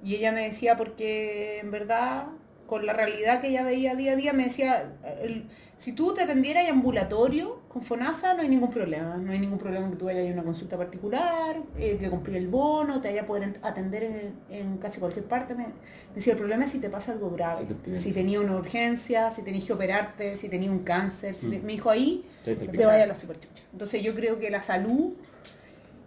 Y 0.01 0.15
ella 0.15 0.31
me 0.31 0.43
decía 0.43 0.77
porque 0.77 1.59
en 1.59 1.69
verdad, 1.71 2.27
con 2.65 2.85
la 2.85 2.93
realidad 2.93 3.41
que 3.41 3.49
ella 3.49 3.63
veía 3.63 3.95
día 3.95 4.13
a 4.13 4.15
día, 4.15 4.31
me 4.31 4.45
decía, 4.45 4.93
el- 5.21 5.49
si 5.75 5.91
tú 5.91 6.13
te 6.13 6.21
atendieras 6.23 6.63
en 6.63 6.75
ambulatorio 6.75 7.58
con 7.69 7.83
FONASA 7.83 8.33
no 8.33 8.41
hay 8.41 8.49
ningún 8.49 8.71
problema. 8.71 9.15
No 9.17 9.31
hay 9.31 9.37
ningún 9.39 9.59
problema 9.59 9.89
que 9.91 9.95
tú 9.95 10.05
vayas 10.05 10.27
a 10.27 10.33
una 10.33 10.43
consulta 10.43 10.75
particular, 10.75 11.61
eh, 11.77 11.97
que 11.99 12.09
cumplir 12.09 12.37
el 12.37 12.47
bono, 12.47 12.99
te 12.99 13.09
vaya 13.09 13.21
a 13.21 13.25
poder 13.27 13.43
en- 13.43 13.57
atender 13.61 14.03
en, 14.03 14.33
en 14.49 14.77
casi 14.79 14.99
cualquier 14.99 15.25
parte. 15.25 15.53
Me, 15.53 15.67
me 15.67 15.73
decía, 16.15 16.33
el 16.33 16.39
problema 16.39 16.65
es 16.65 16.71
si 16.71 16.79
te 16.79 16.89
pasa 16.89 17.11
algo 17.11 17.29
grave. 17.29 17.67
Si 17.95 18.11
tenía 18.11 18.41
una 18.41 18.55
urgencia, 18.55 19.29
si 19.29 19.43
tenías 19.43 19.65
que 19.65 19.73
operarte, 19.73 20.35
si 20.35 20.49
tenías 20.49 20.71
un 20.71 20.79
cáncer. 20.79 21.35
si 21.35 21.47
te- 21.47 21.59
Mm. 21.59 21.65
me 21.65 21.71
dijo 21.73 21.89
ahí, 21.91 22.25
te 22.43 22.85
vaya 22.85 23.03
a 23.03 23.07
la 23.07 23.15
superchucha. 23.15 23.63
Entonces 23.71 24.01
yo 24.01 24.15
creo 24.15 24.39
que 24.39 24.49
la 24.49 24.63
salud, 24.63 25.13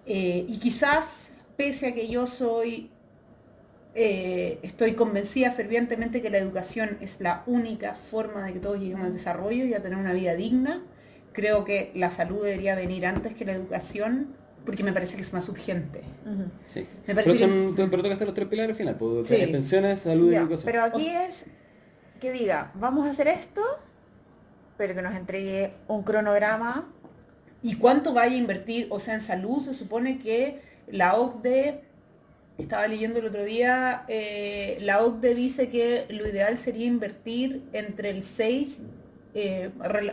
eh, 0.05 0.45
y 0.49 0.59
quizás 0.59 1.31
pese 1.57 1.87
a 1.89 1.95
que 1.95 2.09
yo 2.09 2.27
soy, 2.27 2.91
eh, 3.95 4.59
estoy 4.63 4.95
convencida 4.95 5.51
fervientemente 5.53 6.23
que 6.23 6.31
la 6.31 6.39
educación 6.39 6.97
es 7.01 7.21
la 7.21 7.43
única 7.47 7.95
forma 7.95 8.47
de 8.47 8.55
que 8.55 8.59
todos 8.59 8.81
lleguemos 8.81 9.07
al 9.07 9.13
desarrollo 9.13 9.65
y 9.65 9.75
a 9.75 9.83
tener 9.83 9.99
una 9.99 10.13
vida 10.13 10.35
digna, 10.35 10.83
creo 11.33 11.65
que 11.65 11.91
la 11.95 12.11
salud 12.11 12.45
debería 12.45 12.75
venir 12.75 13.07
antes 13.07 13.35
que 13.35 13.45
la 13.45 13.53
educación, 13.53 14.35
porque 14.65 14.85
me 14.85 14.93
parece 14.93 15.17
que 15.17 15.23
es 15.23 15.33
más 15.33 15.49
urgente. 15.49 16.03
Ujú. 16.25 16.45
Sí. 16.67 16.87
Me 17.07 17.15
parece 17.15 17.35
pero, 17.39 17.75
son, 17.77 17.91
pero 17.91 18.03
tocaste 18.03 18.25
los 18.25 18.35
tres 18.35 18.49
pilares 18.49 18.71
al 18.71 18.77
final. 18.77 18.97
Pues, 18.97 19.29
Sí. 19.29 19.37
Pensiones, 19.51 20.01
salud 20.01 20.33
y 20.33 20.37
educación. 20.37 20.67
pero 20.67 20.83
aquí 20.85 21.09
es 21.09 21.47
que 22.21 22.33
diga, 22.33 22.71
vamos 22.75 23.07
a 23.07 23.11
hacer 23.11 23.27
esto, 23.29 23.63
pero 24.77 24.95
que 24.95 25.03
nos 25.03 25.15
entregue 25.15 25.75
un 25.89 26.03
cronograma. 26.03 26.89
¿Y 27.63 27.77
cuánto 27.77 28.13
vaya 28.13 28.35
a 28.35 28.39
invertir? 28.39 28.87
O 28.91 28.99
sea, 28.99 29.15
en 29.15 29.21
salud 29.21 29.61
se 29.63 29.75
supone 29.75 30.19
que 30.19 30.61
la 30.89 31.15
OCDE, 31.15 31.81
estaba 32.59 32.87
leyendo 32.87 33.19
el 33.19 33.27
otro 33.27 33.45
día, 33.45 34.05
eh, 34.09 34.79
la 34.81 35.03
OCDE 35.03 35.35
dice 35.35 35.69
que 35.69 36.07
lo 36.11 36.29
ideal 36.29 36.59
sería 36.59 36.87
invertir 36.87 37.63
entre 37.73 38.11
el 38.11 38.25
6, 38.25 38.83
eh, 39.35 39.71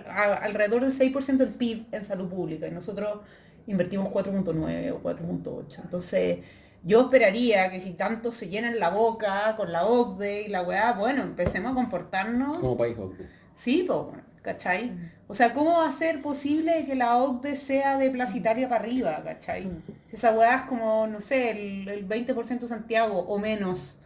a- 0.07 0.33
alrededor 0.35 0.81
del 0.81 0.93
6% 0.93 1.37
del 1.45 1.53
PIB 1.53 1.85
en 1.91 2.05
salud 2.05 2.29
pública. 2.29 2.67
Y 2.67 2.71
nosotros 2.71 3.19
invertimos 3.67 4.09
4.9 4.09 4.91
o 4.91 5.01
4.8. 5.01 5.81
Entonces, 5.83 6.39
yo 6.83 7.01
esperaría 7.01 7.69
que 7.69 7.79
si 7.79 7.91
tanto 7.91 8.31
se 8.31 8.47
llenan 8.49 8.79
la 8.79 8.89
boca 8.89 9.55
con 9.57 9.71
la 9.71 9.85
OCDE 9.85 10.43
y 10.43 10.47
la 10.47 10.61
weá, 10.63 10.93
bueno, 10.93 11.23
empecemos 11.23 11.71
a 11.71 11.75
comportarnos. 11.75 12.57
Como 12.57 12.77
país 12.77 12.97
OCDE. 12.97 13.27
Sí, 13.53 13.83
pues, 13.85 13.99
¿cachai? 14.41 15.11
O 15.27 15.33
sea, 15.33 15.53
¿cómo 15.53 15.79
va 15.79 15.89
a 15.89 15.91
ser 15.91 16.21
posible 16.21 16.85
que 16.85 16.95
la 16.95 17.17
OCDE 17.17 17.55
sea 17.57 17.97
de 17.97 18.09
Placitaria 18.09 18.69
para 18.69 18.83
arriba, 18.83 19.21
¿cachai? 19.23 19.65
Mm. 19.65 19.81
Si 20.07 20.15
esa 20.15 20.31
weá 20.31 20.55
es 20.55 20.61
como, 20.63 21.05
no 21.07 21.19
sé, 21.19 21.51
el, 21.51 21.87
el 21.89 22.07
20% 22.07 22.65
Santiago 22.67 23.19
o 23.19 23.37
menos. 23.37 23.99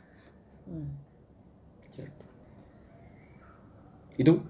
Cierto. 1.91 2.25
¿Y 4.17 4.23
tú? 4.23 4.41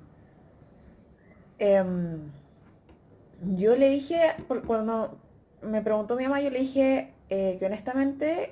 Em, 1.64 2.18
yo 3.58 3.76
le 3.78 3.90
dije, 3.90 4.20
por- 4.50 4.64
cuando 4.64 5.18
me 5.62 5.82
preguntó 5.82 6.16
mi 6.18 6.24
mamá, 6.24 6.42
yo 6.42 6.50
le 6.50 6.60
dije 6.60 7.14
eh, 7.30 7.56
que 7.58 7.66
honestamente 7.66 8.52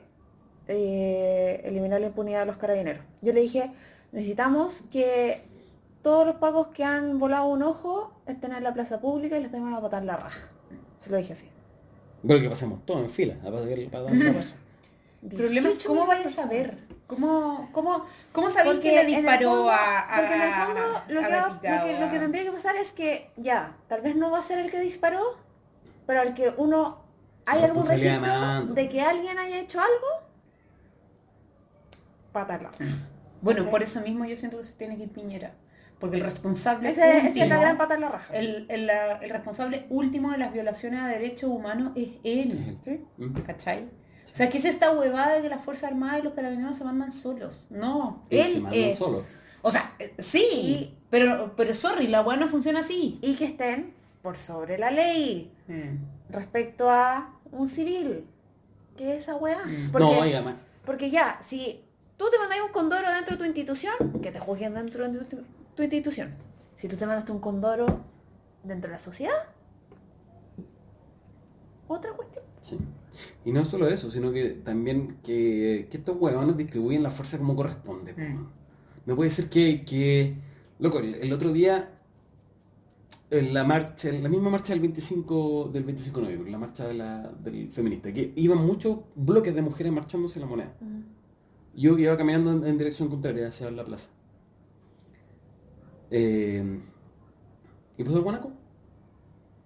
eh, 0.67 1.61
eliminar 1.65 1.99
la 1.99 2.07
impunidad 2.07 2.39
de 2.41 2.45
los 2.45 2.57
carabineros. 2.57 3.03
Yo 3.21 3.33
le 3.33 3.41
dije, 3.41 3.71
necesitamos 4.13 4.83
que 4.91 5.41
todos 6.01 6.25
los 6.25 6.35
pagos 6.35 6.69
que 6.69 6.83
han 6.85 7.19
volado 7.19 7.47
un 7.47 7.63
ojo 7.63 8.13
estén 8.27 8.53
en 8.53 8.63
la 8.63 8.73
plaza 8.73 9.01
pública 9.01 9.37
y 9.37 9.41
les 9.41 9.51
tengan 9.51 9.73
a 9.73 9.81
patar 9.81 10.03
la 10.05 10.15
raja. 10.15 10.47
Se 10.99 11.09
lo 11.09 11.17
dije 11.17 11.33
así. 11.33 11.47
Pero 12.25 12.39
que 12.39 12.49
pasemos 12.49 12.85
todos 12.85 13.01
en 13.01 13.09
fila. 13.09 13.35
a 13.43 13.51
parte. 13.51 14.15
El 15.23 15.29
problema 15.29 15.69
es 15.69 15.75
18 15.75 15.87
cómo 15.89 16.01
mil 16.01 16.07
vaya 16.07 16.25
a 16.27 16.31
saber. 16.31 16.77
¿Cómo, 17.11 17.69
cómo, 17.73 18.05
cómo 18.31 18.49
sabéis 18.49 18.79
que 18.79 18.91
le 18.93 19.01
en 19.01 19.07
disparó 19.07 19.49
fondo- 19.49 19.69
a, 19.69 19.99
a 19.99 20.15
Porque 20.17 20.33
en 20.35 20.41
el 20.41 20.53
fondo 20.53 20.81
lo 21.09 21.19
a 21.19 21.23
que, 21.27 21.33
va- 21.35 21.41
Gatica 21.49 21.77
lo, 21.77 21.83
que, 21.85 21.95
o 21.95 21.99
lo 21.99 22.09
que 22.09 22.17
a- 22.17 22.19
tendría 22.21 22.43
que 22.45 22.51
pasar 22.53 22.75
es 22.77 22.93
que 22.93 23.29
ya, 23.35 23.75
tal 23.89 23.99
vez 24.01 24.15
no 24.15 24.31
va 24.31 24.39
a 24.39 24.43
ser 24.43 24.59
el 24.59 24.71
que 24.71 24.79
disparó, 24.79 25.21
pero 26.07 26.21
al 26.21 26.33
que 26.33 26.53
uno 26.55 27.01
hay 27.45 27.63
algún 27.63 27.85
registro 27.85 28.65
de 28.67 28.87
que 28.87 29.01
alguien 29.01 29.37
haya 29.37 29.59
hecho 29.59 29.79
algo, 29.81 30.07
patarla. 32.31 32.71
Bueno, 33.43 33.65
por 33.71 33.81
eso 33.81 34.01
mismo 34.01 34.23
yo 34.25 34.37
siento 34.37 34.59
que 34.59 34.63
se 34.65 34.73
tiene 34.75 34.97
que 34.97 35.03
ir 35.05 35.09
Piñera. 35.09 35.53
Porque 35.99 36.17
el 36.17 36.21
responsable 36.23 36.89
Ese- 36.91 37.01
esa 37.01 37.17
es 37.17 37.23
la 37.35 37.43
último- 37.43 37.59
gran 37.61 37.99
la 37.99 38.09
raja. 38.09 38.33
el, 38.35 38.67
el- 38.69 38.85
la- 38.85 39.13
el 39.17 39.29
responsable 39.31 39.87
último 39.89 40.31
de 40.31 40.37
las 40.37 40.53
violaciones 40.53 41.01
a 41.01 41.07
derechos 41.07 41.49
humanos 41.49 41.91
es 41.95 42.09
él. 42.23 42.77
¿Sí? 42.83 43.03
¿Cachai? 43.45 43.89
O 44.31 44.35
sea, 44.35 44.49
¿qué 44.49 44.57
es 44.57 44.65
esta 44.65 44.91
huevada 44.91 45.35
de 45.35 45.41
que 45.41 45.49
las 45.49 45.63
Fuerzas 45.63 45.91
Armadas 45.91 46.19
y 46.19 46.23
los 46.23 46.33
carabineros 46.33 46.77
se 46.77 46.83
mandan 46.83 47.11
solos? 47.11 47.67
No, 47.69 48.23
Él 48.29 48.53
se 48.53 48.59
mandan 48.59 48.79
es. 48.79 48.97
solo. 48.97 49.25
O 49.61 49.69
sea, 49.69 49.93
eh, 49.99 50.15
sí, 50.19 50.97
pero, 51.09 51.53
pero 51.55 51.75
sorry, 51.75 52.07
la 52.07 52.21
hueá 52.21 52.37
no 52.37 52.47
funciona 52.47 52.79
así. 52.79 53.19
Y 53.21 53.35
que 53.35 53.45
estén 53.45 53.93
por 54.21 54.37
sobre 54.37 54.77
la 54.77 54.91
ley 54.91 55.51
respecto 56.29 56.89
a 56.89 57.33
un 57.51 57.67
civil. 57.67 58.25
¿Qué 58.97 59.15
es 59.15 59.23
esa 59.23 59.35
weá? 59.35 59.63
Mm. 59.65 59.91
Porque, 59.91 60.05
No, 60.05 60.19
oiga, 60.19 60.55
porque 60.85 61.09
ya, 61.09 61.39
si 61.43 61.83
tú 62.17 62.25
te 62.31 62.39
mandas 62.39 62.59
un 62.65 62.71
condoro 62.71 63.11
dentro 63.11 63.35
de 63.35 63.37
tu 63.37 63.45
institución, 63.45 64.21
que 64.21 64.31
te 64.31 64.39
juzguen 64.39 64.73
dentro 64.73 65.07
de 65.09 65.19
tu, 65.25 65.37
tu 65.75 65.83
institución. 65.83 66.33
Si 66.75 66.87
tú 66.87 66.95
te 66.95 67.05
mandaste 67.05 67.31
un 67.31 67.39
condoro 67.39 67.85
dentro 68.63 68.89
de 68.89 68.95
la 68.95 68.99
sociedad, 68.99 69.33
otra 71.87 72.11
cuestión. 72.13 72.45
Sí. 72.61 72.79
Y 73.45 73.51
no 73.51 73.65
solo 73.65 73.87
eso, 73.87 74.09
sino 74.11 74.31
que 74.31 74.49
también 74.49 75.17
que, 75.23 75.87
que 75.91 75.97
estos 75.97 76.17
huevones 76.19 76.57
distribuyen 76.57 77.03
la 77.03 77.11
fuerza 77.11 77.37
como 77.37 77.55
corresponde. 77.55 78.13
po. 78.13 78.21
Mm. 78.21 78.47
No 79.05 79.15
puede 79.15 79.31
ser 79.31 79.49
que, 79.49 79.83
que 79.83 80.35
loco, 80.79 80.99
el, 80.99 81.15
el 81.15 81.33
otro 81.33 81.51
día, 81.51 81.99
en 83.29 83.53
la 83.53 83.63
marcha, 83.63 84.09
en 84.09 84.23
la 84.23 84.29
misma 84.29 84.49
marcha 84.49 84.73
del 84.73 84.81
25, 84.81 85.69
del 85.71 85.83
25 85.83 86.19
de 86.19 86.23
noviembre, 86.25 86.51
la 86.51 86.57
marcha 86.57 86.87
de 86.87 86.93
la, 86.93 87.31
del 87.43 87.69
feminista, 87.71 88.11
que 88.13 88.33
iban 88.35 88.65
muchos 88.65 88.99
bloques 89.15 89.55
de 89.55 89.61
mujeres 89.61 89.91
marchándose 89.91 90.39
en 90.39 90.41
la 90.41 90.47
moneda. 90.47 90.75
Yo 91.75 91.97
iba 91.97 92.17
caminando 92.17 92.51
en, 92.51 92.65
en 92.65 92.77
dirección 92.77 93.09
contraria 93.09 93.47
hacia 93.47 93.71
la 93.71 93.83
plaza. 93.85 94.09
Eh, 96.11 96.79
y 97.97 98.03
pasó 98.03 98.17
el 98.17 98.23
guanaco. 98.23 98.51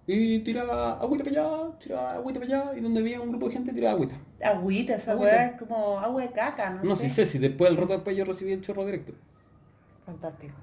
Y 0.06 0.40
tiraba 0.40 0.94
agüita 1.00 1.24
para 1.24 1.40
allá, 1.42 1.78
tiraba 1.80 2.12
agüita 2.14 2.40
para 2.40 2.60
allá, 2.70 2.78
y 2.78 2.80
donde 2.80 3.00
había 3.00 3.20
un 3.20 3.30
grupo 3.30 3.46
de 3.48 3.52
gente 3.54 3.72
tiraba 3.72 3.94
agüita. 3.94 4.16
Agüita, 4.40 4.94
esa 4.96 5.12
Agüita. 5.12 5.36
hueá 5.36 5.46
es 5.46 5.58
como 5.58 5.98
agua 5.98 6.22
de 6.22 6.32
caca, 6.32 6.70
no, 6.70 6.84
No, 6.84 6.96
sé. 6.96 7.08
sí 7.08 7.10
sé, 7.10 7.26
si 7.26 7.38
después 7.38 7.68
del 7.70 7.78
roto 7.78 7.92
después 7.94 8.16
yo 8.16 8.24
recibí 8.24 8.52
el 8.52 8.62
chorro 8.62 8.84
directo. 8.86 9.12
Fantástico. 10.06 10.56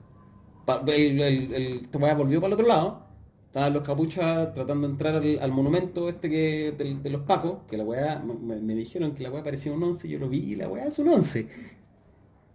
Pa- 0.66 0.84
el, 0.88 1.20
el, 1.22 1.54
el, 1.54 1.74
esta 1.86 1.98
weá 1.98 2.14
volvió 2.16 2.40
para 2.42 2.48
el 2.50 2.54
otro 2.54 2.68
lado. 2.68 3.04
Estaban 3.48 3.74
los 3.74 3.84
capuchas 3.86 4.54
tratando 4.54 4.88
de 4.88 4.94
entrar 4.94 5.16
al, 5.16 5.40
al 5.40 5.52
monumento 5.52 6.10
este 6.10 6.30
que 6.30 6.72
de, 6.78 6.96
de 6.96 7.10
los 7.10 7.22
pacos, 7.24 7.60
que 7.70 7.78
la 7.78 7.84
weá, 7.84 8.20
me, 8.20 8.56
me 8.60 8.74
dijeron 8.76 9.14
que 9.14 9.22
la 9.24 9.30
weá 9.32 9.44
parecía 9.44 9.72
un 9.74 9.84
11, 9.84 10.08
yo 10.10 10.18
lo 10.20 10.30
vi 10.30 10.40
y 10.54 10.56
la 10.56 10.68
weá 10.70 10.86
es 10.86 10.98
un 11.00 11.10
11. 11.10 11.48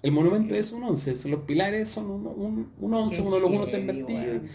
El 0.02 0.12
monumento 0.12 0.54
es 0.54 0.72
un 0.72 0.82
11, 0.84 1.14
son 1.16 1.30
los 1.32 1.40
pilares 1.42 1.90
son 1.90 2.10
un, 2.10 2.26
un, 2.26 2.72
un 2.78 2.94
11, 2.94 3.16
Qué 3.16 3.22
uno 3.22 3.36
de 3.36 3.40
los 3.42 3.50
unos 3.50 3.66
heavy, 3.66 4.00
invertido. 4.00 4.08
weón. 4.08 4.48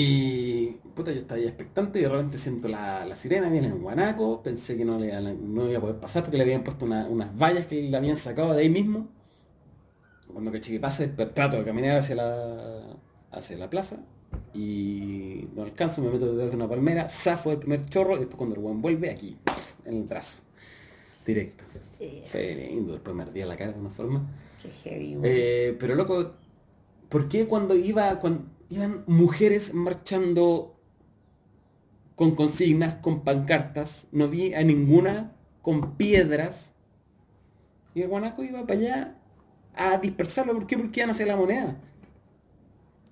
Y 0.00 0.66
puta, 0.94 1.10
yo 1.10 1.18
estaba 1.18 1.40
ahí 1.40 1.46
expectante 1.48 1.98
y 1.98 2.02
de 2.02 2.08
repente 2.08 2.38
siento 2.38 2.68
la, 2.68 3.04
la 3.04 3.16
sirena, 3.16 3.48
viene 3.48 3.66
en 3.66 3.82
Guanaco, 3.82 4.40
pensé 4.44 4.76
que 4.76 4.84
no, 4.84 4.96
le, 4.96 5.10
no 5.34 5.68
iba 5.68 5.78
a 5.78 5.80
poder 5.80 5.96
pasar 5.96 6.22
porque 6.22 6.36
le 6.36 6.44
habían 6.44 6.62
puesto 6.62 6.84
una- 6.84 7.08
unas 7.08 7.36
vallas 7.36 7.66
que 7.66 7.82
le 7.82 7.96
habían 7.96 8.16
sacado 8.16 8.54
de 8.54 8.62
ahí 8.62 8.70
mismo. 8.70 9.08
Cuando 10.32 10.52
caché 10.52 10.70
que 10.70 10.78
pase, 10.78 11.08
trato 11.08 11.56
de 11.56 11.64
caminar 11.64 11.98
hacia 11.98 12.14
la, 12.14 12.96
hacia 13.32 13.56
la 13.58 13.68
plaza 13.68 13.96
y 14.54 15.48
no 15.56 15.64
alcanzo, 15.64 16.00
me 16.00 16.10
meto 16.10 16.30
detrás 16.30 16.50
de 16.50 16.56
una 16.56 16.68
palmera, 16.68 17.08
zafo 17.08 17.50
el 17.50 17.58
primer 17.58 17.84
chorro 17.88 18.14
y 18.14 18.20
después 18.20 18.36
cuando 18.36 18.54
el 18.54 18.60
buen 18.62 18.80
vuelve 18.80 19.10
aquí, 19.10 19.36
en 19.84 19.96
el 19.96 20.02
brazo, 20.04 20.42
directo. 21.26 21.64
Fue 22.30 22.54
lindo, 22.54 22.92
después 22.92 23.16
me 23.16 23.24
ardía 23.24 23.46
la 23.46 23.56
cara 23.56 23.72
de 23.72 23.80
una 23.80 23.90
forma. 23.90 24.24
Qué 24.62 24.68
heavy. 24.70 25.18
Eh, 25.24 25.76
pero 25.80 25.96
loco, 25.96 26.34
¿por 27.08 27.28
qué 27.28 27.46
cuando 27.48 27.74
iba 27.74 28.20
cuando 28.20 28.44
iban 28.70 29.04
mujeres 29.06 29.72
marchando 29.74 30.78
con 32.14 32.34
consignas, 32.34 32.96
con 32.96 33.22
pancartas, 33.22 34.08
no 34.12 34.28
vi 34.28 34.54
a 34.54 34.62
ninguna 34.62 35.36
con 35.62 35.96
piedras? 35.96 36.72
Y 37.94 38.02
el 38.02 38.08
guanaco 38.08 38.42
iba 38.42 38.66
para 38.66 38.78
allá 38.78 39.18
a 39.74 39.98
dispersarlo. 39.98 40.54
¿Por 40.54 40.66
qué? 40.66 40.76
Porque 40.76 41.00
iban 41.00 41.10
hacia 41.10 41.26
la 41.26 41.36
moneda. 41.36 41.80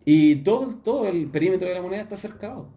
Y 0.04 0.36
todo, 0.36 0.74
todo 0.76 1.08
el 1.08 1.28
perímetro 1.28 1.68
de 1.68 1.74
la 1.74 1.82
moneda 1.82 2.02
está 2.02 2.16
cercado. 2.16 2.68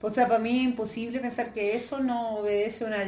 O 0.00 0.10
sea, 0.10 0.26
para 0.26 0.40
mí 0.40 0.58
es 0.58 0.64
imposible 0.64 1.20
pensar 1.20 1.52
que 1.52 1.74
eso 1.74 2.00
no 2.00 2.36
obedece 2.36 2.84
una, 2.84 3.04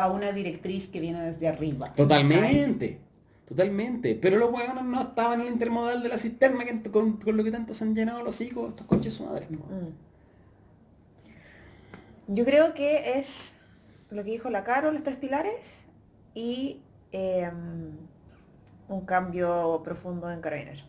a 0.00 0.10
una 0.10 0.32
directriz 0.32 0.88
que 0.88 0.98
viene 0.98 1.22
desde 1.22 1.46
arriba. 1.46 1.92
Totalmente. 1.92 3.00
Totalmente. 3.48 4.14
Pero 4.14 4.36
los 4.36 4.52
huevones 4.52 4.84
no 4.84 5.00
estaban 5.00 5.40
en 5.40 5.46
el 5.46 5.52
intermodal 5.54 6.02
de 6.02 6.10
la 6.10 6.18
cisterna 6.18 6.64
que, 6.64 6.90
con, 6.90 7.16
con 7.16 7.36
lo 7.36 7.42
que 7.42 7.50
tanto 7.50 7.72
se 7.72 7.84
han 7.84 7.94
llenado 7.94 8.22
los 8.22 8.40
hijos, 8.40 8.68
estos 8.68 8.86
coches 8.86 9.14
su 9.14 9.24
madre. 9.24 9.48
Yo 12.26 12.44
creo 12.44 12.74
que 12.74 13.18
es 13.18 13.56
lo 14.10 14.22
que 14.22 14.32
dijo 14.32 14.50
la 14.50 14.64
Caro, 14.64 14.92
los 14.92 15.02
tres 15.02 15.16
pilares, 15.16 15.86
y 16.34 16.82
eh, 17.12 17.50
un 18.88 19.06
cambio 19.06 19.80
profundo 19.82 20.30
en 20.30 20.40
Carabineros. 20.42 20.84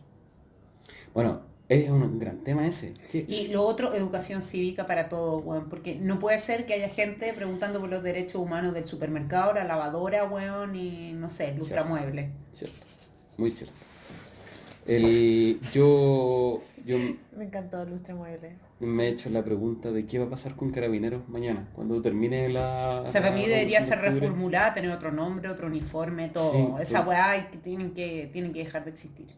Bueno, 1.14 1.40
es 1.70 1.88
un 1.88 2.18
gran 2.18 2.38
tema 2.38 2.66
ese. 2.66 2.92
¿Qué? 3.10 3.24
Y 3.28 3.48
lo 3.48 3.62
otro, 3.62 3.94
educación 3.94 4.42
cívica 4.42 4.86
para 4.86 5.08
todos, 5.08 5.42
weón. 5.44 5.68
Porque 5.70 5.94
no 5.94 6.18
puede 6.18 6.38
ser 6.40 6.66
que 6.66 6.74
haya 6.74 6.88
gente 6.88 7.32
preguntando 7.32 7.80
por 7.80 7.88
los 7.88 8.02
derechos 8.02 8.42
humanos 8.42 8.74
del 8.74 8.86
supermercado, 8.86 9.54
la 9.54 9.64
lavadora, 9.64 10.24
weón, 10.24 10.74
y 10.76 11.12
no 11.14 11.30
sé, 11.30 11.50
el 11.50 11.60
ultramueble. 11.62 12.30
Cierto. 12.52 12.76
Muy 13.38 13.50
cierto. 13.50 13.74
El, 14.86 15.60
yo, 15.72 16.62
yo 16.84 16.96
Me 17.36 17.44
encantó 17.44 17.82
el 17.82 17.90
lustre 17.90 18.14
mueble. 18.14 18.56
me 18.80 19.04
he 19.04 19.08
hecho 19.10 19.30
la 19.30 19.44
pregunta 19.44 19.92
de 19.92 20.06
qué 20.06 20.18
va 20.18 20.24
a 20.24 20.30
pasar 20.30 20.56
con 20.56 20.72
Carabineros 20.72 21.28
mañana, 21.28 21.68
cuando 21.74 22.00
termine 22.02 22.48
la... 22.48 23.02
O 23.04 23.06
sea, 23.06 23.20
para 23.22 23.34
mí 23.34 23.46
debería 23.46 23.82
ser 23.86 24.00
reformulada, 24.00 24.74
tener 24.74 24.90
otro 24.90 25.12
nombre, 25.12 25.48
otro 25.48 25.66
uniforme, 25.68 26.28
todo. 26.30 26.52
Sí, 26.78 26.82
Esa 26.82 27.02
weá 27.06 27.30
hay 27.30 27.42
que- 27.52 27.58
tienen 27.58 27.92
que, 27.92 28.28
tienen 28.32 28.52
que 28.52 28.60
dejar 28.64 28.84
de 28.84 28.90
existir. 28.90 29.28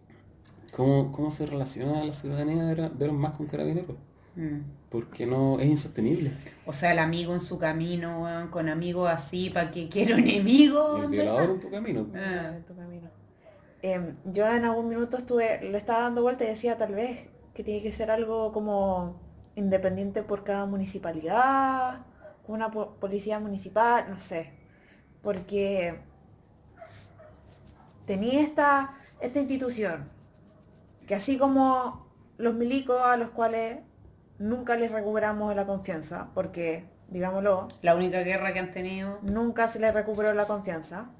¿Cómo, 0.72 1.12
¿Cómo 1.12 1.30
se 1.30 1.46
relaciona 1.46 2.04
la 2.04 2.12
ciudadanía 2.12 2.64
de, 2.64 2.88
de 2.88 3.06
los 3.06 3.14
más 3.14 3.36
con 3.36 3.46
Carabineros? 3.46 3.96
Mm. 4.34 4.60
Porque 4.90 5.26
no 5.26 5.60
es 5.60 5.68
insostenible. 5.68 6.32
O 6.66 6.72
sea, 6.72 6.92
el 6.92 6.98
amigo 6.98 7.34
en 7.34 7.42
su 7.42 7.58
camino, 7.58 8.22
weón, 8.22 8.48
con 8.48 8.68
amigos 8.68 9.08
así, 9.10 9.50
para 9.50 9.70
que 9.70 9.88
quiera 9.88 10.14
un 10.16 10.22
enemigo. 10.22 10.96
El 10.96 11.04
en 11.04 11.10
violador 11.10 11.50
en 11.50 11.60
tu 11.60 11.70
camino. 11.70 12.06
Ah. 12.14 12.52
En 12.56 12.62
tu 12.64 12.74
camino. 12.74 13.08
Em, 13.82 14.16
yo 14.24 14.46
en 14.46 14.64
algún 14.64 14.88
minuto 14.88 15.16
estuve, 15.18 15.60
lo 15.70 15.76
estaba 15.76 16.00
dando 16.02 16.22
vuelta 16.22 16.44
y 16.44 16.48
decía 16.48 16.78
tal 16.78 16.94
vez 16.94 17.28
que 17.52 17.62
tiene 17.64 17.82
que 17.82 17.92
ser 17.92 18.10
algo 18.10 18.52
como 18.52 19.20
independiente 19.56 20.22
por 20.22 20.44
cada 20.44 20.64
municipalidad, 20.66 22.06
una 22.46 22.70
po- 22.70 22.92
policía 23.00 23.38
municipal, 23.40 24.06
no 24.08 24.18
sé. 24.20 24.52
Porque 25.22 25.98
tenía 28.06 28.40
esta, 28.40 28.94
esta 29.20 29.40
institución 29.40 30.08
que 31.12 31.16
así 31.16 31.36
como 31.36 32.06
los 32.38 32.54
milicos 32.54 32.98
a 33.02 33.18
los 33.18 33.28
cuales 33.28 33.80
nunca 34.38 34.78
les 34.78 34.90
recuperamos 34.90 35.54
la 35.54 35.66
confianza, 35.66 36.30
porque, 36.32 36.86
digámoslo, 37.08 37.68
La 37.82 37.94
única 37.94 38.22
guerra 38.22 38.54
que 38.54 38.60
han 38.60 38.72
tenido. 38.72 39.18
nunca 39.20 39.68
se 39.68 39.78
les 39.78 39.92
recuperó 39.92 40.32
la 40.32 40.46
confianza. 40.46 41.10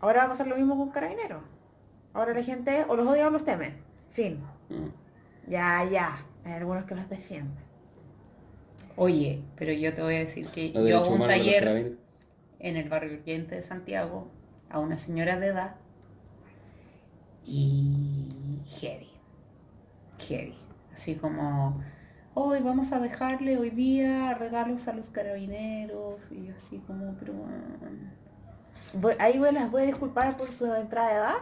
Ahora 0.00 0.22
va 0.22 0.24
a 0.24 0.28
pasar 0.30 0.48
lo 0.48 0.56
mismo 0.56 0.76
con 0.76 0.90
carabineros. 0.90 1.44
Ahora 2.12 2.34
la 2.34 2.42
gente 2.42 2.86
o 2.88 2.96
los 2.96 3.06
odia 3.06 3.28
o 3.28 3.30
los 3.30 3.44
teme. 3.44 3.76
Fin. 4.10 4.42
Mm. 4.68 4.88
Ya, 5.48 5.84
ya. 5.84 6.26
Hay 6.44 6.54
algunos 6.54 6.84
que 6.84 6.96
los 6.96 7.08
defienden. 7.08 7.64
Oye, 8.96 9.44
pero 9.54 9.70
yo 9.70 9.94
te 9.94 10.02
voy 10.02 10.16
a 10.16 10.18
decir 10.18 10.48
que 10.48 10.72
Los 10.74 10.88
yo 10.88 11.08
un 11.08 11.20
taller 11.20 11.98
en 12.58 12.76
el 12.76 12.88
barrio 12.88 13.20
Oriente 13.20 13.54
de 13.54 13.62
Santiago 13.62 14.26
a 14.70 14.80
una 14.80 14.96
señora 14.96 15.38
de 15.38 15.46
edad 15.46 15.76
y 17.46 18.43
heavy, 18.66 19.10
heavy, 20.18 20.58
así 20.92 21.14
como 21.14 21.82
hoy 22.34 22.60
vamos 22.62 22.92
a 22.92 23.00
dejarle 23.00 23.56
hoy 23.58 23.70
día 23.70 24.34
regalos 24.34 24.88
a 24.88 24.92
los 24.92 25.10
carabineros 25.10 26.30
y 26.32 26.46
yo 26.46 26.54
así 26.56 26.78
como 26.86 27.14
pero 27.18 27.32
Voy- 28.94 29.14
ahí 29.18 29.38
voy- 29.38 29.52
las 29.52 29.70
voy 29.70 29.82
a 29.82 29.86
disculpar 29.86 30.36
por 30.36 30.50
su 30.52 30.72
entrada 30.72 31.08
de 31.08 31.14
edad. 31.16 31.34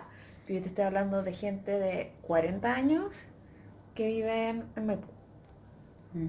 Pero 0.47 0.57
yo 0.59 0.63
te 0.63 0.69
estoy 0.69 0.85
hablando 0.85 1.23
de 1.23 1.33
gente 1.35 1.71
de 1.79 2.13
40 2.23 2.75
años 2.75 3.27
que 3.95 4.07
viven 4.07 4.65
en 4.75 4.87
Maipú. 4.87 5.07
mm. 6.15 6.29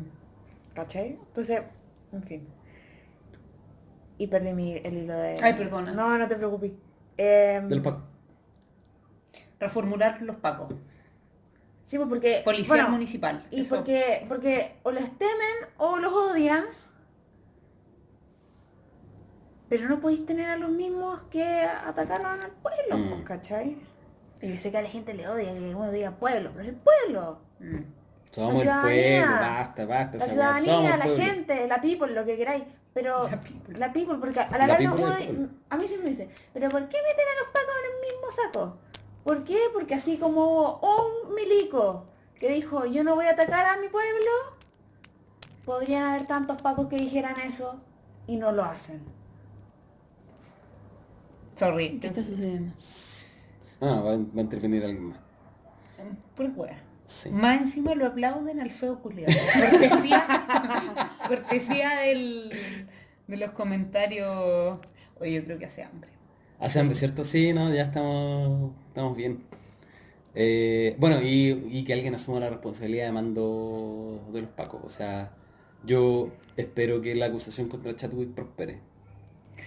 ¿Cachai? 0.76 1.18
Entonces, 1.28 1.62
en 2.12 2.24
fin. 2.24 2.48
Y 4.18 4.28
perdí 4.28 4.54
mi, 4.54 4.74
el 4.78 4.98
hilo 4.98 5.18
de... 5.18 5.40
Ay, 5.42 5.54
perdona. 5.54 5.94
No, 5.94 6.18
no 6.18 6.28
te 6.28 6.36
preocupes. 6.36 6.72
Em, 7.18 7.70
Del 7.70 7.82
Paco. 7.82 8.02
Reformular 9.64 10.22
los 10.22 10.36
pacos, 10.38 10.74
sí, 11.86 11.98
pues 11.98 12.08
porque... 12.10 12.42
policía 12.44 12.76
bueno, 12.76 12.90
municipal, 12.90 13.46
Y 13.52 13.62
eso. 13.62 13.76
porque, 13.76 14.26
porque 14.28 14.78
o 14.84 14.92
les 14.92 15.10
temen 15.18 15.56
o 15.78 15.98
los 15.98 16.12
odian. 16.14 16.66
Pero 19.70 19.88
no 19.90 20.00
podéis 20.00 20.26
tener 20.26 20.50
a 20.50 20.58
los 20.58 20.70
mismos 20.70 21.24
que 21.32 21.44
atacaron 21.64 22.40
al 22.42 22.52
pueblo, 22.52 22.98
Mm. 22.98 23.10
pues, 23.10 23.22
¿cachai? 23.24 23.78
Y 24.42 24.50
yo 24.50 24.58
sé 24.58 24.72
que 24.72 24.78
a 24.78 24.82
la 24.82 24.90
gente 24.90 25.14
le 25.14 25.28
odia 25.28 25.52
que 25.54 25.74
uno 25.74 25.92
diga 25.92 26.12
pueblo, 26.12 26.52
pero 26.52 26.64
es 26.64 26.70
el 26.70 26.76
pueblo. 26.76 27.40
Mm. 27.60 27.78
Somos 28.32 28.56
el 28.56 28.62
ciudadanía. 28.62 29.26
pueblo, 29.26 29.42
basta, 29.42 29.86
basta. 29.86 30.18
La 30.18 30.28
ciudadanía, 30.28 30.98
la 30.98 31.06
pueblo. 31.06 31.24
gente, 31.24 31.68
la 31.68 31.82
people, 31.82 32.14
lo 32.14 32.26
que 32.26 32.36
queráis. 32.38 32.64
Pero 32.94 33.28
La 33.28 33.40
people. 33.40 33.80
la 33.80 33.94
people, 33.94 34.18
porque 34.20 34.40
a 34.40 34.52
la 34.52 34.58
La 34.60 34.68
larga 34.68 34.94
uno 34.94 35.10
de- 35.10 35.48
a 35.70 35.78
mí 35.78 35.88
siempre 35.88 36.12
me 36.12 36.16
dice, 36.16 36.30
pero 36.54 36.70
¿por 36.70 36.82
qué 36.88 36.98
meten 36.98 37.26
a 37.34 37.42
los 37.42 37.52
pacos 37.52 37.74
en 37.80 37.92
el 37.96 38.02
mismo 38.02 38.32
saco? 38.32 38.78
¿Por 39.24 39.44
qué? 39.44 39.58
Porque 39.74 39.96
así 39.96 40.18
como 40.18 40.46
hubo 40.46 40.80
un 41.28 41.36
milico 41.36 42.06
que 42.40 42.50
dijo 42.50 42.86
yo 42.86 43.04
no 43.04 43.16
voy 43.16 43.26
a 43.26 43.32
atacar 43.32 43.66
a 43.66 43.78
mi 43.80 43.88
pueblo, 43.90 44.32
podrían 45.66 46.04
haber 46.04 46.28
tantos 46.28 46.62
pacos 46.62 46.88
que 46.88 46.98
dijeran 46.98 47.40
eso 47.42 47.82
y 48.28 48.36
no 48.38 48.52
lo 48.52 48.64
hacen. 48.64 49.02
Sorry, 51.56 52.00
sucediendo? 52.16 52.74
Ah, 53.80 54.02
va, 54.02 54.14
a- 54.14 54.18
va 54.18 54.38
a 54.38 54.42
intervenir 54.42 54.84
alguien 54.84 55.10
más. 55.10 55.20
Pura 56.36 56.50
wea. 56.56 56.84
Sí. 57.06 57.30
Más 57.30 57.62
encima 57.62 57.94
lo 57.96 58.08
aplauden 58.08 58.60
al 58.60 58.72
feo 58.72 59.00
culiado. 59.00 59.34
Cortesía, 59.70 60.26
cortesía 61.28 62.00
del, 62.00 62.52
de 63.28 63.38
los 63.38 63.52
comentarios. 63.52 64.80
Oye, 65.20 65.34
yo 65.34 65.44
creo 65.46 65.60
que 65.60 65.66
hace 65.66 65.84
hambre. 65.84 66.10
Hace 66.64 66.80
hambre, 66.80 66.96
¿cierto? 66.96 67.26
Sí, 67.26 67.54
no, 67.54 67.74
ya 67.74 67.84
estamos, 67.84 68.72
estamos 68.88 69.18
bien. 69.18 69.44
Eh, 70.36 70.96
bueno, 71.00 71.22
y, 71.22 71.50
y 71.72 71.84
que 71.84 71.94
alguien 71.94 72.16
asuma 72.16 72.40
la 72.40 72.50
responsabilidad 72.50 73.06
de 73.08 73.12
mando 73.12 74.22
de 74.34 74.42
los 74.42 74.50
pacos. 74.52 74.82
O 74.86 74.90
sea, 74.90 75.32
yo 75.84 76.30
espero 76.58 77.02
que 77.02 77.16
la 77.16 77.28
acusación 77.28 77.68
contra 77.70 77.96
Chatwick 77.96 78.30
prospere. 78.34 78.80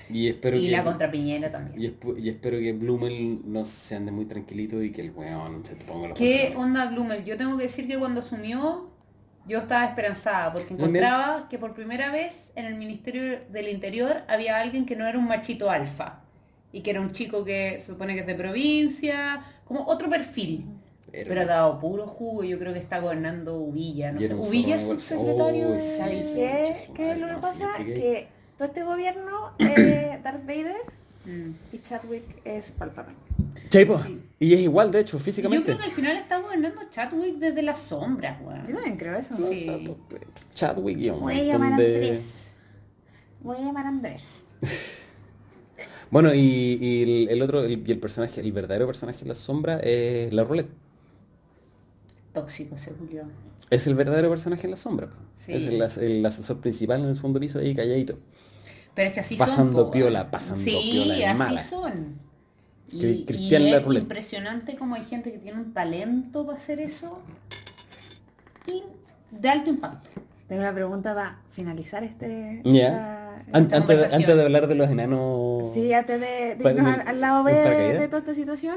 Y 0.09 0.28
espero 0.28 0.56
Y 0.56 0.66
que... 0.66 0.70
la 0.73 0.85
contra 0.85 1.10
Piñera 1.10 1.51
también. 1.51 1.81
y, 1.82 1.86
esp- 1.89 2.18
y 2.18 2.28
espero 2.28 2.59
que 2.59 2.73
Blumel 2.73 3.40
no 3.44 3.64
se 3.64 3.97
ande 3.97 4.12
muy 4.12 4.24
tranquilito 4.27 4.82
y 4.82 4.90
que 4.93 5.02
el 5.02 5.10
weón 5.10 5.64
se 5.64 5.77
ponga 5.77 6.09
los 6.09 6.18
¿Qué 6.18 6.55
onda 6.56 6.86
Blumel? 6.86 7.24
Yo 7.24 7.36
tengo 7.36 7.56
que 7.56 7.64
decir 7.64 7.89
que 7.89 7.98
cuando 7.98 8.20
asumió, 8.20 8.89
yo 9.47 9.59
estaba 9.59 9.85
esperanzada, 9.85 10.52
porque 10.52 10.74
encontraba 10.74 11.48
que 11.48 11.59
por 11.59 11.74
primera 11.74 12.10
vez 12.10 12.52
en 12.56 12.66
el 12.66 12.77
Ministerio 12.77 13.40
del 13.51 13.68
Interior 13.68 14.23
había 14.28 14.59
alguien 14.60 14.86
que 14.86 14.97
no 14.97 15.06
era 15.06 15.18
un 15.18 15.27
machito 15.27 15.70
alfa. 15.70 16.23
Y 16.77 16.82
que 16.82 16.90
era 16.90 17.01
un 17.01 17.11
chico 17.11 17.43
que 17.44 17.78
se 17.81 17.86
supone 17.86 18.12
que 18.15 18.20
es 18.20 18.27
de 18.27 18.35
provincia, 18.35 19.43
como 19.65 19.86
otro 19.86 20.11
perfil. 20.11 20.66
Pero- 21.11 21.28
Pero 21.28 21.40
ha 21.40 21.44
dado 21.47 21.81
puro 21.81 22.07
jugo, 22.07 22.44
yo 22.44 22.59
creo 22.59 22.74
que 22.74 22.78
está 22.78 22.98
gobernando 23.01 23.57
Uvilla, 23.59 24.12
no 24.12 24.20
sé. 24.20 24.35
Uvilla 24.35 24.77
es 24.77 24.82
subsecretario 24.85 25.69
Oh, 25.69 25.73
de... 25.73 25.81
sí. 25.81 25.97
¿Sabéis 25.97 26.24
Sí, 26.24 26.35
qué? 26.35 26.77
¿Qué 26.94 27.12
es 27.12 27.19
lo 27.19 27.27
que 27.28 27.32
no, 27.32 27.40
pasa? 27.40 27.70
Que 27.78 28.28
todo 28.59 28.69
este 28.69 28.82
gobierno 28.82 29.53
es 29.59 30.23
Darth 30.23 30.44
Vader 30.47 30.77
Mm. 31.24 31.51
y 31.73 31.78
Chadwick 31.78 32.24
es 32.44 32.70
Palpatine. 32.73 33.16
Sí, 33.70 33.85
po. 33.85 34.01
Sí. 34.03 34.20
Y 34.39 34.55
es 34.55 34.61
igual, 34.61 34.90
de 34.93 35.01
hecho, 35.01 35.16
Yo 35.19 35.24
físicamente. 35.24 35.65
creo 35.65 35.78
que 35.78 35.85
al 35.85 35.90
final 35.93 36.16
está 36.19 36.39
gobernando 36.40 36.82
Chadwick 36.90 37.36
desde 37.39 37.62
las 37.62 37.81
sombras, 37.81 38.39
Yo 38.40 38.47
weón. 38.48 38.66
también 38.66 38.97
creo 38.97 39.16
eso. 39.16 39.35
Sí. 39.35 39.66
Chadwick 40.55 40.98
y 40.98 41.09
un 41.11 41.20
Voy 41.20 41.40
a 41.40 41.43
llamar 41.43 41.73
a 41.73 41.77
de- 41.78 41.94
Andrés. 41.94 42.23
Voy 43.40 43.57
a 43.57 43.61
llamar 43.62 43.86
a 43.86 43.89
Andrés. 43.89 44.47
Bueno, 46.11 46.35
y, 46.35 46.39
y 46.81 47.03
el, 47.03 47.28
el 47.31 47.43
otro, 47.43 47.65
el, 47.65 47.83
y 47.89 47.93
el 47.93 47.99
personaje, 47.99 48.41
el 48.41 48.53
verdadero 48.53 48.87
personaje 48.87 49.23
en 49.23 49.28
la 49.28 49.35
sombra 49.35 49.81
es 49.81 50.33
la 50.33 50.45
Roulette. 50.45 50.70
Tóxico 52.33 52.74
ese 52.77 52.93
Julio. 52.93 53.24
Es 53.70 53.87
el 53.87 53.95
verdadero 53.95 54.31
personaje 54.31 54.66
en 54.66 54.70
la 54.73 54.77
sombra. 54.77 55.09
Sí. 55.35 55.53
Es 55.55 55.65
el, 55.65 55.83
as- 55.83 55.99
el 55.99 56.24
asesor 56.24 56.61
principal 56.61 57.01
en 57.03 57.09
el 57.09 57.16
segundo 57.16 57.41
piso 57.41 57.59
ahí 57.59 57.74
calladito. 57.74 58.19
Pero 58.95 59.09
es 59.09 59.15
que 59.15 59.20
así 59.20 59.37
Pasando 59.37 59.78
son. 59.78 59.87
po, 59.87 59.91
piola, 59.91 60.31
pasando 60.31 60.57
sí, 60.57 60.89
piola 60.93 61.15
de 61.15 61.27
así 61.27 61.39
mala. 61.39 61.62
son. 61.62 62.20
Y, 62.91 63.05
y 63.28 63.55
es 63.55 63.87
impresionante 63.87 64.77
como 64.77 64.95
hay 64.95 65.05
gente 65.05 65.33
que 65.33 65.39
tiene 65.39 65.59
un 65.61 65.73
talento 65.74 66.47
para 66.47 66.57
hacer 66.57 66.78
eso 66.81 67.20
y 68.66 68.83
de 69.31 69.49
alto 69.49 69.70
impacto. 69.70 70.11
Tengo 70.48 70.62
una 70.62 70.73
pregunta 70.73 71.14
para 71.14 71.39
finalizar 71.51 72.05
este. 72.05 72.62
Esta- 72.64 73.36
esta 73.47 73.77
antes, 73.77 73.98
de- 73.98 74.05
antes 74.14 74.36
de 74.36 74.43
hablar 74.43 74.66
de 74.68 74.74
los 74.77 74.89
enanos. 74.90 75.74
Sí, 75.74 75.93
antes 75.93 76.20
de, 76.20 76.55
de 76.56 76.70
irnos 76.70 76.94
al, 76.94 77.09
al 77.09 77.20
lado 77.20 77.43
B 77.44 77.52
de, 77.52 77.98
de 77.98 78.06
toda 78.09 78.18
esta 78.20 78.35
situación. 78.35 78.77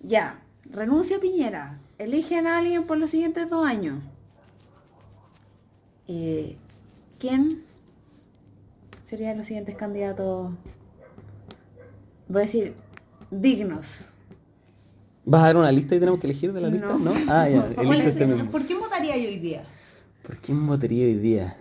Ya, 0.00 0.40
renuncia 0.70 1.18
Piñera. 1.20 1.78
Eligen 1.98 2.46
a 2.46 2.58
alguien 2.58 2.84
por 2.84 2.98
los 2.98 3.10
siguientes 3.10 3.48
dos 3.48 3.66
años. 3.66 4.00
Eh, 6.08 6.56
¿Quién 7.18 7.62
serían 9.04 9.38
los 9.38 9.46
siguientes 9.46 9.74
candidatos? 9.76 10.52
Voy 12.28 12.40
a 12.42 12.44
decir, 12.44 12.74
dignos. 13.30 14.06
¿Vas 15.24 15.42
a 15.42 15.46
dar 15.46 15.56
una 15.56 15.70
lista 15.70 15.94
y 15.94 16.00
tenemos 16.00 16.18
que 16.18 16.26
elegir 16.26 16.52
de 16.52 16.60
la 16.60 16.68
lista? 16.68 16.86
No. 16.88 16.98
¿No? 16.98 17.12
Ah, 17.28 17.48
ya. 17.48 17.62
¿Cuál 17.74 17.86
Elige 18.00 18.08
es 18.08 18.16
este. 18.16 18.44
¿Por 18.44 18.66
qué 18.66 18.74
votaría 18.74 19.16
yo 19.16 19.28
hoy 19.28 19.38
día? 19.38 19.62
¿Por 20.22 20.36
quién 20.38 20.66
votaría 20.66 21.04
hoy 21.06 21.14
día? 21.14 21.56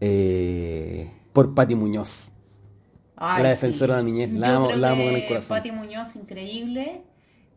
Eh, 0.00 1.10
por 1.32 1.54
Pati 1.54 1.74
Muñoz. 1.74 2.32
Ay, 3.16 3.42
La 3.42 3.50
defensora 3.50 3.96
de 3.96 4.02
la 4.02 4.06
niñez, 4.08 4.32
la 4.32 4.48
Yo 4.48 4.54
amo- 4.56 4.72
la 4.72 4.90
amo 4.92 5.04
con 5.04 5.14
el 5.14 5.26
corazón. 5.28 5.56
Pati 5.56 5.70
Muñoz, 5.70 6.16
increíble. 6.16 7.02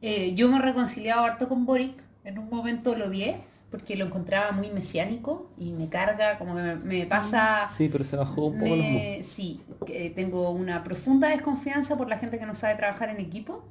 Eh, 0.02 0.34
yo 0.36 0.50
me 0.50 0.58
he 0.58 0.62
reconciliado 0.62 1.24
harto 1.24 1.50
con 1.50 1.66
Boric. 1.66 1.96
En 2.24 2.38
un 2.40 2.50
momento 2.50 2.96
lo 2.96 3.06
odié 3.08 3.42
porque 3.72 3.96
lo 3.96 4.06
encontraba 4.06 4.52
muy 4.52 4.70
mesiánico 4.70 5.50
y 5.60 5.72
me 5.72 5.90
carga, 5.90 6.38
como 6.38 6.56
que 6.56 6.62
me, 6.62 6.76
me 6.76 7.06
pasa... 7.06 7.70
Sí, 7.76 7.90
pero 7.92 8.04
se 8.04 8.16
bajó 8.16 8.46
un 8.48 8.54
poco 8.60 8.70
los 8.76 8.78
me- 8.78 9.18
mos. 9.20 9.28
sí, 9.28 9.62
tengo 10.16 10.52
una 10.52 10.84
profunda 10.84 11.30
desconfianza 11.30 11.98
por 11.98 12.08
la 12.08 12.18
gente 12.18 12.40
que 12.40 12.46
no 12.46 12.56
sabe 12.56 12.76
trabajar 12.76 13.10
en 13.10 13.20
equipo. 13.20 13.66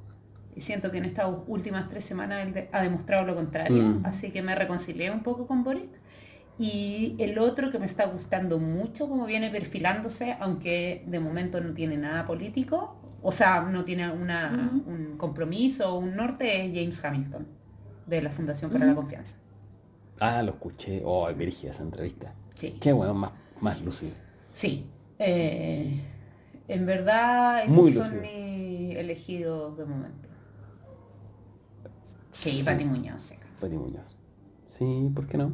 Y 0.55 0.61
siento 0.61 0.91
que 0.91 0.99
en 0.99 1.05
estas 1.05 1.27
últimas 1.47 1.89
tres 1.89 2.05
semanas 2.05 2.47
él 2.47 2.69
ha 2.71 2.81
demostrado 2.81 3.25
lo 3.25 3.35
contrario. 3.35 3.83
Mm. 3.83 4.05
Así 4.05 4.31
que 4.31 4.41
me 4.41 4.55
reconcilié 4.55 5.11
un 5.11 5.21
poco 5.21 5.47
con 5.47 5.63
Boric. 5.63 5.89
Y 6.57 7.15
el 7.19 7.37
otro 7.37 7.69
que 7.69 7.79
me 7.79 7.85
está 7.85 8.05
gustando 8.05 8.59
mucho, 8.59 9.09
como 9.09 9.25
viene 9.25 9.49
perfilándose, 9.49 10.37
aunque 10.39 11.03
de 11.05 11.19
momento 11.19 11.59
no 11.59 11.73
tiene 11.73 11.97
nada 11.97 12.25
político, 12.25 12.95
o 13.21 13.31
sea, 13.33 13.63
no 13.63 13.83
tiene 13.83 14.09
una, 14.09 14.71
un 14.85 15.17
compromiso 15.17 15.93
o 15.93 15.99
un 15.99 16.15
norte, 16.15 16.65
es 16.65 16.71
James 16.73 17.03
Hamilton, 17.03 17.45
de 18.05 18.21
la 18.21 18.29
Fundación 18.29 18.71
para 18.71 18.85
la 18.85 18.95
Confianza. 18.95 19.37
Ah, 20.21 20.41
lo 20.43 20.51
escuché. 20.51 21.01
Oh, 21.03 21.27
virgen 21.33 21.71
esa 21.71 21.83
entrevista. 21.83 22.33
Sí. 22.53 22.77
Qué 22.79 22.93
bueno, 22.93 23.13
más, 23.13 23.31
más 23.59 23.81
lúcido. 23.81 24.13
Sí. 24.53 24.87
eh, 25.19 25.99
en 26.67 26.85
verdad, 26.85 27.63
esos 27.63 27.75
Muy 27.75 27.93
son 27.93 28.21
mis 28.21 28.95
elegidos 28.95 29.77
de 29.77 29.85
momento. 29.85 30.29
Sí, 32.35 32.51
Sí. 32.51 32.63
Pati 32.63 32.85
Muñoz, 32.85 33.21
seca. 33.21 33.47
Pati 33.59 33.75
Muñoz. 33.75 34.15
Sí, 34.67 35.09
¿por 35.15 35.25
qué 35.27 35.37
no? 35.37 35.53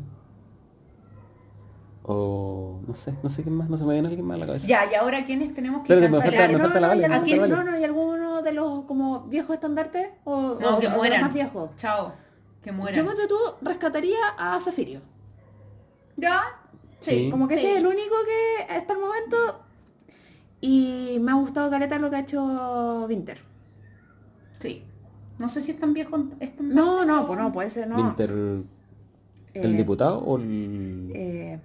O 2.03 2.81
no 2.87 2.95
sé, 2.95 3.13
no 3.21 3.29
sé 3.29 3.43
quién 3.43 3.55
más, 3.55 3.69
no 3.69 3.77
se 3.77 3.85
me 3.85 3.93
viene 3.93 4.07
alguien 4.07 4.25
más 4.25 4.35
a 4.35 4.39
la 4.39 4.45
cabeza. 4.47 4.65
Ya, 4.67 4.91
y 4.91 4.95
ahora 4.95 5.23
quiénes 5.23 5.53
tenemos 5.53 5.83
que 5.83 5.93
cancelar? 5.93 6.51
no, 6.51 6.57
no, 6.67 7.47
no, 7.47 7.63
no, 7.71 7.79
y 7.79 7.83
alguno 7.83 8.41
de 8.41 8.51
los 8.53 8.85
como 8.85 9.21
viejos 9.27 9.53
estandartes 9.53 10.09
o, 10.23 10.57
No, 10.59 10.77
o- 10.77 10.79
que 10.79 10.87
o 10.87 10.89
de 10.89 10.89
los 10.89 10.97
mueran. 10.97 11.21
más 11.21 11.33
viejos. 11.33 11.69
Chao. 11.75 12.13
Que 12.63 12.71
Yo 12.71 12.75
mueran. 12.75 13.05
ponte 13.05 13.27
tú 13.27 13.35
rescataría 13.61 14.17
a 14.37 14.59
Zafirio. 14.59 15.01
¿Ya? 16.17 16.41
Sí. 17.01 17.29
Como 17.29 17.47
que 17.47 17.55
Sí. 17.55 17.61
ese 17.61 17.71
es 17.73 17.77
el 17.77 17.87
único 17.87 18.15
que 18.25 18.73
hasta 18.73 18.93
el 18.93 18.99
momento 18.99 19.37
y 20.59 21.17
me 21.21 21.31
ha 21.31 21.35
gustado 21.35 21.69
caleta 21.69 21.99
lo 21.99 22.09
que 22.09 22.15
ha 22.15 22.19
hecho 22.19 23.05
Winter. 23.07 23.39
Sí. 24.59 24.83
No 25.41 25.47
sé 25.49 25.59
si 25.61 25.71
es 25.71 25.79
tan 25.79 25.93
viejo. 25.93 26.23
Es 26.39 26.55
tan 26.55 26.69
No, 26.69 27.03
no, 27.05 27.25
pues 27.25 27.39
no, 27.39 27.51
puede 27.51 27.69
ser, 27.69 27.87
no. 27.87 27.97
Winter, 27.97 28.29
¿el 28.29 28.63
Eh, 29.53 29.77
diputado 29.77 30.19
o 30.19 30.37
el...? 30.37 31.11
eh, 31.13 31.59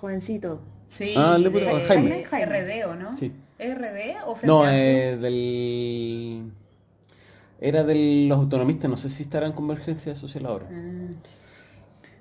jovencito. 0.00 0.60
Sí. 0.88 1.14
Ah, 1.16 1.34
el 1.36 1.44
diputado, 1.44 1.76
de- 1.78 1.84
Jaime. 1.84 2.24
Jaime. 2.24 2.46
RD, 2.46 2.84
¿o 2.86 2.94
no? 2.94 3.16
Sí. 3.16 3.32
¿RD 3.58 4.16
o 4.26 4.34
Frente 4.36 4.46
No, 4.46 4.70
eh, 4.70 5.16
del... 5.20 6.52
Era 7.60 7.84
de 7.84 8.26
los 8.28 8.38
autonomistas, 8.38 8.90
no 8.90 8.96
sé 8.96 9.08
si 9.10 9.22
estará 9.24 9.46
en 9.46 9.52
convergencia 9.52 10.14
social 10.14 10.46
ahora. 10.46 10.66
Ah. 10.70 11.08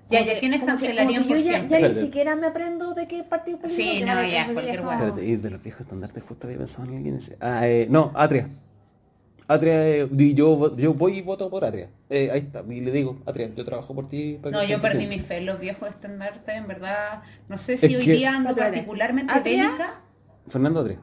Ya, 0.10 0.22
ya, 0.24 0.34
que- 0.36 0.40
¿quiénes 0.40 0.60
como 0.62 0.74
que- 0.78 0.86
cancelarían 0.86 1.24
como 1.24 1.36
que 1.36 1.42
por 1.44 1.52
yo 1.52 1.68
ya, 1.68 1.80
ni 1.90 1.94
siquiera 2.02 2.36
me 2.36 2.48
aprendo 2.48 2.94
de 2.94 3.08
qué 3.08 3.24
partido 3.24 3.60
político. 3.60 3.84
Sí, 3.90 4.00
no, 4.02 4.26
ya, 4.26 4.52
cualquier. 4.54 4.80
Espérate, 4.80 5.26
y 5.26 5.36
de 5.36 5.50
los 5.50 5.62
viejos 5.62 5.82
estandartes 5.82 6.24
justo 6.24 6.48
había 6.48 6.60
pensado 6.60 6.88
en 6.90 6.96
alguien 6.98 7.16
ese. 7.18 7.38
Ah, 7.42 7.68
eh, 7.68 7.88
no, 7.90 8.12
Atria. 8.16 8.50
Atria, 9.48 9.88
eh, 9.88 10.08
yo, 10.34 10.58
vo- 10.58 10.76
yo 10.76 10.94
voy 10.96 11.20
y 11.20 11.22
voto 11.22 11.50
por 11.50 11.64
Atria. 11.66 11.90
Eh, 12.10 12.30
ahí 12.32 12.40
está, 12.40 12.64
y 12.68 12.82
le 12.82 12.92
digo, 12.92 13.22
Atria, 13.26 13.50
yo 13.56 13.64
trabajo 13.64 13.94
por 13.94 14.10
ti. 14.10 14.40
para 14.42 14.58
No, 14.58 14.64
yo 14.64 14.82
perdí 14.82 15.06
mi 15.06 15.20
fe 15.20 15.38
en 15.38 15.46
los 15.46 15.60
viejos 15.60 15.88
estandartes, 15.90 16.56
en 16.56 16.68
verdad. 16.68 17.22
No 17.48 17.58
sé 17.58 17.78
si 17.78 17.86
Es 17.88 17.96
hoy 18.00 18.06
que- 18.06 18.14
día 18.14 18.36
ando 18.36 18.56
particularmente 18.56 19.32
¿Atria? 19.34 19.66
bélica. 19.68 20.02
Fernando 20.48 20.80
Atria, 20.82 21.00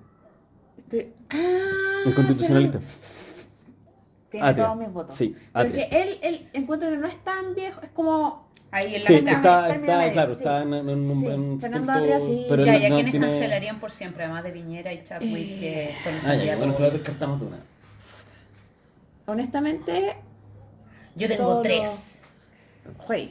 Estoy- 0.79 1.13
Ah, 1.31 2.03
el 2.07 2.15
constitucionalista. 2.15 2.79
Tiene 4.29 4.47
Atria. 4.47 4.65
todos 4.65 4.79
mis 4.79 4.93
votos. 4.93 5.17
Sí, 5.17 5.35
Porque 5.53 5.89
él, 5.93 6.19
él 6.23 6.49
encuentro 6.53 6.91
que 6.91 6.97
no 6.97 7.07
es 7.07 7.23
tan 7.23 7.55
viejo, 7.55 7.81
es 7.83 7.91
como 7.91 8.51
Ahí 8.75 8.95
en 8.95 9.03
la 9.03 9.07
Sí, 9.07 9.13
mitad. 9.17 9.71
está, 9.71 10.13
claro, 10.13 10.33
sí. 10.35 10.39
está 10.39 10.63
en, 10.63 10.73
en 10.73 10.87
Sí, 11.21 11.27
en 11.27 11.41
un 11.41 11.61
Fernando 11.61 11.93
Atria 11.93 12.21
sí. 12.21 12.47
pero 12.49 12.65
ya, 12.65 12.79
ya, 12.79 12.89
no 12.89 12.95
¿quiénes 12.95 13.11
tiene- 13.13 13.27
cancelarían 13.29 13.79
por 13.81 13.91
siempre? 13.91 14.25
Además 14.25 14.45
de 14.45 14.51
Piñera 14.53 14.91
y 14.95 15.03
Chadwick, 15.05 15.61
que 15.61 15.91
son 16.03 16.15
los 16.15 16.25
Ah, 16.25 16.35
ya, 16.37 16.57
bueno, 16.57 16.73
descartamos 16.91 17.39
de 17.41 17.47
una. 17.49 17.59
Honestamente 19.27 20.17
Yo 21.15 21.29
tengo 21.29 21.43
Todo- 21.45 21.63
tres. 21.63 21.89
Güey, 23.07 23.31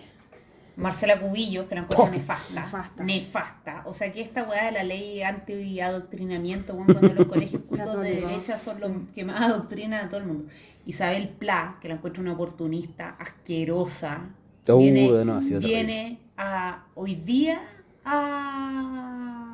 Marcela 0.77 1.19
Cubillo, 1.19 1.67
que 1.67 1.75
la 1.75 1.81
encuentro 1.81 2.05
Oh, 2.05 2.09
nefasta, 2.09 2.53
nefasta. 2.61 3.03
nefasta. 3.03 3.81
O 3.85 3.93
sea, 3.93 4.13
que 4.13 4.21
esta 4.21 4.43
weá 4.43 4.65
de 4.65 4.71
la 4.71 4.83
ley 4.83 5.21
anti-adoctrinamiento, 5.23 6.73
bueno, 6.75 6.93
cuando 6.97 7.13
los 7.15 7.27
colegios 7.27 7.61
públicos 7.63 8.01
de 8.01 8.21
derecha 8.21 8.57
son 8.57 8.79
los 8.79 8.91
que 9.13 9.25
más 9.25 9.41
adoctrinan 9.41 10.05
a 10.05 10.09
todo 10.09 10.19
el 10.21 10.27
mundo. 10.27 10.45
Isabel 10.85 11.27
Pla, 11.29 11.77
que 11.81 11.87
la 11.89 11.95
encuentro 11.95 12.21
una 12.21 12.33
oportunista 12.33 13.15
asquerosa, 13.19 14.29
Uh, 14.67 14.77
viene, 14.77 15.09
no, 15.25 15.39
viene 15.41 16.19
a 16.37 16.85
hoy 16.93 17.15
día 17.15 17.61
a, 18.05 19.50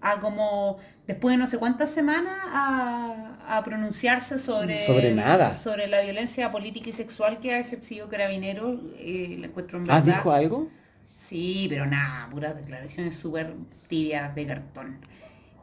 a 0.00 0.20
como 0.20 0.78
después 1.06 1.32
de 1.34 1.38
no 1.38 1.46
sé 1.46 1.58
cuántas 1.58 1.90
semanas 1.90 2.36
a, 2.46 3.38
a 3.48 3.64
pronunciarse 3.64 4.38
sobre 4.38 4.86
Sobre 4.86 5.14
nada. 5.14 5.54
sobre 5.54 5.88
la 5.88 6.00
violencia 6.02 6.50
política 6.52 6.90
y 6.90 6.92
sexual 6.92 7.38
que 7.40 7.54
ha 7.54 7.58
ejercido 7.60 8.08
Carabineros 8.08 8.80
eh, 8.98 9.36
la 9.40 9.46
encuentro 9.46 9.78
en 9.78 9.84
¿Ah, 9.90 10.00
verdad 10.00 10.16
dijo 10.16 10.32
algo? 10.32 10.68
sí 11.16 11.66
pero 11.68 11.86
nada 11.86 12.28
puras 12.30 12.56
declaraciones 12.56 13.16
súper 13.16 13.54
tibias 13.88 14.34
de 14.34 14.46
cartón 14.46 14.98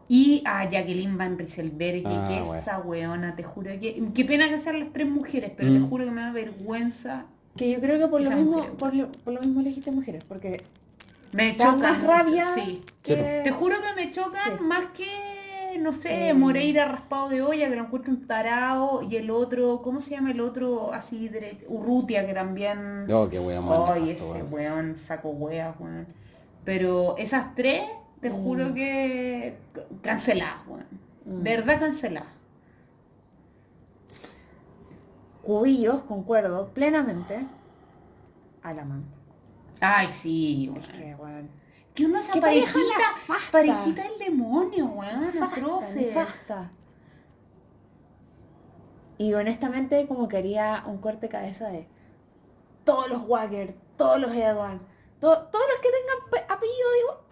y 0.08 0.44
a 0.46 0.70
Jacqueline 0.70 1.18
Van 1.18 1.36
Rieselberghe, 1.36 2.04
Ah, 2.06 2.26
que 2.28 2.40
bueno. 2.42 2.62
esa 2.62 2.78
weona, 2.78 3.36
te 3.36 3.42
juro 3.42 3.72
que... 3.80 4.04
Qué 4.14 4.24
pena 4.24 4.48
que 4.50 4.60
sean 4.60 4.80
las 4.80 4.94
tres 4.94 5.08
mujeres, 5.08 5.52
pero 5.58 5.74
te 5.74 5.80
Mm. 5.80 5.90
juro 5.90 6.06
que 6.06 6.12
me 6.12 6.22
da 6.22 6.32
vergüenza 6.32 7.26
que 7.58 7.72
yo 7.72 7.80
creo 7.80 7.98
que 7.98 8.08
por 8.08 8.22
lo 8.22 8.30
mismo, 8.30 8.58
mujer. 8.58 8.72
por 8.74 8.94
lo, 8.94 9.12
por 9.12 9.34
lo 9.34 9.40
mismo 9.40 9.62
elegiste 9.62 9.90
mujeres, 9.92 10.24
porque 10.26 10.58
Me 11.36 11.56
chocan 11.56 11.80
más 11.82 12.00
mucho, 12.00 12.12
rabia 12.12 12.46
sí. 12.56 12.82
que... 13.04 13.42
Te 13.44 13.52
juro 13.52 13.76
que 13.82 13.94
me 14.06 14.12
chocan 14.12 14.58
Sí. 14.58 14.64
más 14.64 14.86
que, 14.94 15.78
no 15.80 15.92
sé, 15.92 16.30
Eh. 16.30 16.34
Moreira 16.34 16.86
raspado 16.86 17.30
de 17.30 17.42
olla, 17.42 17.68
que 17.70 17.76
lo 17.76 17.84
encuentro 17.84 18.14
un 18.14 18.26
tarao, 18.26 19.02
y 19.04 19.16
el 19.18 19.30
otro, 19.30 19.82
¿cómo 19.84 20.00
se 20.00 20.12
llama 20.12 20.32
el 20.32 20.40
otro? 20.40 20.94
Así, 20.94 21.28
dere- 21.30 21.66
Urrutia, 21.68 22.26
que 22.26 22.34
también... 22.34 23.12
Oh, 23.12 23.28
qué 23.30 23.40
wea 23.40 23.60
más 23.62 23.92
Ay, 23.92 24.04
nefasto, 24.04 24.36
ese 24.36 24.44
weón. 24.44 24.54
weón 24.54 24.96
saco 24.96 25.30
weas, 25.30 25.76
weón. 25.80 26.08
Pero 26.64 27.16
esas 27.18 27.54
tres, 27.54 27.84
te 28.22 28.30
juro 28.30 28.74
que 28.74 29.58
canceladas, 30.02 30.66
weón. 30.68 30.86
Mm. 31.26 31.44
¿Verdad 31.44 31.80
canceladas? 31.80 32.30
Cubillos, 35.44 36.02
concuerdo 36.04 36.70
plenamente. 36.70 37.46
Alaman. 38.64 39.04
Ay, 39.82 40.10
sí, 40.10 40.72
Es 40.76 40.88
weón. 40.90 41.00
que, 41.02 41.16
weón, 41.16 41.50
¿Qué 41.94 42.06
onda 42.06 42.20
esa 42.20 42.34
Qué 42.34 42.42
pareja 42.42 42.74
parejita? 42.74 43.52
Parejita 43.52 44.04
del 44.04 44.18
demonio, 44.20 44.86
weón. 44.88 45.32
nefasta. 45.96 46.72
Y 49.18 49.34
honestamente 49.34 50.06
como 50.08 50.28
que 50.28 50.38
haría 50.38 50.84
un 50.88 50.98
corte 50.98 51.30
cabeza 51.30 51.68
de 51.70 51.88
todos 52.84 53.08
los 53.10 53.22
Walker, 53.26 53.74
todos 53.98 54.20
los 54.20 54.34
Edward, 54.36 54.80
to- 55.20 55.44
todos 55.52 55.66
los 55.70 55.80
que 55.82 55.90
tengan 55.90 56.30
pe- 56.30 56.54
apellido, 56.54 56.90
digo, 57.00 57.26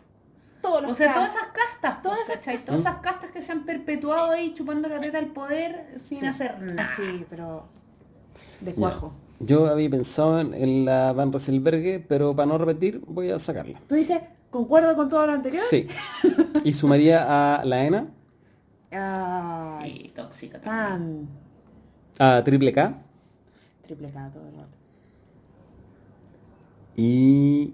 todos 0.61 0.81
los 0.81 0.91
O 0.93 0.95
sea, 0.95 1.13
todas 1.13 1.29
esas 1.35 1.47
castas, 1.47 2.01
Todas 2.01 2.19
todas, 2.25 2.39
esas 2.47 2.65
todas 2.65 2.79
esas 2.79 2.95
castas 3.01 3.31
que 3.31 3.41
se 3.41 3.51
han 3.51 3.65
perpetuado 3.65 4.31
ahí 4.31 4.53
chupando 4.53 4.87
la 4.87 5.01
teta 5.01 5.17
al 5.17 5.27
poder 5.27 5.99
sin 5.99 6.21
Sí. 6.21 6.25
hacer 6.25 6.61
nada. 6.61 6.89
Así, 6.93 7.25
pero 7.29 7.67
de 8.61 8.73
cuajo. 8.73 9.11
Yo 9.45 9.67
había 9.67 9.89
pensado 9.89 10.39
en, 10.39 10.53
en 10.53 10.85
la 10.85 11.13
Van 11.13 11.31
Rieselberghe, 11.31 11.99
pero 11.99 12.35
para 12.35 12.45
no 12.47 12.57
repetir, 12.57 13.01
voy 13.07 13.29
a 13.31 13.39
sacarla. 13.39 13.81
Tú 13.87 13.95
dices, 13.95 14.21
¿concuerdo 14.49 14.95
con 14.95 15.09
todo 15.09 15.25
lo 15.25 15.33
anterior? 15.33 15.63
Sí. 15.69 15.87
Y 16.63 16.73
sumaría 16.73 17.59
a 17.59 17.65
la 17.65 17.83
ENA, 17.85 18.07
Ay, 18.91 20.03
Sí, 20.03 20.11
tóxica 20.15 20.59
también. 20.61 21.27
tan 22.17 22.37
a 22.37 22.43
Triple 22.43 22.71
K 22.71 23.01
triple 23.87 24.11
K 24.11 24.29
todo 24.31 24.47
el 24.47 24.55
rato. 24.55 24.77
y... 26.95 27.73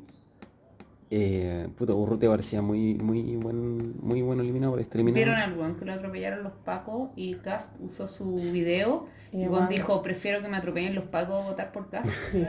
Eh, 1.11 1.68
puta, 1.76 1.94
Urrutia 1.94 2.30
parecía 2.30 2.61
muy, 2.61 2.94
muy 2.95 3.36
buen, 3.36 3.98
muy 3.99 4.22
bueno 4.22 4.44
eliminado 4.44 4.73
por 4.73 4.81
este 4.81 5.02
Vieron 5.02 5.18
eliminado. 5.18 5.44
al 5.53 5.57
weón 5.57 5.76
que 5.76 5.86
lo 5.86 5.94
atropellaron 5.94 6.44
los 6.44 6.53
pacos 6.64 7.10
y 7.15 7.36
Cast 7.36 7.72
usó 7.80 8.07
su 8.07 8.36
video 8.52 9.07
Y 9.31 9.45
Juan 9.45 9.69
dijo, 9.69 10.03
prefiero 10.03 10.41
que 10.44 10.48
me 10.48 10.57
atropellen 10.57 10.94
los 10.94 11.06
pacos 11.06 11.44
a 11.44 11.49
votar 11.49 11.72
por 11.72 11.90
Cast. 11.90 12.06
Sí. 12.31 12.44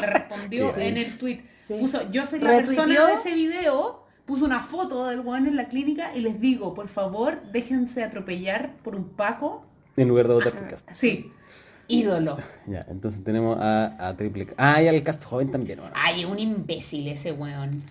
Le 0.00 0.06
respondió 0.06 0.74
Sí. 0.74 0.80
en 0.82 0.96
el 0.96 1.18
tweet. 1.18 1.40
Sí. 1.66 1.74
Puso, 1.80 2.10
yo 2.10 2.26
soy 2.26 2.38
la 2.38 2.50
Retuiteó. 2.60 2.84
persona 2.84 3.06
de 3.08 3.14
ese 3.14 3.34
video, 3.34 4.04
puso 4.24 4.44
una 4.46 4.62
foto 4.62 5.06
del 5.08 5.20
weón 5.20 5.46
en 5.46 5.56
la 5.56 5.68
clínica 5.68 6.14
y 6.16 6.20
les 6.20 6.40
digo, 6.40 6.72
por 6.72 6.88
favor, 6.88 7.42
déjense 7.52 8.02
atropellar 8.04 8.76
por 8.84 8.94
un 8.96 9.08
paco. 9.10 9.66
En 9.96 10.08
lugar 10.08 10.28
de 10.28 10.34
votar 10.34 10.52
por 10.52 10.68
Cast. 10.68 10.88
Sí, 10.92 11.30
ídolo. 11.88 12.38
Ya, 12.66 12.84
entonces 12.90 13.24
tenemos 13.24 13.58
a, 13.58 14.08
a 14.08 14.14
Triple 14.16 14.46
K. 14.46 14.54
Ah, 14.58 14.82
y 14.82 14.88
al 14.88 15.02
cast 15.02 15.24
joven 15.24 15.50
también. 15.50 15.78
bueno. 15.80 15.94
Ay, 15.96 16.24
un 16.26 16.38
imbécil 16.38 17.08
ese 17.08 17.32
weón. 17.32 17.82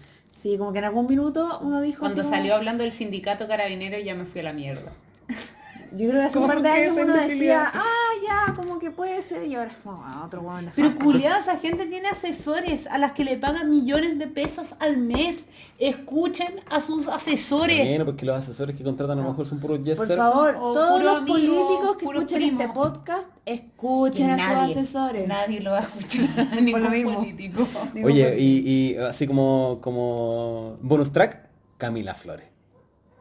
Sí, 0.42 0.56
como 0.58 0.72
que 0.72 0.78
en 0.80 0.86
algún 0.86 1.08
minuto 1.08 1.60
uno 1.64 1.82
dijo 1.82 2.02
Cuando 2.02 2.22
como- 2.22 2.34
salió 2.36 2.54
hablando 2.56 2.84
del 2.84 2.94
sindicato 2.94 3.48
carabinero 3.48 3.98
ya 4.00 4.14
me 4.14 4.26
fui 4.26 4.42
a 4.42 4.44
la 4.46 4.54
mierda. 4.54 4.92
Yo 5.92 6.10
creo 6.10 6.22
que 6.22 6.28
hace 6.28 6.38
un 6.38 6.44
¿Cómo 6.44 6.48
par 6.54 6.62
de 6.64 6.70
años 6.70 6.98
uno 7.02 7.14
decía, 7.14 7.72
ah, 7.74 7.84
ya, 8.26 8.54
como 8.54 8.80
que 8.80 8.92
puede 8.92 9.22
ser, 9.24 9.46
y 9.48 9.56
ahora, 9.56 9.72
oh, 9.86 10.02
ah, 10.04 10.24
otro 10.26 10.42
weón. 10.42 10.70
Pero 10.76 10.96
culiada, 10.96 11.40
esa 11.40 11.58
gente 11.58 11.86
tiene 11.86 12.08
asesores 12.10 12.88
a 12.88 12.98
las 12.98 13.14
que 13.14 13.24
le 13.24 13.38
pagan 13.38 13.70
millones 13.70 14.18
de 14.20 14.28
pesos 14.28 14.76
al 14.80 14.98
mes. 14.98 15.46
Escuchen 15.80 16.62
a 16.70 16.80
sus 16.80 17.08
asesores. 17.08 17.88
Bueno, 17.88 18.06
porque 18.06 18.26
los 18.26 18.38
asesores 18.38 18.76
que 18.76 18.84
contratan 18.84 19.20
a 19.20 19.22
lo 19.22 19.30
mejor 19.30 19.46
son 19.46 19.60
puros 19.60 19.78
Por 19.78 19.86
yesers. 19.86 20.16
favor, 20.16 20.56
o 20.60 20.74
todos 20.74 21.04
los 21.04 21.16
amigo, 21.18 21.36
políticos 21.36 21.98
que 21.98 22.06
puro 22.06 22.20
escuchen 22.20 22.40
primo. 22.40 22.62
este 22.62 22.74
podcast, 22.74 23.28
escuchen 23.46 24.30
a 24.32 24.38
nadie, 24.38 24.74
sus 24.74 24.84
asesores. 24.84 25.28
nadie 25.28 25.62
lo 25.62 25.72
va 25.72 25.80
a 25.80 25.82
escuchar, 25.82 26.30
ningún 26.62 26.84
lo 26.84 26.90
mismo. 26.90 27.16
político. 27.20 27.68
Oye, 28.04 28.40
y, 28.40 28.68
y 28.94 28.96
así 28.98 29.28
como, 29.28 29.80
como 29.82 30.78
bonus 30.82 31.12
track, 31.12 31.48
Camila 31.78 32.14
Flores. 32.14 32.46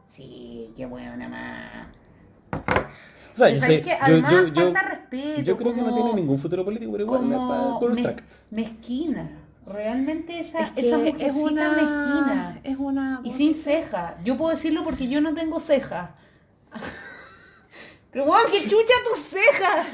Sí, 0.09 0.73
qué 0.75 0.85
buena 0.87 1.27
más. 1.29 1.86
O 2.51 3.37
sea, 3.37 3.49
yo 3.49 3.61
¿Sabes 3.61 3.83
sé, 3.83 3.89
yo, 3.89 3.95
Además, 4.01 4.31
yo, 4.31 4.47
yo, 4.47 4.63
falta 4.63 4.81
respeto. 4.81 5.41
yo 5.41 5.57
creo 5.57 5.73
que 5.75 5.81
no 5.81 5.93
tiene 5.93 6.13
ningún 6.13 6.39
futuro 6.39 6.65
político, 6.65 6.91
pero 6.91 7.03
igual 7.03 7.31
es 7.31 7.37
para 7.37 7.61
bonus 7.61 8.01
track. 8.01 8.23
mezquina. 8.49 9.29
Realmente 9.67 10.39
esa, 10.39 10.61
es 10.61 10.71
que 10.71 10.81
esa 10.81 10.95
es 10.95 11.13
mujercita 11.13 11.33
una 11.33 11.69
mezquina. 11.71 12.59
Es 12.63 12.77
una... 12.77 13.21
Y 13.23 13.31
sin 13.31 13.53
ceja. 13.53 14.15
Yo 14.23 14.37
puedo 14.37 14.51
decirlo 14.51 14.83
porque 14.83 15.07
yo 15.07 15.19
no 15.19 15.33
tengo 15.33 15.59
ceja. 15.59 16.15
Pero 18.11 18.25
bueno, 18.25 18.49
que 18.49 18.61
chucha 18.61 18.93
tus 19.03 19.23
cejas. 19.25 19.87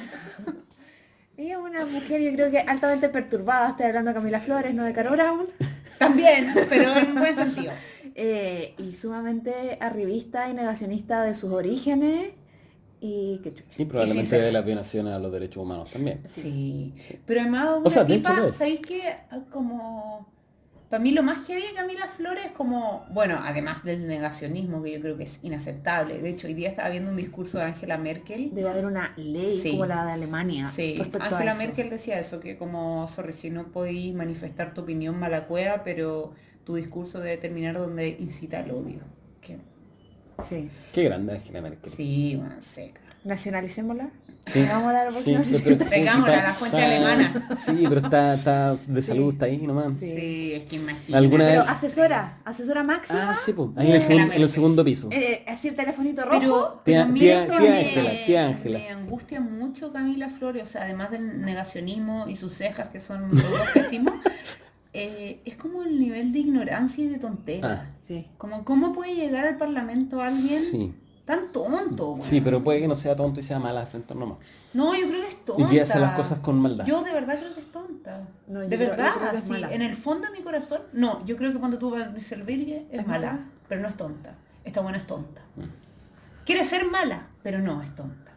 Ella 1.35 1.53
es 1.53 1.59
una 1.59 1.85
mujer, 1.85 2.21
yo 2.21 2.31
creo 2.34 2.51
que 2.51 2.59
altamente 2.59 3.09
perturbada. 3.09 3.71
Estoy 3.71 3.88
hablando 3.88 4.11
de 4.11 4.15
Camila 4.15 4.39
Flores, 4.39 4.73
no 4.73 4.84
de 4.84 4.93
Caro 4.93 5.11
Brown. 5.11 5.47
También, 5.97 6.53
pero 6.69 6.95
en 6.95 7.15
buen 7.15 7.35
sentido. 7.35 7.73
Eh, 8.15 8.75
y 8.77 8.93
sumamente 8.93 9.80
arribista 9.81 10.47
y 10.47 10.53
negacionista 10.53 11.23
de 11.23 11.34
sus 11.34 11.51
orígenes. 11.51 12.34
Y 13.05 13.39
que 13.43 13.53
chucha. 13.53 13.81
Y 13.81 13.85
probablemente 13.85 14.39
de 14.39 14.49
la 14.53 14.61
violación 14.61 15.07
a 15.07 15.19
los 15.19 15.30
derechos 15.30 15.61
humanos 15.61 15.91
también. 15.91 16.21
Sí. 16.34 16.93
Pero 17.25 17.41
además 17.41 17.67
O 17.75 17.80
una 17.80 17.89
sea, 17.89 18.05
de 18.05 18.15
tipa. 18.15 18.51
¿sabéis 18.53 18.80
qué? 18.80 19.01
Como... 19.51 20.31
Para 20.89 21.03
mí 21.03 21.11
lo 21.11 21.21
más 21.23 21.45
heavy 21.47 21.63
de 21.63 21.73
Camila 21.73 22.07
Flores 22.07 22.51
como, 22.55 23.05
bueno, 23.11 23.39
además 23.43 23.84
del 23.84 24.05
negacionismo 24.07 24.81
que 24.84 24.91
yo 24.93 25.01
creo 25.01 25.17
que 25.17 25.23
es 25.23 25.39
inaceptable. 25.41 26.19
De 26.19 26.30
hecho, 26.30 26.47
hoy 26.47 26.53
día 26.53 26.69
estaba 26.69 26.88
viendo 26.89 27.09
un 27.09 27.17
discurso 27.17 27.57
de 27.57 27.63
Angela 27.65 27.97
Merkel. 27.97 28.51
Debe 28.53 28.69
haber 28.69 28.85
una 28.85 29.11
ley 29.17 29.57
Sí. 29.57 29.71
como 29.71 29.88
la 29.88 30.05
de 30.05 30.11
Alemania. 30.13 30.67
Sí, 30.67 30.95
respecto 30.97 31.23
a 31.23 31.38
Angela 31.38 31.51
eso. 31.53 31.61
Merkel 31.61 31.89
decía 31.89 32.19
eso, 32.19 32.39
que 32.39 32.57
como, 32.57 33.07
sorry, 33.09 33.34
si 33.34 33.49
no 33.49 33.65
podéis 33.71 34.13
manifestar 34.13 34.73
tu 34.75 34.81
opinión 34.81 35.19
mala 35.19 35.47
cueva, 35.47 35.84
pero 35.84 36.31
tu 36.63 36.75
discurso 36.75 37.19
debe 37.19 37.35
terminar 37.38 37.75
donde 37.77 38.15
incita 38.19 38.59
al 38.59 38.71
odio. 38.71 38.99
Sí. 40.43 40.69
Qué 40.93 41.03
grande 41.03 41.34
Angela 41.34 41.61
Merkel. 41.61 41.91
sí, 41.91 42.35
bueno, 42.38 42.55
seca. 42.60 43.01
Nacionalicémosla. 43.23 44.10
Sí. 44.45 44.60
Hagámosla 44.60 45.01
a 45.01 45.05
la 45.05 45.11
Sí, 45.11 45.31
próxima 45.34 45.45
sí, 45.45 45.64
pero- 45.64 45.77
Traigámosla, 45.77 46.34
está- 46.35 46.47
la 46.49 46.53
fuente 46.53 46.77
está- 46.77 46.88
alemana. 46.89 47.47
Sí, 47.65 47.85
pero 47.88 48.01
está, 48.01 48.34
está 48.34 48.76
de 48.76 49.01
salud, 49.01 49.31
está 49.34 49.45
ahí 49.45 49.57
nomás. 49.65 49.93
Sí. 49.97 50.14
Sí, 50.19 50.53
es 50.53 50.64
que 50.64 50.76
imagina. 50.76 51.18
¿Alguna 51.18 51.45
Pero 51.45 51.61
vez- 51.61 51.69
asesora, 51.72 52.38
asesora 52.43 52.84
máxima. 52.84 53.31
Ah, 53.31 53.39
sí, 53.45 53.53
pues. 53.53 53.69
Ahí 53.77 53.88
en 53.88 53.93
el, 53.95 54.01
Angela 54.01 54.10
segun- 54.10 54.18
en 54.18 54.22
el 54.23 54.27
Merkel. 54.39 54.49
segundo 54.49 54.84
piso. 54.84 55.07
Eh, 55.14 55.45
así 55.47 55.69
el 55.69 55.76
telefonito 55.76 56.26
rojo. 56.26 56.39
Pero, 56.41 56.81
Tía- 56.84 57.03
pero 57.03 57.05
miren 57.14 57.47
tía- 57.47 57.57
que 57.57 57.61
tía 57.64 57.72
me- 57.72 57.77
Ángela, 57.80 58.10
tía 58.26 58.45
Ángela. 58.47 58.80
Me 58.80 58.89
angustia 58.89 59.39
mucho 59.39 59.93
Camila 59.93 60.27
Flores, 60.30 60.64
o 60.64 60.65
sea, 60.65 60.81
además 60.84 61.11
del 61.11 61.39
negacionismo 61.41 62.27
y 62.27 62.35
sus 62.35 62.53
cejas 62.53 62.89
que 62.89 62.99
son 62.99 63.31
pésimos, 63.73 64.15
eh, 64.94 65.41
es 65.45 65.56
como 65.56 65.84
el 65.84 65.99
nivel 65.99 66.32
de 66.32 66.40
ignorancia 66.40 67.03
y 67.03 67.07
de 67.10 67.18
tontera. 67.20 67.88
Ah. 67.90 67.95
Sí. 68.07 68.28
Como 68.38 68.64
cómo 68.65 68.94
puede 68.94 69.15
llegar 69.15 69.45
al 69.45 69.57
parlamento 69.57 70.22
alguien 70.22 70.61
Sí. 70.61 70.94
tan 71.26 71.52
tonto, 71.52 72.11
weón? 72.11 72.22
Sí, 72.24 72.41
pero 72.41 72.64
puede 72.64 72.80
que 72.82 72.88
no 72.88 72.95
sea 72.95 73.15
tonto 73.15 73.40
y 73.40 73.44
sea 73.44 73.60
mala 73.60 73.86
frente 73.86 74.14
nomás. 74.14 74.38
No, 74.74 74.94
yo 74.95 75.07
creo 75.07 75.22
que 75.22 75.28
es 75.30 75.45
tonta. 75.45 75.64
Y 75.64 75.68
que 75.68 75.82
hace 75.82 75.99
las 75.99 76.15
cosas 76.15 76.40
con 76.40 76.60
maldad. 76.60 76.86
Yo 76.86 77.02
de 77.03 77.11
verdad 77.14 77.40
creo 77.40 77.53
que 77.53 77.61
es 77.61 77.72
tonta. 77.72 78.28
No, 78.48 78.61
yo 78.64 78.70
de 78.70 78.76
creo- 78.78 78.90
verdad, 78.90 79.44
mala. 79.48 79.74
en 79.74 79.82
el 79.82 79.95
fondo 79.95 80.28
de 80.28 80.34
mi 80.38 80.44
corazón, 80.44 80.82
no, 80.94 81.26
yo 81.26 81.38
creo 81.38 81.53
que 81.53 81.60
cuando 81.60 81.78
tú 81.80 81.90
vas 81.91 82.03
a 82.03 82.07
Rieselberghe 82.11 82.88
es, 82.91 82.99
¿Es 83.02 83.07
mala, 83.07 83.32
mala? 83.34 83.45
pero 83.70 83.82
no 83.82 83.88
es 83.88 83.95
tonta. 83.98 84.36
Esta 84.65 84.82
buena 84.82 84.98
es 84.98 85.07
tonta. 85.07 85.41
Mm. 85.56 85.64
Quiere 86.45 86.64
ser 86.65 86.86
mala, 86.90 87.28
pero 87.41 87.60
no 87.60 87.82
es 87.82 87.94
tonta. 87.95 88.32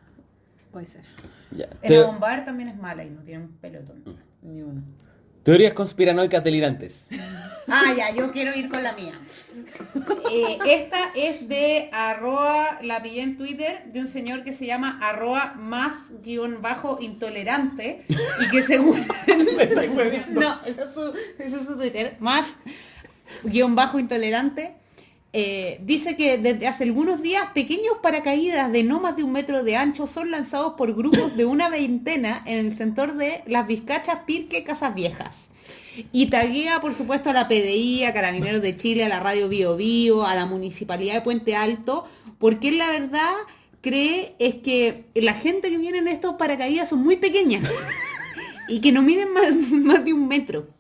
Puede 0.71 0.87
ser. 0.87 1.03
Ya. 1.51 1.67
En 1.83 1.89
Te- 1.89 2.03
Bombar 2.03 2.45
también 2.45 2.69
es 2.69 2.77
mala 2.77 3.05
y 3.05 3.11
no 3.11 3.21
tiene 3.23 3.45
un 3.45 3.53
pelo 3.53 3.79
de 3.81 3.85
tonta. 3.85 4.11
Ni 4.43 4.63
uno. 4.63 4.83
Teorías 5.47 5.75
conspiranoicas 5.75 6.43
delirantes. 6.43 7.07
Ah, 7.69 7.95
ya, 7.97 8.13
yo 8.13 8.33
quiero 8.33 8.53
ir 8.59 8.69
con 8.69 8.83
la 8.83 8.95
mía. 8.95 9.13
Eh, 10.29 10.59
esta 10.67 11.13
es 11.15 11.49
de 11.49 11.89
arroba, 11.93 12.81
la 12.83 13.01
pillé 13.01 13.23
en 13.23 13.37
Twitter, 13.37 13.85
de 13.93 14.01
un 14.01 14.09
señor 14.09 14.43
que 14.43 14.53
se 14.53 14.67
llama 14.67 14.99
arroba 15.01 15.55
más 15.57 15.95
guion 16.25 16.63
bajo 16.63 16.99
intolerante 17.01 18.05
y 18.09 18.51
que 18.51 18.65
según... 18.65 19.07
no, 20.31 20.61
ese 20.67 20.83
es, 20.83 20.93
su, 20.93 21.13
ese 21.39 21.57
es 21.59 21.65
su 21.65 21.77
Twitter, 21.77 22.17
más 22.19 22.45
guion 23.45 23.77
bajo 23.77 24.01
intolerante. 24.01 24.75
Eh, 25.39 25.81
dice 25.83 26.17
que 26.17 26.39
desde 26.39 26.67
hace 26.67 26.85
algunos 26.85 27.21
días 27.21 27.51
pequeños 27.53 27.99
paracaídas 28.03 28.73
de 28.73 28.83
no 28.83 29.01
más 29.01 29.19
de 29.19 29.23
un 29.23 29.33
metro 29.33 29.65
de 29.65 29.77
ancho 29.77 30.07
son 30.07 30.31
lanzados 30.31 30.73
por 30.79 30.95
grupos 30.95 31.37
de 31.37 31.45
una 31.45 31.69
veintena 31.69 32.43
en 32.47 32.57
el 32.57 32.75
sector 32.75 33.19
de 33.19 33.43
las 33.47 33.67
Vizcachas, 33.67 34.21
Pirque, 34.27 34.65
Casas 34.65 34.95
Viejas. 34.95 35.51
Y 36.11 36.31
taguea, 36.31 36.81
por 36.81 36.95
supuesto, 36.95 37.29
a 37.29 37.35
la 37.35 37.49
PDI, 37.49 38.05
a 38.05 38.15
Carabineros 38.15 38.63
de 38.63 38.77
Chile, 38.77 39.05
a 39.05 39.11
la 39.11 39.21
Radio 39.21 39.51
Bio 39.51 39.77
Bio, 39.77 40.27
a 40.27 40.35
la 40.35 40.47
Municipalidad 40.47 41.13
de 41.13 41.21
Puente 41.21 41.55
Alto, 41.55 42.07
porque 42.39 42.73
la 42.73 42.89
verdad 42.89 43.35
cree 43.83 44.37
es 44.39 44.55
que 44.55 45.05
la 45.15 45.35
gente 45.35 45.69
que 45.69 45.77
viene 45.77 45.99
en 45.99 46.09
estos 46.09 46.37
paracaídas 46.37 46.89
son 46.89 47.01
muy 47.01 47.17
pequeñas 47.17 47.71
y 48.71 48.81
que 48.81 48.91
no 48.91 49.03
miden 49.03 49.35
más, 49.35 49.53
más 49.71 50.03
de 50.03 50.15
un 50.15 50.29
metro. 50.29 50.76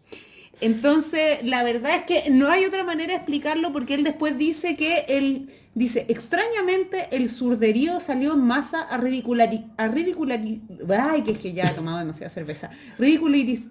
Entonces, 0.61 1.41
la 1.43 1.63
verdad 1.63 1.97
es 1.97 2.03
que 2.05 2.31
no 2.31 2.51
hay 2.51 2.65
otra 2.65 2.83
manera 2.83 3.13
de 3.13 3.17
explicarlo 3.17 3.73
porque 3.73 3.95
él 3.95 4.05
después 4.05 4.39
dice 4.39 4.77
que 4.77 5.05
él 5.09 5.51
dice, 5.75 6.07
extrañamente 6.09 7.09
el 7.11 7.29
surderío 7.29 8.01
salió 8.01 8.33
en 8.33 8.41
masa 8.41 8.83
a 8.83 8.97
ridiculari... 8.97 9.67
a 9.77 9.89
ridiculari... 9.89 10.63
Ay, 10.99 11.23
que 11.23 11.33
es 11.33 11.39
que 11.39 11.53
ya 11.53 11.71
he 11.71 11.75
tomado 11.75 11.99
demasiada 11.99 12.31
cerveza. 12.31 12.71
Ridiculariz... 12.99 13.69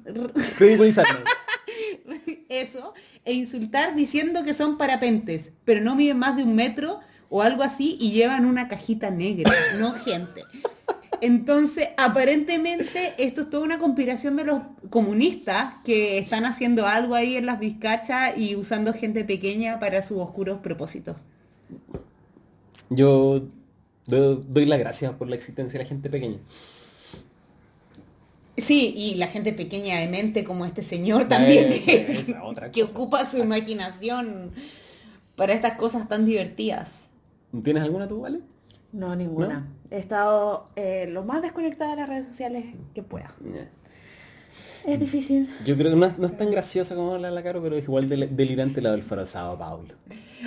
Ridiculizarme. 0.59 1.21
Eso, 2.49 2.93
e 3.25 3.33
insultar 3.33 3.95
diciendo 3.95 4.43
que 4.43 4.53
son 4.53 4.77
parapentes, 4.77 5.51
pero 5.63 5.81
no 5.81 5.95
miden 5.95 6.19
más 6.19 6.37
de 6.37 6.43
un 6.43 6.55
metro 6.55 6.99
o 7.29 7.41
algo 7.41 7.63
así 7.63 7.97
y 7.99 8.11
llevan 8.11 8.45
una 8.45 8.67
cajita 8.67 9.09
negra, 9.09 9.51
no 9.79 9.93
gente. 9.93 10.43
Entonces, 11.25 11.89
aparentemente, 11.97 13.15
esto 13.17 13.41
es 13.41 13.49
toda 13.49 13.63
una 13.63 13.79
conspiración 13.79 14.35
de 14.35 14.43
los 14.43 14.61
comunistas 14.91 15.73
que 15.83 16.19
están 16.19 16.45
haciendo 16.45 16.85
algo 16.85 17.15
ahí 17.15 17.35
en 17.35 17.47
las 17.47 17.59
vizcachas 17.59 18.37
y 18.37 18.55
usando 18.55 18.93
gente 18.93 19.23
pequeña 19.25 19.79
para 19.79 20.03
sus 20.03 20.19
oscuros 20.19 20.59
propósitos. 20.59 21.15
Yo 22.91 23.41
do- 24.05 24.35
doy 24.35 24.65
las 24.67 24.77
gracias 24.77 25.13
por 25.13 25.27
la 25.27 25.35
existencia 25.35 25.79
de 25.79 25.83
la 25.85 25.89
gente 25.89 26.09
pequeña. 26.11 26.37
Sí, 28.57 28.93
y 28.95 29.15
la 29.15 29.27
gente 29.27 29.51
pequeña 29.51 29.99
de 29.99 30.07
mente 30.07 30.43
como 30.43 30.65
este 30.65 30.81
señor 30.81 31.25
también, 31.27 31.71
Eh, 31.73 31.81
que, 31.83 32.11
esa 32.13 32.43
otra 32.43 32.71
que 32.71 32.81
cosa. 32.81 32.93
ocupa 32.93 33.25
su 33.25 33.37
imaginación 33.37 34.51
para 35.35 35.53
estas 35.53 35.75
cosas 35.75 36.07
tan 36.07 36.25
divertidas. 36.25 36.91
¿Tienes 37.63 37.83
alguna 37.83 38.07
tú, 38.07 38.21
vale? 38.21 38.41
No, 38.93 39.15
ninguna. 39.15 39.67
He 39.95 39.99
estado 39.99 40.67
eh, 40.75 41.07
lo 41.09 41.23
más 41.23 41.41
desconectada 41.41 41.91
de 41.91 41.97
las 41.97 42.09
redes 42.09 42.25
sociales 42.25 42.65
que 42.93 43.01
pueda. 43.01 43.33
Es 44.85 44.99
difícil. 44.99 45.49
Yo 45.65 45.75
creo 45.77 45.91
que 45.91 45.97
no, 45.97 46.05
es- 46.05 46.17
no 46.19 46.27
es 46.27 46.37
tan 46.37 46.51
graciosa 46.51 46.95
como 46.95 47.17
la, 47.17 47.31
la 47.31 47.41
Caro, 47.41 47.61
pero 47.63 47.75
es 47.77 47.83
igual 47.83 48.07
del- 48.09 48.35
delirante 48.35 48.81
la 48.81 48.91
del 48.91 49.03
farasado 49.03 49.57
Pablo. 49.57 49.95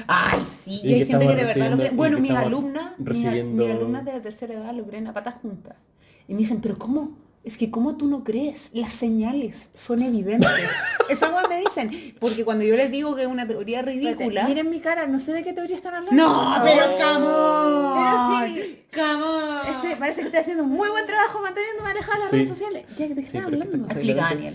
Ay, 0.07 0.41
sí, 0.45 0.81
Y 0.85 0.93
hay 0.93 0.99
que 1.01 1.07
gente 1.07 1.27
que 1.27 1.35
de 1.35 1.45
verdad 1.45 1.71
lo 1.71 1.77
cree. 1.79 1.91
Bueno, 1.91 2.21
mis 2.21 2.31
alumnas, 2.47 2.93
mis 2.99 3.71
alumnas 3.71 4.05
de 4.05 4.13
la 4.13 4.23
tercera 4.23 4.55
edad 4.55 4.75
lo 4.75 4.85
creen 4.87 5.07
a 5.09 5.15
patas 5.15 5.35
juntas. 5.43 5.77
Y 6.29 6.33
me 6.35 6.39
dicen, 6.41 6.61
pero 6.61 6.79
¿cómo? 6.79 7.17
Es 7.45 7.57
que 7.57 7.71
¿cómo 7.71 7.97
tú 7.97 8.07
no 8.09 8.25
crees? 8.25 8.71
Las 8.75 8.93
señales 8.93 9.71
son 9.73 10.03
evidentes. 10.03 10.51
Esa 11.09 11.31
hueá 11.31 11.45
me 11.49 11.61
dicen. 11.61 12.15
Porque 12.21 12.45
cuando 12.45 12.65
yo 12.65 12.77
les 12.77 12.91
digo 12.91 13.15
que 13.17 13.23
es 13.23 13.29
una 13.29 13.47
teoría 13.47 13.81
ridícula... 13.81 14.45
Miren 14.47 14.69
mi 14.69 14.81
cara, 14.81 15.07
no 15.07 15.19
sé 15.19 15.33
de 15.33 15.43
qué 15.43 15.53
teoría 15.55 15.77
están 15.77 15.95
hablando. 15.95 16.23
No, 16.23 16.57
pero 16.65 16.83
come 16.99 17.27
on. 17.27 17.95
Pero 17.95 18.65
sí. 18.65 18.85
Este, 19.71 19.97
parece 19.97 20.21
que 20.21 20.27
estoy 20.27 20.41
haciendo 20.41 20.65
un 20.65 20.71
muy 20.71 20.89
buen 20.91 21.07
trabajo 21.07 21.41
manteniéndome 21.41 21.91
alejada 21.91 22.17
de 22.17 22.21
las 22.23 22.31
Sí. 22.31 22.37
redes 22.37 22.49
sociales. 22.49 22.85
¿Ya, 22.99 23.09
¿De 23.09 23.15
qué 23.15 23.25
Sí, 23.31 23.37
hablando? 23.39 23.87
Explica, 23.87 24.23
Daniel. 24.23 24.55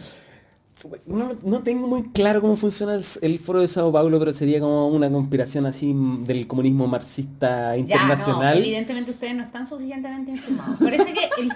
No, 1.06 1.32
no 1.44 1.60
tengo 1.64 1.88
muy 1.88 2.04
claro 2.12 2.42
cómo 2.42 2.58
funciona 2.58 2.96
el, 2.96 3.06
el 3.22 3.40
foro 3.40 3.62
de 3.62 3.70
Sao 3.70 3.90
Paulo, 3.92 4.20
pero 4.20 4.34
sería 4.34 4.60
como 4.60 4.90
una 4.90 5.10
conspiración 5.10 5.66
así 5.66 5.94
del 6.26 6.46
comunismo 6.46 6.88
marxista 6.88 7.70
Ya, 7.70 7.72
no, 7.72 7.78
internacional. 7.78 8.58
evidentemente 8.58 9.12
ustedes 9.12 9.34
no 9.34 9.44
están 9.44 9.66
suficientemente 9.66 10.32
informados. 10.32 10.78
Parece 10.82 11.14
que, 11.14 11.30
el- 11.42 11.54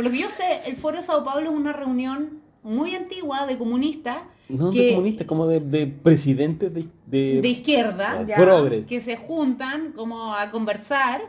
por 0.00 0.06
lo 0.06 0.10
que 0.12 0.18
yo 0.22 0.30
sé, 0.30 0.62
el 0.66 0.76
Foro 0.76 0.96
de 0.96 1.02
Sao 1.02 1.22
Paulo 1.22 1.50
es 1.50 1.54
una 1.54 1.74
reunión 1.74 2.40
muy 2.62 2.94
antigua 2.94 3.44
de 3.44 3.58
comunistas 3.58 4.22
no 4.48 4.70
que- 4.70 4.80
de 4.86 4.90
comunistas, 4.94 5.26
como 5.26 5.46
de, 5.46 5.60
de 5.60 5.86
presidentes 5.86 6.72
de, 6.72 6.86
de, 7.06 7.42
de 7.42 7.48
izquierda 7.48 8.24
Ya. 8.26 8.36
que 8.86 9.00
se 9.02 9.16
juntan 9.18 9.92
como 9.92 10.34
a 10.34 10.50
conversar 10.50 11.20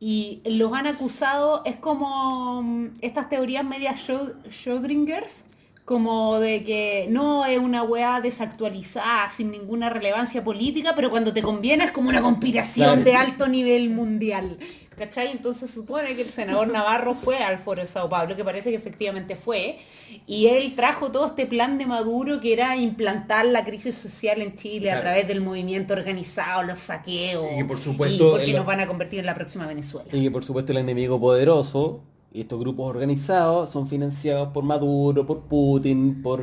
y 0.00 0.40
los 0.46 0.72
han 0.72 0.86
acusado, 0.86 1.60
es 1.66 1.76
como 1.76 2.62
mm, 2.62 2.86
estas 3.02 3.28
teorías 3.28 3.62
Schrö- 3.64 4.34
Schrödingers, 4.50 5.44
como 5.84 6.38
de 6.40 6.64
que 6.64 7.06
no 7.10 7.44
es 7.44 7.58
una 7.58 7.82
weá 7.82 8.22
desactualizada, 8.22 9.28
sin 9.28 9.50
ninguna 9.50 9.90
relevancia 9.90 10.42
política, 10.42 10.94
pero 10.96 11.10
cuando 11.10 11.34
te 11.34 11.42
conviene 11.42 11.84
es 11.84 11.92
como 11.92 12.08
una 12.08 12.22
conspiración 12.22 12.86
Claro. 12.86 13.02
de 13.04 13.14
alto 13.16 13.48
nivel 13.48 13.90
mundial. 13.90 14.56
¿Cachai? 14.96 15.30
Entonces 15.32 15.70
supone 15.70 16.14
que 16.14 16.22
el 16.22 16.30
senador 16.30 16.68
Navarro 16.68 17.14
fue 17.14 17.38
al 17.38 17.58
Foro 17.58 17.80
de 17.80 17.86
Sao 17.86 18.08
Paulo, 18.08 18.36
que 18.36 18.44
parece 18.44 18.70
que 18.70 18.76
efectivamente 18.76 19.36
fue, 19.36 19.78
y 20.26 20.46
él 20.46 20.74
trajo 20.76 21.10
todo 21.10 21.26
este 21.26 21.46
plan 21.46 21.78
de 21.78 21.86
Maduro 21.86 22.40
que 22.40 22.52
era 22.52 22.76
implantar 22.76 23.46
la 23.46 23.64
crisis 23.64 23.94
social 23.94 24.40
en 24.40 24.54
Chile 24.54 24.90
a 24.90 25.00
través 25.00 25.26
del 25.26 25.40
movimiento 25.40 25.94
organizado, 25.94 26.62
los 26.62 26.78
saqueos, 26.78 27.44
Y 27.54 27.56
que 27.58 27.64
por 27.64 27.78
supuesto 27.78 28.28
y 28.28 28.30
porque 28.30 28.44
el- 28.50 28.56
nos 28.56 28.66
van 28.66 28.80
a 28.80 28.86
convertir 28.86 29.18
en 29.20 29.26
la 29.26 29.34
próxima 29.34 29.66
Venezuela. 29.66 30.08
Y 30.12 30.22
que 30.22 30.30
por 30.30 30.44
supuesto 30.44 30.72
el 30.72 30.78
enemigo 30.78 31.18
poderoso 31.20 32.00
y 32.32 32.40
estos 32.40 32.58
grupos 32.58 32.88
organizados 32.90 33.70
son 33.70 33.86
financiados 33.86 34.48
por 34.52 34.64
Maduro, 34.64 35.24
por 35.26 35.42
Putin, 35.42 36.20
por... 36.22 36.42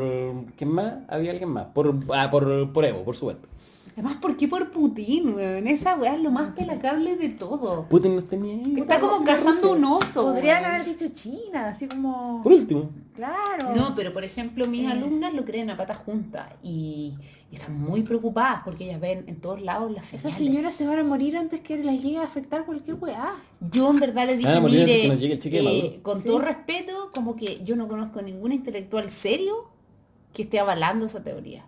¿Quién 0.55 0.69
más? 0.71 0.93
Había 1.09 1.31
alguien 1.31 1.49
más. 1.49 1.65
Por, 1.73 1.93
ah, 2.13 2.29
por, 2.31 2.71
por 2.71 2.85
Evo, 2.85 3.03
por 3.03 3.15
supuesto. 3.15 3.49
Además, 4.01 4.17
¿por 4.19 4.35
qué 4.35 4.47
por 4.47 4.71
Putin, 4.71 5.35
weón? 5.35 5.67
Esa 5.67 5.95
weá 5.95 6.15
es 6.15 6.21
lo 6.21 6.31
más 6.31 6.55
pelacable 6.55 7.15
de 7.17 7.29
todo. 7.29 7.85
Putin 7.87 8.15
no 8.15 8.23
tenía 8.23 8.55
ahí. 8.55 8.79
Está 8.79 8.99
como 8.99 9.23
cazando 9.23 9.73
un 9.73 9.83
oso. 9.85 10.23
Podrían 10.23 10.65
haber 10.65 10.85
dicho 10.85 11.07
China, 11.09 11.67
así 11.69 11.87
como... 11.87 12.41
Por 12.41 12.51
último. 12.53 12.89
Claro. 13.15 13.75
No, 13.75 13.93
pero 13.93 14.11
por 14.11 14.23
ejemplo, 14.23 14.65
mis 14.67 14.85
Eh. 14.87 14.91
alumnas 14.91 15.35
lo 15.35 15.45
creen 15.45 15.69
a 15.69 15.77
patas 15.77 15.97
juntas 15.97 16.47
y, 16.63 17.13
y 17.51 17.55
están 17.55 17.79
muy 17.79 18.01
preocupadas 18.01 18.61
porque 18.65 18.85
ellas 18.85 18.99
ven 18.99 19.23
en 19.27 19.35
todos 19.39 19.61
lados 19.61 19.91
las 19.91 20.05
Esas 20.15 20.33
señales. 20.33 20.37
señoras 20.55 20.73
se 20.73 20.87
van 20.87 20.97
a 20.97 21.03
morir 21.03 21.37
antes 21.37 21.59
que 21.61 21.77
les 21.77 22.01
llegue 22.01 22.17
a 22.17 22.23
afectar 22.23 22.65
cualquier 22.65 22.97
weá. 22.99 23.35
Yo 23.69 23.91
en 23.91 23.97
verdad 23.99 24.25
les 24.25 24.39
dije, 24.39 24.59
mire, 24.61 25.15
llegue 25.17 25.59
eh, 25.59 25.61
Maduro". 25.61 26.01
con 26.01 26.21
Sí. 26.21 26.27
todo 26.27 26.39
respeto, 26.39 27.11
como 27.13 27.35
que 27.35 27.63
yo 27.63 27.75
no 27.75 27.87
conozco 27.87 28.19
ningún 28.23 28.51
intelectual 28.51 29.11
serio 29.11 29.69
que 30.33 30.41
esté 30.41 30.59
avalando 30.59 31.05
esa 31.05 31.21
teoría. 31.23 31.65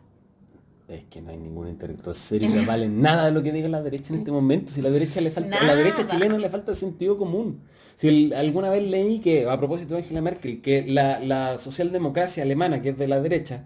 Es 0.87 1.05
que 1.05 1.21
no 1.21 1.31
hay 1.31 1.37
ningún 1.37 1.69
intelectual 1.69 2.13
serio 2.15 2.51
que 2.51 2.65
vale 2.65 2.87
nada 2.89 3.25
de 3.25 3.31
lo 3.31 3.41
que 3.41 3.51
diga 3.53 3.69
la 3.69 3.81
derecha 3.81 4.13
en 4.13 4.19
este 4.19 4.31
momento. 4.31 4.71
Si 4.73 4.81
la 4.81 4.89
derecha 4.89 5.21
le 5.21 5.31
falta, 5.31 5.57
a 5.59 5.63
la 5.63 5.75
derecha 5.75 6.05
chilena 6.05 6.37
le 6.37 6.49
falta 6.49 6.75
sentido 6.75 7.17
común. 7.17 7.61
Si 7.95 8.07
el- 8.09 8.33
alguna 8.33 8.69
vez 8.69 8.83
leí 8.83 9.19
que, 9.19 9.49
a 9.49 9.57
propósito 9.57 9.93
de 9.93 10.01
Angela 10.01 10.21
Merkel, 10.21 10.61
que 10.61 10.85
la, 10.85 11.19
la 11.19 11.57
socialdemocracia 11.57 12.43
alemana, 12.43 12.81
que 12.81 12.89
es 12.89 12.97
de 12.97 13.07
la 13.07 13.21
derecha, 13.21 13.63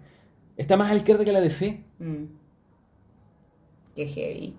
está 0.57 0.77
más 0.77 0.89
a 0.89 0.93
la 0.93 0.97
izquierda 0.99 1.25
que 1.25 1.31
la 1.31 1.41
DC. 1.41 1.83
Mm. 1.99 2.23
Qué 3.95 4.07
heavy. 4.07 4.55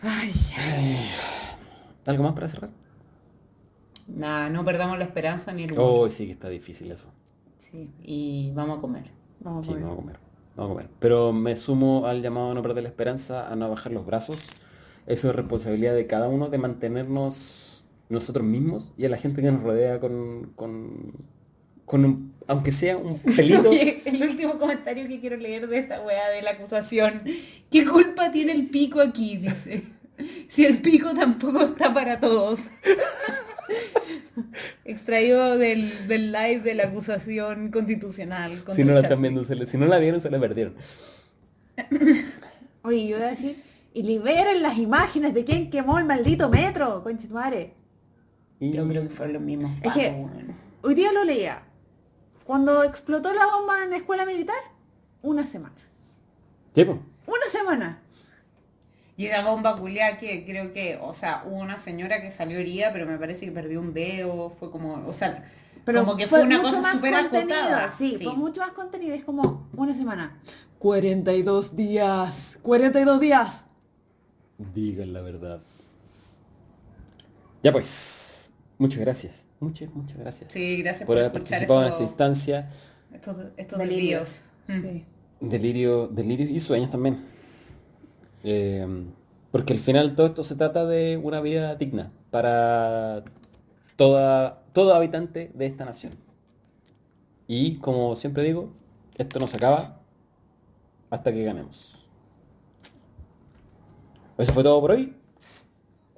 Ay, 0.00 0.32
¿Algo 2.06 2.22
más 2.24 2.32
para 2.32 2.48
cerrar? 2.48 2.70
Nada, 4.08 4.48
no 4.50 4.64
perdamos 4.64 4.98
la 4.98 5.04
esperanza 5.04 5.52
ni 5.52 5.64
el 5.64 5.72
humor. 5.72 5.84
Oh, 6.06 6.08
sí 6.10 6.26
que 6.26 6.32
está 6.32 6.48
difícil 6.48 6.90
eso. 6.90 7.08
Sí, 7.58 7.90
y 8.02 8.50
vamos 8.54 8.78
a 8.78 8.80
comer. 8.80 9.04
vamos 9.40 9.60
a 9.60 9.62
Sí, 9.64 9.68
poner. 9.70 9.84
vamos 9.84 9.98
a 9.98 10.02
comer. 10.02 10.16
Vamos 10.56 10.70
a 10.70 10.74
comer. 10.74 10.88
Pero 10.98 11.32
me 11.32 11.56
sumo 11.56 12.06
al 12.06 12.22
llamado 12.22 12.50
a 12.50 12.54
no 12.54 12.62
perder 12.62 12.82
la 12.82 12.88
esperanza, 12.90 13.48
a 13.50 13.56
no 13.56 13.68
bajar 13.70 13.92
los 13.92 14.04
brazos. 14.06 14.38
Eso 15.06 15.30
es 15.30 15.36
responsabilidad 15.36 15.94
de 15.94 16.06
cada 16.06 16.28
uno 16.28 16.48
de 16.48 16.58
mantenernos 16.58 17.84
nosotros 18.08 18.44
mismos 18.46 18.92
y 18.98 19.04
a 19.06 19.08
la 19.08 19.16
gente 19.16 19.40
que 19.42 19.50
nos 19.50 19.62
rodea 19.62 19.98
con, 19.98 20.52
con, 20.54 21.12
con 21.86 22.04
un- 22.04 22.32
aunque 22.46 22.70
sea 22.72 22.96
un 22.98 23.18
pelito. 23.36 23.70
Oye, 23.70 24.02
el 24.04 24.22
último 24.22 24.58
comentario 24.58 25.08
que 25.08 25.18
quiero 25.18 25.36
leer 25.36 25.66
de 25.68 25.78
esta 25.78 26.02
weá 26.02 26.28
de 26.28 26.42
la 26.42 26.50
acusación. 26.50 27.22
¿Qué 27.70 27.84
culpa 27.86 28.30
tiene 28.30 28.52
el 28.52 28.68
pico 28.68 29.00
aquí? 29.00 29.38
Dice. 29.38 29.84
Si 30.48 30.64
el 30.66 30.78
pico 30.82 31.14
tampoco 31.14 31.62
está 31.62 31.92
para 31.92 32.20
todos. 32.20 32.60
Extraído 34.84 35.58
del, 35.58 36.08
del 36.08 36.32
live 36.32 36.60
de 36.60 36.74
la 36.74 36.84
acusación 36.84 37.70
constitucional. 37.70 38.64
si 38.74 38.84
no 38.84 38.94
la 38.94 39.00
están 39.00 39.20
viendo, 39.22 39.44
se 39.44 39.54
le- 39.54 39.66
si 39.66 39.76
no 39.78 39.86
la 39.86 39.98
vieron, 39.98 40.20
se 40.20 40.30
la 40.30 40.38
perdieron. 40.40 40.74
Oye, 42.82 43.06
yo 43.08 43.16
voy 43.18 43.26
a 43.26 43.30
decir, 43.30 43.62
y 43.94 44.02
liberen 44.02 44.62
las 44.62 44.78
imágenes 44.78 45.34
de 45.34 45.44
quién 45.44 45.70
quemó 45.70 45.98
el 45.98 46.04
maldito 46.04 46.48
metro, 46.48 47.02
conchetumare. 47.02 47.74
Y 48.60 48.72
Yo 48.72 48.86
creo 48.88 49.02
que 49.02 49.10
fueron 49.10 49.34
los 49.34 49.42
mismos. 49.42 49.70
Es 49.82 49.92
que- 49.92 50.08
pacos, 50.10 50.20
weón. 50.32 50.54
Hoy 50.82 50.94
día 50.94 51.12
lo 51.12 51.24
leía. 51.24 51.62
Cuando 52.44 52.82
explotó 52.82 53.32
la 53.32 53.46
bomba 53.46 53.84
en 53.84 53.90
la 53.90 53.96
escuela 53.96 54.26
militar, 54.26 54.56
una 55.22 55.46
semana. 55.46 55.76
Sí, 56.74 56.84
po. 56.84 56.98
Una 57.26 57.46
semana. 57.52 58.01
Y 59.16 59.26
esa 59.26 59.44
bomba 59.44 59.76
culiá 59.76 60.16
que 60.18 60.44
creo 60.44 60.72
que, 60.72 60.98
o 61.00 61.12
sea, 61.12 61.44
hubo 61.46 61.56
una 61.56 61.78
señora 61.78 62.22
que 62.22 62.30
salió 62.30 62.58
herida, 62.58 62.90
pero 62.92 63.06
me 63.06 63.18
parece 63.18 63.44
que 63.44 63.52
perdió 63.52 63.80
un 63.80 63.92
dedo, 63.92 64.50
fue 64.58 64.70
como, 64.70 65.06
o 65.06 65.12
sea, 65.12 65.50
Pero 65.84 66.00
como 66.00 66.16
que 66.16 66.26
fue, 66.26 66.42
una 66.42 66.58
mucho 66.58 66.70
cosa 66.70 66.80
más 66.80 66.96
súper 66.96 67.12
contenido, 67.12 67.56
acotada. 67.56 67.94
Sí, 67.96 68.18
fue 68.22 68.34
mucho 68.34 68.62
más 68.62 68.70
contenido. 68.70 69.14
Es 69.14 69.24
como 69.24 69.68
una 69.74 69.94
semana. 69.94 70.38
42 70.78 71.76
días. 71.76 72.58
42 72.62 73.20
días. 73.20 73.64
Digan 74.74 75.12
la 75.12 75.20
verdad. 75.20 75.60
Ya 77.62 77.70
pues, 77.70 78.50
muchas 78.78 79.00
gracias. 79.00 79.44
Muchas, 79.60 79.94
muchas 79.94 80.18
gracias. 80.18 80.50
Sí, 80.50 80.82
gracias 80.82 81.06
por 81.06 81.14
por, 81.14 81.18
haber 81.18 81.32
participado 81.32 81.82
en 81.86 81.92
esta 81.92 82.02
instancia. 82.02 82.70
estos, 83.12 83.36
estos 83.56 83.78
Delirios. 83.78 84.40
delirios. 84.66 84.84
Mm. 84.84 84.98
Sí. 84.98 85.04
Delirio, 85.40 86.08
delirio 86.08 86.48
y 86.48 86.58
sueños 86.58 86.90
también. 86.90 87.31
Eh, 88.44 88.86
porque 89.50 89.74
al 89.74 89.80
final 89.80 90.16
todo 90.16 90.26
esto 90.26 90.44
se 90.44 90.56
trata 90.56 90.86
de 90.86 91.18
una 91.22 91.40
vida 91.40 91.74
digna 91.74 92.10
para 92.30 93.22
toda, 93.96 94.62
todo 94.72 94.94
habitante 94.94 95.50
de 95.54 95.66
esta 95.66 95.84
nación. 95.84 96.14
Y 97.46 97.76
como 97.76 98.16
siempre 98.16 98.44
digo, 98.44 98.70
esto 99.16 99.38
no 99.38 99.46
se 99.46 99.58
acaba 99.58 100.00
hasta 101.10 101.32
que 101.32 101.44
ganemos. 101.44 101.98
Eso 104.38 104.52
fue 104.54 104.62
todo 104.62 104.80
por 104.80 104.92
hoy. 104.92 105.14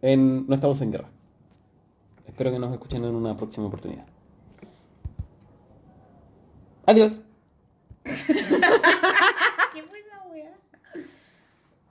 No 0.03 0.55
estamos 0.55 0.81
en 0.81 0.93
guerra. 0.93 1.09
Espero 2.27 2.53
que 2.53 2.59
nos 2.59 2.73
escuchen 2.73 3.05
en 3.05 3.15
una 3.15 3.37
próxima 3.37 3.67
oportunidad. 3.67 4.07
Adiós. 6.87 7.19